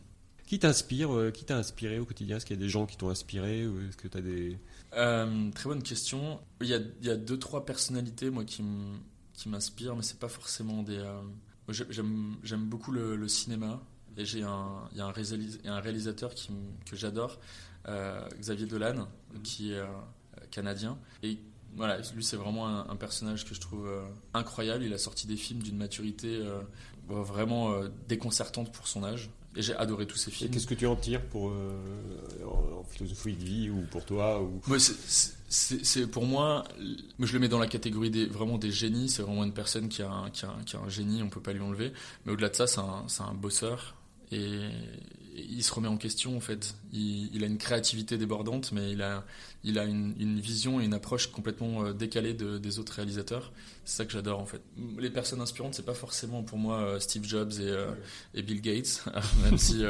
Qui 0.47 0.57
t'inspire 0.57 1.31
Qui 1.33 1.45
t'a 1.45 1.57
inspiré 1.57 1.99
au 1.99 2.05
quotidien? 2.05 2.37
Est-ce 2.37 2.45
qu'il 2.45 2.55
y 2.55 2.59
a 2.59 2.63
des 2.63 2.69
gens 2.69 2.87
qui 2.87 2.97
t'ont 2.97 3.09
inspiré 3.09 3.67
ou 3.67 3.79
est-ce 3.81 3.97
que 3.97 4.07
tu 4.07 4.17
as 4.17 4.21
des 4.21 4.57
euh, 4.93 5.51
très 5.51 5.69
bonne 5.69 5.83
question. 5.83 6.39
Il 6.61 6.67
y, 6.67 6.73
a, 6.73 6.79
il 7.01 7.07
y, 7.07 7.09
a, 7.09 7.15
deux, 7.15 7.37
trois 7.37 7.65
personnalités 7.65 8.29
moi, 8.29 8.45
qui 8.45 8.63
m'inspirent, 9.45 9.95
mais 9.95 10.03
c'est 10.03 10.19
pas 10.19 10.29
forcément 10.29 10.83
des. 10.83 10.97
Euh, 10.97 11.21
j'aime 11.69 12.65
beaucoup 12.65 12.91
le, 12.91 13.27
cinéma 13.27 13.81
et 14.15 14.25
j'ai 14.25 14.43
un, 14.43 14.87
il 14.93 14.97
y 14.97 15.01
a 15.01 15.05
un, 15.05 15.13
un 15.65 15.79
réalisateur 15.79 16.33
qui, 16.33 16.49
que 16.89 16.95
j'adore, 16.95 17.39
euh, 17.87 18.27
Xavier 18.39 18.65
Dolan, 18.65 19.07
qui 19.43 19.73
est 19.73 19.83
canadien. 20.49 20.97
Et 21.23 21.37
voilà, 21.75 21.99
lui 22.15 22.23
c'est 22.23 22.37
vraiment 22.37 22.89
un, 22.89 22.95
personnage 22.95 23.45
que 23.45 23.53
je 23.53 23.59
trouve 23.59 23.89
incroyable. 24.33 24.85
Il 24.85 24.93
a 24.93 24.97
sorti 24.97 25.27
des 25.27 25.35
films 25.35 25.61
d'une 25.61 25.77
maturité 25.77 26.41
vraiment 27.09 27.75
déconcertante 28.07 28.71
pour 28.71 28.87
son 28.87 29.03
âge. 29.03 29.29
Et 29.55 29.61
j'ai 29.61 29.75
adoré 29.75 30.05
tous 30.05 30.17
ces 30.17 30.29
films. 30.29 30.51
Qu'est-ce 30.51 30.67
que 30.67 30.75
tu 30.75 30.85
en 30.85 30.95
tires 30.95 31.23
pour, 31.25 31.49
euh, 31.49 31.71
en, 32.45 32.83
philosophie 32.83 33.33
de 33.33 33.43
vie 33.43 33.69
ou 33.69 33.81
pour 33.89 34.05
toi 34.05 34.41
ou... 34.41 34.61
c'est, 34.77 36.07
Pour 36.07 36.25
moi, 36.25 36.63
je 37.19 37.33
le 37.33 37.39
mets 37.39 37.47
dans 37.47 37.59
la 37.59 37.67
catégorie 37.67 38.11
des, 38.11 38.25
vraiment 38.25 38.57
des 38.57 38.71
génies. 38.71 39.09
C'est 39.09 39.23
vraiment 39.23 39.43
une 39.43 39.53
personne 39.53 39.89
qui 39.89 40.03
a, 40.03 40.11
un, 40.11 40.29
qui, 40.29 40.45
a 40.45 40.53
qui 40.65 40.75
a 40.75 40.79
un 40.79 40.89
génie, 40.89 41.21
on 41.21 41.25
ne 41.25 41.31
peut 41.31 41.41
pas 41.41 41.53
lui 41.53 41.61
enlever. 41.61 41.91
Mais 42.25 42.33
au-delà 42.33 42.49
de 42.49 42.55
ça, 42.55 42.67
c'est 42.67 42.79
un, 42.79 43.05
un 43.25 43.33
bosseur. 43.33 43.95
Et, 44.31 44.59
il 45.37 45.63
se 45.63 45.73
remet 45.73 45.87
en 45.87 45.97
question 45.97 46.35
en 46.35 46.39
fait. 46.39 46.75
Il, 46.91 47.43
a 47.43 47.47
une 47.47 47.57
créativité 47.57 48.17
débordante, 48.17 48.71
mais 48.71 48.91
il 48.91 49.01
a, 49.01 49.23
il 49.63 49.79
a 49.79 49.85
une, 49.85 50.39
vision 50.39 50.79
et 50.79 50.85
une 50.85 50.93
approche 50.93 51.27
complètement 51.27 51.85
euh, 51.85 51.93
décalée 51.93 52.33
des 52.33 52.79
autres 52.79 52.93
réalisateurs. 52.93 53.51
C'est 53.85 53.97
ça 53.97 54.05
que 54.05 54.11
j'adore 54.11 54.39
en 54.39 54.45
fait. 54.45 54.61
Les 54.97 55.09
personnes 55.09 55.41
inspirantes, 55.41 55.73
c'est 55.73 55.85
pas 55.85 55.93
forcément 55.93 56.43
pour 56.43 56.57
moi 56.57 56.79
euh, 56.79 56.99
Steve 56.99 57.25
Jobs 57.25 57.51
et, 57.53 57.63
euh, 57.63 57.91
et 58.33 58.43
Bill 58.43 58.61
Gates, 58.61 59.03
même 59.43 59.57
si. 59.57 59.83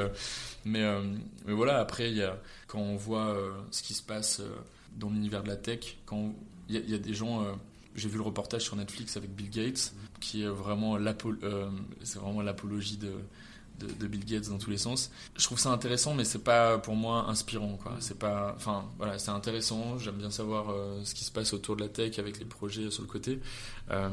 mais, 0.66 0.86
mais 1.46 1.54
voilà, 1.54 1.80
après, 1.80 2.10
il 2.10 2.18
y 2.18 2.24
a, 2.24 2.40
quand 2.68 2.80
on 2.80 2.96
voit 2.96 3.38
ce 3.72 3.84
qui 3.84 3.94
se 3.94 4.04
passe 4.04 4.42
dans 4.98 5.10
l'univers 5.10 5.44
de 5.44 5.50
la 5.50 5.56
tech, 5.56 5.98
quand 6.06 6.34
il 6.70 6.90
y, 6.90 6.96
a 6.96 6.98
des 6.98 7.14
gens 7.14 7.46
j'ai 7.96 8.10
vu 8.10 8.18
le 8.18 8.24
reportage 8.24 8.64
sur 8.64 8.76
Netflix 8.76 9.18
avec 9.18 9.34
Bill 9.34 9.50
Gates, 9.50 9.94
qui 10.20 10.44
est 10.44 10.48
vraiment 10.48 10.98
l'apologie 10.98 12.98
de, 12.98 13.12
de, 13.80 14.08
Bill 14.08 14.26
Gates 14.26 14.50
dans 14.50 14.58
tous 14.58 14.70
les 14.70 14.78
sens. 14.78 15.12
Je 15.36 15.44
trouve 15.44 15.60
ça 15.60 15.70
intéressant, 15.70 16.14
mais 16.14 16.24
c'est 16.24 16.44
pas 16.44 16.78
pour 16.78 16.96
moi 16.96 17.26
inspirant. 17.30 17.78
Quoi. 17.82 17.96
C'est 18.00 18.18
pas, 18.18 18.54
enfin 18.56 18.86
voilà, 18.98 19.20
c'est 19.20 19.32
intéressant. 19.32 19.98
J'aime 20.00 20.16
bien 20.16 20.32
savoir 20.32 20.70
euh, 20.70 21.04
ce 21.04 21.14
qui 21.14 21.24
se 21.24 21.32
passe 21.32 21.54
autour 21.54 21.76
de 21.76 21.82
la 21.82 21.90
tech 21.90 22.20
avec 22.20 22.40
les 22.40 22.46
projets 22.46 22.90
sur 22.92 23.04
le 23.04 23.08
côté. 23.08 23.40
Euh, 23.92 24.10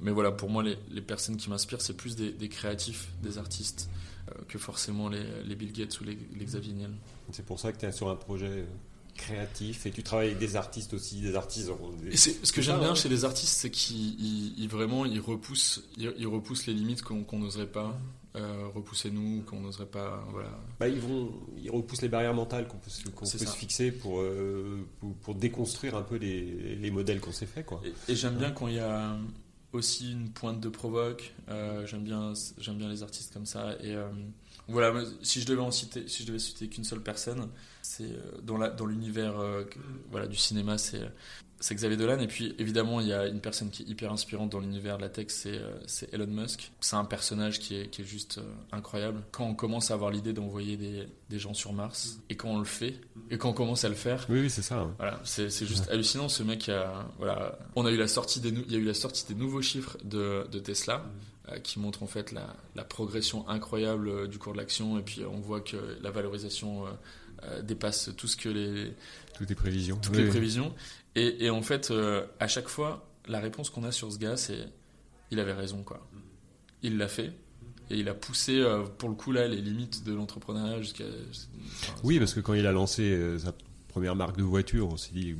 mais 0.00 0.10
voilà, 0.10 0.32
pour 0.32 0.50
moi, 0.50 0.62
les, 0.62 1.00
personnes 1.00 1.36
qui 1.36 1.50
m'inspirent, 1.50 1.80
c'est 1.80 1.96
plus 1.96 2.16
des, 2.16 2.48
créatifs, 2.48 3.08
des 3.22 3.38
artistes, 3.38 3.88
euh, 4.28 4.34
que 4.48 4.58
forcément 4.58 5.08
les, 5.08 5.54
Bill 5.54 5.72
Gates 5.72 6.00
ou 6.00 6.04
les, 6.04 6.16
Xavier 6.44 6.72
Niel. 6.72 6.92
C'est 7.32 7.46
pour 7.46 7.60
ça 7.60 7.72
que 7.72 7.78
tu 7.78 7.86
es 7.86 7.92
sur 7.92 8.08
un 8.08 8.16
projet 8.16 8.66
créatif 9.20 9.86
et 9.86 9.90
tu 9.90 10.02
travailles 10.02 10.28
avec 10.28 10.38
des 10.38 10.56
artistes 10.56 10.94
aussi, 10.94 11.20
des 11.20 11.36
artisans. 11.36 11.76
ce 12.14 12.52
que 12.52 12.62
j'aime 12.62 12.78
bien 12.80 12.94
chez 12.94 13.08
les 13.08 13.24
artistes, 13.24 13.58
c'est 13.58 13.70
qu'ils 13.70 14.68
vraiment 14.68 15.04
ils 15.04 15.20
repoussent, 15.20 15.82
ils, 15.96 16.26
repoussent 16.26 16.66
les 16.66 16.74
limites 16.74 17.02
qu'on 17.02 17.38
n'oserait 17.38 17.66
pas. 17.66 17.98
Euh, 18.36 18.68
repoussez-nous, 18.72 19.42
qu'on 19.42 19.60
n'oserait 19.60 19.86
pas. 19.86 20.24
Voilà. 20.30 20.50
Bah, 20.78 20.86
ils, 20.86 21.00
vont, 21.00 21.32
ils 21.58 21.70
repoussent 21.70 22.02
les 22.02 22.08
barrières 22.08 22.34
mentales 22.34 22.68
qu'on 22.68 22.76
peut, 22.76 22.90
peut 23.18 23.26
se 23.26 23.38
fixer 23.56 23.90
pour, 23.90 24.20
euh, 24.20 24.86
pour, 25.22 25.34
déconstruire 25.34 25.96
un 25.96 26.02
peu 26.02 26.16
les, 26.16 26.76
les 26.76 26.90
modèles 26.92 27.20
qu'on 27.20 27.32
s'est 27.32 27.46
fait. 27.46 27.64
Quoi. 27.64 27.82
Et, 28.08 28.14
j'aime 28.14 28.36
bien 28.36 28.52
quand 28.52 28.68
il 28.68 28.74
y 28.74 28.80
a 28.80 29.16
aussi 29.72 30.12
une 30.12 30.30
pointe 30.30 30.60
de 30.60 30.68
provoque. 30.68 31.32
Euh, 31.48 31.84
j'aime 31.86 32.04
bien, 32.04 32.32
bien 32.74 32.88
les 32.88 33.02
artistes 33.02 33.32
comme 33.32 33.46
ça. 33.46 33.74
Et 33.82 33.96
voilà, 34.68 35.02
si 35.22 35.40
je 35.40 35.46
devais 35.46 35.60
en 35.60 35.70
citer, 35.70 36.06
si 36.08 36.22
je 36.22 36.28
devais 36.28 36.38
citer 36.38 36.68
qu'une 36.68 36.84
seule 36.84 37.02
personne, 37.02 37.48
c'est 37.82 38.10
dans, 38.42 38.56
la, 38.56 38.68
dans 38.68 38.86
l'univers 38.86 39.34
voilà, 40.10 40.26
du 40.26 40.36
cinéma, 40.36 40.78
c'est 40.78 41.02
c'est 41.60 41.74
Xavier 41.74 41.96
Dolan. 41.96 42.18
Et 42.18 42.26
puis, 42.26 42.54
évidemment, 42.58 43.00
il 43.00 43.08
y 43.08 43.12
a 43.12 43.26
une 43.26 43.40
personne 43.40 43.70
qui 43.70 43.82
est 43.82 43.86
hyper 43.86 44.10
inspirante 44.10 44.50
dans 44.50 44.60
l'univers 44.60 44.96
de 44.96 45.02
la 45.02 45.08
tech, 45.10 45.26
c'est, 45.28 45.58
euh, 45.58 46.06
Elon 46.12 46.26
Musk. 46.26 46.72
C'est 46.80 46.96
un 46.96 47.04
personnage 47.04 47.60
qui 47.60 47.76
est, 47.76 47.88
qui 47.88 48.02
est 48.02 48.04
juste 48.04 48.38
euh, 48.38 48.42
incroyable. 48.72 49.22
Quand 49.30 49.44
on 49.44 49.54
commence 49.54 49.90
à 49.90 49.94
avoir 49.94 50.10
l'idée 50.10 50.32
d'envoyer 50.32 50.76
des, 50.76 51.06
des, 51.28 51.38
gens 51.38 51.54
sur 51.54 51.72
Mars, 51.72 52.18
et 52.30 52.36
quand 52.36 52.48
on 52.48 52.58
le 52.58 52.64
fait, 52.64 53.00
et 53.30 53.38
quand 53.38 53.50
on 53.50 53.52
commence 53.52 53.84
à 53.84 53.88
le 53.90 53.94
faire. 53.94 54.26
Oui, 54.30 54.40
oui 54.40 54.50
c'est 54.50 54.62
ça. 54.62 54.88
Voilà, 54.96 55.20
c'est, 55.24 55.50
c'est 55.50 55.66
juste 55.66 55.88
hallucinant. 55.90 56.28
Ce 56.28 56.42
mec 56.42 56.68
a, 56.70 57.06
voilà, 57.18 57.58
on 57.76 57.84
a 57.84 57.90
eu 57.90 57.96
la 57.96 58.08
sortie 58.08 58.40
des, 58.40 58.48
il 58.48 58.72
y 58.72 58.76
a 58.76 58.78
eu 58.78 58.84
la 58.84 58.94
sortie 58.94 59.26
des 59.28 59.34
nouveaux 59.34 59.62
chiffres 59.62 59.98
de, 60.02 60.46
de 60.50 60.58
Tesla. 60.58 61.04
Euh, 61.50 61.58
qui 61.58 61.78
montrent 61.78 62.02
en 62.02 62.06
fait 62.06 62.32
la, 62.32 62.54
la, 62.74 62.84
progression 62.84 63.48
incroyable 63.48 64.28
du 64.28 64.38
cours 64.38 64.52
de 64.52 64.58
l'action 64.58 64.98
et 64.98 65.02
puis 65.02 65.22
on 65.24 65.40
voit 65.40 65.60
que 65.60 65.98
la 66.02 66.10
valorisation 66.10 66.84
dépasse 67.62 68.10
tout 68.18 68.26
ce 68.26 68.36
que 68.36 68.50
les 68.50 68.92
toutes 69.34 69.48
les 69.48 69.54
prévisions 69.54 69.96
toutes 69.96 70.16
les 70.16 70.28
prévisions 70.28 70.74
et, 71.14 71.44
et 71.44 71.50
en 71.50 71.62
fait, 71.62 71.90
euh, 71.90 72.24
à 72.38 72.48
chaque 72.48 72.68
fois, 72.68 73.06
la 73.26 73.40
réponse 73.40 73.70
qu'on 73.70 73.84
a 73.84 73.92
sur 73.92 74.12
ce 74.12 74.18
gars, 74.18 74.36
c'est 74.36 74.68
il 75.30 75.40
avait 75.40 75.52
raison, 75.52 75.82
quoi. 75.82 76.06
Il 76.82 76.96
l'a 76.96 77.08
fait. 77.08 77.32
Et 77.90 77.98
il 77.98 78.08
a 78.08 78.14
poussé, 78.14 78.58
euh, 78.58 78.84
pour 78.84 79.08
le 79.08 79.16
coup, 79.16 79.32
là, 79.32 79.48
les 79.48 79.60
limites 79.60 80.04
de 80.04 80.12
l'entrepreneuriat 80.12 80.80
jusqu'à. 80.80 81.04
oui, 82.04 82.18
parce 82.18 82.34
que 82.34 82.40
quand 82.40 82.54
il 82.54 82.66
a 82.66 82.72
lancé 82.72 83.02
euh, 83.02 83.38
sa 83.38 83.52
première 83.88 84.14
marque 84.14 84.36
de 84.36 84.44
voiture, 84.44 84.88
on 84.88 84.96
s'est 84.96 85.12
dit 85.12 85.34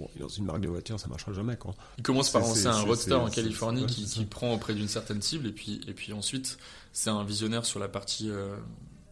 Bon, 0.00 0.08
dans 0.18 0.28
une 0.28 0.46
marque 0.46 0.62
de 0.62 0.68
voiture, 0.68 0.98
ça 0.98 1.08
marchera 1.08 1.32
jamais, 1.34 1.56
quoi. 1.58 1.74
Il 1.98 2.02
commence 2.02 2.30
par 2.30 2.40
lancer 2.40 2.66
un 2.66 2.80
roadster 2.80 3.12
en 3.12 3.28
Californie 3.28 3.84
qui, 3.86 4.24
prend 4.24 4.54
auprès 4.54 4.72
d'une 4.74 4.88
certaine 4.88 5.20
cible 5.20 5.46
et 5.48 5.52
puis, 5.52 5.80
et 5.86 5.92
puis 5.92 6.12
ensuite 6.14 6.56
c'est 6.92 7.10
un 7.10 7.22
visionnaire 7.22 7.66
sur 7.66 7.78
la 7.78 7.88
partie 7.88 8.30
euh, 8.30 8.56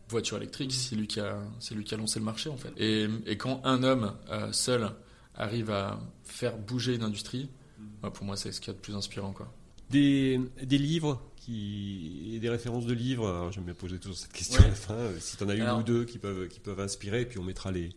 voiture 0.08 0.38
électrique, 0.38 0.72
c'est 0.72 0.96
lui, 0.96 1.06
qui 1.06 1.20
a, 1.20 1.38
c'est 1.60 1.74
lui 1.74 1.84
qui 1.84 1.94
a 1.94 1.98
lancé 1.98 2.18
le 2.18 2.24
marché 2.24 2.48
en 2.48 2.56
fait. 2.56 2.72
Et, 2.78 3.06
et 3.26 3.36
quand 3.36 3.60
un 3.64 3.82
homme 3.82 4.14
euh, 4.30 4.50
seul 4.52 4.90
arrive 5.36 5.70
à 5.70 6.00
faire 6.24 6.56
bouger 6.56 6.94
une 6.94 7.02
industrie, 7.02 7.50
bah, 8.02 8.10
pour 8.10 8.24
moi 8.24 8.36
c'est 8.38 8.50
ce 8.50 8.60
qu'il 8.60 8.68
y 8.68 8.70
a 8.70 8.74
de 8.74 8.80
plus 8.80 8.94
inspirant 8.96 9.32
quoi. 9.32 9.52
Des, 9.90 10.40
des 10.62 10.78
livres 10.78 11.20
qui, 11.36 12.32
et 12.34 12.38
des 12.40 12.48
références 12.50 12.84
de 12.86 12.92
livres. 12.94 13.28
Alors, 13.28 13.52
j'aime 13.52 13.64
bien 13.64 13.74
poser 13.74 13.98
toujours 13.98 14.16
cette 14.18 14.32
question 14.32 14.58
Ouais. 14.60 14.66
à 14.66 14.68
la 14.68 14.74
fin. 14.74 14.94
euh, 14.94 15.16
Si 15.20 15.36
tu 15.36 15.44
en 15.44 15.48
as 15.48 15.54
une 15.54 15.62
Alors- 15.62 15.78
ou 15.80 15.82
deux 15.82 16.04
qui 16.04 16.18
peuvent, 16.18 16.46
qui 16.48 16.60
peuvent 16.60 16.80
inspirer, 16.80 17.22
et 17.22 17.26
puis 17.26 17.38
on 17.38 17.42
mettra 17.44 17.70
les, 17.72 17.90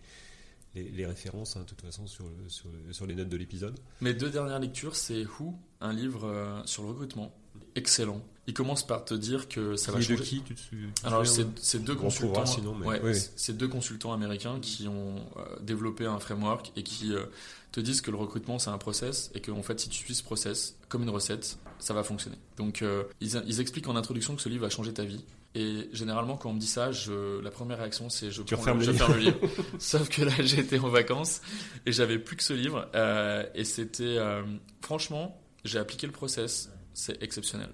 les, 0.76 0.84
les 0.90 1.06
références, 1.06 1.56
hein, 1.58 1.62
de 1.62 1.66
toute 1.66 1.82
façon, 1.82 2.08
sur, 2.08 2.26
le- 2.26 2.50
sur, 2.50 2.68
le- 2.70 2.94
sur 2.94 3.06
les 3.06 3.16
notes 3.16 3.30
de 3.30 3.38
l'épisode. 3.38 3.78
Mes 4.02 4.14
deux 4.14 4.30
dernières 4.30 4.60
lectures, 4.60 4.96
c'est 4.96 5.26
Who, 5.26 5.54
un 5.82 5.94
livre 5.94 6.26
euh, 6.26 6.62
sur 6.66 6.84
le 6.84 6.90
recrutement. 6.90 7.34
Excellent. 7.76 8.22
Il 8.48 8.54
commence 8.54 8.86
par 8.86 9.06
te 9.06 9.14
dire 9.14 9.48
que 9.48 9.76
ça 9.76 9.92
Qui 9.92 9.98
va 9.98 10.04
est 10.04 10.08
de 10.08 10.16
changer. 10.18 10.24
qui 10.30 10.42
tu 10.42 10.56
tu 10.56 10.90
Alors, 11.04 11.26
c'est 11.28 11.80
deux 11.84 11.94
On 11.94 11.98
consultants. 11.98 12.46
sinon, 12.46 12.76
mais- 12.76 12.88
ouais, 12.88 13.00
oui, 13.04 13.12
oui. 13.14 13.20
c'est- 13.36 13.54
deux 13.54 13.68
consultants 13.68 14.14
américains 14.14 14.60
qui 14.62 14.88
ont 14.88 15.18
euh, 15.38 15.44
développé 15.62 16.06
un 16.06 16.20
framework 16.20 16.72
et 16.76 16.84
qui 16.84 17.14
euh, 17.14 17.26
te 17.72 17.80
disent 17.80 18.02
que 18.02 18.12
le 18.12 18.18
recrutement 18.18 18.60
c'est 18.60 18.70
un 18.70 18.78
process 18.78 19.32
et 19.36 19.40
que 19.40 19.52
en 19.52 19.64
fait 19.64 19.80
si 19.80 19.88
tu 19.90 20.04
suis 20.04 20.16
ce 20.16 20.24
process 20.24 20.76
comme 20.90 21.04
une 21.04 21.10
recette, 21.10 21.58
ça 21.80 21.94
va 21.94 22.04
fonctionner. 22.04 22.38
Donc 22.58 22.84
ils, 23.22 23.42
ils 23.48 23.60
expliquent 23.62 23.88
en 23.88 23.96
introduction 23.96 24.36
que 24.36 24.42
ce 24.42 24.50
livre 24.50 24.64
va 24.64 24.70
changer 24.70 24.94
ta 24.94 25.06
vie. 25.06 25.24
Et 25.54 25.90
généralement 25.92 26.38
quand 26.38 26.50
on 26.50 26.54
me 26.54 26.60
dit 26.60 26.68
ça, 26.68 26.92
je, 26.92 27.42
la 27.42 27.52
première 27.52 27.80
réaction 27.80 28.10
c'est 28.10 28.32
je, 28.32 28.42
prends 28.42 28.74
le, 28.74 28.82
je 28.82 28.92
ferme 28.94 29.14
le 29.14 29.20
livre. 29.20 29.40
Sauf 29.80 30.08
que 30.08 30.22
là 30.22 30.32
j'étais 30.40 30.80
en 30.80 30.88
vacances 30.88 31.42
et 31.86 31.92
j'avais 31.92 32.20
plus 32.20 32.38
que 32.38 32.44
ce 32.44 32.54
livre 32.54 32.88
euh, 32.96 33.44
et 33.54 33.66
c'était 33.66 34.18
euh, 34.18 34.44
franchement 34.82 35.42
j'ai 35.66 35.78
appliqué 35.78 36.08
le 36.08 36.14
process, 36.14 36.72
c'est 36.94 37.22
exceptionnel. 37.22 37.70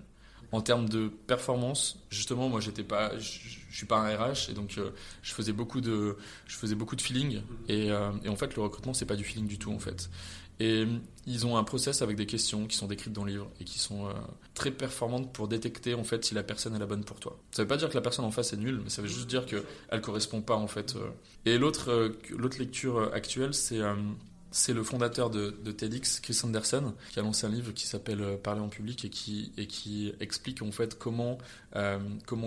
En 0.52 0.62
termes 0.62 0.88
de 0.88 1.10
performance, 1.10 2.00
justement, 2.10 2.48
moi, 2.48 2.62
j'étais 2.62 2.84
pas, 2.84 3.18
je, 3.18 3.40
je 3.70 3.78
suis 3.78 3.86
pas 3.86 3.98
un 3.98 4.16
RH 4.16 4.50
et 4.50 4.54
donc 4.54 4.78
euh, 4.78 4.92
je 5.22 5.34
faisais 5.34 5.52
beaucoup 5.52 5.82
de, 5.82 6.18
je 6.48 6.56
faisais 6.56 6.76
beaucoup 6.76 6.96
de 6.96 7.02
feeling 7.02 7.42
et, 7.68 7.88
et 7.88 8.30
en 8.30 8.36
fait, 8.36 8.56
le 8.56 8.62
recrutement, 8.62 8.94
c'est 8.94 9.06
pas 9.06 9.18
du 9.18 9.26
feeling 9.26 9.48
du 9.48 9.58
tout 9.58 9.72
en 9.72 9.80
fait. 9.80 10.10
Et 10.60 10.84
euh, 10.84 10.88
ils 11.26 11.46
ont 11.46 11.58
un 11.58 11.64
process 11.64 12.02
avec 12.02 12.16
des 12.16 12.26
questions 12.26 12.66
qui 12.66 12.78
sont 12.78 12.88
décrites 12.88 13.14
dans 13.14 13.24
le 13.24 13.32
livre 13.32 13.52
et 13.60 13.64
qui 13.64 13.80
sont 13.80 14.08
euh, 14.08 14.14
très 14.54 14.72
performantes 14.72 15.32
pour 15.32 15.48
détecter 15.48 15.94
en 15.94 16.04
fait 16.04 16.26
si 16.26 16.34
la 16.34 16.44
personne 16.44 16.76
est 16.76 16.80
la 16.80 16.86
bonne 16.86 17.04
pour 17.04 17.20
toi. 17.20 17.38
Ça 17.52 17.64
veut 17.64 17.68
pas 17.68 17.78
dire 17.78 17.90
que 17.90 17.96
la 17.96 18.02
personne 18.02 18.26
en 18.26 18.32
face 18.32 18.54
est 18.54 18.58
nulle, 18.58 18.82
mais 18.84 18.90
ça 18.90 19.02
veut 19.02 19.08
juste 19.08 19.28
dire 19.28 19.46
que 19.46 19.64
elle 19.90 20.02
correspond 20.02 20.42
pas 20.42 20.56
en 20.56 20.68
fait. 20.68 20.96
euh. 20.96 21.10
Et 21.46 21.58
l'autre, 21.58 22.12
lecture 22.60 23.12
actuelle, 23.14 23.54
c'est 23.54 24.74
le 24.74 24.84
fondateur 24.84 25.30
de, 25.30 25.52
TEDx, 25.72 26.20
Chris 26.20 26.40
Anderson, 26.44 26.94
qui 27.12 27.20
a 27.20 27.22
lancé 27.22 27.46
un 27.46 27.50
livre 27.50 27.72
qui 27.74 27.86
s'appelle 27.86 28.38
Parler 28.42 28.62
en 28.62 28.70
public 28.70 29.06
et 29.06 29.10
qui, 29.10 30.14
explique 30.20 30.62
en 30.62 30.72
fait 30.72 30.98
comment 30.98 31.38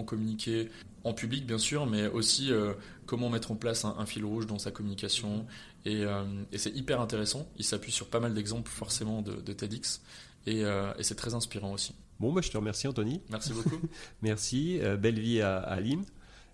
communiquer 0.05 0.69
en 1.05 1.14
public, 1.14 1.46
bien 1.46 1.59
sûr, 1.59 1.86
mais 1.86 2.07
aussi 2.07 2.53
euh, 2.53 2.74
comment 3.07 3.30
mettre 3.30 3.51
en 3.53 3.57
place 3.57 3.84
un, 3.84 3.94
un 3.98 4.07
fil 4.07 4.24
rouge 4.24 4.46
dans 4.46 4.59
sa 4.59 4.70
communication. 4.70 5.46
Et, 5.84 6.05
euh, 6.05 6.24
et 6.53 6.59
c'est 6.59 6.70
hyper 6.70 7.01
intéressant. 7.01 7.48
Il 7.57 7.64
s'appuie 7.64 7.92
sur 7.92 8.09
pas 8.09 8.20
mal 8.20 8.34
d'exemples 8.34 8.70
forcément 8.70 9.22
de, 9.22 9.34
de 9.36 9.53
TEDx. 9.53 10.03
Et, 10.46 10.64
euh, 10.64 10.92
et 10.98 11.03
c'est 11.03 11.14
très 11.14 11.34
inspirant 11.34 11.72
aussi. 11.72 11.94
Bon, 12.18 12.32
bah, 12.32 12.42
je 12.42 12.51
te 12.51 12.57
remercie, 12.57 12.86
Anthony. 12.86 13.22
Merci 13.30 13.53
beaucoup. 13.53 13.80
Merci. 14.22 14.80
belle 14.98 15.18
vie 15.18 15.40
à, 15.40 15.59
à 15.59 15.80
Lynn. 15.80 16.05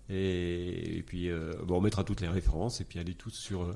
Et, 0.09 0.97
et 0.97 1.03
puis, 1.03 1.29
bon, 1.65 1.77
on 1.77 1.81
mettra 1.81 2.05
toutes 2.05 2.21
les 2.21 2.29
références 2.29 2.79
et 2.79 2.85
puis 2.85 2.99
allez 2.99 3.15
tous 3.15 3.31
sur, 3.31 3.75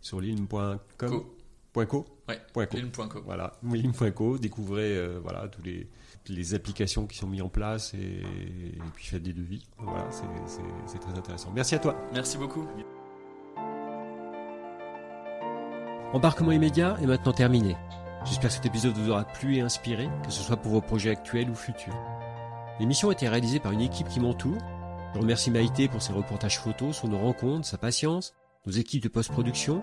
sur 0.00 0.20
lynn.com. 0.20 0.78
Co. 0.96 1.36
Point 1.72 1.86
co. 1.86 2.06
Ouais. 2.28 2.40
Point 2.52 2.66
co. 2.66 2.76
Lynn.co. 2.76 3.22
Voilà, 3.24 3.58
lynn.co. 3.64 4.38
Découvrez 4.38 5.18
voilà, 5.18 5.48
tous 5.48 5.62
les, 5.62 5.88
les 6.28 6.54
applications 6.54 7.06
qui 7.06 7.18
sont 7.18 7.26
mises 7.26 7.42
en 7.42 7.48
place 7.48 7.94
et, 7.94 7.98
et 7.98 8.78
puis 8.94 9.06
faites 9.06 9.22
des 9.22 9.32
devis. 9.32 9.66
Voilà, 9.78 10.06
c'est 10.10 10.98
très 10.98 11.18
intéressant. 11.18 11.50
Merci 11.54 11.74
à 11.74 11.78
toi. 11.78 11.96
Merci 12.12 12.38
beaucoup. 12.38 12.66
Embarquement 16.12 16.52
immédiat 16.52 16.96
est 17.02 17.06
maintenant 17.06 17.32
terminé. 17.32 17.76
J'espère 18.24 18.50
que 18.50 18.54
cet 18.56 18.66
épisode 18.66 18.92
vous 18.96 19.10
aura 19.10 19.24
plu 19.24 19.56
et 19.56 19.60
inspiré, 19.62 20.08
que 20.24 20.30
ce 20.30 20.42
soit 20.42 20.56
pour 20.56 20.72
vos 20.72 20.80
projets 20.80 21.10
actuels 21.10 21.50
ou 21.50 21.54
futurs. 21.54 21.96
L'émission 22.78 23.08
a 23.08 23.12
été 23.12 23.28
réalisée 23.28 23.60
par 23.60 23.72
une 23.72 23.80
équipe 23.80 24.08
qui 24.08 24.20
m'entoure. 24.20 24.58
Je 25.14 25.20
remercie 25.20 25.50
Maïté 25.50 25.88
pour 25.88 26.02
ses 26.02 26.12
reportages 26.12 26.58
photos 26.58 26.96
sur 26.96 27.08
nos 27.08 27.18
rencontres, 27.18 27.66
sa 27.66 27.78
patience, 27.78 28.34
nos 28.66 28.72
équipes 28.72 29.02
de 29.02 29.08
post-production. 29.08 29.80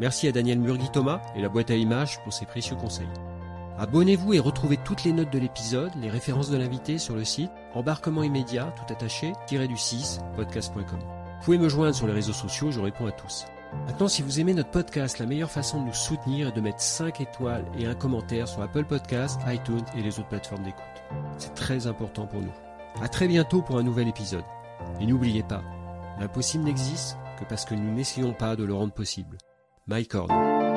Merci 0.00 0.28
à 0.28 0.32
Daniel 0.32 0.58
Murgui-Thomas 0.58 1.22
et 1.34 1.40
la 1.40 1.48
boîte 1.48 1.70
à 1.70 1.74
images 1.74 2.22
pour 2.22 2.32
ses 2.32 2.46
précieux 2.46 2.76
conseils. 2.76 3.08
Abonnez-vous 3.78 4.34
et 4.34 4.40
retrouvez 4.40 4.76
toutes 4.76 5.04
les 5.04 5.12
notes 5.12 5.32
de 5.32 5.38
l'épisode, 5.38 5.92
les 6.00 6.10
références 6.10 6.50
de 6.50 6.56
l'invité 6.56 6.98
sur 6.98 7.14
le 7.14 7.24
site 7.24 7.52
embarquement 7.74 8.24
immédiat, 8.24 8.74
tout 8.76 8.92
attaché, 8.92 9.32
du 9.48 9.76
6, 9.76 10.18
podcast.com. 10.34 10.98
Vous 10.98 11.44
pouvez 11.44 11.58
me 11.58 11.68
joindre 11.68 11.94
sur 11.94 12.08
les 12.08 12.12
réseaux 12.12 12.32
sociaux, 12.32 12.72
je 12.72 12.80
réponds 12.80 13.06
à 13.06 13.12
tous. 13.12 13.46
Maintenant, 13.86 14.08
si 14.08 14.22
vous 14.22 14.40
aimez 14.40 14.54
notre 14.54 14.70
podcast, 14.70 15.20
la 15.20 15.26
meilleure 15.26 15.50
façon 15.50 15.80
de 15.80 15.86
nous 15.86 15.94
soutenir 15.94 16.48
est 16.48 16.52
de 16.52 16.60
mettre 16.60 16.80
5 16.80 17.20
étoiles 17.20 17.64
et 17.78 17.86
un 17.86 17.94
commentaire 17.94 18.48
sur 18.48 18.62
Apple 18.62 18.84
Podcasts, 18.84 19.40
iTunes 19.46 19.84
et 19.96 20.02
les 20.02 20.18
autres 20.18 20.28
plateformes 20.28 20.64
d'écoute. 20.64 20.82
C'est 21.36 21.54
très 21.54 21.86
important 21.86 22.26
pour 22.26 22.40
nous. 22.40 22.54
À 23.00 23.08
très 23.08 23.28
bientôt 23.28 23.62
pour 23.62 23.78
un 23.78 23.84
nouvel 23.84 24.08
épisode. 24.08 24.44
Et 25.00 25.06
n'oubliez 25.06 25.44
pas, 25.44 25.62
l'impossible 26.18 26.64
n'existe 26.64 27.16
que 27.38 27.44
parce 27.44 27.64
que 27.64 27.74
nous 27.74 27.94
n'essayons 27.94 28.32
pas 28.32 28.56
de 28.56 28.64
le 28.64 28.74
rendre 28.74 28.92
possible. 28.92 29.38
Mike 29.86 30.16
Horn. 30.16 30.67